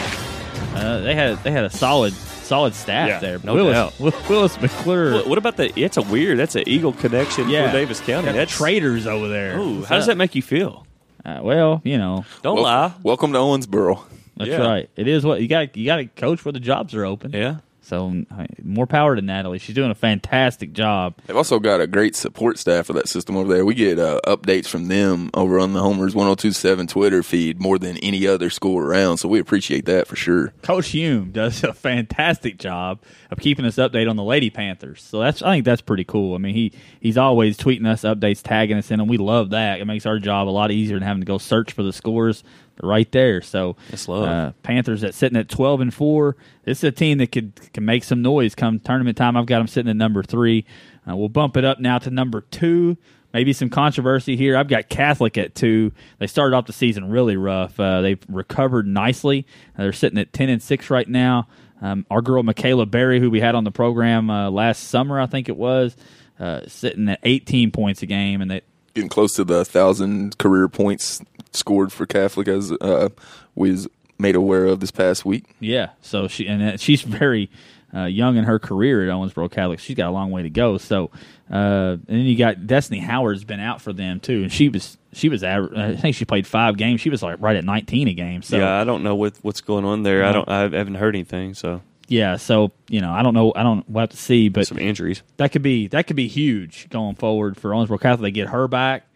uh, 0.74 1.00
they 1.00 1.14
had 1.14 1.42
they 1.44 1.50
had 1.50 1.64
a 1.64 1.70
solid 1.70 2.12
solid 2.14 2.74
staff 2.74 3.08
Yeah, 3.08 3.18
there. 3.18 3.38
no 3.42 3.54
Willis, 3.54 3.74
doubt. 3.98 4.28
Willis 4.28 4.60
McClure. 4.60 5.14
What, 5.14 5.26
what 5.28 5.38
about 5.38 5.56
the? 5.56 5.72
It's 5.78 5.96
a 5.96 6.02
weird. 6.02 6.38
That's 6.38 6.54
an 6.54 6.64
Eagle 6.66 6.92
connection 6.92 7.48
yeah, 7.48 7.70
for 7.70 7.76
Daviess 7.76 8.04
County. 8.04 8.26
Got 8.26 8.34
That's 8.34 8.52
traders 8.56 9.06
over 9.06 9.28
there. 9.28 9.58
Ooh, 9.58 9.76
What's 9.78 9.88
how 9.88 9.96
does 9.96 10.06
that 10.06 10.16
make 10.16 10.34
you 10.34 10.42
feel? 10.42 10.86
Uh, 11.24 11.40
well, 11.42 11.80
you 11.84 11.98
know, 11.98 12.24
Don't 12.42 12.54
Wel- 12.54 12.64
lie. 12.64 12.92
Welcome 13.02 13.32
to 13.32 13.38
Owensboro. 13.38 14.00
that's 14.36 14.48
Yeah. 14.50 14.58
right. 14.58 14.88
It 14.94 15.08
is 15.08 15.24
what 15.24 15.40
you 15.42 15.48
got. 15.48 15.76
You 15.76 15.84
got 15.86 15.96
to 15.96 16.04
coach 16.06 16.44
where 16.44 16.52
the 16.52 16.60
jobs 16.60 16.94
are 16.94 17.04
open. 17.04 17.32
Yeah. 17.32 17.56
So 17.86 18.24
more 18.64 18.88
power 18.88 19.14
to 19.14 19.22
Natalie. 19.22 19.60
She's 19.60 19.76
doing 19.76 19.92
a 19.92 19.94
fantastic 19.94 20.72
job. 20.72 21.14
They've 21.24 21.36
also 21.36 21.60
got 21.60 21.80
a 21.80 21.86
great 21.86 22.16
support 22.16 22.58
staff 22.58 22.86
for 22.86 22.94
that 22.94 23.08
system 23.08 23.36
over 23.36 23.52
there. 23.52 23.64
We 23.64 23.74
get 23.74 24.00
uh, 24.00 24.20
updates 24.26 24.66
from 24.66 24.88
them 24.88 25.30
over 25.34 25.60
on 25.60 25.72
the 25.72 25.80
Homers 25.80 26.12
1027 26.12 26.88
Twitter 26.88 27.22
feed 27.22 27.60
more 27.60 27.78
than 27.78 27.96
any 27.98 28.26
other 28.26 28.50
school 28.50 28.78
around, 28.78 29.18
so 29.18 29.28
we 29.28 29.38
appreciate 29.38 29.86
that 29.86 30.08
for 30.08 30.16
sure. 30.16 30.52
Coach 30.62 30.88
Hume 30.88 31.30
does 31.30 31.62
a 31.62 31.72
fantastic 31.72 32.58
job 32.58 33.00
of 33.30 33.38
keeping 33.38 33.64
us 33.64 33.76
updated 33.76 34.10
on 34.10 34.16
the 34.16 34.24
Lady 34.24 34.50
Panthers. 34.50 35.00
So 35.02 35.20
that's 35.20 35.40
I 35.40 35.54
think 35.54 35.64
that's 35.64 35.82
pretty 35.82 36.04
cool. 36.04 36.34
I 36.34 36.38
mean 36.38 36.54
he 36.54 36.72
he's 36.98 37.16
always 37.16 37.56
tweeting 37.56 37.86
us 37.86 38.02
updates, 38.02 38.42
tagging 38.42 38.78
us 38.78 38.90
in, 38.90 38.98
and 38.98 39.08
we 39.08 39.16
love 39.16 39.50
that. 39.50 39.80
It 39.80 39.84
makes 39.84 40.06
our 40.06 40.18
job 40.18 40.48
a 40.48 40.50
lot 40.50 40.72
easier 40.72 40.96
than 40.96 41.06
having 41.06 41.22
to 41.22 41.26
go 41.26 41.38
search 41.38 41.72
for 41.72 41.84
the 41.84 41.92
scores. 41.92 42.42
Right 42.82 43.10
there. 43.10 43.40
So 43.42 43.76
That's 43.90 44.08
love. 44.08 44.24
Uh, 44.24 44.52
Panthers 44.62 45.02
at 45.04 45.14
sitting 45.14 45.38
at 45.38 45.48
twelve 45.48 45.80
and 45.80 45.92
four. 45.92 46.36
This 46.64 46.78
is 46.78 46.84
a 46.84 46.92
team 46.92 47.18
that 47.18 47.32
could 47.32 47.54
can 47.72 47.84
make 47.84 48.04
some 48.04 48.22
noise 48.22 48.54
come 48.54 48.78
tournament 48.80 49.16
time. 49.16 49.36
I've 49.36 49.46
got 49.46 49.58
them 49.58 49.66
sitting 49.66 49.90
at 49.90 49.96
number 49.96 50.22
three. 50.22 50.64
Uh, 51.08 51.16
we'll 51.16 51.28
bump 51.28 51.56
it 51.56 51.64
up 51.64 51.80
now 51.80 51.98
to 51.98 52.10
number 52.10 52.40
two. 52.42 52.96
Maybe 53.32 53.52
some 53.52 53.68
controversy 53.68 54.36
here. 54.36 54.56
I've 54.56 54.68
got 54.68 54.88
Catholic 54.88 55.36
at 55.36 55.54
two. 55.54 55.92
They 56.18 56.26
started 56.26 56.56
off 56.56 56.66
the 56.66 56.72
season 56.72 57.10
really 57.10 57.36
rough. 57.36 57.78
Uh, 57.78 58.00
they've 58.00 58.22
recovered 58.28 58.86
nicely. 58.86 59.46
Uh, 59.76 59.82
they're 59.82 59.92
sitting 59.92 60.18
at 60.18 60.32
ten 60.32 60.48
and 60.48 60.62
six 60.62 60.90
right 60.90 61.08
now. 61.08 61.48
Um, 61.82 62.06
our 62.10 62.22
girl 62.22 62.42
Michaela 62.42 62.86
Berry, 62.86 63.20
who 63.20 63.30
we 63.30 63.40
had 63.40 63.54
on 63.54 63.64
the 63.64 63.70
program 63.70 64.30
uh, 64.30 64.50
last 64.50 64.84
summer, 64.84 65.20
I 65.20 65.26
think 65.26 65.48
it 65.48 65.56
was, 65.56 65.96
uh, 66.40 66.62
sitting 66.66 67.08
at 67.08 67.20
18 67.22 67.70
points 67.70 68.02
a 68.02 68.06
game, 68.06 68.40
and 68.40 68.50
they 68.50 68.62
Getting 68.96 69.10
close 69.10 69.34
to 69.34 69.44
the 69.44 69.62
thousand 69.62 70.38
career 70.38 70.68
points 70.68 71.20
scored 71.52 71.92
for 71.92 72.06
Catholic, 72.06 72.48
as 72.48 72.72
uh, 72.72 73.10
was 73.54 73.86
made 74.18 74.34
aware 74.34 74.64
of 74.64 74.80
this 74.80 74.90
past 74.90 75.26
week. 75.26 75.44
Yeah, 75.60 75.90
so 76.00 76.28
she 76.28 76.48
and 76.48 76.62
uh, 76.62 76.76
she's 76.78 77.02
very 77.02 77.50
uh, 77.94 78.04
young 78.04 78.38
in 78.38 78.44
her 78.44 78.58
career 78.58 79.06
at 79.06 79.14
Owensboro 79.14 79.50
Catholic. 79.50 79.80
She's 79.80 79.96
got 79.96 80.08
a 80.08 80.12
long 80.12 80.30
way 80.30 80.44
to 80.44 80.48
go. 80.48 80.78
So, 80.78 81.10
uh, 81.50 81.98
and 81.98 82.06
then 82.08 82.20
you 82.20 82.38
got 82.38 82.66
Destiny 82.66 83.00
Howard's 83.00 83.44
been 83.44 83.60
out 83.60 83.82
for 83.82 83.92
them 83.92 84.18
too, 84.18 84.44
and 84.44 84.50
she 84.50 84.70
was 84.70 84.96
she 85.12 85.28
was 85.28 85.44
aver- 85.44 85.76
I 85.76 85.94
think 85.94 86.16
she 86.16 86.24
played 86.24 86.46
five 86.46 86.78
games. 86.78 87.02
She 87.02 87.10
was 87.10 87.22
like 87.22 87.36
right 87.38 87.56
at 87.56 87.64
nineteen 87.64 88.08
a 88.08 88.14
game. 88.14 88.40
So 88.40 88.56
yeah, 88.56 88.80
I 88.80 88.84
don't 88.84 89.02
know 89.02 89.14
what 89.14 89.36
what's 89.42 89.60
going 89.60 89.84
on 89.84 90.04
there. 90.04 90.24
I 90.24 90.32
don't. 90.32 90.48
I 90.48 90.60
haven't 90.62 90.94
heard 90.94 91.14
anything. 91.14 91.52
So 91.52 91.82
yeah, 92.08 92.36
so 92.36 92.72
you 92.88 93.00
know 93.00 93.10
I 93.12 93.22
don't 93.22 93.34
know 93.34 93.52
I 93.54 93.62
don't 93.62 93.88
we'll 93.88 94.00
have 94.02 94.10
to 94.10 94.16
see, 94.16 94.48
but 94.48 94.66
some 94.66 94.78
injuries. 94.78 95.22
that 95.36 95.52
could 95.52 95.62
be 95.62 95.88
that 95.88 96.06
could 96.06 96.16
be 96.16 96.28
huge 96.28 96.88
going 96.90 97.16
forward 97.16 97.56
for 97.56 97.70
Owensboro 97.70 98.00
Catholic. 98.00 98.22
They 98.22 98.30
get 98.30 98.48
her 98.48 98.68
back. 98.68 99.06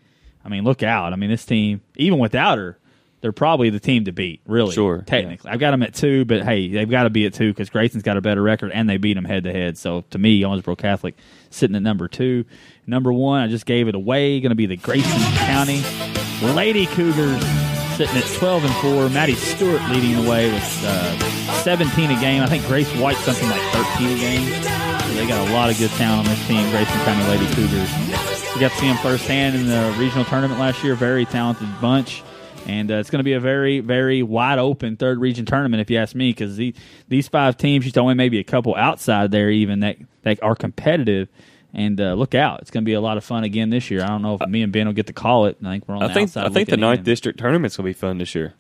I 0.45 0.49
mean, 0.49 0.65
look 0.65 0.83
out! 0.83 1.13
I 1.13 1.17
mean, 1.17 1.31
this 1.31 1.45
team 1.45 1.83
even 1.97 2.19
without 2.19 2.59
her. 2.59 2.77
They're 3.21 3.33
probably 3.33 3.69
the 3.69 3.81
team 3.81 4.07
to 4.07 4.13
beat, 4.13 4.41
really. 4.47 4.73
Sure, 4.73 5.03
Technically. 5.07 5.51
I've 5.51 5.61
got 5.61 5.73
them 5.73 5.83
at 5.83 5.93
two, 5.93 6.25
but 6.25 6.43
hey, 6.43 6.69
they've 6.69 6.89
got 6.89 7.03
to 7.03 7.11
be 7.11 7.27
at 7.27 7.35
two 7.35 7.53
because 7.53 7.69
Grayson's 7.69 8.03
got 8.03 8.17
a 8.17 8.23
better 8.23 8.41
record 8.41 8.73
and 8.73 8.89
they 8.89 8.97
beat 8.97 9.13
them 9.13 9.27
head 9.27 9.45
to 9.45 9.53
head. 9.53 9.77
So 9.77 10.05
to 10.09 10.19
me, 10.19 10.41
Owensboro 10.41 10.79
Catholic 10.79 11.17
sitting 11.51 11.77
at 11.77 11.83
number 11.83 12.09
two. 12.09 12.47
Number 12.87 13.13
one, 13.13 13.43
I 13.43 13.49
just 13.49 13.67
gave 13.67 13.89
it 13.89 13.95
away. 13.95 14.41
Going 14.41 14.53
to 14.53 14.57
be 14.57 14.65
the 14.65 14.79
Grayson 14.79 15.21
County 15.37 15.83
Lady 16.55 16.87
Cougars 16.87 17.45
sitting 17.97 18.17
at 18.17 18.25
12 18.39 18.65
and 18.65 18.75
4. 18.77 19.11
Maddie 19.11 19.35
Stewart 19.35 19.83
leading 19.91 20.23
the 20.25 20.31
way 20.31 20.51
with 20.51 20.83
uh, 20.87 21.40
17 21.63 22.11
a 22.11 22.21
game. 22.21 22.43
I 22.43 22.47
think 22.47 22.65
Grace 22.67 22.91
White 22.97 23.17
something 23.19 23.49
like 23.51 23.61
13 23.73 24.17
a 24.17 24.19
game. 24.19 24.63
So 24.63 25.15
they 25.15 25.27
got 25.27 25.47
a 25.47 25.53
lot 25.53 25.71
of 25.71 25.79
good 25.79 25.91
talent 25.91 26.27
on 26.27 26.35
this 26.35 26.47
team, 26.47 26.69
Grayson 26.71 26.99
County 27.01 27.23
Lady 27.29 27.47
Cougars. 27.55 27.91
We 28.55 28.61
got 28.61 28.73
to 28.73 28.79
see 28.79 28.89
them 28.89 28.97
firsthand 28.99 29.57
in 29.57 29.67
the 29.67 29.95
regional 29.99 30.25
tournament 30.25 30.59
last 30.59 30.83
year. 30.83 30.95
Very 30.95 31.27
talented 31.27 31.69
bunch. 31.79 32.23
And 32.67 32.91
uh, 32.91 32.95
it's 32.95 33.11
going 33.11 33.19
to 33.19 33.25
be 33.25 33.35
a 33.35 33.41
very, 33.41 33.81
very 33.81 34.23
wide 34.23 34.59
open 34.59 34.97
third 34.97 35.19
region 35.19 35.45
tournament, 35.45 35.83
if 35.83 35.91
you 35.91 35.99
ask 35.99 36.15
me, 36.15 36.31
because 36.31 36.57
the, 36.57 36.75
these 37.09 37.29
five 37.29 37.59
teams, 37.59 37.85
just 37.85 37.99
only 37.99 38.15
maybe 38.15 38.39
a 38.39 38.45
couple 38.45 38.75
outside 38.75 39.31
there, 39.31 39.51
even 39.51 39.81
that, 39.81 39.97
that 40.23 40.43
are 40.43 40.55
competitive. 40.55 41.29
And 41.75 42.01
uh, 42.01 42.15
look 42.15 42.35
out, 42.35 42.61
it's 42.63 42.71
going 42.71 42.85
to 42.85 42.87
be 42.87 42.95
a 42.95 43.01
lot 43.03 43.19
of 43.19 43.25
fun 43.25 43.45
again 43.45 43.69
this 43.69 43.91
year. 43.91 44.03
I 44.03 44.07
don't 44.09 44.23
know 44.23 44.39
if 44.41 44.49
me 44.49 44.63
and 44.63 44.73
Ben 44.73 44.87
will 44.87 44.95
get 44.95 45.09
to 45.09 45.13
call 45.13 45.45
it. 45.47 45.59
I 45.63 45.73
think 45.73 45.89
we're 45.89 45.97
on 45.97 46.03
I 46.03 46.09
the 46.09 46.15
think 46.15 46.29
outside. 46.31 46.47
I 46.47 46.49
think 46.49 46.71
the 46.71 46.77
ninth 46.79 47.01
in. 47.01 47.05
district 47.05 47.39
tournament's 47.39 47.77
gonna 47.77 47.89
be 47.89 47.93
fun 47.93 48.19
this 48.19 48.35
year 48.35 48.55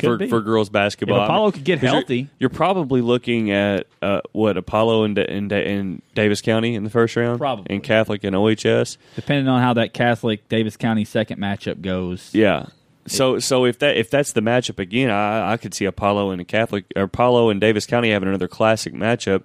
for, 0.00 0.18
for 0.28 0.40
girls 0.40 0.68
basketball. 0.68 1.18
If 1.18 1.24
Apollo 1.24 1.50
could 1.52 1.64
get 1.64 1.76
'Cause 1.80 1.82
you're- 1.84 1.92
healthy. 2.00 2.28
you're, 2.38 2.50
probably 2.50 3.00
looking 3.00 3.50
at 3.50 3.86
uh, 4.02 4.20
what 4.32 4.56
Apollo 4.56 5.04
and 5.04 5.18
in, 5.18 5.50
in 5.52 6.02
Daviess 6.16 6.42
County 6.42 6.74
in 6.74 6.84
the 6.84 6.90
first 6.90 7.14
round, 7.16 7.38
Probably. 7.38 7.66
and 7.74 7.82
Catholic 7.82 8.24
and 8.24 8.34
OHS. 8.34 8.98
depending 9.16 9.48
on 9.48 9.60
how 9.60 9.74
that 9.74 9.92
Catholic 9.94 10.48
Daviess 10.48 10.78
County 10.78 11.04
second 11.04 11.38
matchup 11.40 11.80
goes. 11.80 12.30
Yeah. 12.34 12.66
So 13.06 13.38
so 13.38 13.64
if 13.64 13.78
that 13.78 13.96
if 13.96 14.10
that's 14.10 14.32
the 14.32 14.42
matchup 14.42 14.78
again, 14.78 15.10
I, 15.10 15.52
I 15.52 15.56
could 15.56 15.72
see 15.72 15.84
Apollo 15.86 16.30
and 16.30 16.40
a 16.40 16.44
Catholic 16.44 16.84
or 16.94 17.02
Apollo 17.04 17.50
and 17.50 17.60
Daviess 17.60 17.86
County 17.88 18.10
having 18.10 18.28
another 18.28 18.48
classic 18.48 18.92
matchup. 18.92 19.44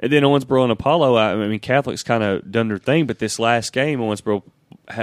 And 0.00 0.10
then 0.10 0.22
Owensboro 0.22 0.62
and 0.62 0.72
Apollo, 0.72 1.14
I, 1.16 1.32
I 1.32 1.46
mean 1.48 1.60
Catholic's 1.60 2.02
kind 2.02 2.22
of 2.22 2.50
done 2.50 2.68
their 2.68 2.78
thing, 2.78 3.06
but 3.06 3.18
this 3.18 3.38
last 3.38 3.72
game 3.74 3.98
Owensboro 4.00 4.42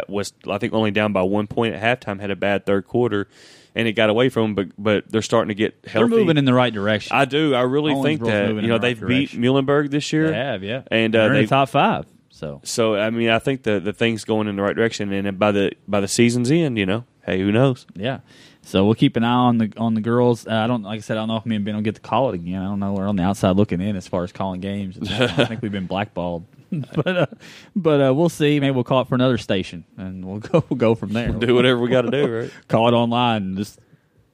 was 0.08 0.34
I 0.48 0.58
think 0.58 0.74
only 0.74 0.92
down 0.92 1.14
by 1.14 1.22
one 1.22 1.46
point 1.48 1.76
at 1.76 2.02
halftime, 2.02 2.20
had 2.20 2.32
a 2.32 2.36
bad 2.36 2.66
third 2.66 2.88
quarter, 2.88 3.28
and 3.76 3.88
it 3.88 3.94
got 3.94 4.10
away 4.10 4.30
from 4.30 4.54
them. 4.54 4.56
But 4.56 4.84
but 4.84 5.12
they're 5.12 5.22
starting 5.22 5.50
to 5.50 5.56
get 5.56 5.74
healthy. 5.86 6.10
They're 6.10 6.20
moving 6.20 6.38
in 6.38 6.46
the 6.46 6.54
right 6.54 6.74
direction. 6.74 7.16
I 7.16 7.26
do. 7.26 7.54
I 7.56 7.62
really 7.62 8.02
think 8.02 8.22
that 8.24 8.50
you 8.50 8.62
know 8.62 8.78
the 8.78 8.80
they've 8.80 9.00
beat 9.00 9.32
direction. 9.32 9.42
Muhlenberg 9.42 9.90
this 9.92 10.12
year. 10.14 10.28
they 10.30 10.36
have, 10.36 10.64
yeah, 10.64 10.84
and 10.92 11.14
They're 11.14 11.24
uh, 11.24 11.28
in 11.28 11.34
they 11.34 11.42
the 11.42 11.48
top 11.48 11.70
five. 11.70 12.06
So 12.30 12.62
so 12.64 12.96
I 12.96 13.10
mean 13.10 13.30
I 13.30 13.40
think 13.40 13.64
the 13.64 13.80
the 13.80 13.94
thing's 13.94 14.24
going 14.24 14.48
in 14.48 14.56
the 14.56 14.62
right 14.62 14.76
direction, 14.76 15.12
and 15.12 15.38
by 15.38 15.52
the 15.52 15.72
by 15.88 16.00
the 16.00 16.08
season's 16.08 16.50
end, 16.52 16.78
you 16.78 16.86
know, 16.86 17.04
hey, 17.26 17.40
who 17.40 17.52
knows? 17.52 17.86
yeah, 17.96 18.20
so 18.62 18.86
we'll 18.86 18.96
keep 18.96 19.18
an 19.18 19.24
eye 19.24 19.34
on 19.34 19.58
the 19.58 19.74
on 19.78 19.94
the 19.94 20.02
girls. 20.02 20.48
Uh, 20.48 20.52
I 20.54 20.68
don't 20.68 20.84
like 20.84 20.98
I 21.00 21.02
said. 21.02 21.18
I 21.18 21.22
don't 21.22 21.28
know 21.30 21.38
if 21.38 21.46
me 21.46 21.56
and 21.58 21.66
Ben 21.66 21.76
will 21.76 21.82
get 21.82 21.96
to 21.96 22.02
call 22.02 22.30
it 22.30 22.36
again. 22.36 22.62
I 22.62 22.66
don't 22.66 22.80
know. 22.80 22.94
We're 22.94 23.08
on 23.08 23.16
the 23.16 23.24
outside 23.24 23.56
looking 23.58 23.82
in 23.82 23.96
as 23.96 24.08
far 24.08 24.24
as 24.24 24.32
calling 24.32 24.62
games. 24.62 24.98
I 25.12 25.46
think 25.46 25.62
we've 25.62 25.72
been 25.72 25.88
blackballed, 25.88 26.46
but 26.96 27.08
uh, 27.18 27.26
but 27.76 28.02
uh, 28.10 28.14
we'll 28.14 28.30
see. 28.30 28.60
Maybe 28.60 28.72
we'll 28.72 28.84
call 28.84 29.02
it 29.02 29.08
for 29.08 29.16
another 29.16 29.38
station, 29.38 29.86
and 29.98 30.26
we'll 30.26 30.40
go 30.40 30.64
we'll 30.70 30.78
go 30.78 30.96
from 30.96 31.14
there. 31.14 31.32
Do 31.32 31.56
whatever 31.56 31.80
we 31.80 31.90
got 31.90 32.02
to 32.04 32.12
do, 32.12 32.40
right? 32.42 32.52
call 32.68 32.88
it 32.88 32.94
online 32.94 33.42
and 33.44 33.58
just 33.58 33.80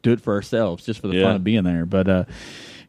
do 0.04 0.12
it 0.12 0.22
for 0.22 0.34
ourselves, 0.34 0.86
just 0.86 1.00
for 1.02 1.08
the 1.08 1.16
Yeah. 1.16 1.24
fun 1.24 1.36
of 1.38 1.44
being 1.44 1.64
there. 1.64 1.86
But 1.86 2.08
uh, 2.08 2.24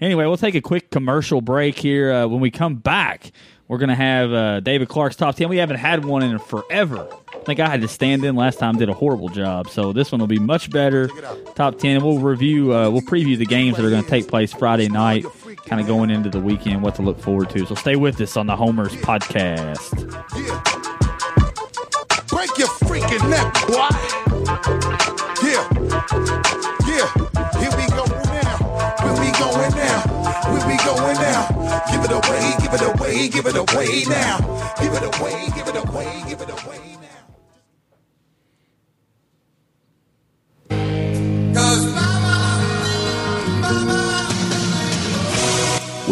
anyway, 0.00 0.26
we'll 0.26 0.36
take 0.36 0.54
a 0.54 0.60
quick 0.60 0.90
commercial 0.90 1.40
break 1.40 1.78
here. 1.78 2.12
Uh, 2.12 2.26
when 2.26 2.40
we 2.40 2.50
come 2.50 2.74
back, 2.74 3.32
we're 3.68 3.78
going 3.78 3.88
to 3.88 3.94
have 3.94 4.32
uh, 4.32 4.60
David 4.60 4.88
Clark's 4.88 5.16
top 5.16 5.34
10. 5.34 5.48
We 5.48 5.56
haven't 5.56 5.76
had 5.78 6.04
one 6.04 6.22
in 6.22 6.38
forever. 6.38 7.08
I 7.34 7.38
think 7.38 7.58
I 7.58 7.68
had 7.68 7.80
to 7.80 7.88
stand 7.88 8.24
in 8.24 8.36
last 8.36 8.58
time, 8.58 8.76
did 8.76 8.88
a 8.88 8.94
horrible 8.94 9.28
job. 9.28 9.68
So 9.70 9.92
this 9.92 10.12
one 10.12 10.20
will 10.20 10.26
be 10.28 10.38
much 10.38 10.70
better. 10.70 11.08
Top 11.54 11.78
10. 11.78 12.04
We'll 12.04 12.18
review, 12.18 12.72
uh, 12.74 12.90
we'll 12.90 13.02
preview 13.02 13.36
the 13.38 13.46
games 13.46 13.76
that 13.76 13.84
are 13.84 13.90
going 13.90 14.04
to 14.04 14.10
take 14.10 14.28
place 14.28 14.52
Friday 14.52 14.88
night, 14.88 15.24
kind 15.66 15.80
of 15.80 15.86
going 15.86 16.10
into 16.10 16.30
the 16.30 16.40
weekend, 16.40 16.82
what 16.82 16.94
to 16.94 17.02
look 17.02 17.20
forward 17.20 17.50
to. 17.50 17.66
So 17.66 17.74
stay 17.74 17.96
with 17.96 18.20
us 18.20 18.36
on 18.36 18.46
the 18.46 18.56
Homers 18.56 18.94
podcast. 18.96 19.92
Yeah. 20.34 20.62
Break 22.28 22.56
your 22.56 22.68
freaking 22.68 23.28
neck, 23.28 23.52
boy. 23.66 23.90
Yeah. 25.42 25.66
Yeah. 26.86 27.10
Here 27.58 27.70
we 27.76 27.86
go 27.88 28.04
now. 28.30 28.56
Where 29.02 29.14
we 29.20 29.32
going 29.38 29.74
now? 29.74 30.00
Where 30.50 30.66
we 30.66 30.76
going 30.84 31.16
now? 31.16 31.48
Give 31.90 32.04
it 32.04 32.12
away, 32.12 32.54
give 32.60 32.72
it 32.72 32.82
away, 32.82 33.28
give 33.28 33.46
it 33.46 33.56
away 33.56 34.04
now. 34.08 34.38
Give 34.80 34.92
it 34.94 35.02
away, 35.02 35.48
give 35.54 35.68
it 35.68 35.76
away, 35.76 36.22
give 36.28 36.40
it 36.40 36.50
away. 36.50 36.85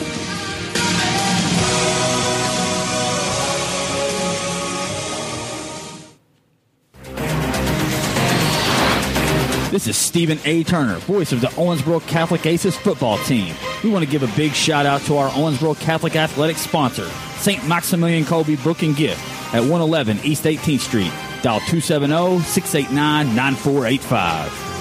This 9.70 9.86
is 9.86 9.98
Stephen 9.98 10.38
A. 10.46 10.64
Turner, 10.64 10.96
voice 11.00 11.32
of 11.32 11.42
the 11.42 11.48
Owensboro 11.48 12.00
Catholic 12.06 12.46
Aces 12.46 12.78
football 12.78 13.18
team. 13.18 13.54
We 13.82 13.90
want 13.90 14.02
to 14.02 14.10
give 14.10 14.22
a 14.22 14.34
big 14.34 14.52
shout 14.52 14.86
out 14.86 15.02
to 15.02 15.18
our 15.18 15.28
Owensboro 15.28 15.78
Catholic 15.78 16.16
Athletic 16.16 16.56
sponsor, 16.56 17.06
St. 17.44 17.68
Maximilian 17.68 18.24
Kolbe 18.24 18.56
Book 18.64 18.82
and 18.82 18.96
Gift 18.96 19.20
at 19.52 19.60
111 19.60 20.18
East 20.24 20.44
18th 20.44 20.80
Street. 20.80 21.12
Dial 21.42 21.60
270 21.60 22.40
689 22.40 23.36
9485. 23.36 24.73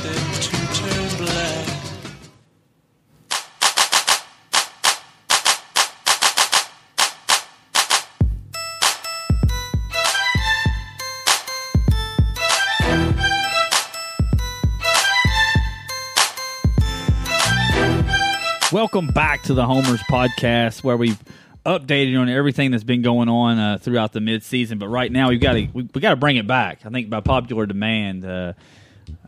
Welcome 18.85 19.07
back 19.07 19.41
to 19.45 19.55
the 19.55 19.65
Homers 19.65 19.99
Podcast, 20.01 20.83
where 20.83 20.95
we've 20.95 21.17
updated 21.65 22.21
on 22.21 22.29
everything 22.29 22.69
that's 22.69 22.83
been 22.83 23.01
going 23.01 23.29
on 23.29 23.57
uh, 23.57 23.79
throughout 23.79 24.13
the 24.13 24.19
midseason. 24.19 24.77
But 24.77 24.89
right 24.89 25.11
now, 25.11 25.29
we've 25.29 25.41
got 25.41 25.53
to 25.53 25.67
we, 25.73 25.89
we 25.91 26.01
got 26.01 26.11
to 26.11 26.15
bring 26.15 26.35
it 26.35 26.45
back. 26.45 26.85
I 26.85 26.89
think 26.89 27.09
by 27.09 27.19
popular 27.19 27.65
demand, 27.65 28.25
uh, 28.25 28.53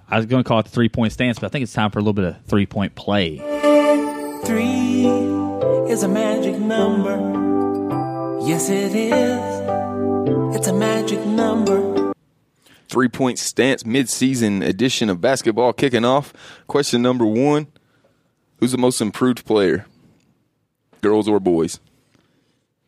I 0.07 0.17
was 0.17 0.27
going 0.27 0.43
to 0.43 0.47
call 0.47 0.59
it 0.59 0.65
the 0.65 0.69
three 0.69 0.89
point 0.89 1.11
stance, 1.11 1.39
but 1.39 1.47
I 1.47 1.49
think 1.49 1.63
it's 1.63 1.73
time 1.73 1.89
for 1.89 1.97
a 1.97 2.03
little 2.03 2.13
bit 2.13 2.25
of 2.25 2.39
three 2.45 2.67
point 2.67 2.93
play. 2.93 3.37
Three 4.45 5.07
is 5.91 6.03
a 6.03 6.07
magic 6.07 6.59
number. 6.59 7.17
Yes, 8.45 8.69
it 8.69 8.93
is. 8.93 10.55
It's 10.55 10.67
a 10.67 10.73
magic 10.73 11.25
number. 11.25 12.13
three-point 12.89 13.39
stance 13.39 13.81
midseason 13.83 14.63
edition 14.63 15.09
of 15.09 15.19
basketball 15.19 15.73
kicking 15.73 16.05
off. 16.05 16.31
Question 16.67 17.01
number 17.01 17.25
one: 17.25 17.65
Who's 18.59 18.71
the 18.71 18.77
most 18.77 19.01
improved 19.01 19.45
player, 19.45 19.85
girls 21.01 21.27
or 21.27 21.39
boys? 21.39 21.79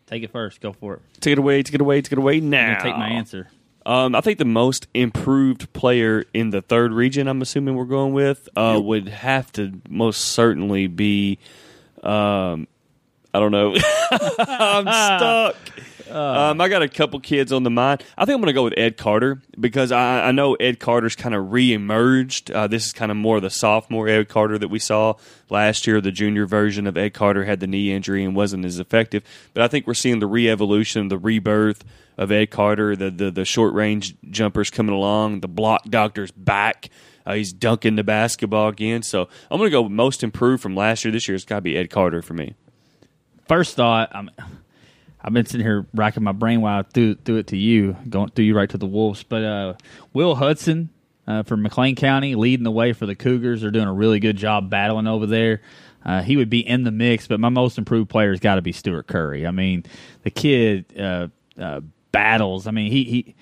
Take 0.08 0.24
it 0.24 0.32
first. 0.32 0.62
Go 0.62 0.74
for 0.74 0.96
it. 0.96 1.02
Take 1.22 1.34
it 1.34 1.40
away, 1.40 1.62
take 1.62 1.76
it 1.76 1.82
away, 1.82 2.02
take 2.02 2.14
it 2.14 2.18
away 2.18 2.38
I'm 2.38 2.50
now. 2.50 2.78
gonna 2.80 2.84
take 2.84 2.98
my 2.98 3.10
answer. 3.10 3.48
Um, 3.86 4.14
I 4.16 4.22
think 4.22 4.40
the 4.40 4.46
most 4.46 4.88
improved 4.94 5.72
player 5.74 6.26
in 6.34 6.50
the 6.50 6.62
third 6.62 6.92
region, 6.92 7.28
I'm 7.28 7.42
assuming 7.42 7.76
we're 7.76 7.86
going 7.86 8.14
with, 8.14 8.50
uh, 8.56 8.80
would 8.84 9.08
have 9.08 9.52
to 9.54 9.80
most 9.88 10.20
certainly 10.22 10.88
be. 10.88 11.38
Um, 12.04 12.68
I 13.34 13.40
don't 13.40 13.52
know. 13.52 13.76
I'm 14.12 14.84
stuck. 15.18 15.56
Um, 16.10 16.60
I 16.60 16.68
got 16.70 16.82
a 16.82 16.90
couple 16.90 17.20
kids 17.20 17.52
on 17.52 17.64
the 17.64 17.70
mind. 17.70 18.04
I 18.18 18.26
think 18.26 18.36
I'm 18.36 18.42
going 18.42 18.48
to 18.48 18.54
go 18.54 18.64
with 18.64 18.74
Ed 18.78 18.98
Carter 18.98 19.42
because 19.60 19.92
I, 19.92 20.28
I 20.28 20.32
know 20.32 20.56
Ed 20.56 20.80
Carter's 20.80 21.16
kind 21.16 21.36
of 21.36 21.48
reemerged. 21.48 22.54
Uh, 22.54 22.68
this 22.68 22.88
is 22.88 22.94
kind 22.94 23.12
of 23.12 23.18
more 23.18 23.38
of 23.38 23.42
the 23.42 23.50
sophomore 23.50 24.08
Ed 24.08 24.30
Carter 24.30 24.58
that 24.58 24.70
we 24.70 24.80
saw 24.80 25.16
last 25.50 25.88
year. 25.88 26.02
The 26.02 26.12
junior 26.12 26.46
version 26.46 26.88
of 26.88 26.98
Ed 26.98 27.14
Carter 27.14 27.46
had 27.46 27.60
the 27.60 27.68
knee 27.68 27.92
injury 27.94 28.24
and 28.24 28.36
wasn't 28.36 28.66
as 28.66 28.80
effective. 28.80 29.24
But 29.54 29.64
I 29.64 29.68
think 29.68 29.88
we're 29.88 29.94
seeing 29.94 30.20
the 30.20 30.28
re-evolution, 30.28 31.08
the 31.08 31.18
rebirth 31.18 31.84
of 32.18 32.32
Ed 32.32 32.52
Carter. 32.52 32.96
The 32.96 33.12
the, 33.12 33.32
the 33.32 33.46
short 33.46 33.74
range 33.74 34.16
jumpers 34.30 34.70
coming 34.70 34.96
along. 34.96 35.42
The 35.42 35.48
block 35.48 35.84
doctor's 35.90 36.32
back. 36.32 36.90
Uh, 37.26 37.34
he's 37.36 37.54
dunking 37.54 37.96
the 37.96 38.04
basketball 38.04 38.70
again. 38.70 39.04
So 39.04 39.30
I'm 39.52 39.58
going 39.60 39.68
to 39.68 39.72
go 39.72 39.88
most 39.88 40.24
improved 40.24 40.64
from 40.64 40.76
last 40.76 41.06
year. 41.06 41.12
This 41.12 41.28
year 41.28 41.36
it's 41.36 41.46
got 41.46 41.58
to 41.58 41.62
be 41.62 41.78
Ed 41.78 41.90
Carter 41.90 42.22
for 42.22 42.34
me. 42.34 42.56
First 43.48 43.76
thought, 43.76 44.10
I'm, 44.14 44.30
I've 45.22 45.34
been 45.34 45.46
sitting 45.46 45.66
here 45.66 45.86
racking 45.94 46.24
my 46.24 46.32
brain 46.32 46.62
while 46.62 46.80
I 46.80 46.84
threw, 46.84 47.16
threw 47.16 47.38
it 47.38 47.48
to 47.48 47.58
you, 47.58 47.98
going 48.10 48.30
through 48.30 48.46
you 48.46 48.56
right 48.56 48.70
to 48.70 48.78
the 48.78 48.86
Wolves. 48.86 49.24
But 49.24 49.44
uh, 49.44 49.74
Will 50.14 50.36
Hudson 50.36 50.90
uh, 51.28 51.44
from 51.44 51.62
McLean 51.62 51.96
County 51.96 52.36
leading 52.36 52.64
the 52.64 52.72
way 52.72 52.94
for 52.94 53.06
the 53.06 53.16
Cougars. 53.16 53.62
They're 53.62 53.72
doing 53.72 53.88
a 53.88 53.94
really 53.94 54.20
good 54.20 54.38
job 54.38 54.70
battling 54.70 55.08
over 55.08 55.26
there. 55.26 55.62
Uh, 56.04 56.22
he 56.22 56.38
would 56.38 56.50
be 56.50 56.66
in 56.66 56.84
the 56.84 56.92
mix, 56.92 57.28
but 57.28 57.40
my 57.40 57.50
most 57.50 57.78
improved 57.78 58.10
player 58.10 58.32
has 58.32 58.40
got 58.40 58.56
to 58.56 58.62
be 58.62 58.72
Stuart 58.72 59.08
Curry. 59.08 59.46
I 59.46 59.52
mean, 59.52 59.84
the 60.24 60.32
kid 60.32 60.86
uh, 60.98 61.28
uh, 61.60 61.82
battles. 62.12 62.68
I 62.68 62.72
mean, 62.72 62.92
he 62.92 63.04
he. 63.04 63.36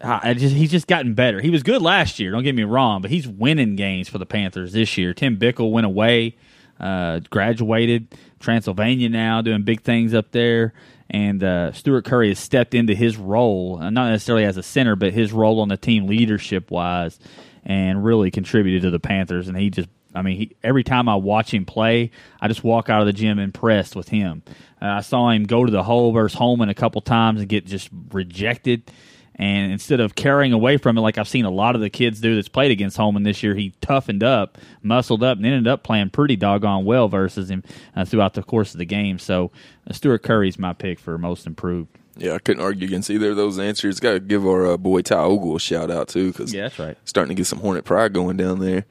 I 0.00 0.34
just 0.34 0.54
he's 0.54 0.70
just 0.70 0.86
gotten 0.86 1.14
better. 1.14 1.40
He 1.40 1.50
was 1.50 1.64
good 1.64 1.82
last 1.82 2.20
year. 2.20 2.30
Don't 2.30 2.44
get 2.44 2.54
me 2.54 2.62
wrong, 2.62 3.02
but 3.02 3.10
he's 3.10 3.26
winning 3.26 3.74
games 3.74 4.08
for 4.08 4.18
the 4.18 4.26
Panthers 4.26 4.72
this 4.72 4.96
year. 4.96 5.12
Tim 5.12 5.36
Bickle 5.36 5.72
went 5.72 5.86
away, 5.86 6.36
uh, 6.78 7.18
graduated 7.30 8.14
Transylvania 8.38 9.08
now, 9.08 9.42
doing 9.42 9.62
big 9.62 9.82
things 9.82 10.14
up 10.14 10.30
there. 10.32 10.72
And 11.10 11.42
uh, 11.42 11.72
Stuart 11.72 12.04
Curry 12.04 12.28
has 12.28 12.38
stepped 12.38 12.74
into 12.74 12.94
his 12.94 13.16
role, 13.16 13.78
uh, 13.80 13.90
not 13.90 14.10
necessarily 14.10 14.44
as 14.44 14.56
a 14.56 14.62
center, 14.62 14.94
but 14.94 15.12
his 15.12 15.32
role 15.32 15.60
on 15.60 15.68
the 15.68 15.76
team 15.76 16.06
leadership 16.06 16.70
wise, 16.70 17.18
and 17.64 18.04
really 18.04 18.30
contributed 18.30 18.82
to 18.82 18.90
the 18.90 19.00
Panthers. 19.00 19.48
And 19.48 19.56
he 19.56 19.70
just, 19.70 19.88
I 20.14 20.22
mean, 20.22 20.36
he, 20.36 20.56
every 20.62 20.84
time 20.84 21.08
I 21.08 21.16
watch 21.16 21.52
him 21.52 21.64
play, 21.64 22.10
I 22.40 22.48
just 22.48 22.62
walk 22.62 22.90
out 22.90 23.00
of 23.00 23.06
the 23.06 23.12
gym 23.14 23.38
impressed 23.38 23.96
with 23.96 24.08
him. 24.08 24.42
Uh, 24.82 24.86
I 24.86 25.00
saw 25.00 25.30
him 25.30 25.44
go 25.44 25.64
to 25.64 25.72
the 25.72 25.82
hole 25.82 26.12
versus 26.12 26.38
Holman 26.38 26.68
a 26.68 26.74
couple 26.74 27.00
times 27.00 27.40
and 27.40 27.48
get 27.48 27.64
just 27.64 27.88
rejected. 28.12 28.90
And 29.38 29.70
instead 29.70 30.00
of 30.00 30.16
carrying 30.16 30.52
away 30.52 30.78
from 30.78 30.98
it, 30.98 31.00
like 31.00 31.16
I've 31.16 31.28
seen 31.28 31.44
a 31.44 31.50
lot 31.50 31.76
of 31.76 31.80
the 31.80 31.90
kids 31.90 32.20
do 32.20 32.34
that's 32.34 32.48
played 32.48 32.72
against 32.72 32.96
Holman 32.96 33.22
this 33.22 33.40
year, 33.42 33.54
he 33.54 33.72
toughened 33.80 34.24
up, 34.24 34.58
muscled 34.82 35.22
up, 35.22 35.36
and 35.36 35.46
ended 35.46 35.68
up 35.68 35.84
playing 35.84 36.10
pretty 36.10 36.34
doggone 36.34 36.84
well 36.84 37.08
versus 37.08 37.48
him 37.50 37.62
uh, 37.94 38.04
throughout 38.04 38.34
the 38.34 38.42
course 38.42 38.74
of 38.74 38.78
the 38.78 38.84
game. 38.84 39.18
So 39.20 39.52
uh, 39.88 39.92
Stuart 39.92 40.24
Curry's 40.24 40.58
my 40.58 40.72
pick 40.72 40.98
for 40.98 41.16
most 41.18 41.46
improved. 41.46 41.88
Yeah, 42.16 42.32
I 42.32 42.38
couldn't 42.40 42.64
argue 42.64 42.88
against 42.88 43.10
either 43.10 43.30
of 43.30 43.36
those 43.36 43.60
answers. 43.60 44.00
Got 44.00 44.14
to 44.14 44.18
give 44.20 44.44
our 44.44 44.66
uh, 44.66 44.76
boy 44.76 45.02
Ty 45.02 45.18
Ogle 45.20 45.54
a 45.54 45.60
shout 45.60 45.88
out 45.88 46.08
too, 46.08 46.32
because 46.32 46.52
Yeah, 46.52 46.62
that's 46.62 46.78
right. 46.80 46.96
starting 47.04 47.28
to 47.28 47.40
get 47.40 47.46
some 47.46 47.60
Hornet 47.60 47.84
pride 47.84 48.12
going 48.12 48.36
down 48.36 48.58
there. 48.58 48.86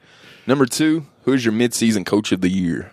Number 0.46 0.64
two, 0.64 1.04
who's 1.24 1.44
your 1.44 1.52
midseason 1.52 2.06
coach 2.06 2.32
of 2.32 2.40
the 2.40 2.48
year? 2.48 2.90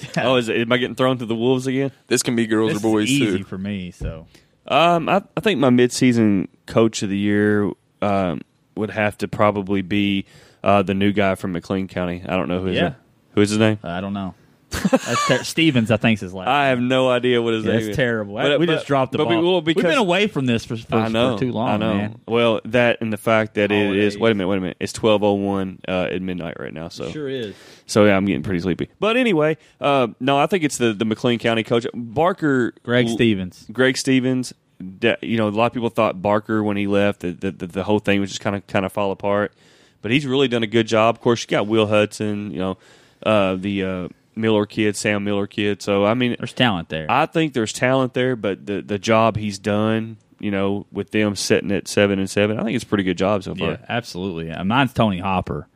oh, 0.16 0.34
is 0.36 0.48
it, 0.48 0.56
am 0.56 0.72
I 0.72 0.78
getting 0.78 0.96
thrown 0.96 1.18
to 1.18 1.26
the 1.26 1.36
wolves 1.36 1.66
again? 1.68 1.92
This 2.08 2.24
can 2.24 2.34
be 2.34 2.46
girls 2.48 2.72
This 2.72 2.78
or 2.80 2.90
boys 2.90 3.04
is 3.04 3.10
easy 3.12 3.38
too. 3.38 3.44
for 3.44 3.58
me. 3.58 3.90
So 3.92 4.26
Um, 4.66 5.08
I, 5.08 5.22
I 5.36 5.40
think 5.40 5.58
my 5.60 5.70
midseason 5.70 6.48
coach 6.66 7.02
of 7.02 7.08
the 7.10 7.18
year 7.18 7.70
um, 8.02 8.40
would 8.76 8.90
have 8.90 9.18
to 9.18 9.28
probably 9.28 9.82
be 9.82 10.26
uh, 10.62 10.82
the 10.82 10.94
new 10.94 11.12
guy 11.12 11.34
from 11.34 11.52
McLean 11.52 11.88
County. 11.88 12.22
I 12.26 12.36
don't 12.36 12.48
know 12.48 12.60
who 12.60 12.66
his 12.66 12.76
Yeah. 12.76 12.94
who 13.34 13.40
is 13.40 13.50
his 13.50 13.58
name. 13.58 13.78
I 13.82 14.00
don't 14.00 14.12
know. 14.14 14.34
That's 14.70 15.26
ter- 15.28 15.42
Stevens, 15.42 15.90
I 15.90 15.96
think, 15.96 16.16
is 16.18 16.20
his 16.20 16.34
last. 16.34 16.48
I 16.48 16.68
have 16.68 16.80
no 16.80 17.10
idea 17.10 17.42
what 17.42 17.54
his 17.54 17.64
Yeah, 17.64 17.72
name 17.72 17.80
That's 17.80 17.90
is. 17.90 17.96
terrible. 17.96 18.34
But- 18.34 18.60
we 18.60 18.66
but- 18.66 18.74
just 18.74 18.86
dropped 18.86 19.12
the 19.12 19.18
but 19.18 19.28
we 19.28 19.34
ball. 19.34 19.42
will 19.44 19.62
We've 19.62 19.74
been 19.76 19.98
away 19.98 20.26
from 20.26 20.46
this 20.46 20.64
for, 20.64 20.76
for, 20.76 20.94
I 20.96 21.08
know 21.08 21.36
for 21.36 21.44
too 21.44 21.52
long, 21.52 21.68
I 21.68 21.76
know. 21.76 21.94
man. 21.94 22.20
Well, 22.26 22.60
that 22.66 22.98
and 23.00 23.12
the 23.12 23.16
fact 23.16 23.54
that 23.54 23.72
it 23.72 23.96
is. 23.96 24.16
Wait 24.18 24.30
a 24.30 24.34
minute. 24.34 24.48
Wait 24.48 24.58
a 24.58 24.60
minute. 24.60 24.76
It's 24.80 24.92
twelve 24.92 25.22
oh 25.22 25.34
one 25.34 25.80
uh, 25.88 26.08
at 26.10 26.22
midnight 26.22 26.58
right 26.60 26.72
now. 26.72 26.88
So 26.88 27.10
Sure 27.10 27.28
is. 27.28 27.54
So 27.86 28.04
yeah, 28.04 28.16
I'm 28.16 28.24
getting 28.24 28.42
pretty 28.42 28.60
sleepy. 28.60 28.88
But 29.00 29.16
anyway, 29.16 29.56
uh, 29.80 30.08
no, 30.20 30.38
I 30.38 30.46
think 30.46 30.62
it's 30.64 30.78
the 30.78 30.92
the 30.92 31.04
McLean 31.04 31.38
County 31.38 31.62
coach 31.64 31.86
Barker. 31.94 32.72
Greg 32.82 33.08
Stevens. 33.08 33.66
Greg 33.72 33.96
Stevens. 33.96 34.52
You 35.20 35.36
know, 35.36 35.48
a 35.48 35.50
lot 35.50 35.66
of 35.66 35.72
people 35.74 35.90
thought 35.90 36.22
Barker 36.22 36.62
when 36.64 36.76
he 36.78 36.86
left 36.86 37.20
that 37.20 37.40
the, 37.42 37.50
the, 37.50 37.66
the 37.66 37.84
whole 37.84 37.98
thing 37.98 38.18
was 38.20 38.30
just 38.30 38.40
kind 38.40 38.56
of 38.56 38.66
kind 38.66 38.86
of 38.86 38.92
fall 38.92 39.10
apart. 39.12 39.52
but 40.02 40.10
he's 40.10 40.24
really 40.26 40.48
done 40.48 40.62
a 40.62 40.66
good 40.66 40.86
job. 40.86 41.16
Of 41.16 41.20
course, 41.20 41.42
you 41.42 41.48
got 41.48 41.66
Will 41.66 41.86
Hudson, 41.86 42.50
you 42.52 42.58
know, 42.58 42.78
uh, 43.22 43.56
the 43.56 43.84
uh, 43.84 44.08
Miller 44.40 44.66
kid, 44.66 44.96
Sam 44.96 45.24
Miller 45.24 45.46
kid. 45.46 45.82
So 45.82 46.04
I 46.04 46.14
mean, 46.14 46.36
There's 46.38 46.52
talent 46.52 46.88
there. 46.88 47.06
I 47.08 47.26
think 47.26 47.52
there's 47.52 47.72
talent 47.72 48.14
there, 48.14 48.36
but 48.36 48.66
the 48.66 48.80
the 48.82 48.98
job 48.98 49.36
he's 49.36 49.58
done, 49.58 50.16
you 50.38 50.50
know, 50.50 50.86
with 50.92 51.10
them 51.10 51.36
sitting 51.36 51.70
at 51.72 51.88
seven 51.88 52.18
and 52.18 52.28
seven, 52.28 52.58
I 52.58 52.64
think 52.64 52.74
it's 52.74 52.84
a 52.84 52.88
pretty 52.88 53.04
good 53.04 53.18
job 53.18 53.42
so 53.44 53.54
far. 53.54 53.70
Yeah, 53.72 53.76
absolutely. 53.88 54.50
Uh, 54.50 54.64
Mine's 54.64 54.92
Tony 54.92 55.18
Hopper. 55.18 55.66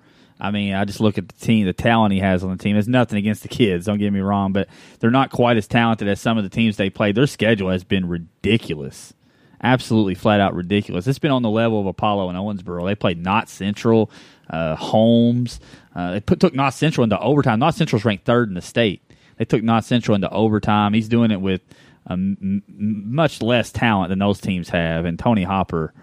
I 0.40 0.50
mean, 0.50 0.74
I 0.74 0.84
just 0.84 1.00
look 1.00 1.16
at 1.16 1.28
the 1.28 1.46
team, 1.46 1.64
the 1.64 1.72
talent 1.72 2.12
he 2.12 2.18
has 2.18 2.42
on 2.42 2.50
the 2.50 2.56
team. 2.56 2.74
There's 2.74 2.88
nothing 2.88 3.18
against 3.18 3.42
the 3.42 3.48
kids, 3.48 3.86
don't 3.86 3.98
get 3.98 4.12
me 4.12 4.20
wrong, 4.20 4.52
but 4.52 4.68
they're 4.98 5.10
not 5.12 5.30
quite 5.30 5.56
as 5.56 5.68
talented 5.68 6.08
as 6.08 6.20
some 6.20 6.36
of 6.36 6.44
the 6.44 6.50
teams 6.50 6.76
they 6.76 6.90
play. 6.90 7.12
Their 7.12 7.28
schedule 7.28 7.70
has 7.70 7.84
been 7.84 8.08
ridiculous. 8.08 9.14
Absolutely 9.62 10.14
flat 10.14 10.40
out 10.40 10.54
ridiculous. 10.54 11.06
It's 11.06 11.18
been 11.18 11.30
on 11.30 11.42
the 11.42 11.50
level 11.50 11.80
of 11.80 11.86
Apollo 11.86 12.28
and 12.28 12.38
Owensboro. 12.38 12.84
They 12.86 12.94
played 12.94 13.22
Knott 13.22 13.48
Central, 13.48 14.10
uh, 14.50 14.76
Holmes. 14.76 15.60
Uh, 15.94 16.12
they 16.12 16.20
put, 16.20 16.40
took 16.40 16.54
Knott 16.54 16.74
Central 16.74 17.04
into 17.04 17.18
overtime. 17.18 17.58
Knott 17.58 17.74
Central's 17.74 18.04
ranked 18.04 18.24
third 18.24 18.48
in 18.48 18.54
the 18.54 18.62
state. 18.62 19.02
They 19.36 19.44
took 19.44 19.62
Knott 19.62 19.84
Central 19.84 20.14
into 20.14 20.30
overtime. 20.30 20.92
He's 20.92 21.08
doing 21.08 21.30
it 21.30 21.40
with 21.40 21.62
um, 22.06 22.36
m- 22.40 22.62
much 22.68 23.40
less 23.42 23.72
talent 23.72 24.10
than 24.10 24.18
those 24.18 24.40
teams 24.40 24.68
have, 24.68 25.04
and 25.06 25.18
Tony 25.18 25.44
Hopper 25.44 25.94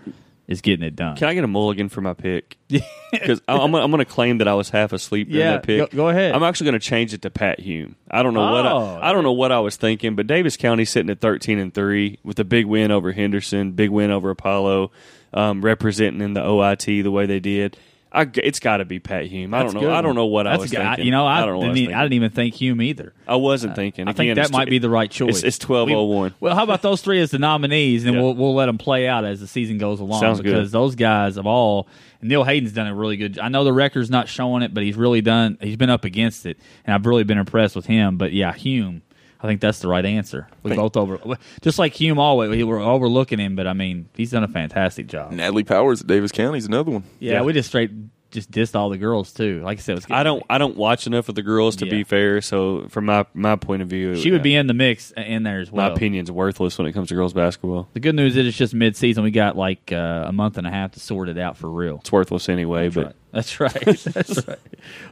is 0.47 0.61
getting 0.61 0.85
it 0.85 0.95
done. 0.95 1.15
Can 1.17 1.27
I 1.29 1.33
get 1.33 1.43
a 1.43 1.47
mulligan 1.47 1.89
for 1.89 2.01
my 2.01 2.13
pick? 2.13 2.57
Because 3.11 3.41
I'm, 3.45 3.75
I'm 3.75 3.91
going 3.91 3.99
to 3.99 4.05
claim 4.09 4.37
that 4.37 4.47
I 4.47 4.53
was 4.53 4.69
half 4.69 4.93
asleep 4.93 5.27
during 5.27 5.41
Yeah, 5.45 5.51
that 5.57 5.63
pick. 5.63 5.91
go- 5.91 5.97
go 5.97 6.07
ahead. 6.09 6.33
I'm 6.33 6.43
actually 6.43 6.67
going 6.71 6.79
to 6.79 6.85
change 6.87 7.13
it 7.13 7.21
to 7.23 7.29
Pat 7.29 7.59
Hume. 7.59 7.97
I 8.09 8.23
don't 8.23 8.33
know 8.33 8.39
what 8.53 8.65
Oh. 8.65 8.77
I, 9.01 9.09
I 9.09 9.11
don't 9.13 9.23
know 9.23 9.33
what 9.33 9.51
I 9.51 9.59
was 9.59 9.75
thinking, 9.75 10.15
but 10.15 10.27
Daviess 10.27 10.57
County 10.57 10.85
sitting 10.85 11.09
at 11.09 11.19
13 11.19 11.59
and 11.59 11.73
three 11.73 12.19
with 12.23 12.39
a 12.39 12.45
big 12.45 12.67
win 12.67 12.89
over 12.89 13.11
Henderson, 13.11 13.73
big 13.73 13.89
win 13.89 14.11
over 14.11 14.29
Apollo, 14.29 14.91
um, 15.33 15.61
representing 15.61 16.21
in 16.21 16.33
the 16.35 16.39
OIT 16.41 16.85
the 17.03 17.11
way 17.11 17.25
they 17.25 17.41
did. 17.41 17.77
I, 18.14 18.30
it's 18.36 18.59
got 18.59 18.78
to 18.78 18.86
be 18.86 18.99
Pat 18.99 19.26
Hume. 19.26 19.53
I 19.53 19.62
That's 19.64 19.74
don't 19.74 19.84
know. 19.84 19.93
I 19.93 20.01
don't 20.01 20.16
know 20.16 20.26
what 20.26 20.45
I 20.45 20.57
was 20.57 20.70
good. 20.70 20.80
thinking. 20.82 21.05
You 21.05 21.12
know, 21.12 21.26
I, 21.26 21.45
don't 21.45 21.59
know. 21.62 21.72
I, 21.72 21.74
didn't, 21.74 21.91
e- 21.91 21.93
I 21.93 22.01
didn't 22.03 22.14
even 22.14 22.32
think 22.32 22.55
Hume 22.55 22.82
either. 22.82 23.14
I 23.26 23.38
wasn't 23.38 23.76
thinking. 23.76 24.07
I 24.09 24.14
think 24.14 24.36
that 24.36 24.51
might 24.51 24.70
be 24.70 24.80
the 24.80 24.89
right 24.89 25.09
choice. 25.09 25.43
It's, 25.43 25.57
it's 25.57 25.70
1201. 25.70 26.36
Well, 26.41 26.53
how 26.53 26.64
about 26.64 26.82
those 26.82 27.01
three 27.01 27.22
as 27.22 27.32
the 27.32 27.39
nominees, 27.39 28.03
and 28.03 28.16
Yeah. 28.16 28.22
we'll 28.22 28.34
we'll 28.34 28.53
let 28.53 28.66
them 28.66 28.78
play 28.78 29.07
out 29.07 29.24
as 29.24 29.39
the 29.39 29.47
season 29.47 29.78
goes 29.78 30.01
along. 30.01 30.20
Sounds 30.20 30.39
good. 30.41 30.53
because 30.53 30.72
those 30.72 30.95
guys 30.95 31.38
of 31.38 31.47
all. 31.47 31.88
Neil 32.24 32.43
Hayden's 32.43 32.74
done 32.74 32.86
a 32.86 32.93
really 32.93 33.18
good. 33.18 33.39
I 33.39 33.47
know 33.47 33.64
the 33.64 33.74
record's 33.74 34.12
not 34.12 34.28
showing 34.28 34.62
it, 34.62 34.74
but 34.76 34.84
he's 34.84 34.95
really 34.95 35.22
done. 35.22 35.57
He's 35.59 35.76
been 35.78 35.89
up 35.89 36.05
against 36.05 36.45
it, 36.45 36.59
and 36.86 36.93
I've 36.93 37.05
really 37.07 37.24
been 37.24 37.39
impressed 37.39 37.76
with 37.76 37.88
him. 37.88 38.18
But 38.18 38.32
yeah, 38.32 38.53
Hume. 38.53 39.01
I 39.43 39.47
think 39.47 39.59
that's 39.61 39.79
the 39.79 39.87
right 39.87 40.05
answer. 40.05 40.47
We 40.63 40.69
Thank- 40.69 40.79
both 40.79 40.97
over, 40.97 41.19
just 41.61 41.79
like 41.79 41.93
Hume 41.93 42.19
always. 42.19 42.49
We 42.49 42.63
were 42.63 42.79
overlooking 42.79 43.39
him, 43.39 43.55
but 43.55 43.65
I 43.67 43.73
mean, 43.73 44.07
he's 44.15 44.31
done 44.31 44.43
a 44.43 44.47
fantastic 44.47 45.07
job. 45.07 45.31
Natalie 45.31 45.63
Powers 45.63 46.01
at 46.01 46.07
Daviess 46.07 46.31
County 46.33 46.57
is 46.59 46.65
another 46.67 46.91
one. 46.91 47.03
Yeah, 47.19 47.33
Yeah. 47.33 47.41
we 47.41 47.53
just 47.53 47.69
straight 47.69 47.91
just 48.29 48.49
dissed 48.49 48.75
all 48.75 48.89
the 48.89 48.97
girls 48.97 49.33
too. 49.33 49.61
Like 49.61 49.79
I 49.79 49.81
said, 49.81 49.91
it 49.91 49.95
was 49.95 50.05
I 50.09 50.23
don't. 50.23 50.41
I 50.49 50.57
don't 50.57 50.77
watch 50.77 51.05
enough 51.05 51.27
of 51.27 51.35
the 51.35 51.41
girls 51.41 51.75
to 51.77 51.85
Yeah. 51.85 51.91
be 51.91 52.03
fair. 52.05 52.39
So 52.39 52.85
from 52.87 53.05
my 53.07 53.25
my 53.33 53.57
point 53.57 53.81
of 53.81 53.89
view, 53.89 54.15
She 54.15 54.31
would 54.31 54.41
be 54.41 54.55
in 54.55 54.67
the 54.67 54.73
mix 54.73 55.11
uh, 55.17 55.21
in 55.21 55.43
there 55.43 55.59
as 55.59 55.69
well. 55.69 55.81
My 55.83 55.87
well. 55.89 55.97
opinion's 55.97 56.31
worthless 56.31 56.77
when 56.77 56.87
it 56.87 56.93
comes 56.93 57.09
to 57.09 57.15
girls 57.15 57.33
basketball. 57.33 57.89
The 57.93 57.99
good 57.99 58.15
news 58.15 58.37
is 58.37 58.47
it's 58.47 58.57
just 58.57 58.73
mid-season. 58.73 59.23
We 59.25 59.31
got 59.31 59.57
like 59.57 59.91
uh, 59.91 60.23
a 60.27 60.31
month 60.31 60.57
and 60.57 60.65
a 60.65 60.69
half 60.71 60.91
to 60.93 61.01
sort 61.01 61.27
it 61.27 61.37
out 61.37 61.57
for 61.57 61.69
real. 61.69 61.97
It's 61.97 62.11
worthless 62.11 62.47
anyway. 62.47 62.87
but 62.87 63.15
That's 63.33 63.59
right. 63.59 63.73
That's 64.13 64.47
right. 64.47 64.59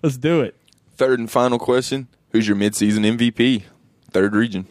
Let's 0.02 0.16
do 0.16 0.40
it. 0.40 0.56
Third 0.96 1.20
and 1.20 1.30
final 1.30 1.60
question: 1.60 2.08
Who's 2.32 2.48
your 2.48 2.56
midseason 2.56 3.06
MVP? 3.18 3.64
Third 4.12 4.34
region. 4.34 4.68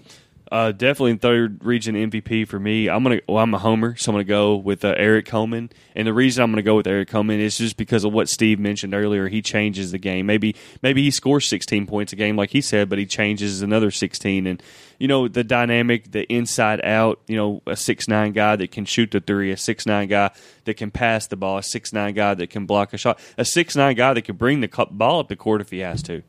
Uh, 0.51 0.73
definitely 0.73 1.15
third 1.17 1.63
region 1.63 1.95
MVP 1.95 2.49
for 2.49 2.59
me. 2.59 2.89
I'm 2.89 3.03
gonna. 3.03 3.21
Well, 3.29 3.43
I'm 3.43 3.53
a 3.53 3.59
homer, 3.59 3.97
so 3.97 4.11
I'm 4.11 4.15
gonna 4.15 4.25
go 4.25 4.57
with 4.57 4.83
uh, 4.83 4.95
Eric 4.97 5.27
Coleman. 5.27 5.71
And 5.95 6.07
the 6.09 6.15
reason 6.15 6.43
I'm 6.43 6.51
gonna 6.51 6.63
go 6.63 6.77
with 6.77 6.87
Eric 6.87 7.09
Coleman 7.09 7.39
is 7.39 7.59
just 7.59 7.77
because 7.77 8.05
of 8.05 8.15
what 8.15 8.31
Steve 8.31 8.59
mentioned 8.59 8.95
earlier. 8.95 9.29
He 9.29 9.43
changes 9.43 9.93
the 9.93 9.99
game. 9.99 10.25
Maybe 10.25 10.57
maybe 10.83 11.03
he 11.03 11.11
scores 11.11 11.47
16 11.49 11.87
points 11.87 12.15
a 12.15 12.17
game, 12.17 12.37
like 12.37 12.51
he 12.51 12.63
said, 12.63 12.89
but 12.89 12.99
he 12.99 13.05
changes 13.05 13.61
another 13.61 13.91
16. 13.91 14.47
And 14.47 14.63
you 14.99 15.07
know 15.07 15.29
the 15.29 15.45
dynamic, 15.45 16.13
the 16.13 16.23
inside 16.33 16.83
out. 16.83 17.21
You 17.27 17.37
know, 17.37 17.63
a 17.67 17.77
six 17.77 18.09
nine 18.09 18.33
guy 18.33 18.57
that 18.57 18.71
can 18.71 18.87
shoot 18.87 19.11
the 19.11 19.21
three, 19.21 19.53
a 19.53 19.57
six 19.57 19.85
nine 19.85 20.09
guy 20.09 20.31
that 20.65 20.75
can 20.79 20.91
pass 20.91 21.27
the 21.27 21.37
ball, 21.37 21.59
a 21.59 21.63
six 21.63 21.93
nine 21.93 22.15
guy 22.15 22.33
that 22.33 22.49
can 22.49 22.65
block 22.65 22.95
a 22.95 22.97
shot, 22.97 23.21
a 23.37 23.45
six 23.45 23.77
nine 23.77 23.97
guy 23.97 24.15
that 24.15 24.23
can 24.23 24.37
bring 24.37 24.63
the 24.63 24.89
ball 24.91 25.21
up 25.21 25.29
the 25.29 25.37
court 25.37 25.61
if 25.61 25.71
he 25.71 25.81
has 25.81 26.03
to. 26.05 26.23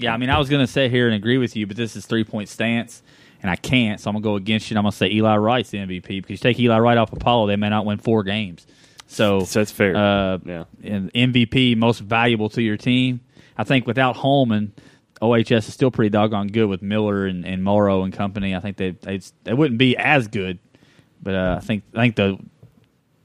Yeah, 0.00 0.14
I 0.14 0.16
mean, 0.16 0.30
I 0.30 0.38
was 0.38 0.48
going 0.48 0.64
to 0.64 0.70
sit 0.72 0.90
here 0.90 1.06
and 1.06 1.14
agree 1.14 1.38
with 1.38 1.54
you, 1.56 1.66
but 1.66 1.76
this 1.76 1.94
is 1.96 2.06
three-point 2.06 2.48
stance, 2.48 3.02
and 3.42 3.50
I 3.50 3.56
can't, 3.56 4.00
so 4.00 4.08
I'm 4.10 4.14
going 4.14 4.22
to 4.22 4.28
go 4.28 4.34
against 4.36 4.70
you. 4.70 4.74
and 4.74 4.78
I'm 4.78 4.84
going 4.84 4.92
to 4.92 4.96
say 4.96 5.10
Eli 5.10 5.36
Wright's 5.36 5.70
the 5.70 5.78
MVP 5.78 6.06
because 6.06 6.30
you 6.30 6.36
take 6.38 6.58
Eli 6.58 6.78
Wright 6.78 6.98
off 6.98 7.12
Apollo, 7.12 7.46
they 7.48 7.56
may 7.56 7.68
not 7.68 7.84
win 7.86 7.98
four 7.98 8.22
games. 8.22 8.66
So, 9.06 9.40
So 9.40 9.58
that's 9.60 9.70
fair. 9.72 9.96
Uh, 9.96 10.38
Yeah. 10.44 10.64
and 10.84 11.12
MVP 11.12 11.76
most 11.76 12.00
valuable 12.00 12.48
to 12.50 12.62
your 12.62 12.76
team. 12.76 13.20
I 13.58 13.64
think 13.64 13.86
without 13.86 14.16
Holman, 14.16 14.72
OHS 15.20 15.50
is 15.68 15.74
still 15.74 15.90
pretty 15.90 16.08
doggone 16.10 16.46
good 16.48 16.66
with 16.66 16.80
Miller 16.80 17.26
and, 17.26 17.44
and 17.44 17.62
Morrow 17.62 18.04
and 18.04 18.12
company. 18.12 18.54
I 18.54 18.60
think 18.60 18.76
they 18.78 18.92
they 18.92 19.20
they 19.44 19.52
wouldn't 19.52 19.78
be 19.78 19.94
as 19.96 20.28
good, 20.28 20.58
but 21.22 21.34
uh, 21.34 21.56
I 21.58 21.60
think 21.64 21.82
I 21.94 22.00
think 22.00 22.16
the 22.16 22.38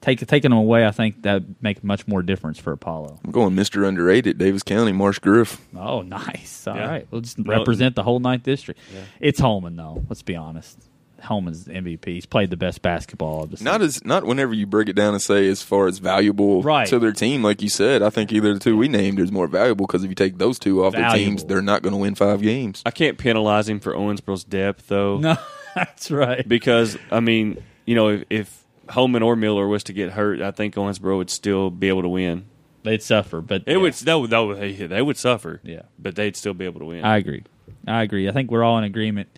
take 0.06 0.26
taking 0.28 0.52
them 0.52 0.58
away, 0.60 0.86
I 0.86 0.92
think 0.92 1.24
that 1.24 1.44
make 1.62 1.84
much 1.84 2.08
more 2.08 2.22
difference 2.22 2.60
for 2.60 2.72
Apollo. 2.72 3.20
I'm 3.24 3.32
going 3.32 3.56
Mr. 3.56 3.88
Underrated, 3.88 4.38
Daviess 4.38 4.64
County, 4.64 4.92
Marsh 4.92 5.20
Griff. 5.20 5.60
Oh, 5.76 6.02
nice. 6.02 6.68
All 6.68 6.76
right, 6.76 7.02
Yeah. 7.02 7.08
we'll 7.12 7.22
just 7.22 7.38
represent 7.40 7.96
the 7.96 8.04
whole 8.04 8.20
ninth 8.20 8.44
district. 8.44 8.80
It's 9.20 9.40
Holman 9.40 9.76
though. 9.76 10.04
Let's 10.10 10.22
be 10.22 10.36
honest. 10.36 10.78
Holman's 11.22 11.66
MVP. 11.68 12.06
He's 12.06 12.26
played 12.28 12.52
the 12.52 12.58
best 12.58 12.84
basketball 12.84 13.44
of 13.44 13.50
the 13.52 13.58
season. 13.58 13.66
Not 13.72 13.82
as 13.82 14.04
not 14.06 14.26
whenever 14.26 14.54
you 14.54 14.68
break 14.68 14.90
it 14.90 14.94
down 14.96 15.14
and 15.14 15.22
say 15.22 15.48
as 15.48 15.64
far 15.64 15.88
as 15.88 15.98
valuable 15.98 16.62
Right. 16.62 16.88
to 16.90 17.00
their 17.00 17.14
team, 17.14 17.42
like 17.42 17.64
you 17.64 17.70
said. 17.70 18.04
I 18.04 18.12
think 18.12 18.32
either 18.32 18.54
the 18.54 18.60
two 18.60 18.78
we 18.78 18.88
named 18.90 19.20
is 19.20 19.32
more 19.32 19.48
valuable 19.48 19.88
because 19.88 20.04
if 20.04 20.10
you 20.10 20.16
take 20.16 20.38
those 20.38 20.60
two 20.60 20.86
off 20.86 20.94
their 20.94 21.10
teams, 21.12 21.44
they're 21.46 21.64
not 21.64 21.82
going 21.82 21.94
to 21.94 21.98
win 21.98 22.14
five 22.14 22.42
games. 22.42 22.84
I 22.86 22.92
can't 22.92 23.18
penalize 23.18 23.68
him 23.68 23.80
for 23.80 23.94
Owensboro's 23.94 24.44
depth 24.44 24.88
though. 24.88 25.18
no, 25.18 25.38
that's 25.76 26.12
right. 26.12 26.48
because 26.48 26.96
I 27.10 27.22
mean, 27.22 27.64
you 27.86 27.96
know, 27.96 28.10
if, 28.10 28.24
if 28.30 28.65
Holman 28.90 29.24
or 29.24 29.36
Miller 29.36 29.68
was 29.68 29.84
to 29.86 29.94
get 29.94 30.12
hurt, 30.12 30.42
I 30.42 30.52
think 30.52 30.76
Owensboro 30.76 31.18
would 31.18 31.30
still 31.30 31.70
be 31.70 31.88
able 31.88 32.02
to 32.04 32.10
win. 32.10 32.46
They'd 32.84 33.02
suffer, 33.02 33.42
but 33.42 33.64
It 33.66 33.72
yeah. 33.74 33.78
would 33.78 33.94
they 33.94 34.14
would, 34.14 34.30
they 34.30 34.46
would 34.46 34.90
they 34.90 35.02
would 35.02 35.18
suffer, 35.18 35.60
Yeah. 35.64 35.84
but 35.98 36.16
they'd 36.16 36.36
still 36.36 36.54
be 36.54 36.66
able 36.66 36.80
to 36.82 36.86
win. 36.86 37.04
I 37.04 37.18
agree. 37.18 37.44
I 37.88 38.04
agree. 38.04 38.28
I 38.28 38.32
think 38.32 38.52
we're 38.52 38.64
all 38.64 38.78
in 38.78 38.84
agreement. 38.84 39.30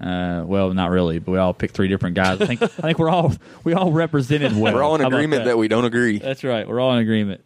Uh, 0.00 0.42
well, 0.46 0.72
not 0.72 0.90
really, 0.90 1.18
but 1.18 1.32
we 1.32 1.38
all 1.38 1.52
picked 1.54 1.74
three 1.74 1.88
different 1.88 2.16
guys. 2.16 2.40
I 2.40 2.46
think 2.46 2.62
I 2.62 2.66
think 2.66 2.98
we're 2.98 3.10
all 3.10 3.32
we 3.62 3.74
all 3.74 3.92
represented 3.92 4.56
well. 4.56 4.74
We're 4.74 4.82
all 4.82 4.94
in 4.94 5.00
How 5.02 5.08
about 5.08 5.16
agreement 5.18 5.44
that? 5.44 5.58
we 5.58 5.68
don't 5.68 5.84
agree. 5.84 6.18
That's 6.18 6.44
right. 6.44 6.66
We're 6.68 6.80
all 6.80 6.92
in 6.94 6.98
agreement. 7.00 7.42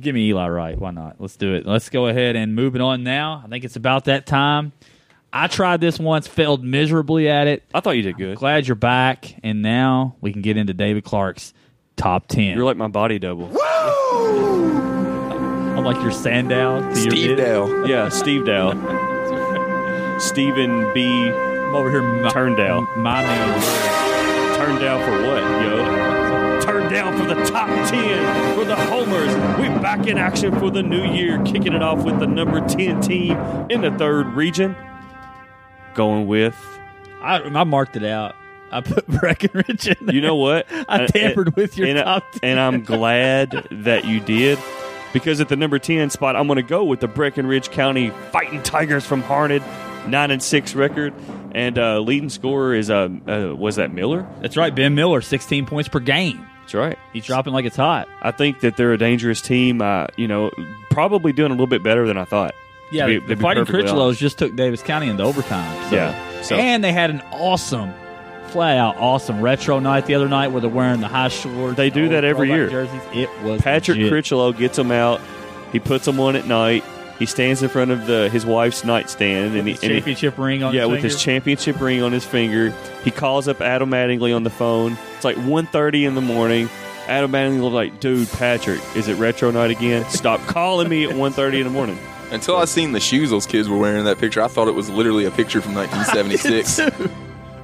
Give 0.00 0.14
me 0.14 0.28
Eli 0.28 0.48
Wright. 0.48 0.78
Why 0.78 0.90
not? 0.90 1.16
Let's 1.20 1.36
do 1.36 1.54
it. 1.54 1.66
Let's 1.66 1.88
go 1.88 2.06
ahead 2.06 2.34
and 2.34 2.54
move 2.54 2.74
it 2.74 2.80
on 2.80 3.04
now. 3.04 3.42
I 3.44 3.48
think 3.48 3.64
it's 3.64 3.76
about 3.76 4.06
that 4.06 4.24
time. 4.26 4.72
I 5.32 5.46
tried 5.46 5.80
this 5.80 5.98
once, 5.98 6.26
failed 6.26 6.62
miserably 6.62 7.28
at 7.28 7.46
it. 7.46 7.62
I 7.72 7.80
thought 7.80 7.92
you 7.96 8.02
did 8.02 8.18
good. 8.18 8.36
Glad 8.36 8.66
you're 8.66 8.74
back, 8.74 9.34
and 9.42 9.62
now 9.62 10.16
we 10.20 10.32
can 10.32 10.42
get 10.42 10.56
into 10.58 10.74
David 10.74 11.04
Clark's 11.04 11.54
top 11.96 12.26
ten. 12.28 12.54
You're 12.56 12.64
like 12.66 12.76
my 12.76 12.88
body 12.88 13.18
double. 13.18 13.50
I'm 15.72 15.84
like 15.84 16.00
your 16.02 16.10
Sandow 16.12 16.80
to 16.80 16.86
your 17.00 17.10
Steve 17.10 17.30
mid. 17.30 17.38
Dow. 17.38 17.84
yeah, 17.86 18.08
Steve 18.10 18.44
Dow, 18.46 20.18
Stephen 20.18 20.92
B. 20.92 21.28
I'm 21.30 21.74
over 21.74 21.90
here 21.90 22.02
mi- 22.02 22.30
Turned 22.30 22.56
down. 22.58 22.86
My 22.98 23.22
man. 23.22 24.56
Turned 24.58 24.80
down 24.80 25.02
for 25.02 25.12
what, 25.26 25.42
yo? 25.62 26.60
Turned 26.60 26.90
down 26.90 27.18
for 27.18 27.24
the 27.34 27.42
top 27.46 27.68
10 27.88 28.54
for 28.54 28.64
the 28.64 28.76
Homers. 28.76 29.34
We're 29.58 29.80
back 29.80 30.06
in 30.06 30.18
action 30.18 30.56
for 30.60 30.70
the 30.70 30.82
new 30.82 31.02
year, 31.04 31.42
kicking 31.44 31.72
it 31.72 31.82
off 31.82 32.04
with 32.04 32.20
the 32.20 32.26
number 32.26 32.60
10 32.68 33.00
team 33.00 33.36
in 33.70 33.80
the 33.80 33.90
third 33.92 34.26
region. 34.34 34.76
Going 35.94 36.26
with, 36.26 36.56
I, 37.20 37.38
I 37.40 37.64
marked 37.64 37.96
it 37.96 38.04
out. 38.04 38.34
I 38.70 38.80
put 38.80 39.06
Breckinridge 39.20 39.86
in 39.88 40.06
there. 40.06 40.14
you 40.14 40.20
know 40.20 40.36
what? 40.36 40.66
I 40.88 41.06
tampered 41.06 41.54
with 41.56 41.76
your 41.76 41.86
and, 41.88 41.98
I- 41.98 42.04
top 42.04 42.32
10. 42.32 42.40
and 42.44 42.60
I'm 42.60 42.82
glad 42.82 43.50
that 43.70 44.04
you 44.04 44.20
did. 44.20 44.58
Because 45.12 45.42
at 45.42 45.50
the 45.50 45.56
number 45.56 45.78
10 45.78 46.08
spot, 46.08 46.36
I'm 46.36 46.46
going 46.46 46.56
to 46.56 46.62
go 46.62 46.84
with 46.84 47.00
the 47.00 47.08
Breckinridge 47.08 47.70
County 47.70 48.08
Fighting 48.30 48.62
Tigers 48.62 49.04
from 49.04 49.20
Harned, 49.20 49.62
9 50.06 50.30
and 50.30 50.42
6 50.42 50.74
record. 50.74 51.12
And 51.54 51.78
uh, 51.78 51.98
leading 52.00 52.30
scorer 52.30 52.74
is, 52.74 52.88
uh, 52.88 53.10
uh, 53.28 53.54
was 53.54 53.76
that 53.76 53.92
Miller? 53.92 54.26
That's 54.40 54.56
right. 54.56 54.74
Ben 54.74 54.94
Miller, 54.94 55.20
16 55.20 55.66
points 55.66 55.90
per 55.90 56.00
game. 56.00 56.46
That's 56.62 56.72
right. 56.72 56.98
He's 57.12 57.26
dropping 57.26 57.52
like 57.52 57.66
it's 57.66 57.76
hot. 57.76 58.08
I 58.22 58.30
think 58.30 58.60
that 58.60 58.78
they're 58.78 58.94
a 58.94 58.98
dangerous 58.98 59.42
team. 59.42 59.82
Uh, 59.82 60.06
you 60.16 60.28
know, 60.28 60.50
probably 60.90 61.32
doing 61.34 61.50
a 61.50 61.54
little 61.54 61.66
bit 61.66 61.82
better 61.82 62.06
than 62.06 62.16
I 62.16 62.24
thought. 62.24 62.54
Yeah, 62.92 63.06
be- 63.06 63.18
the 63.18 63.36
Fighting 63.36 63.64
Critchlows 63.66 64.18
just 64.18 64.38
took 64.38 64.52
Daviess 64.52 64.84
County 64.84 65.08
into 65.08 65.22
overtime. 65.22 65.90
So. 65.90 65.96
Yeah, 65.96 66.42
so- 66.42 66.56
and 66.56 66.82
they 66.84 66.92
had 66.92 67.10
an 67.10 67.22
awesome, 67.32 67.92
flat 68.48 68.76
out 68.78 68.96
awesome 68.98 69.40
retro 69.40 69.78
night 69.78 70.06
the 70.06 70.14
other 70.14 70.28
night 70.28 70.48
where 70.52 70.60
they're 70.60 70.70
wearing 70.70 71.00
the 71.00 71.08
high 71.08 71.28
shorts. 71.28 71.76
They 71.76 71.90
do 71.90 72.04
the 72.04 72.14
that 72.16 72.24
every 72.24 72.48
year. 72.50 72.68
Jerseys. 72.68 73.00
It 73.12 73.28
was 73.42 73.60
Patrick 73.62 73.96
legit. 73.96 74.10
Critchlow 74.12 74.52
gets 74.52 74.76
them 74.76 74.90
out. 74.92 75.20
He 75.72 75.78
puts 75.78 76.04
them 76.04 76.20
on 76.20 76.36
at 76.36 76.46
night. 76.46 76.84
He 77.18 77.26
stands 77.26 77.62
in 77.62 77.68
front 77.68 77.92
of 77.92 78.06
the 78.06 78.28
his 78.30 78.44
wife's 78.44 78.84
nightstand 78.84 79.54
and 79.56 79.66
he, 79.66 79.74
His 79.74 79.82
and 79.84 79.92
he- 79.92 79.98
championship 79.98 80.38
ring 80.38 80.62
on 80.64 80.74
yeah, 80.74 80.82
his 80.82 80.90
with 80.90 81.02
his 81.02 81.22
championship 81.22 81.80
ring 81.80 82.02
on 82.02 82.10
his 82.12 82.24
finger. 82.24 82.74
He 83.04 83.10
calls 83.12 83.46
up 83.48 83.60
Adam 83.60 83.90
Mattingly 83.90 84.34
on 84.34 84.42
the 84.42 84.50
phone. 84.50 84.98
It's 85.14 85.24
like 85.24 85.36
1.30 85.36 86.04
in 86.06 86.14
the 86.16 86.20
morning. 86.20 86.68
Adam 87.06 87.30
Manning 87.30 87.62
was 87.62 87.72
like, 87.72 88.00
dude, 88.00 88.28
Patrick, 88.32 88.80
is 88.96 89.08
it 89.08 89.14
retro 89.18 89.50
night 89.50 89.70
again? 89.70 90.04
Stop 90.08 90.40
calling 90.46 90.88
me 90.88 91.04
at 91.04 91.10
1.30 91.10 91.58
in 91.58 91.64
the 91.64 91.70
morning. 91.70 91.98
Until 92.32 92.56
I 92.56 92.64
seen 92.64 92.92
the 92.92 93.00
shoes 93.00 93.30
those 93.30 93.46
kids 93.46 93.68
were 93.68 93.76
wearing 93.76 94.00
in 94.00 94.04
that 94.06 94.18
picture, 94.18 94.42
I 94.42 94.48
thought 94.48 94.66
it 94.68 94.74
was 94.74 94.88
literally 94.88 95.26
a 95.26 95.30
picture 95.30 95.60
from 95.60 95.74
1976. 95.76 96.76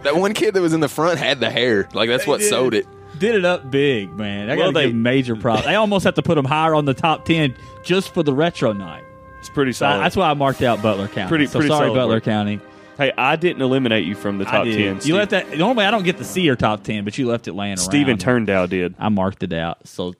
that 0.02 0.16
one 0.16 0.34
kid 0.34 0.54
that 0.54 0.60
was 0.60 0.72
in 0.72 0.80
the 0.80 0.88
front 0.88 1.18
had 1.18 1.40
the 1.40 1.50
hair. 1.50 1.88
Like 1.92 2.08
that's 2.08 2.26
what 2.26 2.40
did. 2.40 2.50
sold 2.50 2.74
it. 2.74 2.86
Did 3.18 3.34
it 3.34 3.44
up 3.44 3.70
big, 3.70 4.12
man. 4.14 4.48
I 4.50 4.56
Well, 4.56 4.70
got 4.72 4.80
to 4.82 4.86
they- 4.88 4.92
major 4.92 5.34
props. 5.34 5.66
I 5.66 5.74
almost 5.76 6.04
have 6.04 6.14
to 6.14 6.22
put 6.22 6.34
them 6.36 6.44
higher 6.44 6.74
on 6.74 6.84
the 6.84 6.94
top 6.94 7.24
ten 7.24 7.54
just 7.82 8.12
for 8.14 8.22
the 8.22 8.32
retro 8.32 8.72
night. 8.72 9.02
It's 9.40 9.48
pretty 9.48 9.72
So 9.72 9.86
solid. 9.86 10.00
that's 10.02 10.16
why 10.16 10.30
I 10.30 10.34
marked 10.34 10.62
out 10.62 10.82
Butler 10.82 11.08
County. 11.08 11.28
Pretty- 11.28 11.46
so 11.46 11.58
pretty 11.58 11.68
sorry, 11.68 11.86
solid 11.88 11.96
Butler 11.96 12.16
work. 12.16 12.24
County. 12.24 12.60
hey, 12.98 13.12
I 13.16 13.36
didn't 13.36 13.62
eliminate 13.62 14.04
you 14.04 14.14
from 14.14 14.38
the 14.38 14.44
top 14.44 14.54
I 14.54 14.64
did. 14.64 14.76
10. 14.76 14.94
You 14.96 15.00
Steve- 15.00 15.14
left 15.14 15.30
that. 15.30 15.56
Normally, 15.58 15.86
I 15.86 15.90
don't 15.90 16.04
get 16.04 16.18
to 16.18 16.24
see 16.24 16.42
your 16.42 16.56
top 16.56 16.82
ten, 16.84 17.04
but 17.04 17.16
you 17.18 17.26
left 17.26 17.48
it 17.48 17.54
laying 17.54 17.70
around. 17.78 17.78
Steven 17.78 18.18
Turndow 18.18 18.68
did. 18.68 18.94
I 18.98 19.08
marked 19.08 19.42
it 19.42 19.52
out. 19.52 19.86
So, 19.88 20.14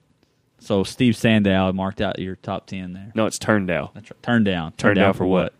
so 0.59 0.85
Steve 0.85 1.16
Sandow 1.16 1.72
marked 1.72 2.01
out 2.01 2.18
your 2.18 2.36
top 2.36 2.66
ten 2.66 2.93
there. 2.93 3.12
No, 3.14 3.26
it's 3.26 3.39
Turndow. 3.39 3.90
That's 3.94 4.10
right. 4.10 4.22
Turn 4.22 4.44
down. 4.44 4.72
Turned 4.72 4.97
down 4.97 5.14
for 5.14 5.26
what? 5.26 5.55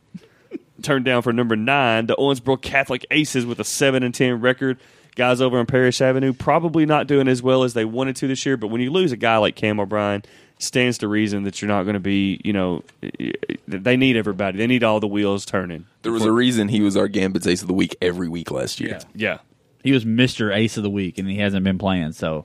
Turned 0.83 1.05
down 1.05 1.23
for 1.23 1.33
number 1.33 1.57
nine, 1.57 2.07
the 2.07 2.17
Owensboro 2.17 2.61
Catholic 2.61 3.05
Aces 3.11 3.45
with 3.45 3.59
a 3.59 3.65
seven 3.65 4.03
and 4.03 4.15
ten 4.15 4.41
record. 4.41 4.79
Guys 5.17 5.41
over 5.41 5.59
on 5.59 5.67
Parish 5.67 6.01
Avenue 6.01 6.33
probably 6.33 6.87
not 6.87 7.09
doing 7.09 7.27
as 7.27 7.43
well 7.43 7.65
as 7.65 7.75
they 7.75 7.85
wanted 7.85 8.15
to 8.17 8.29
this 8.29 8.47
year. 8.47 8.57
But 8.57 8.69
when 8.69 8.81
you 8.81 8.93
lose 8.93 9.11
a 9.11 9.17
guy 9.17 9.37
like 9.39 9.57
Cam 9.57 9.81
O'Brien, 9.81 10.21
it 10.21 10.63
stands 10.63 10.99
to 10.99 11.09
reason 11.09 11.43
that 11.43 11.61
you're 11.61 11.69
not 11.69 11.83
going 11.83 11.95
to 11.95 12.01
be. 12.01 12.41
You 12.45 12.53
know, 12.53 12.85
they 13.67 13.97
need 13.97 14.17
everybody. 14.17 14.59
They 14.59 14.69
need 14.69 14.85
all 14.85 15.01
the 15.01 15.09
wheels 15.09 15.45
turning. 15.45 15.87
There 16.03 16.13
was 16.13 16.25
a 16.25 16.31
reason 16.31 16.69
he 16.69 16.81
was 16.83 16.97
our 16.97 17.09
Gambit's 17.09 17.49
Ace 17.49 17.63
of 17.63 17.67
the 17.67 17.75
Week 17.75 17.97
every 18.01 18.29
week 18.29 18.53
last 18.53 18.79
year. 18.79 19.01
Yeah, 19.13 19.39
He 19.83 19.91
was 19.91 20.07
Mister 20.07 20.53
Ace 20.53 20.77
of 20.77 20.85
the 20.85 20.91
Week, 20.91 21.19
and 21.19 21.29
he 21.29 21.39
hasn't 21.39 21.65
been 21.65 21.79
playing. 21.79 22.13
So 22.13 22.45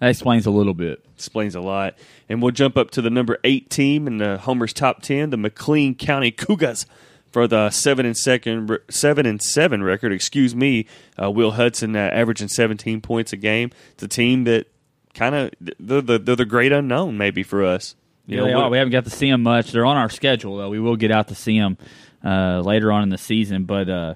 that 0.00 0.10
explains 0.10 0.46
a 0.46 0.50
little 0.50 0.74
bit. 0.74 1.04
explains 1.14 1.54
a 1.54 1.60
lot. 1.60 1.94
And 2.28 2.42
we'll 2.42 2.50
jump 2.52 2.76
up 2.76 2.90
to 2.92 3.02
the 3.02 3.10
number 3.10 3.38
eight 3.44 3.70
team 3.70 4.06
in 4.06 4.18
the 4.18 4.38
Homer's 4.38 4.72
top 4.72 5.02
ten, 5.02 5.30
the 5.30 5.36
McLean 5.36 5.94
County 5.94 6.30
Cougars. 6.30 6.86
For 7.32 7.48
the 7.48 7.70
seven 7.70 8.06
and 8.06 8.16
second, 8.16 8.78
seven 8.88 9.26
and 9.26 9.42
seven 9.42 9.82
record, 9.82 10.12
excuse 10.12 10.54
me, 10.54 10.86
uh, 11.20 11.28
Will 11.32 11.50
Hudson 11.50 11.96
uh, 11.96 11.98
averaging 12.12 12.46
seventeen 12.46 13.00
points 13.00 13.32
a 13.32 13.36
game. 13.36 13.70
It's 13.94 14.04
a 14.04 14.08
team 14.08 14.44
that 14.44 14.68
kind 15.14 15.34
of 15.34 15.50
they're 15.60 16.00
the 16.00 16.18
they're 16.20 16.36
the 16.36 16.44
great 16.44 16.70
unknown 16.70 17.18
maybe 17.18 17.42
for 17.42 17.64
us. 17.64 17.96
You 18.26 18.36
Yeah, 18.36 18.40
know, 18.42 18.46
they 18.48 18.54
what- 18.54 18.64
are. 18.66 18.70
We 18.70 18.78
haven't 18.78 18.92
got 18.92 19.02
to 19.04 19.10
see 19.10 19.30
them 19.30 19.42
much. 19.42 19.72
They're 19.72 19.84
on 19.84 19.96
our 19.96 20.10
schedule 20.10 20.58
though. 20.58 20.70
We 20.70 20.78
will 20.78 20.94
get 20.94 21.10
out 21.10 21.26
to 21.26 21.34
see 21.34 21.58
them 21.58 21.76
uh, 22.24 22.60
later 22.60 22.92
on 22.92 23.02
in 23.02 23.08
the 23.08 23.18
season. 23.18 23.64
But 23.64 23.88
uh, 23.88 24.14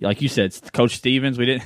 like 0.00 0.22
you 0.22 0.28
said, 0.30 0.56
Coach 0.72 0.96
Stevens, 0.96 1.36
we 1.36 1.44
didn't. 1.44 1.64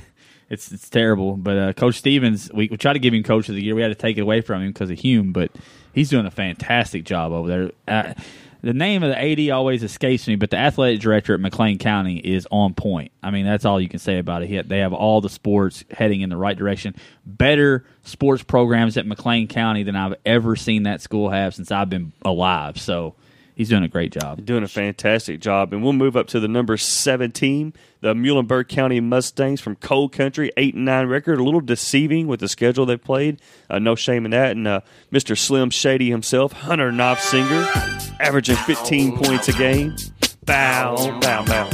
It's 0.50 0.72
it's 0.72 0.88
terrible. 0.88 1.36
But 1.36 1.58
uh, 1.58 1.72
Coach 1.74 1.96
Stevens, 1.96 2.50
we, 2.52 2.68
we 2.70 2.76
tried 2.76 2.94
to 2.94 2.98
give 2.98 3.14
him 3.14 3.22
Coach 3.22 3.48
of 3.48 3.54
the 3.54 3.62
Year. 3.62 3.74
We 3.74 3.82
had 3.82 3.88
to 3.88 3.94
take 3.94 4.16
it 4.16 4.22
away 4.22 4.40
from 4.40 4.62
him 4.62 4.68
because 4.72 4.90
of 4.90 4.98
Hume. 4.98 5.32
But 5.32 5.50
he's 5.92 6.08
doing 6.08 6.26
a 6.26 6.30
fantastic 6.30 7.04
job 7.04 7.32
over 7.32 7.48
there. 7.48 7.70
Uh, 7.86 8.14
the 8.60 8.74
name 8.74 9.04
of 9.04 9.10
the 9.10 9.18
AD 9.18 9.50
always 9.50 9.84
escapes 9.84 10.26
me, 10.26 10.34
but 10.34 10.50
the 10.50 10.56
athletic 10.56 11.00
director 11.00 11.32
at 11.32 11.40
McLean 11.40 11.78
County 11.78 12.18
is 12.18 12.46
on 12.50 12.74
point. 12.74 13.12
I 13.22 13.30
mean, 13.30 13.44
that's 13.44 13.64
all 13.64 13.80
you 13.80 13.88
can 13.88 14.00
say 14.00 14.18
about 14.18 14.42
it. 14.42 14.48
He, 14.48 14.60
they 14.60 14.78
have 14.78 14.92
all 14.92 15.20
the 15.20 15.28
sports 15.28 15.84
heading 15.90 16.22
in 16.22 16.30
the 16.30 16.36
right 16.36 16.56
direction. 16.56 16.96
Better 17.24 17.84
sports 18.02 18.42
programs 18.42 18.96
at 18.96 19.06
McLean 19.06 19.46
County 19.46 19.84
than 19.84 19.94
I've 19.94 20.16
ever 20.26 20.56
seen 20.56 20.84
that 20.84 21.00
school 21.00 21.30
have 21.30 21.54
since 21.54 21.70
I've 21.70 21.88
been 21.88 22.12
alive. 22.24 22.80
So 22.80 23.14
he's 23.58 23.68
doing 23.68 23.82
a 23.82 23.88
great 23.88 24.12
job. 24.12 24.42
doing 24.46 24.62
a 24.62 24.68
fantastic 24.68 25.40
job. 25.40 25.74
And 25.74 25.82
we'll 25.82 25.92
move 25.92 26.16
up 26.16 26.28
to 26.28 26.40
the 26.40 26.48
number 26.48 26.78
seven 26.78 27.32
team, 27.32 27.74
the 28.00 28.14
Muhlenberg 28.14 28.68
County 28.68 29.00
Mustangs 29.00 29.60
from 29.60 29.76
Cold 29.76 30.12
Country, 30.12 30.50
eight 30.56 30.74
and 30.74 30.86
nine 30.86 31.08
record. 31.08 31.40
A 31.40 31.42
little 31.42 31.60
deceiving 31.60 32.28
with 32.28 32.40
the 32.40 32.48
schedule 32.48 32.86
they 32.86 32.96
played. 32.96 33.42
Uh, 33.68 33.78
no 33.78 33.94
shame 33.94 34.24
in 34.24 34.30
that. 34.30 34.52
And 34.52 34.66
uh, 34.66 34.80
Mr. 35.12 35.36
Slim 35.36 35.70
Shady 35.70 36.08
himself, 36.08 36.52
Hunter 36.52 36.90
Knopfsinger, 36.92 38.16
averaging 38.20 38.56
15 38.56 39.18
points 39.18 39.48
a 39.48 39.52
game. 39.52 39.96
Bow, 40.44 41.18
bow, 41.20 41.44
bow. 41.44 41.68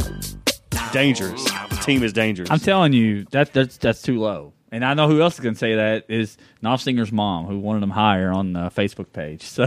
Dangerous. 0.93 1.45
The 1.45 1.81
team 1.85 2.03
is 2.03 2.13
dangerous. 2.13 2.51
I'm 2.51 2.61
telling 2.61 2.95
you 2.95 3.25
that 3.31 3.53
that's 3.53 3.77
that's 3.77 4.01
too 4.01 4.19
low. 4.19 4.54
And 4.75 4.85
I 4.85 4.95
know 4.95 5.07
who 5.07 5.23
else 5.23 5.39
can 5.39 5.55
say 5.55 5.77
that 5.77 6.07
is 6.09 6.37
Knopfsinger's 6.61 7.13
mom, 7.13 7.47
who 7.47 7.61
wanted 7.61 7.85
him 7.85 7.91
higher 7.91 8.33
on 8.33 8.53
the 8.55 8.71
Facebook 8.71 9.13
page. 9.13 9.43
So 9.55 9.67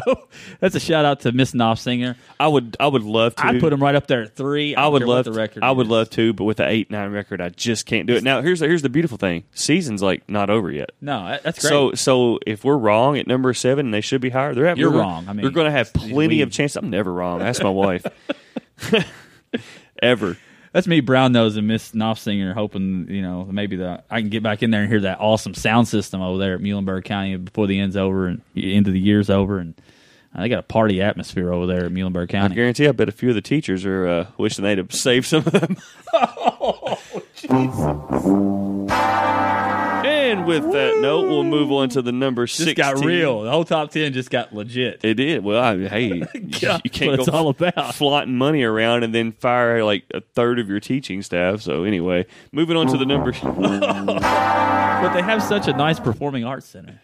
that's 0.60 0.76
a 0.76 0.82
shout 0.82 1.06
out 1.06 1.22
to 1.22 1.32
Miss 1.32 1.54
Knopfsinger. 1.54 2.18
I 2.42 2.48
would, 2.50 2.76
I 2.78 2.88
would 2.88 3.04
love 3.04 3.36
to. 3.36 3.46
I'd 3.46 3.62
put 3.62 3.72
him 3.72 3.82
right 3.82 3.96
up 3.96 4.08
there 4.08 4.24
at 4.24 4.36
three. 4.36 4.76
I 4.76 4.82
don't 4.82 4.94
would 4.94 5.04
love 5.04 5.24
the 5.24 5.32
to- 5.32 5.38
record. 5.40 5.64
I 5.64 5.72
would 5.72 5.88
love 5.88 6.10
to, 6.12 6.34
but 6.34 6.44
with 6.44 6.58
the 6.58 6.68
eight 6.68 6.92
nine 6.92 7.12
record, 7.14 7.40
I 7.40 7.48
just 7.50 7.86
can't 7.86 8.06
do 8.06 8.16
it. 8.16 8.24
Now 8.24 8.42
here's 8.42 8.60
here's 8.60 8.82
the 8.82 8.90
beautiful 8.90 9.18
thing: 9.18 9.46
season's 9.54 10.04
like 10.04 10.30
not 10.30 10.50
over 10.50 10.70
yet. 10.70 10.90
No, 11.00 11.38
that's 11.42 11.60
great. 11.60 11.70
So 11.70 11.94
so 11.94 12.40
if 12.46 12.66
we're 12.66 12.76
wrong 12.78 13.18
at 13.18 13.28
number 13.28 13.54
seven, 13.54 13.86
and 13.88 13.94
they 13.94 14.02
should 14.02 14.20
be 14.20 14.30
higher. 14.30 14.54
They're 14.54 14.68
at, 14.68 14.78
You're 14.78 14.90
we're- 14.90 15.00
wrong. 15.02 15.30
I 15.30 15.34
mean, 15.34 15.44
they're 15.44 15.52
going 15.52 15.66
to 15.66 15.72
have 15.72 15.94
plenty 15.94 16.38
we- 16.38 16.42
of 16.42 16.52
chance. 16.52 16.76
I'm 16.76 16.90
never 16.90 17.14
wrong. 17.14 17.42
Ask 17.42 17.64
my 17.64 17.70
wife. 17.70 18.06
Ever. 20.02 20.38
That's 20.78 20.86
me, 20.86 21.00
brown 21.00 21.32
nose, 21.32 21.58
and 21.58 21.68
Miss 21.68 21.92
Knopfsinger, 21.94 22.54
hoping 22.54 23.08
you 23.10 23.24
know 23.24 23.46
maybe 23.46 23.78
the 23.78 24.04
I 24.12 24.22
can 24.22 24.30
get 24.30 24.44
back 24.44 24.62
in 24.62 24.70
there 24.70 24.82
and 24.82 24.90
hear 24.90 25.02
that 25.02 25.20
awesome 25.20 25.56
sound 25.56 25.88
system 25.88 26.22
over 26.22 26.38
there 26.38 26.54
at 26.54 26.62
Muhlenberg 26.62 27.04
County 27.04 27.36
before 27.36 27.66
the 27.66 27.80
end's 27.80 27.98
over 27.98 28.28
and 28.28 28.44
end 28.56 28.86
of 28.86 28.94
the 28.94 29.00
year's 29.00 29.32
over, 29.32 29.58
and 29.58 29.74
uh, 30.36 30.42
they 30.42 30.50
got 30.50 30.60
a 30.60 30.64
party 30.64 31.02
atmosphere 31.02 31.52
over 31.52 31.66
there 31.66 31.86
at 31.86 31.92
Muhlenberg 31.92 32.30
County. 32.30 32.54
I 32.54 32.56
guarantee. 32.56 32.88
I 32.88 32.92
bet 32.92 33.10
a 33.10 33.12
few 33.12 33.30
of 33.30 33.36
the 33.36 33.42
teachers 33.42 33.88
are 33.88 34.08
uh, 34.08 34.28
wishing 34.38 34.64
they'd 34.64 34.78
have 34.78 34.94
saved 34.94 35.26
some 35.26 35.44
of 35.48 35.52
them. 35.52 35.78
and 40.28 40.46
with 40.46 40.72
that 40.72 40.98
note, 41.00 41.28
we'll 41.30 41.44
move 41.44 41.72
on 41.72 41.90
to 41.90 42.02
the 42.02 42.12
number 42.12 42.46
Just 42.46 42.64
six. 42.64 42.78
got 42.78 43.04
real. 43.04 43.42
The 43.44 43.52
whole 43.52 43.64
top 43.64 43.92
ten 43.92 44.14
just 44.14 44.30
got 44.30 44.54
legit. 44.54 45.02
It 45.04 45.16
did. 45.16 45.44
Well, 45.44 45.62
I, 45.62 45.88
hey, 45.88 46.08
you- 46.34 46.60
God, 46.60 46.82
you 46.84 46.90
can't 46.90 47.12
what 47.12 47.20
it's 47.22 47.30
all 47.30 47.50
about. 47.50 47.96
flaunting 47.96 48.38
money 48.38 48.64
around 48.64 49.04
and 49.04 49.14
then 49.14 49.32
fire 49.32 49.84
like 49.84 50.04
a 50.14 50.22
third 50.22 50.60
of 50.60 50.70
your 50.70 50.80
teaching 50.80 51.22
staff. 51.22 51.62
So 51.62 51.84
anyway, 51.84 52.26
moving 52.52 52.78
on 52.78 52.88
to 52.88 52.98
the 52.98 53.06
number. 53.06 53.34
But 54.98 55.14
they 55.14 55.22
have 55.22 55.44
such 55.44 55.68
a 55.68 55.74
nice 55.74 56.00
performing 56.00 56.44
arts 56.44 56.66
center. 56.66 57.00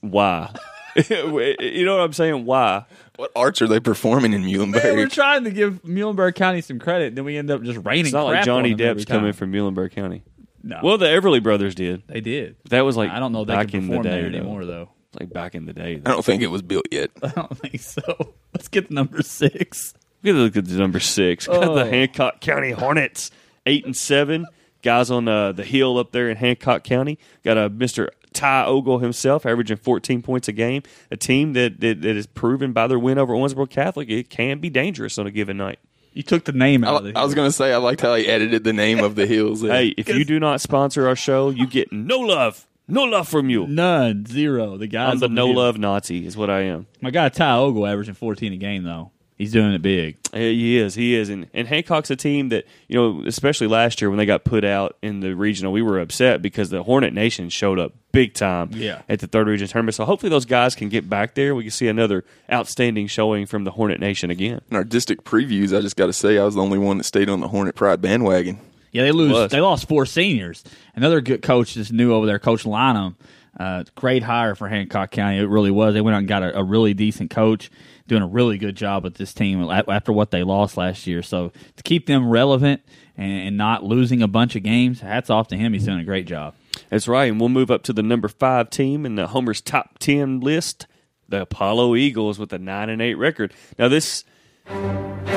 Why? 0.00 0.54
you 1.08 1.84
know 1.84 1.96
what 1.96 2.04
I'm 2.04 2.12
saying? 2.12 2.44
Why? 2.44 2.84
What 3.16 3.32
arts 3.34 3.62
are 3.62 3.66
they 3.66 3.80
performing 3.80 4.32
in 4.32 4.42
Man, 4.42 4.70
we're 4.70 5.08
trying 5.08 5.44
to 5.44 5.50
give 5.50 5.82
Muhlenberg 5.82 6.34
County 6.34 6.60
some 6.60 6.78
credit, 6.78 7.14
then 7.14 7.24
we 7.24 7.36
end 7.36 7.50
up 7.50 7.62
just 7.62 7.84
raining. 7.84 8.06
It's 8.06 8.12
not 8.12 8.24
like 8.24 8.44
Johnny 8.44 8.72
on 8.72 8.78
them 8.78 8.96
Depp's 8.96 9.04
coming 9.04 9.32
from 9.32 9.52
Muhlenberg 9.52 9.92
County. 9.92 10.22
No, 10.62 10.80
Well, 10.82 10.98
the 10.98 11.06
Everly 11.06 11.42
Brothers 11.42 11.74
did. 11.74 12.02
they 12.06 12.20
did. 12.20 12.56
That 12.70 12.82
was 12.82 12.96
like 12.96 13.10
I 13.10 13.18
don't 13.18 13.32
know 13.32 13.42
if 13.42 13.48
they 13.48 13.54
back 13.54 13.68
can 13.68 13.80
in 13.80 13.86
the 13.86 13.96
perform 13.96 14.04
day 14.04 14.10
there 14.22 14.30
though. 14.30 14.36
anymore, 14.38 14.64
though. 14.64 14.90
Like 15.18 15.32
back 15.32 15.54
in 15.54 15.66
the 15.66 15.72
day. 15.72 16.00
I 16.06 16.10
don't 16.10 16.24
think 16.24 16.42
it 16.42 16.46
was 16.46 16.62
built 16.62 16.86
yet. 16.90 17.10
I 17.22 17.28
don't 17.28 17.58
think 17.58 17.80
so. 17.80 18.34
Let's 18.54 18.68
get 18.68 18.88
to 18.88 18.94
number 18.94 19.22
six. 19.22 19.92
Look 20.22 20.34
at 20.34 20.38
look 20.38 20.56
at 20.56 20.64
the 20.66 20.78
number 20.78 21.00
six. 21.00 21.46
Got 21.46 21.64
Oh. 21.64 21.74
the 21.74 21.84
Hancock 21.86 22.40
County 22.40 22.70
Hornets, 22.70 23.30
eight 23.66 23.84
and 23.84 23.96
seven. 23.96 24.46
Guys 24.82 25.10
on 25.10 25.28
uh, 25.28 25.52
the 25.52 25.64
hill 25.64 25.98
up 25.98 26.10
there 26.12 26.28
in 26.30 26.36
Hancock 26.36 26.82
County. 26.82 27.18
Got 27.44 27.56
a 27.58 27.68
Mister 27.68 28.10
Ty 28.32 28.64
Ogle 28.64 28.98
himself, 29.00 29.44
averaging 29.44 29.76
14 29.76 30.22
points 30.22 30.48
a 30.48 30.52
game. 30.52 30.82
A 31.10 31.16
team 31.16 31.52
that, 31.52 31.78
that 31.80 32.00
that 32.02 32.16
is 32.16 32.26
proven 32.26 32.72
by 32.72 32.86
their 32.86 32.98
win 32.98 33.18
over 33.18 33.34
Owensboro 33.34 33.68
Catholic 33.68 34.08
it 34.10 34.30
can 34.30 34.58
be 34.58 34.70
dangerous 34.70 35.18
on 35.18 35.26
a 35.26 35.30
given 35.30 35.56
night. 35.58 35.78
You 36.14 36.22
took 36.22 36.44
the 36.44 36.52
name 36.52 36.84
out 36.84 36.94
I, 36.94 36.98
of 36.98 37.06
it. 37.06 37.16
I 37.16 37.24
was 37.24 37.34
going 37.34 37.48
to 37.48 37.52
say 37.52 37.72
I 37.72 37.78
liked 37.78 38.00
how 38.02 38.14
he 38.14 38.26
edited 38.26 38.64
the 38.64 38.72
name 38.72 39.02
of 39.02 39.14
the 39.14 39.26
hills. 39.26 39.62
there. 39.62 39.72
Hey, 39.72 39.94
if 39.96 40.08
you 40.08 40.24
do 40.24 40.38
not 40.38 40.60
sponsor 40.60 41.08
our 41.08 41.16
show, 41.16 41.50
you 41.50 41.66
get 41.66 41.90
no 41.92 42.18
love, 42.18 42.66
no 42.86 43.04
love 43.04 43.28
from 43.28 43.48
you. 43.48 43.66
none, 43.66 44.26
zero. 44.26 44.76
The 44.76 44.86
guys 44.86 45.14
I'm 45.14 45.18
the 45.20 45.28
no 45.28 45.46
love 45.46 45.78
Nazi, 45.78 46.26
is 46.26 46.36
what 46.36 46.50
I 46.50 46.62
am. 46.62 46.86
My 47.00 47.10
guy 47.10 47.28
Ty 47.30 47.56
Ogle 47.56 47.86
averaging 47.86 48.14
fourteen 48.14 48.52
a 48.52 48.56
game 48.56 48.82
though. 48.84 49.10
He's 49.38 49.50
doing 49.50 49.72
it 49.72 49.82
big. 49.82 50.18
He 50.32 50.78
is, 50.78 50.94
he 50.94 51.14
is, 51.16 51.28
and 51.28 51.48
and 51.52 51.66
Hancock's 51.66 52.10
a 52.10 52.16
team 52.16 52.50
that 52.50 52.64
you 52.86 52.96
know, 52.96 53.24
especially 53.26 53.66
last 53.66 54.00
year 54.00 54.08
when 54.08 54.18
they 54.18 54.26
got 54.26 54.44
put 54.44 54.64
out 54.64 54.96
in 55.02 55.20
the 55.20 55.34
regional, 55.34 55.72
we 55.72 55.82
were 55.82 55.98
upset 56.00 56.42
because 56.42 56.70
the 56.70 56.82
Hornet 56.84 57.12
Nation 57.12 57.48
showed 57.48 57.78
up 57.78 57.92
big 58.12 58.34
time 58.34 58.70
Yeah. 58.72 59.02
at 59.08 59.18
the 59.20 59.26
third 59.26 59.48
region 59.48 59.66
tournament. 59.66 59.94
So 59.96 60.04
hopefully 60.04 60.30
those 60.30 60.44
guys 60.44 60.74
can 60.74 60.88
get 60.90 61.08
back 61.08 61.34
there. 61.34 61.54
We 61.54 61.64
can 61.64 61.70
see 61.72 61.88
another 61.88 62.24
outstanding 62.52 63.06
showing 63.08 63.46
from 63.46 63.64
the 63.64 63.72
Hornet 63.72 63.98
Nation 64.00 64.30
again. 64.30 64.60
In 64.70 64.76
our 64.76 64.84
district 64.84 65.24
previews, 65.24 65.76
I 65.76 65.80
just 65.80 65.96
got 65.96 66.06
to 66.06 66.12
say 66.12 66.38
I 66.38 66.44
was 66.44 66.54
the 66.54 66.62
only 66.62 66.78
one 66.78 66.98
that 66.98 67.04
stayed 67.04 67.28
on 67.28 67.40
the 67.40 67.48
Hornet 67.48 67.74
Pride 67.74 68.00
bandwagon. 68.00 68.58
Yeah, 68.92 69.04
they 69.04 69.12
lose. 69.12 69.50
They 69.50 69.60
lost 69.62 69.88
four 69.88 70.04
seniors. 70.06 70.62
Another 70.94 71.20
good 71.22 71.40
coach 71.42 71.76
is 71.78 71.90
new 71.90 72.12
over 72.12 72.26
there, 72.26 72.38
Coach 72.38 72.64
Lynham. 72.64 73.14
Uh, 73.58 73.84
great 73.94 74.22
hire 74.22 74.54
for 74.54 74.68
Hancock 74.68 75.10
County. 75.10 75.38
It 75.38 75.48
really 75.48 75.70
was. 75.70 75.94
They 75.94 76.00
went 76.00 76.14
out 76.14 76.18
and 76.20 76.28
got 76.28 76.42
a, 76.42 76.58
a 76.58 76.62
really 76.64 76.94
decent 76.94 77.30
coach, 77.30 77.70
doing 78.06 78.22
a 78.22 78.26
really 78.26 78.58
good 78.58 78.76
job 78.76 79.04
with 79.04 79.14
this 79.14 79.32
team 79.32 79.62
after 79.70 80.12
what 80.12 80.30
they 80.30 80.42
lost 80.42 80.76
last 80.76 81.06
year. 81.06 81.22
So 81.22 81.52
to 81.76 81.82
keep 81.82 82.06
them 82.06 82.28
relevant 82.28 82.82
and, 83.16 83.48
and 83.48 83.56
not 83.56 83.84
losing 83.84 84.22
a 84.22 84.28
bunch 84.28 84.56
of 84.56 84.62
games, 84.62 85.00
hats 85.00 85.30
off 85.30 85.48
to 85.48 85.56
him. 85.56 85.72
He's 85.72 85.84
doing 85.84 86.00
a 86.00 86.04
great 86.04 86.26
job. 86.26 86.54
That's 86.90 87.06
right, 87.06 87.30
and 87.30 87.38
we'll 87.38 87.48
move 87.48 87.70
up 87.70 87.82
to 87.84 87.92
the 87.92 88.02
number 88.02 88.28
five 88.28 88.70
team 88.70 89.04
in 89.06 89.14
the 89.14 89.28
Homer's 89.28 89.60
top 89.60 89.98
ten 89.98 90.40
list, 90.40 90.86
the 91.28 91.42
Apollo 91.42 91.96
Eagles 91.96 92.38
with 92.38 92.52
a 92.52 92.58
nine 92.58 92.88
and 92.88 93.00
eight 93.00 93.14
record. 93.14 93.52
Now 93.78 93.88
this, 93.88 94.24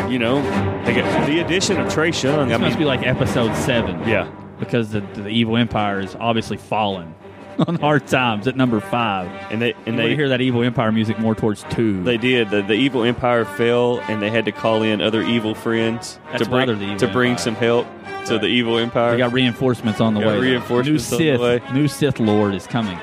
you 0.09 0.19
know, 0.19 0.41
they 0.85 0.93
get 0.93 1.27
the 1.27 1.39
addition 1.39 1.79
of 1.79 1.91
Trey 1.93 2.11
Young. 2.11 2.51
I 2.51 2.57
must 2.57 2.71
mean, 2.71 2.79
be 2.79 2.85
like 2.85 3.05
episode 3.05 3.55
seven. 3.55 4.07
yeah, 4.07 4.29
because 4.59 4.91
the, 4.91 5.01
the 5.01 5.27
evil 5.27 5.57
empire 5.57 5.99
is 5.99 6.15
obviously 6.15 6.57
fallen. 6.57 7.13
on 7.67 7.75
hard 7.75 8.07
times 8.07 8.47
at 8.47 8.55
number 8.55 8.79
five. 8.79 9.29
and 9.51 9.61
they 9.61 9.71
And 9.73 9.87
and 9.87 9.99
they 9.99 10.09
they 10.09 10.15
hear 10.15 10.29
that 10.29 10.41
Evil 10.41 10.63
Empire 10.63 10.91
music 10.91 11.19
more 11.19 11.35
towards 11.35 11.63
two. 11.69 12.03
They 12.03 12.17
did. 12.17 12.49
The, 12.49 12.61
the 12.61 12.73
evil 12.73 13.03
empire 13.03 13.45
fell, 13.45 13.99
and 14.01 14.21
they 14.21 14.29
had 14.29 14.45
to 14.45 14.51
call 14.51 14.83
in 14.83 15.01
other 15.01 15.21
evil 15.21 15.55
friends 15.55 16.19
That's 16.31 16.43
to 16.43 16.49
bring 16.49 16.67
they're 16.67 16.75
to 16.75 16.83
evil 16.83 17.07
bring 17.13 17.31
empire. 17.31 17.43
some 17.43 17.55
help 17.55 17.87
to 18.25 18.39
the 18.39 18.47
evil 18.47 18.77
empire. 18.77 19.11
We 19.11 19.17
got 19.17 19.33
reinforcements 19.33 20.01
on 20.01 20.13
the 20.13 20.21
Got 20.21 20.27
way. 20.27 20.39
reinforcements 20.39 21.11
new 21.11 21.17
on 21.17 21.37
the 21.37 21.43
way. 21.43 21.61
New 21.73 21.87
Sith 21.87 22.19
Lord 22.19 22.55
is 22.55 22.67
coming. 22.67 22.99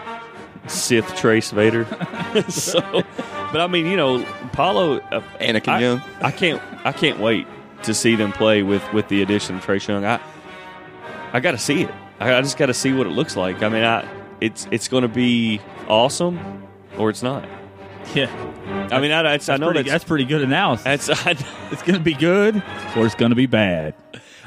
Sith 0.66 1.14
Trace 1.16 1.50
Vader. 1.50 1.84
so, 2.48 2.80
but 3.52 3.60
I 3.60 3.66
mean, 3.66 3.86
you 3.86 3.96
know, 3.96 4.24
Paulo, 4.52 4.98
uh, 4.98 5.20
Anakin 5.40 5.68
I, 5.68 5.80
Young. 5.80 6.02
I 6.20 6.30
can't, 6.30 6.62
I 6.84 6.92
can't 6.92 7.18
wait 7.20 7.46
to 7.84 7.94
see 7.94 8.14
them 8.14 8.32
play 8.32 8.62
with 8.62 8.82
with 8.92 9.08
the 9.08 9.22
addition 9.22 9.56
of 9.56 9.64
Trace 9.64 9.88
Young. 9.88 10.04
I, 10.04 10.20
I 11.32 11.40
got 11.40 11.52
to 11.52 11.58
see 11.58 11.82
it. 11.82 11.90
I, 12.20 12.34
I 12.34 12.42
just 12.42 12.56
got 12.56 12.66
to 12.66 12.74
see 12.74 12.92
what 12.92 13.06
it 13.06 13.10
looks 13.10 13.36
like. 13.36 13.62
I 13.62 13.68
mean, 13.68 13.84
I, 13.84 14.06
it's 14.42 14.66
it's 14.70 14.88
going 14.88 15.02
to 15.02 15.08
be 15.08 15.60
awesome, 15.88 16.66
or 16.98 17.10
it's 17.10 17.22
not. 17.22 17.48
Yeah, 18.16 18.26
I 18.90 19.00
mean, 19.00 19.12
I, 19.12 19.20
I, 19.20 19.38
I 19.48 19.56
know 19.58 19.66
pretty, 19.66 19.82
that's 19.82 19.90
that's 19.90 20.04
pretty 20.04 20.24
good 20.24 20.42
analysis. 20.42 20.84
that's. 20.84 21.08
I, 21.08 21.30
it's 21.70 21.82
going 21.82 21.94
to 21.94 22.00
be 22.00 22.14
good 22.14 22.56
or 22.96 23.06
it's 23.06 23.14
going 23.14 23.30
to 23.30 23.36
be 23.36 23.46
bad. 23.46 23.94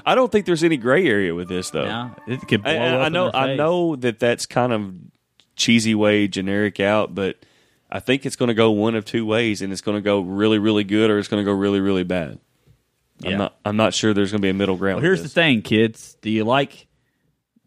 I 0.05 0.13
don't 0.13 0.29
think 0.29 0.45
there's 0.45 0.63
any 0.63 0.75
gray 0.75 1.07
area 1.07 1.33
with 1.33 1.47
this 1.47 1.69
though. 1.69 1.85
Yeah, 1.85 2.09
it 2.27 2.41
could 2.47 2.63
blow 2.63 2.73
I, 2.73 2.75
I- 2.75 2.89
up 2.89 3.01
I 3.01 3.07
in 3.07 3.13
know. 3.13 3.31
I 3.33 3.55
know 3.55 3.95
that 3.95 4.19
that's 4.19 4.45
kind 4.45 4.73
of 4.73 4.93
cheesy 5.55 5.95
way 5.95 6.27
generic 6.27 6.81
out, 6.81 7.15
but 7.15 7.37
I 7.89 8.01
think 8.01 8.25
it's 8.25 8.35
going 8.35 8.49
to 8.49 8.53
go 8.53 8.71
one 8.71 8.93
of 8.95 9.05
two 9.05 9.25
ways, 9.25 9.61
and 9.61 9.71
it's 9.71 9.81
going 9.81 9.95
to 9.97 10.01
go 10.01 10.19
really, 10.19 10.59
really 10.59 10.83
good, 10.83 11.09
or 11.09 11.17
it's 11.17 11.29
going 11.29 11.43
to 11.43 11.49
go 11.49 11.57
really, 11.57 11.79
really 11.79 12.03
bad. 12.03 12.39
Yeah. 13.19 13.31
I'm 13.31 13.37
not. 13.37 13.55
I'm 13.63 13.77
not 13.77 13.93
sure 13.93 14.13
there's 14.13 14.31
going 14.31 14.41
to 14.41 14.45
be 14.45 14.49
a 14.49 14.53
middle 14.53 14.75
ground. 14.75 14.97
Well, 14.97 15.03
here's 15.05 15.23
the 15.23 15.29
thing, 15.29 15.61
kids. 15.61 16.17
Do 16.21 16.29
you 16.29 16.43
like? 16.43 16.84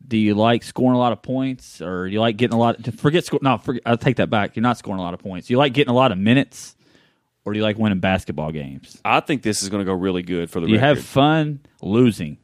Do 0.08 0.16
you 0.16 0.34
like 0.34 0.62
scoring 0.62 0.96
a 0.96 0.98
lot 0.98 1.12
of 1.12 1.20
points, 1.20 1.82
or 1.82 2.06
do 2.06 2.12
you 2.12 2.20
like 2.20 2.38
getting 2.38 2.54
a 2.54 2.58
lot? 2.58 2.82
Forget 2.94 3.26
score. 3.26 3.40
No, 3.42 3.58
forget, 3.58 3.82
I'll 3.84 3.98
take 3.98 4.16
that 4.16 4.30
back. 4.30 4.56
You're 4.56 4.62
not 4.62 4.78
scoring 4.78 4.98
a 4.98 5.02
lot 5.02 5.12
of 5.12 5.20
points. 5.20 5.50
You 5.50 5.58
like 5.58 5.74
getting 5.74 5.90
a 5.90 5.94
lot 5.94 6.12
of 6.12 6.18
minutes, 6.18 6.74
or 7.44 7.52
do 7.52 7.58
you 7.58 7.62
like 7.62 7.76
winning 7.78 8.00
basketball 8.00 8.50
games? 8.50 8.98
I 9.04 9.20
think 9.20 9.42
this 9.42 9.62
is 9.62 9.68
going 9.68 9.80
to 9.80 9.84
go 9.84 9.92
really 9.92 10.22
good 10.22 10.50
for 10.50 10.60
the. 10.60 10.66
Do 10.66 10.72
you 10.72 10.78
record. 10.78 10.96
have 10.96 11.04
fun 11.04 11.60
losing? 11.82 12.38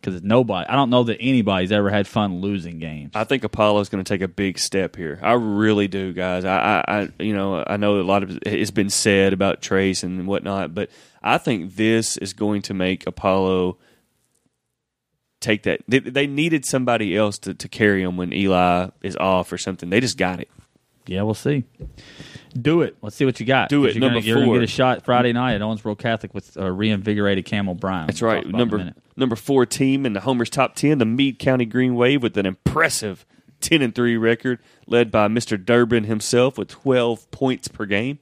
Because 0.00 0.22
nobody, 0.22 0.66
I 0.66 0.76
don't 0.76 0.88
know 0.88 1.02
that 1.04 1.18
anybody's 1.20 1.70
ever 1.72 1.90
had 1.90 2.06
fun 2.06 2.40
losing 2.40 2.78
games. 2.78 3.12
I 3.14 3.24
think 3.24 3.44
Apollo's 3.44 3.90
going 3.90 4.02
to 4.02 4.08
take 4.08 4.22
a 4.22 4.28
big 4.28 4.58
step 4.58 4.96
here. 4.96 5.18
I 5.22 5.32
really 5.34 5.88
do, 5.88 6.14
guys. 6.14 6.46
I, 6.46 6.82
I, 6.86 7.00
I, 7.00 7.08
you 7.22 7.34
know, 7.34 7.62
I 7.66 7.76
know 7.76 8.00
a 8.00 8.02
lot 8.02 8.22
of 8.22 8.38
it's 8.46 8.70
been 8.70 8.88
said 8.88 9.34
about 9.34 9.60
Trace 9.60 10.02
and 10.02 10.26
whatnot, 10.26 10.74
but 10.74 10.88
I 11.22 11.36
think 11.36 11.76
this 11.76 12.16
is 12.16 12.32
going 12.32 12.62
to 12.62 12.74
make 12.74 13.06
Apollo 13.06 13.76
take 15.40 15.62
that. 15.64 15.80
They, 15.88 15.98
they 15.98 16.26
needed 16.26 16.64
somebody 16.64 17.16
else 17.16 17.38
to, 17.38 17.54
to 17.54 17.68
carry 17.68 18.04
them 18.04 18.16
when 18.16 18.32
Eli 18.32 18.90
is 19.02 19.16
off 19.16 19.52
or 19.52 19.58
something. 19.58 19.90
They 19.90 20.00
just 20.00 20.16
got 20.18 20.40
it. 20.40 20.48
yeah, 21.06 21.22
we'll 21.22 21.34
see. 21.34 21.64
Do 22.60 22.82
it. 22.82 22.96
Let's 23.00 23.16
see 23.16 23.24
what 23.24 23.38
you 23.40 23.46
got. 23.46 23.68
Do 23.68 23.84
it. 23.84 23.94
You're 23.94 24.00
gonna, 24.00 24.14
Number 24.14 24.26
you're 24.26 24.40
gonna 24.40 24.52
get 24.54 24.62
a 24.62 24.66
shot 24.66 25.04
Friday 25.04 25.32
night 25.32 25.54
at 25.54 25.60
Owensboro 25.60 25.96
Catholic 25.98 26.34
with 26.34 26.56
a 26.56 26.70
reinvigorated 26.72 27.44
Cam 27.44 27.68
O'Brien. 27.68 28.06
That's 28.06 28.20
We'll 28.20 28.32
right. 28.32 28.42
talk 28.44 28.52
about 28.52 28.60
it 28.60 28.74
in 28.74 28.80
a 28.80 28.84
Number 28.84 28.94
number 29.16 29.36
four 29.36 29.66
team 29.66 30.04
in 30.04 30.14
the 30.14 30.20
Homer's 30.20 30.50
top 30.50 30.74
ten, 30.74 30.98
the 30.98 31.04
Meade 31.04 31.38
County 31.38 31.64
Green 31.64 31.94
Wave, 31.94 32.22
with 32.22 32.36
an 32.36 32.46
impressive 32.46 33.24
ten 33.60 33.82
and 33.82 33.94
three 33.94 34.16
record, 34.16 34.58
led 34.86 35.10
by 35.12 35.28
Mr. 35.28 35.62
Durbin 35.64 36.04
himself 36.04 36.58
with 36.58 36.68
twelve 36.68 37.30
points 37.30 37.68
per 37.68 37.86
game. 37.86 38.18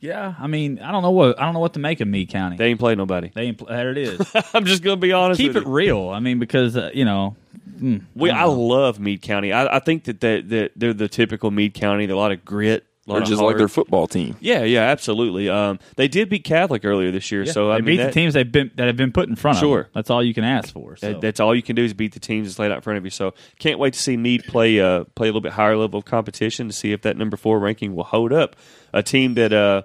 Yeah, 0.00 0.34
I 0.38 0.46
mean, 0.46 0.78
I 0.78 0.92
don't 0.92 1.02
know 1.02 1.10
what 1.10 1.38
I 1.40 1.44
don't 1.44 1.54
know 1.54 1.60
what 1.60 1.74
to 1.74 1.80
make 1.80 2.00
of 2.00 2.08
Meade 2.08 2.28
County. 2.28 2.56
They 2.56 2.66
ain't 2.66 2.78
played 2.78 2.98
nobody. 2.98 3.30
They 3.34 3.42
ain't, 3.42 3.58
pl- 3.58 3.66
there 3.66 3.90
it 3.90 3.98
is. 3.98 4.20
I'm 4.54 4.64
just 4.64 4.82
gonna 4.82 4.96
be 4.96 5.12
honest. 5.12 5.40
Keep 5.40 5.56
it 5.56 5.64
you. 5.64 5.70
real. 5.70 6.08
I 6.10 6.20
mean, 6.20 6.38
because 6.38 6.76
uh, 6.76 6.90
you 6.94 7.04
know, 7.04 7.34
mm, 7.80 8.02
We, 8.14 8.30
I 8.30 8.42
don't 8.42 8.58
love 8.58 9.00
Meade 9.00 9.22
County. 9.22 9.52
I, 9.52 9.76
I 9.76 9.78
think 9.80 10.04
that, 10.04 10.20
that, 10.20 10.48
that 10.50 10.72
they're 10.76 10.94
the 10.94 11.08
typical 11.08 11.50
Meade 11.50 11.74
County. 11.74 12.06
They're 12.06 12.14
a 12.16 12.18
lot 12.18 12.32
of 12.32 12.44
grit. 12.44 12.84
A 13.08 13.12
lot 13.12 13.14
They're 13.16 13.22
of 13.22 13.28
just 13.30 13.42
like 13.42 13.56
their 13.56 13.68
football 13.68 14.06
team. 14.06 14.36
Yeah, 14.38 14.64
yeah, 14.64 14.82
absolutely. 14.82 15.48
Um, 15.48 15.78
they 15.96 16.08
did 16.08 16.28
beat 16.28 16.44
Catholic 16.44 16.84
earlier 16.84 17.10
this 17.10 17.32
year, 17.32 17.44
Yeah, 17.44 17.52
so 17.52 17.70
I 17.72 17.76
they 17.76 17.80
mean 17.80 17.86
beat 17.86 17.96
that, 17.96 18.06
the 18.08 18.12
teams 18.12 18.34
they've 18.34 18.50
been 18.52 18.70
that 18.74 18.86
have 18.86 18.96
been 18.98 19.12
put 19.12 19.28
in 19.30 19.34
front 19.34 19.56
of. 19.56 19.60
Sure. 19.60 19.88
that's 19.94 20.10
all 20.10 20.22
you 20.22 20.34
can 20.34 20.44
ask 20.44 20.72
for. 20.74 20.96
So. 20.96 21.12
that- 21.12 21.20
that's 21.22 21.40
all 21.40 21.54
you 21.54 21.62
can 21.62 21.74
do 21.74 21.84
is 21.84 21.94
beat 21.94 22.12
the 22.12 22.20
teams 22.20 22.46
that's 22.48 22.58
laid 22.58 22.70
out 22.70 22.76
in 22.76 22.82
front 22.82 22.98
of 22.98 23.04
you. 23.04 23.10
So 23.10 23.32
can't 23.58 23.78
wait 23.78 23.94
to 23.94 23.98
see 23.98 24.16
Meade 24.18 24.44
play 24.44 24.78
uh, 24.78 25.04
play 25.14 25.26
a 25.26 25.30
little 25.30 25.40
bit 25.40 25.52
higher 25.52 25.76
level 25.76 25.98
of 26.00 26.04
competition 26.04 26.66
to 26.68 26.72
see 26.74 26.92
if 26.92 27.00
that 27.02 27.16
number 27.16 27.36
four 27.38 27.58
ranking 27.58 27.94
will 27.94 28.04
hold 28.04 28.32
up. 28.32 28.56
A 28.92 29.02
team 29.02 29.34
that 29.34 29.52
uh, 29.54 29.82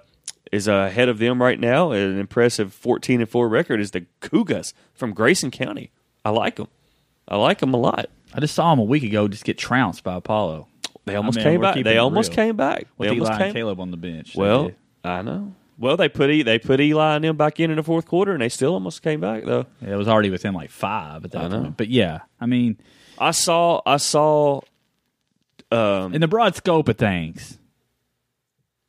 is 0.52 0.68
ahead 0.68 1.08
of 1.08 1.18
them 1.18 1.40
right 1.40 1.58
now, 1.58 1.92
an 1.92 2.18
impressive 2.18 2.74
fourteen 2.74 3.20
and 3.22 3.28
four 3.30 3.48
record, 3.48 3.80
is 3.80 3.92
the 3.92 4.04
Cougars 4.20 4.74
from 4.92 5.14
Grayson 5.14 5.50
County. 5.50 5.90
I 6.24 6.30
like 6.30 6.56
them. 6.56 6.68
I 7.26 7.36
like 7.36 7.60
them 7.60 7.72
a 7.72 7.78
lot. 7.78 8.06
I 8.34 8.40
just 8.40 8.54
saw 8.54 8.70
them 8.70 8.80
a 8.80 8.84
week 8.84 9.02
ago 9.02 9.28
just 9.28 9.44
get 9.44 9.56
trounced 9.56 10.02
by 10.04 10.14
Apollo. 10.16 10.68
They 11.06 11.16
almost 11.16 11.38
I 11.38 11.40
mean, 11.44 11.52
came 11.52 11.60
back. 11.60 11.84
They 11.84 11.98
almost 11.98 12.30
real. 12.30 12.36
came 12.36 12.56
back. 12.56 12.86
With 12.96 13.08
they 13.10 13.14
Eli 13.16 13.24
almost 13.24 13.40
and 13.40 13.40
came. 13.40 13.52
Caleb 13.54 13.80
on 13.80 13.90
the 13.90 13.96
bench. 13.96 14.34
Well. 14.34 14.70
I 15.04 15.20
know. 15.22 15.54
Well, 15.76 15.96
they 15.96 16.08
put 16.08 16.30
E- 16.30 16.42
they 16.42 16.58
put 16.58 16.80
Eli 16.80 17.16
and 17.16 17.24
them 17.24 17.36
back 17.36 17.58
in 17.60 17.70
in 17.70 17.76
the 17.76 17.82
fourth 17.82 18.06
quarter, 18.06 18.32
and 18.32 18.40
they 18.40 18.48
still 18.48 18.74
almost 18.74 19.02
came 19.02 19.20
back 19.20 19.44
though. 19.44 19.66
Yeah, 19.82 19.94
it 19.94 19.96
was 19.96 20.08
already 20.08 20.30
within 20.30 20.54
like 20.54 20.70
five 20.70 21.24
at 21.24 21.32
that 21.32 21.42
I 21.44 21.48
know. 21.48 21.62
point. 21.62 21.76
But 21.76 21.88
yeah, 21.88 22.20
I 22.40 22.46
mean, 22.46 22.78
I 23.18 23.32
saw 23.32 23.82
I 23.84 23.96
saw 23.98 24.60
um, 25.72 26.14
in 26.14 26.20
the 26.20 26.28
broad 26.28 26.54
scope 26.54 26.88
of 26.88 26.96
things, 26.96 27.58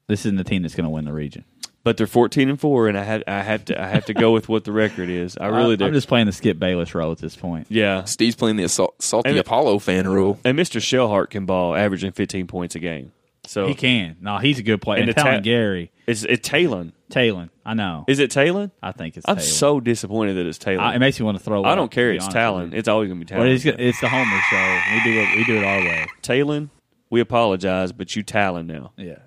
this 0.08 0.22
isn't 0.22 0.38
the 0.38 0.44
team 0.44 0.62
that's 0.62 0.76
going 0.76 0.84
to 0.86 0.90
win 0.92 1.06
the 1.06 1.12
region. 1.14 1.44
But 1.86 1.96
they're 1.96 2.06
fourteen 2.08 2.50
and 2.50 2.60
four, 2.60 2.90
and 2.90 2.98
I 2.98 3.04
had 3.04 3.24
I 3.28 3.42
have 3.42 3.64
to 3.66 3.82
I 3.82 3.88
have 3.88 4.04
to 4.08 4.14
go 4.14 4.34
with 4.34 4.50
what 4.50 4.66
the 4.66 4.74
record 4.74 5.08
is. 5.10 5.38
I 5.38 5.48
really 5.48 5.78
do. 5.78 5.86
I'm 5.86 5.94
just 5.94 6.10
playing 6.10 6.26
the 6.26 6.34
Skip 6.34 6.60
Bayless 6.60 6.94
role 6.94 7.14
at 7.14 7.20
this 7.20 7.38
point. 7.38 7.68
yeah, 7.70 8.04
Steve's 8.04 8.36
playing 8.36 8.58
the 8.58 8.64
assault, 8.66 9.02
salty 9.02 9.30
And- 9.30 9.40
Apollo 9.40 9.80
fan 9.80 10.06
rule. 10.10 10.38
and 10.44 10.60
Mr. 10.60 10.82
Shellhart 10.82 11.30
can 11.30 11.46
ball, 11.46 11.74
averaging 11.76 12.12
fifteen 12.12 12.48
points 12.48 12.76
a 12.76 12.80
game. 12.80 13.14
So 13.48 13.68
He 13.68 13.76
can. 13.76 14.18
No, 14.22 14.40
he's 14.40 14.58
a 14.58 14.64
good 14.64 14.82
player. 14.82 15.02
And 15.02 15.08
And, 15.08 15.16
the 15.16 15.22
telling 15.22 15.38
ta- 15.38 15.44
Gary 15.44 15.92
Is 16.08 16.24
it 16.26 16.42
Talon? 16.44 16.94
Talon, 17.12 17.52
I 17.64 17.76
know. 17.76 18.04
Is 18.08 18.18
it 18.18 18.32
Talon? 18.32 18.72
I 18.82 18.92
think 18.92 19.16
it's. 19.18 19.26
I'm 19.30 19.36
Talon. 19.36 19.48
so 19.52 19.80
disappointed 19.80 20.34
that 20.38 20.48
it's 20.48 20.58
Talon. 20.58 20.80
I, 20.80 20.96
it 20.96 21.00
makes 21.00 21.20
me 21.20 21.26
want 21.28 21.38
to 21.38 21.44
throw. 21.44 21.62
I 21.64 21.74
up, 21.74 21.76
don't 21.78 21.92
care. 21.92 22.12
It's 22.12 22.24
honest 22.26 22.36
Talon. 22.36 22.74
It's 22.74 22.88
always 22.88 23.08
gonna 23.08 23.20
be 23.20 23.26
Talon. 23.28 23.44
But 23.44 23.52
it's, 23.52 23.64
it's 23.64 24.02
the 24.02 24.10
Homer 24.10 24.40
show. 24.50 24.80
We 24.96 25.04
do 25.04 25.20
it. 25.22 25.38
We 25.38 25.44
do 25.44 25.58
it 25.58 25.64
our 25.64 25.78
way. 25.80 26.08
Talon. 26.24 26.72
We 27.12 27.22
apologize, 27.22 27.92
but 27.92 28.16
you 28.16 28.24
Talon 28.24 28.66
now. 28.66 28.94
Yeah. 28.98 29.20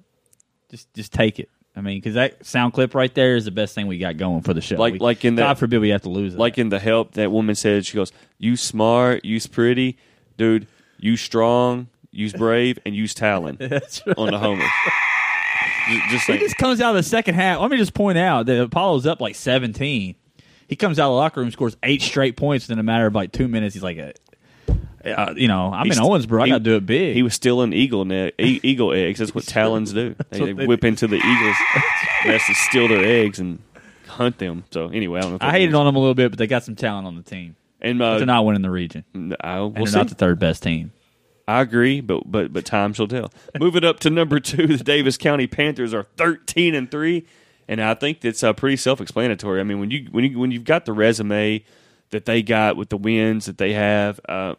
Just 0.68 0.92
just 0.94 1.12
take 1.12 1.38
it. 1.38 1.48
I 1.78 1.80
mean, 1.80 1.98
because 1.98 2.14
that 2.14 2.44
sound 2.44 2.72
clip 2.72 2.94
right 2.94 3.14
there 3.14 3.36
is 3.36 3.44
the 3.44 3.50
best 3.52 3.74
thing 3.74 3.86
we 3.86 3.98
got 3.98 4.16
going 4.16 4.42
for 4.42 4.52
the 4.52 4.60
show. 4.60 4.76
Like- 4.76 4.94
We- 4.94 4.98
like 4.98 5.24
in 5.24 5.36
that- 5.36 5.42
God 5.42 5.58
forbid 5.58 5.78
we 5.80 5.90
have 5.90 6.02
to 6.02 6.08
lose 6.10 6.34
it. 6.34 6.38
Like 6.40 6.58
in 6.58 6.68
the 6.70 6.78
help, 6.80 7.12
that 7.12 7.30
woman 7.30 7.54
said, 7.54 7.86
she 7.86 7.94
goes, 7.94 8.10
"You 8.38 8.56
smart, 8.56 9.24
you's 9.24 9.46
pretty, 9.46 9.96
dude. 10.36 10.66
You 10.98 11.16
strong, 11.16 11.86
you's 12.10 12.32
brave, 12.32 12.78
and 12.84 12.94
you's 12.96 13.14
Talon 13.14 13.56
on 14.16 14.30
the 14.32 14.38
Homer." 14.38 14.64
Ju- 15.88 16.00
Just 16.10 16.26
he 16.26 16.32
like 16.32 16.40
just 16.40 16.56
comes 16.58 16.80
out 16.80 16.90
of 16.90 16.96
the 16.96 17.02
second 17.08 17.34
half. 17.36 17.60
Let 17.60 17.70
me 17.70 17.76
just 17.76 17.94
point 17.94 18.18
out 18.18 18.46
that 18.46 18.60
Apollo's 18.60 19.06
up 19.06 19.20
like 19.20 19.34
17. 19.34 20.14
He 20.66 20.76
comes 20.76 20.98
out 20.98 21.04
of 21.06 21.12
the 21.12 21.16
locker 21.16 21.40
room, 21.40 21.50
scores 21.50 21.76
eight 21.82 22.02
straight 22.02 22.36
points 22.36 22.66
within 22.66 22.78
a 22.78 22.82
matter 22.82 23.06
of 23.06 23.14
like 23.14 23.32
two 23.32 23.48
minutes. 23.48 23.74
He's 23.74 23.82
like, 23.82 23.96
a, 23.96 24.12
uh, 25.04 25.34
you 25.36 25.48
know, 25.48 25.72
I'm 25.72 25.86
in 25.86 25.98
Owensboro. 25.98 26.42
I 26.42 26.44
he- 26.46 26.50
got 26.50 26.58
to 26.58 26.64
do 26.64 26.76
it 26.76 26.86
big. 26.86 27.14
he 27.14 27.22
was 27.22 27.34
stealing 27.34 27.72
eagle 27.72 28.04
ne- 28.04 28.32
e- 28.38 28.60
eagle 28.62 28.92
eggs. 28.92 29.18
That's 29.18 29.34
what 29.34 29.44
Talons 29.46 29.92
do. 29.92 30.14
They, 30.30 30.40
what 30.40 30.46
they 30.46 30.52
they 30.52 30.66
whip 30.66 30.84
into 30.84 31.06
the 31.06 31.16
eagles' 31.16 31.56
nest 32.26 32.48
and 32.48 32.56
steal 32.56 32.88
their 32.88 33.04
eggs 33.04 33.38
and 33.38 33.60
hunt 34.06 34.38
them. 34.38 34.64
So 34.70 34.88
anyway, 34.88 35.18
I 35.18 35.22
don't 35.22 35.30
know. 35.30 35.36
If 35.36 35.42
I 35.42 35.46
that 35.46 35.52
hated 35.52 35.74
on 35.74 35.86
them 35.86 35.96
a 35.96 35.98
little 35.98 36.14
bit, 36.14 36.30
but 36.30 36.38
they 36.38 36.46
got 36.46 36.64
some 36.64 36.74
talent 36.76 37.06
on 37.06 37.16
the 37.16 37.22
team. 37.22 37.56
And 37.80 37.98
But 37.98 38.04
uh, 38.04 38.16
they're 38.18 38.26
not 38.26 38.44
winning 38.44 38.62
the 38.62 38.70
region. 38.70 39.04
I, 39.14 39.18
And 39.18 39.34
we'll 39.60 39.70
they're 39.70 39.86
see. 39.86 39.96
not 39.98 40.08
the 40.08 40.14
third 40.16 40.38
best 40.38 40.62
team. 40.62 40.92
I 41.46 41.60
agree, 41.62 42.00
but 42.02 42.30
but 42.30 42.52
but 42.52 42.64
time 42.66 42.92
shall 42.92 43.08
tell. 43.08 43.32
Moving 43.58 43.84
up 43.84 44.00
to 44.00 44.10
number 44.10 44.38
two, 44.40 44.66
the 44.76 44.84
Daviess 44.84 45.18
County 45.18 45.46
Panthers 45.46 45.94
are 45.94 46.02
thirteen 46.18 46.74
and 46.74 46.90
three, 46.90 47.24
and 47.68 47.80
I 47.80 47.94
think 47.94 48.20
that's 48.20 48.42
uh, 48.42 48.52
pretty 48.52 48.76
self-explanatory. 48.76 49.58
I 49.58 49.62
mean, 49.62 49.80
when 49.80 49.90
you 49.90 50.08
when 50.10 50.24
you 50.24 50.38
when 50.38 50.50
you've 50.50 50.64
got 50.64 50.84
the 50.84 50.92
resume 50.92 51.64
that 52.10 52.26
they 52.26 52.42
got 52.42 52.76
with 52.76 52.90
the 52.90 52.98
wins 52.98 53.46
that 53.46 53.56
they 53.56 53.72
have, 53.72 54.20
uh, 54.28 54.56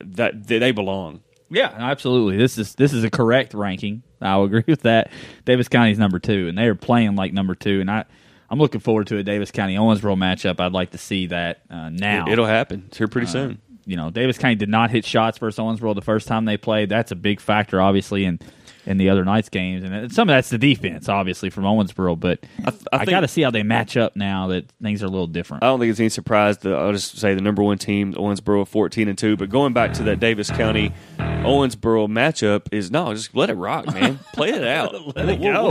that 0.00 0.46
they, 0.46 0.72
belong. 0.72 1.20
Yeah, 1.50 1.72
absolutely. 1.76 2.36
This 2.36 2.58
is 2.58 2.74
this 2.74 2.92
is 2.92 3.04
a 3.04 3.10
correct 3.10 3.54
ranking. 3.54 4.02
I'll 4.20 4.44
agree 4.44 4.64
with 4.66 4.82
that. 4.82 5.10
Daviess 5.44 5.70
County's 5.70 5.98
number 5.98 6.18
two, 6.18 6.48
and 6.48 6.56
they 6.56 6.66
are 6.66 6.74
playing 6.74 7.16
like 7.16 7.32
number 7.32 7.54
two. 7.54 7.80
And 7.80 7.90
I, 7.90 8.04
I'm 8.50 8.58
looking 8.58 8.80
forward 8.80 9.06
to 9.08 9.18
a 9.18 9.24
Daviess 9.24 9.52
County 9.52 9.76
Owensboro 9.76 10.16
matchup. 10.16 10.60
I'd 10.60 10.72
like 10.72 10.90
to 10.90 10.98
see 10.98 11.26
that 11.26 11.62
uh, 11.70 11.90
now. 11.90 12.26
It, 12.28 12.38
will 12.38 12.46
happen. 12.46 12.84
It's 12.88 12.98
here 12.98 13.08
pretty 13.08 13.26
soon. 13.26 13.60
you 13.84 13.96
know, 13.96 14.10
Daviess 14.10 14.38
County 14.38 14.54
did 14.56 14.68
not 14.68 14.90
hit 14.90 15.04
shots 15.04 15.38
versus 15.38 15.58
Owensboro 15.58 15.94
the 15.94 16.02
first 16.02 16.26
time 16.26 16.44
they 16.44 16.56
played. 16.56 16.88
That's 16.88 17.12
a 17.12 17.16
big 17.16 17.40
factor, 17.40 17.80
obviously, 17.80 18.24
in 18.24 18.40
in 18.86 18.98
the 18.98 19.08
other 19.10 19.24
night's 19.24 19.48
games, 19.48 19.82
and 19.84 20.12
some 20.12 20.28
of 20.28 20.34
that's 20.34 20.50
the 20.50 20.58
defense, 20.58 21.08
obviously, 21.08 21.50
from 21.50 21.64
Owensboro. 21.64 22.18
But 22.18 22.40
I, 22.64 22.70
th- 22.70 22.82
I 22.92 22.98
think- 22.98 23.10
got 23.10 23.20
to 23.20 23.28
see 23.28 23.42
how 23.42 23.50
they 23.50 23.62
match 23.62 23.96
up 23.96 24.14
now 24.16 24.48
that 24.48 24.66
things 24.82 25.02
are 25.02 25.06
a 25.06 25.10
little 25.10 25.26
different. 25.26 25.62
I 25.62 25.66
don't 25.68 25.80
think 25.80 25.90
it's 25.90 26.00
any 26.00 26.08
surprise 26.10 26.58
that 26.58 26.72
I'll 26.74 26.92
just 26.92 27.18
say 27.18 27.34
the 27.34 27.40
number 27.40 27.62
one 27.62 27.78
team, 27.78 28.12
Owensboro, 28.14 28.66
fourteen 28.68 29.08
and 29.08 29.16
two. 29.16 29.36
But 29.36 29.48
going 29.50 29.72
back 29.72 29.92
to 29.94 30.02
that 30.04 30.20
Daviess 30.20 30.54
County 30.54 30.92
Owensboro 31.18 32.08
matchup 32.08 32.66
is 32.72 32.90
no, 32.90 33.12
just 33.14 33.34
let 33.34 33.50
it 33.50 33.54
rock, 33.54 33.86
man. 33.92 34.18
Play 34.32 34.50
it 34.50 34.64
out. 34.64 35.16
Let 35.16 35.28
it 35.28 35.40
go. 35.42 35.70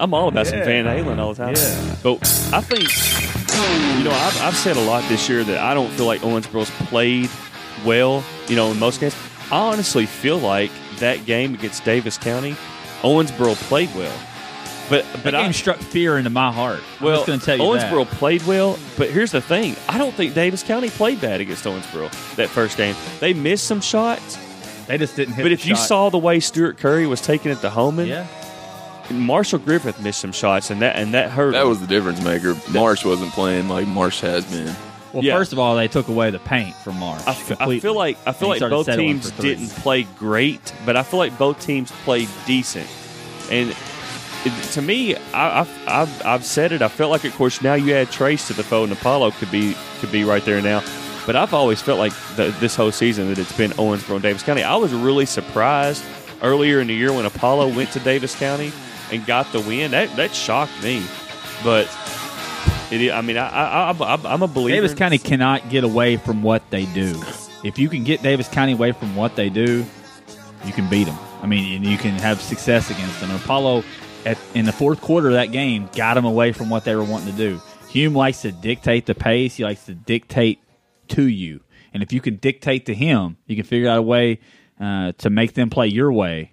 I'm 0.00 0.14
all 0.14 0.28
about 0.28 0.46
some 0.46 0.60
Van 0.60 0.84
Halen 0.86 1.18
all 1.18 1.34
the 1.34 1.44
time. 1.44 1.54
Yeah. 1.56 1.96
But 2.02 2.22
I 2.52 2.60
think 2.60 2.88
you 3.98 4.04
know 4.04 4.12
I've, 4.12 4.40
I've 4.42 4.56
said 4.56 4.76
a 4.76 4.82
lot 4.82 5.06
this 5.08 5.28
year 5.28 5.44
that 5.44 5.58
I 5.58 5.74
don't 5.74 5.90
feel 5.92 6.06
like 6.06 6.20
Owensboro's 6.20 6.70
played 6.88 7.30
well. 7.84 8.24
You 8.48 8.56
know, 8.56 8.70
in 8.70 8.78
most 8.78 9.00
games, 9.00 9.14
I 9.50 9.58
honestly 9.72 10.06
feel 10.06 10.38
like 10.38 10.70
that 11.00 11.26
game 11.26 11.54
against 11.54 11.82
Daviess 11.84 12.18
County, 12.20 12.56
Owensboro 13.02 13.54
played 13.68 13.94
well. 13.94 14.16
But 14.88 15.04
That 15.12 15.22
but 15.24 15.30
game 15.32 15.48
I, 15.48 15.52
struck 15.52 15.78
fear 15.78 16.18
into 16.18 16.30
my 16.30 16.50
heart. 16.50 16.80
I'm 16.98 17.04
well, 17.06 17.16
just 17.16 17.26
going 17.28 17.38
to 17.38 17.44
tell 17.46 17.56
you 17.56 17.62
Owensboro 17.62 18.08
that. 18.08 18.18
played 18.18 18.42
well, 18.44 18.76
but 18.98 19.08
here's 19.10 19.30
the 19.30 19.40
thing: 19.40 19.76
I 19.88 19.98
don't 19.98 20.12
think 20.14 20.34
Daviess 20.34 20.64
County 20.64 20.90
played 20.90 21.20
bad 21.20 21.40
against 21.40 21.64
Owensboro 21.64 22.10
that 22.36 22.48
first 22.48 22.76
game. 22.76 22.94
They 23.20 23.32
missed 23.32 23.66
some 23.66 23.80
shots, 23.80 24.36
They 24.88 24.98
just 24.98 25.14
didn't 25.14 25.34
hit. 25.34 25.42
but 25.44 25.48
the 25.48 25.54
if 25.54 25.64
you 25.66 25.76
saw 25.76 26.08
the 26.10 26.18
way 26.18 26.40
Stuart 26.40 26.78
Curry 26.78 27.06
was 27.06 27.20
taking 27.20 27.52
it 27.52 27.60
to 27.60 27.70
Holman, 27.70 28.08
yeah, 28.08 28.26
Marshall 29.12 29.60
Griffith 29.60 30.00
missed 30.00 30.20
some 30.20 30.32
shots, 30.32 30.70
and 30.70 30.82
that 30.82 30.96
and 30.96 31.14
that 31.14 31.30
hurt. 31.30 31.52
That 31.52 31.62
him. 31.62 31.68
was 31.68 31.80
the 31.80 31.86
difference 31.86 32.20
maker. 32.22 32.56
Marsh 32.72 33.04
wasn't 33.04 33.30
playing 33.32 33.68
like 33.68 33.86
Marsh 33.86 34.20
has 34.22 34.44
been. 34.44 34.74
Well, 35.12 35.24
Yeah. 35.24 35.36
first 35.36 35.52
of 35.52 35.58
all, 35.58 35.74
they 35.76 35.88
took 35.88 36.08
away 36.08 36.30
the 36.30 36.38
paint 36.38 36.74
from 36.76 36.98
Marsh. 36.98 37.22
I, 37.26 37.30
f- 37.30 37.52
I 37.52 37.54
completely. 37.56 37.80
feel 37.80 37.94
like 37.94 38.16
I 38.26 38.32
feel 38.32 38.48
like 38.48 38.60
both 38.60 38.86
teams 38.86 39.30
didn't 39.32 39.68
play 39.70 40.04
great, 40.18 40.72
but 40.86 40.96
I 40.96 41.02
feel 41.02 41.18
like 41.18 41.36
both 41.38 41.60
teams 41.60 41.90
played 42.04 42.28
decent. 42.46 42.88
And 43.50 43.74
it, 44.44 44.62
to 44.72 44.82
me, 44.82 45.16
I, 45.34 45.60
I've, 45.60 45.88
I've 45.88 46.26
I've 46.26 46.44
said 46.44 46.72
it. 46.72 46.80
I 46.82 46.88
felt 46.88 47.10
like, 47.10 47.24
of 47.24 47.34
course, 47.34 47.60
now 47.60 47.74
you 47.74 47.94
add 47.94 48.10
Trace 48.10 48.46
to 48.46 48.52
the 48.54 48.62
fold, 48.62 48.88
and 48.90 48.98
Apollo 48.98 49.32
could 49.32 49.50
be 49.50 49.76
could 50.00 50.12
be 50.12 50.22
right 50.24 50.44
there 50.44 50.62
now. 50.62 50.82
But 51.26 51.36
I've 51.36 51.52
always 51.52 51.82
felt 51.82 51.98
like 51.98 52.12
the, 52.36 52.54
this 52.60 52.74
whole 52.76 52.90
season 52.92 53.28
that 53.28 53.38
it's 53.38 53.56
been 53.56 53.72
Owensboro 53.72 54.14
and 54.16 54.24
Daviess 54.24 54.44
County. 54.44 54.62
I 54.62 54.76
was 54.76 54.92
really 54.94 55.26
surprised 55.26 56.02
earlier 56.42 56.80
in 56.80 56.86
the 56.86 56.94
year 56.94 57.12
when 57.12 57.26
Apollo 57.26 57.74
went 57.74 57.90
to 57.92 57.98
Daviess 58.00 58.34
County 58.38 58.72
and 59.12 59.26
got 59.26 59.50
the 59.52 59.60
win. 59.60 59.90
That 59.90 60.14
that 60.16 60.34
shocked 60.34 60.82
me. 60.82 61.02
But 61.62 61.86
it, 62.92 63.12
I 63.12 63.20
mean, 63.20 63.36
I, 63.36 63.90
I'm 63.90 64.42
a 64.42 64.46
believer. 64.48 64.86
Daviess 64.86 64.96
County 64.96 65.18
cannot 65.18 65.68
get 65.70 65.84
away 65.84 66.16
from 66.16 66.42
what 66.42 66.68
they 66.70 66.86
do. 66.86 67.22
If 67.62 67.78
you 67.78 67.90
can 67.90 68.04
get 68.04 68.20
Daviess 68.20 68.50
County 68.50 68.72
away 68.72 68.92
from 68.92 69.14
what 69.14 69.36
they 69.36 69.50
do, 69.50 69.84
you 70.64 70.72
can 70.72 70.88
beat 70.88 71.04
them. 71.04 71.18
I 71.42 71.46
mean, 71.46 71.76
and 71.76 71.84
you 71.84 71.98
can 71.98 72.12
have 72.12 72.40
success 72.40 72.90
against 72.90 73.20
them. 73.20 73.30
Apollo, 73.30 73.84
at, 74.24 74.38
in 74.54 74.64
the 74.64 74.72
fourth 74.72 75.02
quarter 75.02 75.28
of 75.28 75.34
that 75.34 75.52
game, 75.52 75.88
got 75.94 76.14
them 76.14 76.24
away 76.24 76.52
from 76.52 76.70
what 76.70 76.84
they 76.84 76.94
were 76.94 77.04
wanting 77.04 77.32
to 77.32 77.36
do. 77.36 77.60
Hume 77.90 78.14
likes 78.14 78.40
to 78.42 78.52
dictate 78.52 79.04
the 79.04 79.14
pace. 79.14 79.56
He 79.56 79.64
likes 79.64 79.84
to 79.84 79.94
dictate 79.94 80.60
to 81.08 81.26
you. 81.26 81.60
And 81.92 82.02
if 82.02 82.12
you 82.12 82.20
can 82.20 82.36
dictate 82.36 82.86
to 82.86 82.94
him, 82.94 83.36
you 83.46 83.56
can 83.56 83.64
figure 83.64 83.90
out 83.90 83.98
a 83.98 84.02
way 84.02 84.40
uh, 84.80 85.12
to 85.18 85.28
make 85.28 85.54
them 85.54 85.68
play 85.68 85.88
your 85.88 86.10
way. 86.12 86.52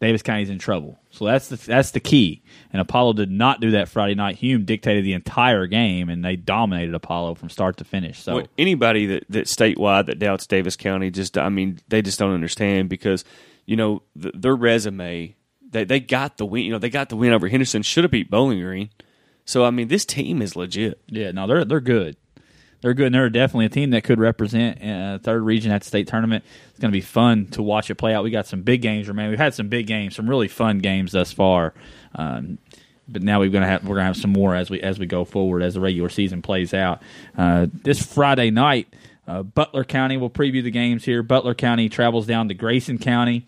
Daviess 0.00 0.22
County's 0.22 0.50
in 0.50 0.58
trouble. 0.58 0.98
So 1.10 1.24
that's 1.24 1.48
the 1.48 1.56
that's 1.56 1.90
the 1.90 2.00
key. 2.00 2.42
And 2.72 2.80
Apollo 2.80 3.14
did 3.14 3.30
not 3.30 3.60
do 3.60 3.72
that 3.72 3.88
Friday 3.88 4.14
night. 4.14 4.36
Hume 4.36 4.64
dictated 4.64 5.04
the 5.04 5.12
entire 5.12 5.66
game, 5.66 6.08
and 6.08 6.24
they 6.24 6.36
dominated 6.36 6.94
Apollo 6.94 7.34
from 7.34 7.48
start 7.50 7.78
to 7.78 7.84
finish. 7.84 8.20
So 8.22 8.36
Well, 8.36 8.46
anybody 8.56 9.06
that, 9.06 9.24
that 9.30 9.46
statewide 9.46 10.06
that 10.06 10.18
doubts 10.18 10.46
Daviess 10.46 10.78
County 10.78 11.10
just 11.10 11.36
I 11.36 11.48
mean 11.48 11.80
they 11.88 12.02
just 12.02 12.18
don't 12.18 12.32
understand 12.32 12.88
because 12.88 13.24
you 13.66 13.76
know 13.76 14.02
th 14.20 14.34
their 14.36 14.54
resume 14.54 15.34
they 15.68 15.84
they 15.84 16.00
got 16.00 16.36
the 16.36 16.46
win 16.46 16.64
you 16.64 16.70
know 16.70 16.78
they 16.78 16.90
got 16.90 17.08
the 17.08 17.16
win 17.16 17.32
over 17.32 17.48
Henderson 17.48 17.82
should 17.82 18.04
have 18.04 18.10
beat 18.10 18.30
Bowling 18.30 18.60
Green 18.60 18.90
so 19.44 19.64
I 19.64 19.70
mean 19.70 19.88
this 19.88 20.04
team 20.04 20.40
is 20.42 20.54
legit 20.54 21.00
yeah, 21.08 21.32
no, 21.32 21.46
they're 21.46 21.64
they're 21.64 21.80
good. 21.80 22.16
They're 22.80 22.94
good, 22.94 23.06
and 23.06 23.14
they're 23.14 23.28
definitely 23.28 23.66
a 23.66 23.70
team 23.70 23.90
that 23.90 24.04
could 24.04 24.20
represent 24.20 24.82
uh, 24.82 25.18
third 25.18 25.42
region 25.42 25.72
at 25.72 25.82
the 25.82 25.88
state 25.88 26.06
tournament. 26.06 26.44
It's 26.70 26.78
going 26.78 26.92
to 26.92 26.96
be 26.96 27.00
fun 27.00 27.46
to 27.46 27.62
watch 27.62 27.90
it 27.90 27.96
play 27.96 28.14
out. 28.14 28.22
We 28.22 28.30
got 28.30 28.46
some 28.46 28.62
big 28.62 28.82
games, 28.82 29.12
man. 29.12 29.30
We've 29.30 29.38
had 29.38 29.54
some 29.54 29.68
big 29.68 29.86
games, 29.86 30.14
some 30.14 30.30
really 30.30 30.48
fun 30.48 30.78
games 30.78 31.12
thus 31.12 31.32
far. 31.32 31.74
Um, 32.14 32.58
but 33.08 33.22
now 33.22 33.40
we're 33.40 33.48
gonna 33.48 33.66
have 33.66 33.84
we're 33.86 33.96
gonna 33.96 34.06
have 34.06 34.16
some 34.16 34.32
more 34.32 34.54
as 34.54 34.68
we 34.70 34.80
as 34.80 34.98
we 34.98 35.06
go 35.06 35.24
forward 35.24 35.62
as 35.62 35.74
the 35.74 35.80
regular 35.80 36.08
season 36.08 36.42
plays 36.42 36.74
out. 36.74 37.02
Uh, 37.36 37.66
this 37.72 38.04
Friday 38.04 38.50
night, 38.50 38.94
uh, 39.26 39.42
Butler 39.42 39.84
County 39.84 40.16
will 40.16 40.30
preview 40.30 40.62
the 40.62 40.70
games 40.70 41.04
here. 41.04 41.22
Butler 41.22 41.54
County 41.54 41.88
travels 41.88 42.26
down 42.26 42.48
to 42.48 42.54
Grayson 42.54 42.98
County. 42.98 43.46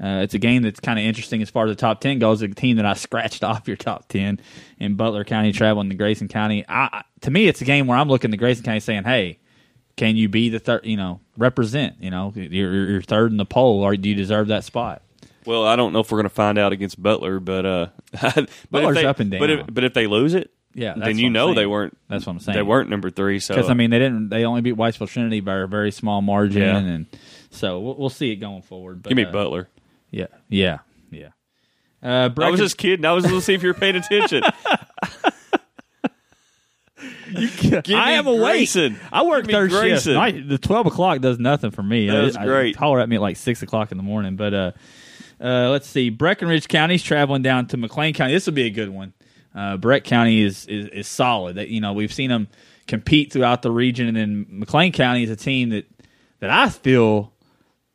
Uh, 0.00 0.20
it's 0.22 0.34
a 0.34 0.38
game 0.38 0.62
that's 0.62 0.80
kind 0.80 0.98
of 0.98 1.04
interesting 1.04 1.42
as 1.42 1.50
far 1.50 1.66
as 1.66 1.70
the 1.70 1.76
top 1.80 2.00
ten 2.00 2.18
goes. 2.18 2.42
A 2.42 2.48
team 2.48 2.76
that 2.76 2.86
I 2.86 2.94
scratched 2.94 3.44
off 3.44 3.66
your 3.68 3.76
top 3.76 4.08
ten 4.08 4.40
in 4.78 4.94
Butler 4.94 5.24
County 5.24 5.52
traveling 5.52 5.88
to 5.90 5.94
Grayson 5.94 6.28
County. 6.28 6.64
I, 6.68 7.02
to 7.20 7.30
me, 7.30 7.46
it's 7.48 7.60
a 7.60 7.64
game 7.64 7.86
where 7.86 7.96
I'm 7.98 8.08
looking 8.08 8.30
to 8.32 8.36
Grayson 8.36 8.64
County 8.64 8.80
saying, 8.80 9.04
"Hey, 9.04 9.38
can 9.96 10.16
you 10.16 10.28
be 10.28 10.48
the 10.48 10.58
third? 10.58 10.84
You 10.86 10.96
know, 10.96 11.20
represent. 11.36 11.96
You 12.00 12.10
know, 12.10 12.32
you're, 12.34 12.90
you're 12.90 13.02
third 13.02 13.30
in 13.30 13.36
the 13.36 13.44
poll, 13.44 13.82
or 13.82 13.96
do 13.96 14.08
you 14.08 14.14
deserve 14.14 14.48
that 14.48 14.64
spot?" 14.64 15.02
well 15.44 15.66
I 15.66 15.74
don't 15.74 15.92
know 15.92 15.98
if 15.98 16.12
we're 16.12 16.18
going 16.18 16.28
to 16.28 16.34
find 16.34 16.56
out 16.56 16.70
against 16.72 17.02
Butler 17.02 17.40
but 17.40 17.66
uh 17.66 17.86
but 18.22 18.36
if 18.38 18.66
Butler's 18.70 18.94
they- 18.98 19.04
up 19.04 19.18
and 19.18 19.28
but 19.28 19.50
if, 19.50 19.58
down. 19.58 19.68
but 19.72 19.82
if 19.82 19.92
they 19.92 20.06
lose 20.06 20.34
it 20.34 20.52
Yeah, 20.72 20.94
then 20.96 21.18
you 21.18 21.30
know 21.30 21.52
they 21.52 21.66
weren't 21.66 21.98
That's 22.08 22.24
what 22.24 22.34
I'm 22.34 22.38
saying. 22.38 22.54
they 22.56 22.62
weren't 22.62 22.88
number 22.88 23.10
three 23.10 23.40
so 23.40 23.52
because 23.52 23.68
I 23.68 23.74
mean 23.74 23.90
they 23.90 23.98
didn't. 23.98 24.28
They 24.28 24.44
only 24.44 24.60
beat 24.60 24.76
Whitesville 24.76 25.08
Trinity 25.08 25.40
by 25.40 25.56
a 25.56 25.66
very 25.66 25.90
small 25.90 26.22
margin, 26.22 26.62
Yeah. 26.62 26.76
and 26.78 27.06
so 27.50 27.80
we'll, 27.80 27.96
we'll 27.96 28.08
see 28.08 28.30
it 28.30 28.36
going 28.36 28.62
forward. 28.62 29.02
But, 29.02 29.08
give 29.08 29.16
me 29.16 29.24
uh, 29.24 29.32
Butler 29.32 29.68
Yeah, 30.12 30.26
yeah, 30.48 30.78
yeah. 31.10 31.30
Uh, 32.02 32.30
I 32.38 32.50
was 32.50 32.60
just 32.60 32.78
kidding 32.78 33.04
I 33.04 33.12
was 33.12 33.24
just 33.24 33.30
going 33.30 33.40
to 33.40 33.44
see 33.44 33.54
if 33.54 33.62
you're 33.62 33.74
paying 33.74 33.96
attention 33.96 34.42
I 37.34 38.12
am 38.12 38.26
awake. 38.26 38.40
Grayson. 38.40 38.98
I 39.12 39.24
work 39.24 39.46
Give 39.46 39.54
third 39.54 39.70
shift. 39.70 39.82
Grayson. 39.82 40.14
Night, 40.14 40.48
the 40.48 40.58
twelve 40.58 40.86
o'clock 40.86 41.20
does 41.20 41.38
nothing 41.38 41.70
for 41.70 41.82
me. 41.82 42.08
That's 42.08 42.36
I, 42.36 42.44
great. 42.44 42.76
I, 42.76 42.78
holler 42.78 43.00
at 43.00 43.08
me 43.08 43.16
at 43.16 43.22
like 43.22 43.36
six 43.36 43.62
o'clock 43.62 43.90
in 43.90 43.96
the 43.96 44.02
morning. 44.02 44.36
But 44.36 44.54
uh, 44.54 44.72
uh, 45.40 45.70
let's 45.70 45.88
see. 45.88 46.10
Breckinridge 46.10 46.68
County's 46.68 47.02
traveling 47.02 47.42
down 47.42 47.66
to 47.68 47.76
McLean 47.76 48.14
County. 48.14 48.32
This 48.32 48.46
will 48.46 48.52
be 48.52 48.66
a 48.66 48.70
good 48.70 48.90
one. 48.90 49.12
Uh, 49.54 49.76
Breck 49.76 50.04
County 50.04 50.42
is, 50.42 50.66
is 50.66 50.88
is 50.88 51.08
solid. 51.08 51.56
That 51.56 51.68
you 51.68 51.80
know 51.80 51.92
we've 51.92 52.12
seen 52.12 52.30
them 52.30 52.48
compete 52.86 53.32
throughout 53.32 53.62
the 53.62 53.70
region, 53.70 54.08
and 54.08 54.16
then 54.16 54.46
McLean 54.48 54.92
County 54.92 55.24
is 55.24 55.30
a 55.30 55.36
team 55.36 55.70
that 55.70 55.86
that 56.40 56.50
I 56.50 56.68
feel 56.68 57.31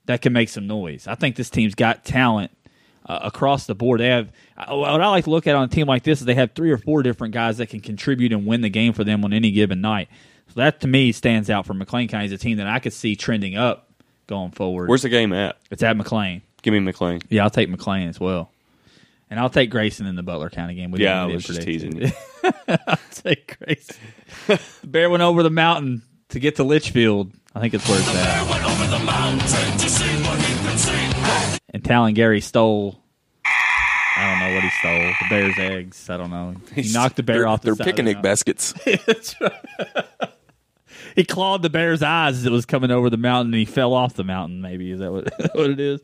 that 0.08 0.22
can 0.22 0.34
make 0.34 0.50
some 0.50 0.68
noise. 0.68 1.08
I 1.08 1.16
think 1.16 1.36
this 1.36 1.50
team's 1.50 1.76
got 1.76 2.04
talent 2.04 2.52
uh, 3.06 3.20
across 3.24 3.66
the 3.66 3.76
board. 3.76 4.00
They 4.00 4.08
have 4.08 4.32
uh, 4.58 4.76
what 4.76 5.02
I 5.02 5.08
like 5.08 5.26
to 5.26 5.30
look 5.30 5.48
at 5.48 5.56
on 5.56 5.64
a 5.64 5.68
team 5.68 5.88
like 5.88 6.04
this 6.04 6.20
is 6.20 6.26
they 6.26 6.36
have 6.36 6.54
three 6.54 6.72
or 6.72 6.78
four 6.78 7.04
different 7.04 7.34
guys 7.34 7.58
that 7.58 7.68
can 7.70 7.80
contribute 7.80 8.34
and 8.34 8.46
win 8.46 8.62
the 8.62 8.70
game 8.70 8.94
for 8.94 9.04
them 9.04 9.24
on 9.24 9.32
any 9.34 9.52
given 9.52 9.80
night. 9.82 10.10
So 10.50 10.62
that 10.62 10.82
to 10.82 10.88
me 10.88 11.12
stands 11.12 11.50
out 11.50 11.66
for 11.66 11.74
McLean 11.74 12.08
County 12.08 12.26
as 12.26 12.32
a 12.32 12.38
team 12.38 12.58
that 12.58 12.68
I 12.68 12.80
could 12.80 12.94
see 12.94 13.16
trending 13.16 13.56
up 13.56 13.90
going 14.28 14.52
forward. 14.52 14.90
where's 14.90 15.04
the 15.04 15.10
game 15.10 15.32
at 15.32 15.58
it's 15.72 15.84
at 15.84 15.96
McLean. 15.96 16.42
give 16.62 16.74
me 16.74 16.80
McLean 16.80 17.22
Yeah, 17.30 17.44
I'll 17.44 17.50
take 17.50 17.70
McLean 17.70 18.10
as 18.10 18.20
well. 18.20 18.52
And 19.30 19.40
I'll 19.42 19.50
take 19.50 19.70
Grayson 19.70 20.06
in 20.06 20.16
the 20.16 20.24
Butler 20.24 20.50
County 20.50 20.76
game. 20.76 20.92
We 20.92 21.00
yeah 21.00 21.24
I 21.24 21.26
was 21.26 21.44
just 21.44 21.62
teasing 21.62 21.98
you 21.98 22.12
I'll 22.68 22.98
take 23.12 23.58
Grayson. 23.58 23.98
Bear 24.86 25.10
went 25.10 25.24
over 25.24 25.44
the 25.44 25.50
mountain 25.50 26.02
to 26.30 26.40
get 26.40 26.56
to 26.58 26.64
Leitchfield. 26.64 27.34
I 27.54 27.60
think 27.60 27.74
it's 27.74 27.88
where 27.90 28.00
it's 28.00 28.16
at. 28.16 29.87
And 31.74 31.84
Talon 31.84 32.14
Gary 32.14 32.42
stole. 32.42 33.02
I 33.46 34.32
don't 34.32 34.40
know 34.50 34.56
what 34.56 34.64
he 34.64 34.70
stole. 34.80 35.00
The 35.00 35.26
bear's 35.30 35.60
eggs. 35.60 36.10
I 36.10 36.18
don't 36.18 36.32
know. 36.32 36.56
He 36.74 36.92
knocked 36.92 37.18
the 37.18 37.24
bear 37.24 37.40
They're, 37.40 37.48
off. 37.48 37.62
The 37.62 37.66
they're 37.74 37.76
side 37.76 37.88
of 37.90 37.96
the 37.96 38.04
picnic 38.04 38.16
mountain. 38.16 38.22
baskets. 38.22 38.74
He 41.16 41.24
clawed 41.26 41.64
the 41.64 41.70
bear's 41.72 42.04
eyes 42.04 42.38
as 42.38 42.46
it 42.46 42.52
was 42.52 42.68
coming 42.68 42.92
over 42.92 43.10
the 43.10 43.18
mountain, 43.18 43.52
and 43.52 43.60
he 43.60 43.66
fell 43.66 43.94
off 43.94 44.14
the 44.14 44.24
mountain. 44.24 44.62
Maybe 44.62 44.92
is 44.92 45.00
that 45.00 45.12
what, 45.12 45.28
what 45.56 45.72
it 45.72 45.80
is? 45.80 46.00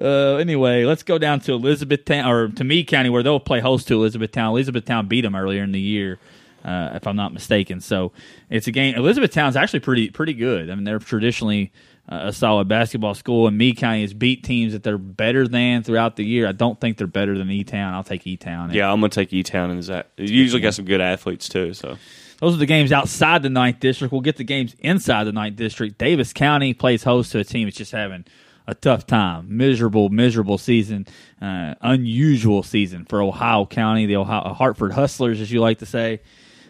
Uh, 0.00 0.36
anyway, 0.36 0.84
let's 0.84 1.02
go 1.02 1.18
down 1.18 1.40
to 1.40 1.52
Elizabethtown 1.52 2.26
or 2.30 2.48
to 2.48 2.64
Meade 2.64 2.86
County, 2.86 3.10
where 3.10 3.22
they'll 3.22 3.38
play 3.38 3.60
host 3.60 3.86
to 3.88 3.94
Elizabethtown. 3.94 4.52
Elizabethtown 4.52 5.08
beat 5.08 5.22
them 5.22 5.36
earlier 5.36 5.62
in 5.62 5.72
the 5.72 5.80
year, 5.80 6.18
uh, 6.64 6.90
if 6.94 7.06
I'm 7.06 7.16
not 7.16 7.34
mistaken. 7.34 7.82
So 7.82 8.12
it's 8.48 8.66
a 8.66 8.72
game. 8.72 8.94
Elizabethtown's 8.94 9.56
actually 9.56 9.80
pretty 9.80 10.08
pretty 10.08 10.32
good. 10.34 10.70
I 10.70 10.74
mean, 10.74 10.84
they're 10.84 10.98
traditionally 10.98 11.70
a 12.08 12.32
solid 12.32 12.68
basketball 12.68 13.14
school, 13.14 13.46
and 13.48 13.58
Meade 13.58 13.76
County 13.78 14.02
has 14.02 14.14
beat 14.14 14.44
teams 14.44 14.72
that 14.72 14.82
they're 14.82 14.96
better 14.98 15.48
than 15.48 15.82
throughout 15.82 16.16
the 16.16 16.24
year. 16.24 16.46
I 16.46 16.52
don't 16.52 16.80
think 16.80 16.98
they're 16.98 17.06
better 17.06 17.36
than 17.36 17.50
E 17.50 17.64
Town. 17.64 17.94
I'll 17.94 18.04
take 18.04 18.26
E 18.26 18.36
Town. 18.36 18.72
yeah 18.72 18.90
I'm 18.92 19.00
going 19.00 19.10
to 19.10 19.14
take 19.14 19.32
E 19.32 19.42
Town 19.42 19.70
and 19.70 19.82
Zach 19.82 20.06
you 20.16 20.26
usually 20.26 20.62
got 20.62 20.74
some 20.74 20.84
good 20.84 21.00
athletes 21.00 21.48
too 21.48 21.74
so 21.74 21.96
Those 22.38 22.54
are 22.54 22.58
the 22.58 22.66
games 22.66 22.92
outside 22.92 23.42
the 23.42 23.50
ninth 23.50 23.80
district. 23.80 24.12
We'll 24.12 24.20
get 24.20 24.36
the 24.36 24.44
games 24.44 24.76
inside 24.78 25.24
the 25.24 25.32
ninth 25.32 25.56
district. 25.56 25.98
Daviess 25.98 26.32
County 26.34 26.74
plays 26.74 27.02
host 27.02 27.32
to 27.32 27.38
a 27.40 27.44
team 27.44 27.66
that's 27.66 27.76
just 27.76 27.92
having 27.92 28.24
a 28.68 28.74
tough 28.74 29.06
time. 29.06 29.56
Miserable, 29.56 30.08
miserable 30.08 30.58
season. 30.58 31.06
Uh, 31.40 31.74
unusual 31.80 32.62
season 32.62 33.04
for 33.04 33.22
Ohio 33.22 33.64
County, 33.64 34.06
the 34.06 34.16
Ohio 34.16 34.52
Hartford 34.52 34.92
Hustlers, 34.92 35.40
as 35.40 35.50
you 35.50 35.60
like 35.60 35.78
to 35.78 35.86
say. 35.86 36.20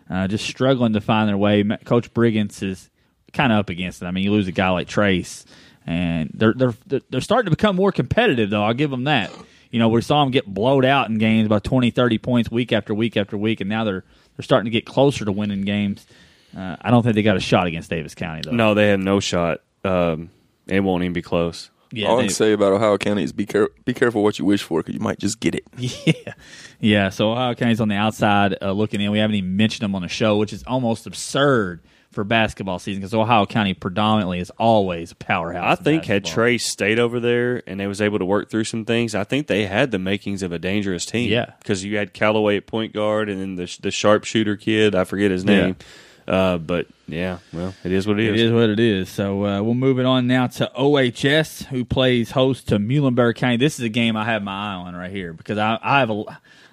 Uh, 0.08 0.28
just 0.28 0.44
struggling 0.46 0.92
to 0.92 1.00
find 1.00 1.28
their 1.28 1.36
way. 1.38 1.64
Coach 1.84 2.12
Briggins 2.14 2.62
is 2.62 2.90
kind 3.36 3.52
of 3.52 3.58
up 3.60 3.68
against 3.70 4.02
it. 4.02 4.06
I 4.06 4.10
mean, 4.10 4.24
you 4.24 4.32
lose 4.32 4.48
a 4.48 4.52
guy 4.52 4.70
like 4.70 4.88
Trace, 4.88 5.44
and 5.86 6.30
they're 6.34 6.54
they're 6.54 6.74
they're- 6.86 7.00
they're 7.10 7.20
starting 7.20 7.46
to 7.46 7.56
become 7.56 7.76
more 7.76 7.92
competitive. 7.92 8.50
Though 8.50 8.64
I'll 8.64 8.74
give 8.74 8.90
them 8.90 9.04
that. 9.04 9.30
You 9.70 9.78
know, 9.80 9.88
we 9.88 10.00
saw 10.00 10.22
them 10.22 10.30
get 10.30 10.46
blowed 10.46 10.84
out 10.84 11.08
in 11.10 11.18
games 11.18 11.48
by 11.48 11.58
20, 11.58 11.90
30 11.90 12.18
points 12.18 12.50
week 12.50 12.72
after 12.72 12.94
week 12.94 13.16
after 13.16 13.36
week, 13.36 13.60
and 13.60 13.68
now 13.68 13.84
they're 13.84 14.04
they're 14.36 14.44
starting 14.44 14.64
to 14.66 14.70
get 14.70 14.86
closer 14.86 15.24
to 15.24 15.32
winning 15.32 15.62
games. 15.62 16.06
Uh, 16.56 16.76
I 16.80 16.90
don't 16.90 17.02
think 17.02 17.14
they 17.16 17.22
got 17.22 17.36
a 17.36 17.40
shot 17.40 17.66
against 17.66 17.90
Daviess 17.90 18.14
County 18.16 18.42
though. 18.44 18.52
No, 18.52 18.74
they 18.74 18.88
have 18.88 19.00
no 19.00 19.20
shot. 19.20 19.60
Um, 19.84 20.30
it 20.66 20.80
won't 20.80 21.02
even 21.02 21.12
be 21.12 21.20
close. 21.22 21.70
yeah, 21.92 22.08
All 22.08 22.18
I 22.18 22.22
they- 22.22 22.26
can 22.28 22.34
say 22.34 22.52
about 22.52 22.72
Ohio 22.72 22.96
County 22.96 23.22
is 23.24 23.32
be 23.32 23.44
care- 23.44 23.68
be 23.84 23.92
careful 23.92 24.22
what 24.22 24.38
you 24.38 24.44
wish 24.44 24.62
for 24.62 24.80
because 24.80 24.94
you 24.94 25.00
might 25.00 25.18
just 25.18 25.40
get 25.40 25.54
it. 25.54 25.64
Yeah, 25.78 26.32
yeah. 26.80 27.08
So 27.10 27.32
Ohio 27.32 27.54
County's 27.54 27.80
on 27.80 27.88
the 27.88 27.94
outside 27.96 28.56
uh, 28.62 28.72
looking 28.72 29.00
in. 29.00 29.10
We 29.10 29.18
haven't 29.18 29.36
even 29.36 29.56
mentioned 29.56 29.84
them 29.84 29.94
on 29.94 30.02
the 30.02 30.08
show, 30.08 30.36
which 30.38 30.52
is 30.52 30.62
almost 30.66 31.06
absurd 31.06 31.82
for 32.16 32.24
basketball 32.24 32.80
season 32.80 33.00
because 33.00 33.14
Ohio 33.14 33.46
County 33.46 33.74
predominantly 33.74 34.40
is 34.40 34.50
always 34.58 35.12
a 35.12 35.14
powerhouse. 35.14 35.78
I 35.78 35.80
think 35.80 36.04
had 36.06 36.24
Trey 36.24 36.58
stayed 36.58 36.98
over 36.98 37.20
there 37.20 37.62
and 37.68 37.78
they 37.78 37.86
was 37.86 38.00
able 38.00 38.18
to 38.18 38.24
work 38.24 38.50
through 38.50 38.64
some 38.64 38.84
things, 38.84 39.14
I 39.14 39.22
think 39.22 39.46
they 39.46 39.66
had 39.66 39.92
the 39.92 40.00
makings 40.00 40.42
of 40.42 40.50
a 40.50 40.58
dangerous 40.58 41.06
team. 41.06 41.30
Yeah. 41.30 41.52
because 41.60 41.84
you 41.84 41.96
had 41.96 42.12
Callaway 42.12 42.56
at 42.56 42.66
point 42.66 42.92
guard 42.92 43.28
and 43.28 43.40
then 43.40 43.54
the 43.54 43.78
the 43.80 43.92
sharpshooter 43.92 44.56
kid, 44.56 44.96
I 44.96 45.04
forget 45.04 45.30
his 45.30 45.44
name. 45.44 45.76
Uh, 46.26 46.58
but 46.58 46.88
yeah, 47.06 47.38
well, 47.52 47.72
it 47.84 47.92
is 47.92 48.04
what 48.04 48.18
it 48.18 48.26
It 48.26 48.34
is. 48.34 48.40
is 48.42 48.52
what 48.52 48.68
it 48.68 48.80
is. 48.80 49.08
So 49.08 49.44
uh, 49.46 49.62
we'll 49.62 49.74
move 49.74 50.00
it 50.00 50.06
on 50.06 50.26
now 50.26 50.48
to 50.48 50.68
OHS, 50.74 51.66
who 51.66 51.84
plays 51.84 52.32
host 52.32 52.66
to 52.70 52.78
Muhlenberg 52.80 53.36
County. 53.36 53.58
This 53.58 53.78
is 53.78 53.84
a 53.84 53.88
game 53.88 54.16
I 54.16 54.24
have 54.24 54.42
my 54.42 54.52
eye 54.52 54.74
on 54.74 54.96
right 54.96 55.12
here 55.12 55.32
because 55.32 55.56
I, 55.56 55.78
I 55.80 56.00
have 56.00 56.10
a, 56.10 56.24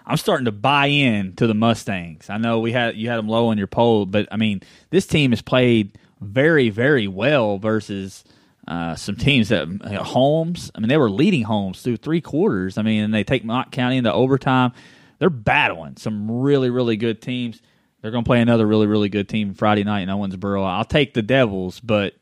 I'm 0.06 0.18
starting 0.18 0.46
to 0.46 0.52
buy 0.52 0.88
in 0.88 1.36
to 1.38 1.48
the 1.48 1.54
Mustangs. 1.54 2.30
I 2.30 2.38
know 2.38 2.60
we 2.60 2.72
had 2.72 2.96
you 2.96 3.10
had 3.10 3.18
them 3.18 3.28
low 3.30 3.48
on 3.48 3.58
your 3.58 3.68
poll, 3.68 4.06
but 4.06 4.28
I 4.32 4.38
mean 4.38 4.62
this 4.90 5.06
team 5.06 5.32
has 5.32 5.42
played 5.42 5.98
very 6.22 6.70
very 6.70 7.08
well 7.08 7.58
versus. 7.58 8.24
Uh, 8.66 8.96
some 8.96 9.18
teams 9.18 9.50
that 9.50 9.68
uh, 9.82 10.02
Holmes, 10.02 10.72
I 10.74 10.80
mean, 10.80 10.88
they 10.88 10.96
were 10.96 11.10
leading 11.10 11.44
Holmes 11.44 11.82
through 11.82 11.98
three 11.98 12.22
quarters. 12.22 12.78
I 12.78 12.82
mean, 12.82 13.04
and 13.04 13.14
they 13.14 13.26
take 13.26 13.44
Mott 13.44 13.74
County 13.74 13.98
into 13.98 14.14
overtime. 14.14 14.72
They're 15.20 15.30
battling 15.30 15.98
some 15.98 16.32
really, 16.32 16.70
really 16.70 16.96
good 16.96 17.22
teams. 17.22 17.62
They're 18.02 18.12
going 18.12 18.24
to 18.24 18.28
play 18.28 18.42
another 18.42 18.66
really, 18.66 18.88
really 18.88 19.10
good 19.10 19.30
team 19.30 19.54
Friday 19.54 19.84
night 19.84 20.02
in 20.02 20.10
Owensboro. 20.10 20.66
I'll 20.66 20.86
take 20.86 21.14
the 21.14 21.22
Devils, 21.22 21.82
but 21.82 22.14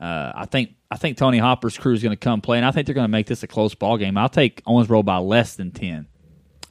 uh, 0.00 0.32
I 0.34 0.46
think 0.46 0.74
I 0.90 0.96
think 0.96 1.16
Tony 1.16 1.38
Hopper's 1.38 1.76
crew 1.78 1.92
is 1.92 2.02
going 2.02 2.16
to 2.16 2.16
come 2.16 2.40
play, 2.40 2.56
and 2.58 2.66
I 2.66 2.70
think 2.70 2.86
they're 2.86 2.94
going 2.94 3.04
to 3.04 3.08
make 3.08 3.26
this 3.26 3.42
a 3.42 3.46
close 3.46 3.74
ball 3.74 3.96
game. 3.96 4.16
I'll 4.16 4.28
take 4.28 4.62
Owensboro 4.64 5.04
by 5.04 5.18
less 5.18 5.56
than 5.56 5.70
ten. 5.70 6.08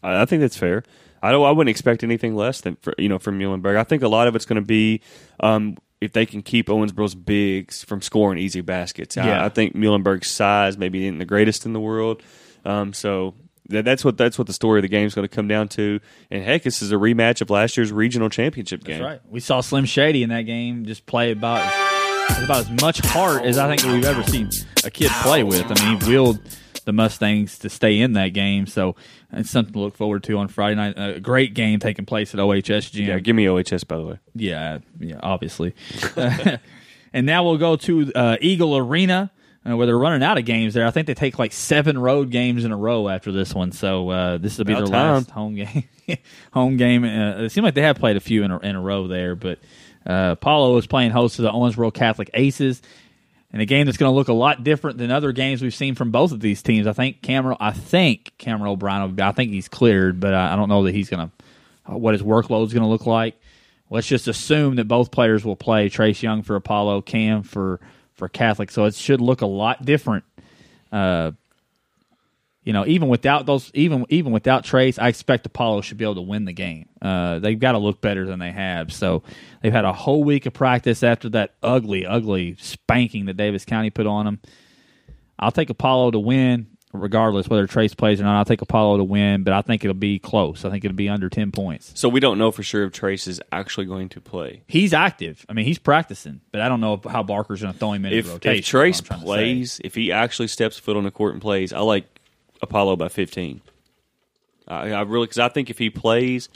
I, 0.04 0.22
I 0.22 0.26
think 0.26 0.42
that's 0.42 0.58
fair. 0.58 0.84
I 1.22 1.32
don't. 1.32 1.46
I 1.46 1.52
wouldn't 1.52 1.70
expect 1.70 2.04
anything 2.04 2.36
less 2.36 2.62
than 2.62 2.76
for, 2.82 2.94
you 2.98 3.08
know 3.10 3.18
from 3.20 3.40
Muhlenberg. 3.40 3.78
I 3.78 3.84
think 3.84 4.04
a 4.04 4.10
lot 4.10 4.28
of 4.28 4.36
it's 4.36 4.46
going 4.46 4.62
to 4.62 4.66
be 4.66 5.02
um, 5.40 5.78
if 6.02 6.12
they 6.12 6.26
can 6.26 6.42
keep 6.42 6.68
Owensboro's 6.68 7.16
bigs 7.16 7.84
from 7.84 8.02
scoring 8.02 8.38
easy 8.38 8.62
baskets. 8.62 9.16
Yeah. 9.16 9.42
I, 9.42 9.46
I 9.46 9.50
think 9.50 9.74
Muhlenberg's 9.74 10.30
size 10.30 10.78
maybe 10.78 11.06
isn't 11.06 11.20
the 11.20 11.26
greatest 11.26 11.66
in 11.66 11.72
the 11.72 11.80
world. 11.80 12.22
Um, 12.66 12.92
so 12.92 13.36
that, 13.70 13.86
that's 13.86 14.04
what 14.04 14.18
that's 14.18 14.38
what 14.38 14.48
the 14.48 14.54
story 14.54 14.80
of 14.80 14.82
the 14.82 14.90
game 14.90 15.08
is 15.08 15.16
going 15.16 15.28
to 15.28 15.34
come 15.34 15.48
down 15.48 15.70
to. 15.70 16.02
And 16.30 16.44
heck, 16.44 16.64
this 16.64 16.82
is 16.82 16.92
a 16.92 16.96
rematch 16.96 17.42
of 17.42 17.50
last 17.50 17.78
year's 17.78 17.92
regional 17.92 18.30
championship 18.30 18.84
game. 18.84 19.00
That's 19.00 19.10
right. 19.10 19.22
We 19.32 19.40
saw 19.40 19.62
Slim 19.62 19.86
Shady 19.86 20.24
in 20.24 20.30
that 20.30 20.42
game 20.42 20.86
just 20.86 21.06
play 21.06 21.32
about 21.32 21.64
about 22.44 22.58
as 22.58 22.82
much 22.82 23.00
heart 23.00 23.44
as 23.44 23.58
I 23.58 23.74
think 23.74 23.90
we've 23.94 24.06
ever 24.06 24.24
seen 24.24 24.50
a 24.84 24.92
kid 24.92 25.10
play 25.22 25.44
with. 25.44 25.66
I 25.66 25.86
mean, 25.86 26.02
he 26.02 26.10
willed 26.10 26.40
the 26.84 26.94
Mustangs 26.94 27.58
to 27.60 27.70
stay 27.70 28.00
in 28.00 28.14
that 28.14 28.30
game, 28.30 28.68
so 28.68 28.96
it's 29.32 29.50
something 29.50 29.74
to 29.74 29.80
look 29.80 29.96
forward 29.96 30.24
to 30.24 30.38
on 30.38 30.48
Friday 30.48 30.76
night. 30.76 30.94
A 30.98 31.20
great 31.20 31.54
game 31.54 31.80
taking 31.80 32.06
place 32.06 32.34
at 32.34 32.40
OHS 32.40 32.90
gym. 32.92 33.08
Yeah, 33.08 33.20
give 33.20 33.36
me 33.36 33.48
OHS 33.50 33.84
by 33.84 33.98
the 33.98 34.04
way. 34.04 34.20
Yeah, 34.36 34.80
yeah, 35.00 35.20
obviously. 35.22 35.74
and 37.14 37.26
now 37.26 37.44
we'll 37.44 37.58
go 37.58 37.76
to 37.78 38.12
uh, 38.14 38.38
Eagle 38.42 38.76
Arena, 38.78 39.32
uh, 39.68 39.76
where 39.78 39.86
they're 39.86 39.98
running 39.98 40.24
out 40.24 40.38
of 40.38 40.46
games 40.46 40.74
there. 40.74 40.86
I 40.86 40.92
think 40.92 41.08
they 41.08 41.14
take 41.14 41.40
like 41.40 41.52
seven 41.54 41.98
road 41.98 42.30
games 42.32 42.66
in 42.66 42.72
a 42.72 42.78
row 42.78 43.08
after 43.10 43.32
this 43.32 43.54
one. 43.54 43.72
So 43.72 44.10
uh, 44.10 44.38
this 44.38 44.58
will 44.58 44.66
be 44.66 44.74
About 44.74 44.86
their 44.86 44.94
time. 44.94 45.14
last 45.14 45.32
home 45.32 45.56
game. 45.56 45.84
home 46.54 46.78
game. 46.78 47.04
Uh, 47.04 47.44
it 47.44 47.52
seemed 47.52 47.66
like 47.66 47.76
they 47.76 47.82
have 47.82 47.98
played 47.98 48.18
a 48.18 48.22
few 48.22 48.44
in 48.44 48.52
a, 48.52 48.60
in 48.60 48.76
a 48.76 48.82
row 48.82 49.08
there, 49.08 49.36
but 49.36 49.60
uh, 50.06 50.32
Apollo 50.34 50.78
is 50.78 50.88
playing 50.88 51.12
host 51.12 51.38
to 51.38 51.44
the 51.44 51.52
Owensboro 51.52 51.94
Catholic 51.94 52.30
Aces. 52.34 52.82
In 53.54 53.62
a 53.62 53.66
game 53.66 53.86
that's 53.86 53.98
going 53.98 54.12
to 54.12 54.16
look 54.16 54.30
a 54.30 54.34
lot 54.34 54.64
different 54.64 54.98
than 54.98 55.12
other 55.12 55.32
games 55.32 55.62
we've 55.62 55.76
seen 55.76 55.94
from 55.94 56.10
both 56.10 56.32
of 56.32 56.40
these 56.40 56.64
teams. 56.64 56.88
I 56.88 56.94
think 56.94 57.22
Cameron. 57.22 57.58
I 57.60 57.72
think 57.72 58.36
Cameron 58.40 58.72
O'Brien. 58.72 59.20
I 59.22 59.32
think 59.32 59.52
he's 59.52 59.68
cleared, 59.68 60.20
but 60.20 60.34
I, 60.34 60.56
don't 60.56 60.70
know 60.70 60.84
that 60.86 60.96
he's 60.96 61.10
going 61.10 61.30
to. 61.30 61.94
What 61.94 62.14
his 62.16 62.24
workload 62.24 62.66
is 62.66 62.74
going 62.74 62.84
to 62.84 62.90
look 62.90 63.06
like. 63.06 63.40
Let's 63.92 64.08
just 64.08 64.28
assume 64.28 64.78
that 64.78 64.88
both 64.88 65.12
players 65.12 65.46
will 65.46 65.56
play. 65.56 65.88
Trace 65.90 66.24
Young 66.24 66.42
for 66.42 66.56
Apollo, 66.56 67.02
Cam 67.02 67.44
for 67.44 67.80
for 68.14 68.28
Catholic. 68.28 68.72
So 68.72 68.86
it 68.86 68.96
should 68.96 69.22
look 69.22 69.42
a 69.42 69.46
lot 69.46 69.86
different. 69.86 70.24
Uh, 70.92 71.32
you 72.64 72.72
know, 72.74 72.86
even 72.86 73.10
without 73.10 73.46
those, 73.46 73.70
even 73.74 74.06
even 74.10 74.32
without 74.32 74.64
Trace, 74.64 74.98
I 74.98 75.10
expect 75.10 75.46
Apollo 75.46 75.82
should 75.82 75.98
be 75.98 76.06
able 76.06 76.16
to 76.16 76.22
win 76.22 76.46
the 76.46 76.54
game. 76.54 76.88
Uh, 77.02 77.40
they've 77.40 77.60
got 77.60 77.74
to 77.74 77.78
look 77.78 78.00
better 78.00 78.26
than 78.26 78.40
they 78.40 78.52
have. 78.52 78.94
So 78.94 79.24
they've 79.62 79.74
had 79.74 79.86
a 79.86 79.92
whole 79.94 80.24
week 80.24 80.46
of 80.46 80.54
practice 80.54 81.04
after 81.04 81.30
that 81.30 81.56
ugly, 81.62 82.06
ugly 82.06 82.56
spanking 82.60 83.26
that 83.26 83.36
Daviess 83.38 83.66
County 83.66 83.90
put 83.90 84.08
on 84.08 84.26
them. 84.26 84.40
I'll 85.38 85.52
take 85.52 85.70
Apollo 85.70 86.12
to 86.12 86.20
win, 86.20 86.68
regardless 86.94 87.50
whether 87.50 87.68
Trace 87.68 87.94
plays 87.96 88.22
or 88.22 88.24
not. 88.24 88.38
I'll 88.38 88.46
take 88.46 88.62
Apollo 88.62 88.98
to 89.00 89.04
win, 89.04 89.44
but 89.44 89.52
I 89.54 89.62
think 89.62 89.84
it'll 89.84 89.94
be 89.96 90.20
close. 90.20 90.64
I 90.64 90.70
think 90.70 90.86
it'll 90.86 90.96
be 90.96 91.10
under 91.10 91.28
ten 91.28 91.52
points. 91.52 91.92
So 91.96 92.08
we 92.08 92.22
don't 92.22 92.38
know 92.38 92.52
for 92.52 92.64
sure 92.64 92.86
if 92.86 92.94
Trace 92.94 93.28
is 93.28 93.42
actually 93.52 93.88
going 93.88 94.08
to 94.10 94.22
play. 94.22 94.64
He's 94.68 94.94
active. 94.94 95.46
I 95.50 95.54
mean, 95.54 95.66
he's 95.66 95.80
practicing, 95.80 96.40
but 96.54 96.62
I 96.62 96.70
don't 96.70 96.80
know 96.80 97.02
how 97.10 97.24
Barker's 97.24 97.62
going 97.62 97.74
to 97.74 97.80
throw 97.80 97.92
him 97.92 98.06
in 98.06 98.14
If, 98.14 98.30
rotation. 98.30 98.60
if 98.60 98.66
Trace 98.66 98.96
is 98.98 99.02
what 99.10 99.12
I'm 99.20 99.26
trying 99.26 99.38
to 99.40 99.42
say. 99.42 99.54
plays, 99.56 99.82
if 99.84 99.96
he 99.96 100.12
actually 100.14 100.48
steps 100.48 100.78
foot 100.80 100.96
on 100.96 101.04
the 101.04 101.12
court 101.12 101.34
and 101.34 101.42
plays, 101.42 101.74
I 101.74 101.80
like 101.80 102.13
Apollo 102.64 102.96
by 102.96 103.10
15. 103.10 103.62
I, 104.68 104.92
I 104.92 105.02
really 105.02 105.26
because 105.28 105.40
I 105.40 105.50
think 105.50 105.70
if 105.70 105.78
he 105.78 105.90
plays, 105.90 106.50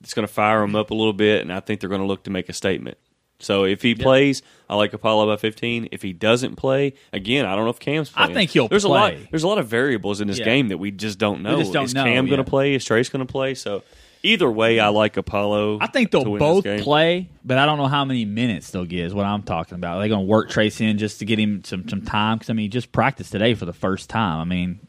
it's 0.00 0.14
going 0.14 0.26
to 0.26 0.32
fire 0.32 0.62
him 0.62 0.76
up 0.76 0.90
a 0.90 0.94
little 0.94 1.12
bit, 1.12 1.42
and 1.42 1.52
I 1.52 1.60
think 1.60 1.80
they're 1.80 1.88
going 1.88 2.00
to 2.02 2.06
look 2.06 2.24
to 2.24 2.30
make 2.30 2.48
a 2.48 2.52
statement. 2.52 2.98
So 3.40 3.64
if 3.64 3.82
he 3.82 3.94
plays, 3.94 4.42
I 4.68 4.74
like 4.74 4.92
Apollo 4.92 5.28
by 5.28 5.36
15. 5.36 5.90
If 5.92 6.02
he 6.02 6.12
doesn't 6.12 6.56
play, 6.56 6.94
again, 7.12 7.46
I 7.46 7.54
don't 7.54 7.64
know 7.64 7.70
if 7.70 7.78
Cam's 7.78 8.10
I 8.16 8.32
think 8.32 8.50
he'll 8.50 8.66
there's 8.66 8.84
a 8.84 8.88
lot. 8.88 9.14
There's 9.30 9.44
a 9.44 9.48
lot 9.48 9.58
of 9.58 9.68
variables 9.68 10.20
in 10.20 10.26
this 10.26 10.38
Yeah. 10.40 10.44
game 10.44 10.68
that 10.68 10.78
we 10.78 10.90
just 10.90 11.18
don't 11.18 11.42
know. 11.42 11.58
just 11.58 11.72
don't 11.72 11.84
is 11.84 11.94
know, 11.94 12.04
Cam 12.04 12.26
going 12.26 12.38
to 12.38 12.44
play? 12.44 12.74
Is 12.74 12.84
Trace 12.84 13.08
going 13.08 13.24
to 13.24 13.30
play? 13.30 13.54
So 13.54 13.84
either 14.24 14.50
way, 14.50 14.80
I 14.80 14.88
like 14.88 15.16
Apollo. 15.16 15.78
I 15.80 15.86
think 15.86 16.10
they'll 16.10 16.24
both 16.36 16.64
play, 16.82 17.28
but 17.44 17.58
I 17.58 17.66
don't 17.66 17.78
know 17.78 17.86
how 17.86 18.04
many 18.04 18.24
minutes 18.24 18.72
they'll 18.72 18.84
get. 18.84 19.04
Is 19.04 19.14
what 19.14 19.24
I'm 19.24 19.44
talking 19.44 19.76
about. 19.76 19.94
They're 19.94 20.02
they 20.04 20.08
going 20.08 20.26
to 20.26 20.30
work 20.30 20.50
Trace 20.50 20.80
in 20.80 20.98
just 20.98 21.20
to 21.20 21.24
get 21.24 21.38
him 21.38 21.62
some 21.64 21.88
some 21.88 22.02
time? 22.02 22.38
Because 22.38 22.50
I 22.50 22.54
mean, 22.54 22.64
he 22.64 22.68
just 22.68 22.90
practiced 22.90 23.30
today 23.30 23.54
for 23.54 23.66
the 23.66 23.72
first 23.72 24.10
time. 24.10 24.40
I 24.40 24.44
mean, 24.44 24.80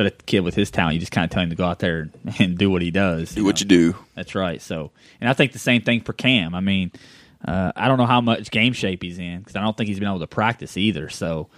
but 0.00 0.06
a 0.06 0.10
kid 0.24 0.40
with 0.40 0.54
his 0.54 0.70
talent, 0.70 0.94
you 0.94 1.00
just 1.00 1.12
kind 1.12 1.26
of 1.26 1.30
tell 1.30 1.42
him 1.42 1.50
to 1.50 1.56
go 1.56 1.66
out 1.66 1.78
there 1.78 1.98
and, 2.24 2.34
and 2.38 2.56
do 2.56 2.70
what 2.70 2.80
he 2.80 2.90
does. 2.90 3.34
Do 3.34 3.44
what 3.44 3.60
you 3.60 3.66
do. 3.66 3.94
That's 4.14 4.34
right. 4.34 4.58
So, 4.62 4.92
and 5.20 5.28
I 5.28 5.34
think 5.34 5.52
the 5.52 5.58
same 5.58 5.82
thing 5.82 6.00
for 6.00 6.14
Cam. 6.14 6.54
I 6.54 6.60
mean, 6.60 6.90
uh, 7.46 7.72
I 7.76 7.86
don't 7.86 7.98
know 7.98 8.06
how 8.06 8.22
much 8.22 8.50
game 8.50 8.72
shape 8.72 9.02
he's 9.02 9.18
in 9.18 9.40
because 9.40 9.56
I 9.56 9.60
don't 9.60 9.76
think 9.76 9.88
he's 9.88 9.98
been 9.98 10.08
able 10.08 10.20
to 10.20 10.26
practice 10.26 10.78
either. 10.78 11.10
So, 11.10 11.50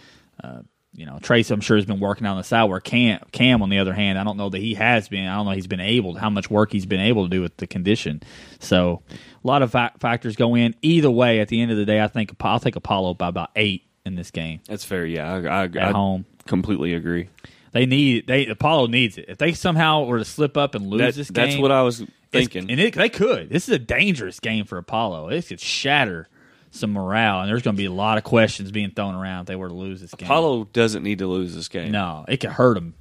uh, 0.43 0.63
you 0.93 1.07
know, 1.07 1.21
Trace, 1.23 1.53
I'm 1.53 1.61
sure 1.61 1.77
has 1.77 1.87
been 1.87 2.01
working 2.01 2.27
on 2.27 2.37
the 2.37 2.43
side. 2.43 2.65
Where 2.65 2.81
Cam, 2.81 3.21
Cam, 3.31 3.63
on 3.63 3.69
the 3.69 3.79
other 3.79 3.93
hand, 3.95 4.19
I 4.19 4.25
don't 4.25 4.37
know 4.37 4.49
that 4.49 4.59
he 4.59 4.75
has 4.75 5.09
been. 5.09 5.29
I 5.29 5.37
don't 5.37 5.47
know 5.47 5.53
he's 5.53 5.69
been 5.69 5.79
able 5.79 6.17
how 6.17 6.29
much 6.29 6.51
work 6.51 6.73
he's 6.73 6.85
been 6.85 6.99
able 6.99 7.23
to 7.23 7.31
do 7.31 7.43
with 7.43 7.57
the 7.59 7.69
condition. 7.69 8.25
So, 8.59 9.03
a 9.09 9.47
lot 9.47 9.63
of 9.63 9.71
fa- 9.71 9.93
factors 10.01 10.35
go 10.35 10.57
in. 10.57 10.75
Either 10.83 11.13
way, 11.13 11.39
at 11.39 11.47
the 11.47 11.61
end 11.61 11.71
of 11.71 11.77
the 11.77 11.87
day, 11.87 12.03
I 12.03 12.09
think 12.09 12.35
I'll 12.41 12.59
take 12.59 12.75
Apollo 12.75 13.15
by 13.15 13.29
about 13.29 13.51
eight 13.55 13.85
in 14.05 14.17
this 14.17 14.33
game 14.33 14.59
That's 14.67 14.85
fair. 14.85 15.07
Yeah, 15.07 15.33
I, 15.33 15.39
I, 15.39 15.65
at 15.67 15.77
I 15.77 15.93
home. 15.93 16.25
completely 16.49 16.95
agree. 16.95 17.29
They 17.73 17.87
need 17.87 18.27
they 18.27 18.47
Apollo 18.47 18.89
needs 18.89 19.19
it. 19.19 19.27
If 19.29 19.39
they 19.39 19.53
somehow 19.53 20.05
were 20.05 20.19
to 20.19 20.25
slip 20.25 20.57
up 20.57 20.75
and 20.75 20.87
lose 20.87 21.01
That- 21.01 21.15
this 21.15 21.31
game, 21.31 21.47
that's 21.51 21.61
what 21.61 21.73
I 21.73 21.83
was 21.83 22.05
thinking. 22.31 22.71
and 22.71 22.79
it, 22.81 22.95
they 22.95 23.09
could. 23.09 23.49
This 23.51 23.69
is 23.69 23.75
a 23.75 23.79
dangerous 23.79 24.41
game 24.41 24.65
for 24.67 24.79
Apollo. 24.79 25.31
This 25.31 25.49
could 25.49 25.61
shatter 25.61 26.29
some 26.71 26.93
morale, 26.93 27.41
and 27.41 27.49
there's 27.51 27.63
going 27.63 27.77
to 27.77 27.81
be 27.81 27.87
a 27.87 27.93
lot 27.93 28.17
of 28.19 28.25
questions 28.25 28.71
being 28.71 28.91
thrown 28.91 29.15
around 29.15 29.43
if 29.43 29.47
they 29.49 29.57
were 29.57 29.69
to 29.69 29.75
lose 29.75 30.01
this 30.01 30.15
game. 30.15 30.27
Apollo 30.27 30.69
doesn't 30.73 31.03
need 31.03 31.19
to 31.19 31.27
lose 31.27 31.55
this 31.55 31.69
game. 31.69 31.91
no, 31.93 32.25
it 32.29 32.39
could 32.39 32.51
hurt 32.51 32.75
them. 32.75 32.95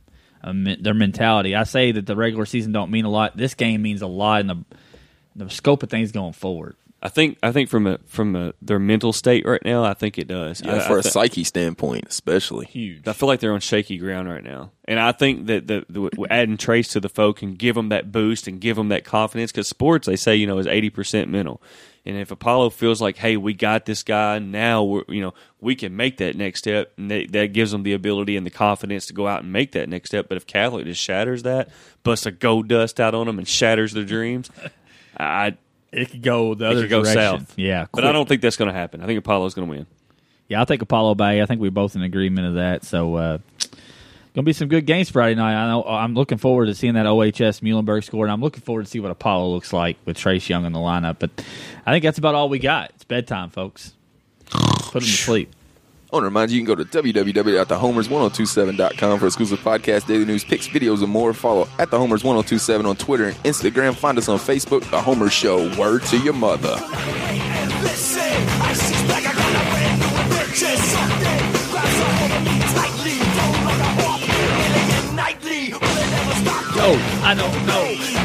Um, 0.44 0.64
their 0.80 0.94
mentality. 0.96 1.56
I 1.56 1.64
say 1.66 1.92
that 1.92 2.06
the 2.08 2.16
regular 2.16 2.46
season 2.46 2.72
don't 2.72 2.90
mean 2.92 3.06
a 3.06 3.10
lot. 3.10 3.38
This 3.38 3.54
game 3.54 3.82
means 3.84 4.02
a 4.02 4.08
lot 4.08 4.42
in 4.42 4.48
the 4.48 4.66
the 5.36 5.50
scope 5.50 5.84
of 5.84 5.90
things 5.90 6.12
going 6.12 6.34
forward. 6.34 6.76
I 7.04 7.10
think 7.10 7.40
I 7.42 7.52
think 7.52 7.68
from 7.68 7.88
a 7.88 7.98
from 8.06 8.36
a, 8.36 8.54
their 8.62 8.78
mental 8.78 9.12
state 9.12 9.44
right 9.46 9.64
now, 9.66 9.84
I 9.84 9.96
think 9.96 10.20
it 10.20 10.28
does. 10.28 10.62
Yeah, 10.62 10.76
I, 10.76 10.80
for 10.82 10.98
I 10.98 11.00
a 11.00 11.02
thi- 11.02 11.10
psyche 11.10 11.44
standpoint, 11.44 12.06
especially. 12.08 12.68
Huge. 12.68 13.08
I 13.08 13.14
feel 13.14 13.28
like 13.28 13.40
they're 13.40 13.54
on 13.54 13.60
shaky 13.60 13.98
ground 13.98 14.30
right 14.30 14.44
now, 14.44 14.72
and 14.86 15.00
I 15.00 15.12
think 15.12 15.48
that 15.48 15.66
the, 15.66 15.84
the 15.90 16.28
adding 16.30 16.58
Trace 16.58 16.90
to 16.90 17.00
the 17.00 17.10
foe 17.10 17.34
can 17.34 17.56
give 17.56 17.74
them 17.74 17.90
that 17.90 18.12
boost 18.12 18.48
and 18.48 18.62
give 18.62 18.76
them 18.76 18.90
that 18.90 19.04
confidence. 19.04 19.52
Because 19.52 19.68
sports, 19.68 20.06
they 20.06 20.16
say, 20.16 20.36
you 20.36 20.46
know, 20.46 20.60
is 20.60 20.68
eighty 20.68 20.92
percent 20.92 21.30
mental, 21.32 21.60
and 22.06 22.18
if 22.18 22.30
Apollo 22.30 22.70
feels 22.70 23.02
like, 23.02 23.18
hey, 23.18 23.36
we 23.36 23.56
got 23.56 23.86
this 23.88 24.04
guy 24.04 24.38
now, 24.38 24.84
we're 24.84 25.04
you 25.08 25.22
know 25.22 25.34
we 25.60 25.74
can 25.74 25.96
make 25.96 26.18
that 26.18 26.36
next 26.36 26.60
step, 26.60 26.94
and 26.98 27.10
they, 27.10 27.26
that 27.26 27.52
gives 27.52 27.72
them 27.72 27.82
the 27.82 27.94
ability 27.94 28.38
and 28.38 28.46
the 28.46 28.52
confidence 28.52 29.08
to 29.08 29.14
go 29.14 29.28
out 29.28 29.42
and 29.42 29.52
make 29.52 29.72
that 29.72 29.90
next 29.90 30.12
step. 30.12 30.30
But 30.30 30.38
if 30.38 30.46
Catholic 30.46 30.86
just 30.86 31.02
shatters 31.02 31.42
that, 31.44 31.70
busts 32.04 32.28
a 32.28 32.32
gold 32.32 32.68
dust 32.68 33.00
out 33.00 33.16
on 33.16 33.26
them, 33.26 33.40
and 33.40 33.48
shatters 33.48 33.94
their 33.94 34.04
dreams, 34.06 34.52
I 35.20 35.58
It 35.92 36.10
could 36.12 36.22
go 36.22 36.54
the 36.56 36.66
it 36.66 36.72
other 36.72 36.82
could 36.82 36.90
go 36.90 37.04
direction. 37.04 37.46
south. 37.46 37.54
Yeah, 37.58 37.88
but 37.94 38.06
I 38.06 38.12
don't 38.12 38.28
think 38.28 38.42
that's 38.42 38.58
going 38.58 38.70
to 38.72 38.74
happen. 38.74 39.02
I 39.02 39.06
think 39.06 39.20
Apollo's 39.20 39.54
going 39.54 39.68
to 39.68 39.72
win. 39.72 39.86
Yeah, 40.48 40.60
I'll 40.60 40.66
take 40.66 40.82
Apollo 40.82 41.16
Bay. 41.16 41.42
I 41.42 41.46
think 41.46 41.62
we're 41.62 41.72
both 41.72 41.96
in 41.96 42.02
agreement 42.02 42.48
of 42.48 42.54
that. 42.56 42.84
So, 42.84 43.16
uh, 43.16 43.38
gonna 44.34 44.46
be 44.46 44.54
some 44.54 44.68
good 44.68 44.86
games 44.86 45.10
Friday 45.10 45.36
night. 45.36 45.54
I 45.54 45.68
know 45.68 45.84
I'm 45.84 46.14
looking 46.14 46.38
forward 46.38 46.66
to 46.68 46.76
seeing 46.76 46.94
that 46.96 47.06
OHS 47.06 47.62
Muhlenberg 47.62 48.04
score, 48.04 48.26
and 48.26 48.32
I'm 48.32 48.42
looking 48.42 48.62
forward 48.62 48.86
to 48.86 48.90
see 48.90 49.00
what 49.00 49.12
Apollo 49.12 49.50
looks 49.50 49.72
like 49.74 49.98
with 50.06 50.18
Trace 50.18 50.50
Young 50.50 50.66
in 50.66 50.74
the 50.74 50.80
lineup. 50.80 51.18
But 51.20 51.32
I 51.86 51.92
think 51.92 52.04
that's 52.04 52.18
about 52.18 52.36
all 52.36 52.50
we 52.50 52.60
got. 52.60 52.90
It's 52.92 53.04
bedtime, 53.04 53.50
folks. 53.50 53.94
Put 54.50 54.94
them 54.94 55.02
to 55.02 55.08
sleep. 55.08 55.54
I 56.12 56.16
want 56.18 56.24
to 56.24 56.28
remind 56.28 56.52
you, 56.52 56.60
you 56.60 56.66
can 56.66 56.76
go 56.76 56.84
to 56.84 56.86
www.thehomers1027.com 56.90 59.20
for 59.20 59.28
exclusive 59.28 59.60
podcast, 59.60 60.08
daily 60.08 60.26
news, 60.26 60.44
picks, 60.44 60.68
videos, 60.68 61.02
and 61.04 61.10
more. 61.10 61.34
Follow 61.34 61.70
at 61.80 61.90
The 61.90 61.98
Homers 61.98 62.22
1027 62.22 62.86
on 62.86 62.98
Twitter 62.98 63.28
and 63.28 63.36
Instagram. 63.46 63.96
Find 63.96 64.18
us 64.18 64.28
on 64.28 64.38
Facebook, 64.38 64.82
The 64.92 65.02
Homer 65.02 65.30
Show. 65.30 65.74
Word 65.80 66.04
to 66.04 66.18
your 66.18 66.34
mother. 66.34 66.76
Yo, 76.76 76.96
I 77.24 77.36
don't 77.38 77.66
know. 77.68 78.21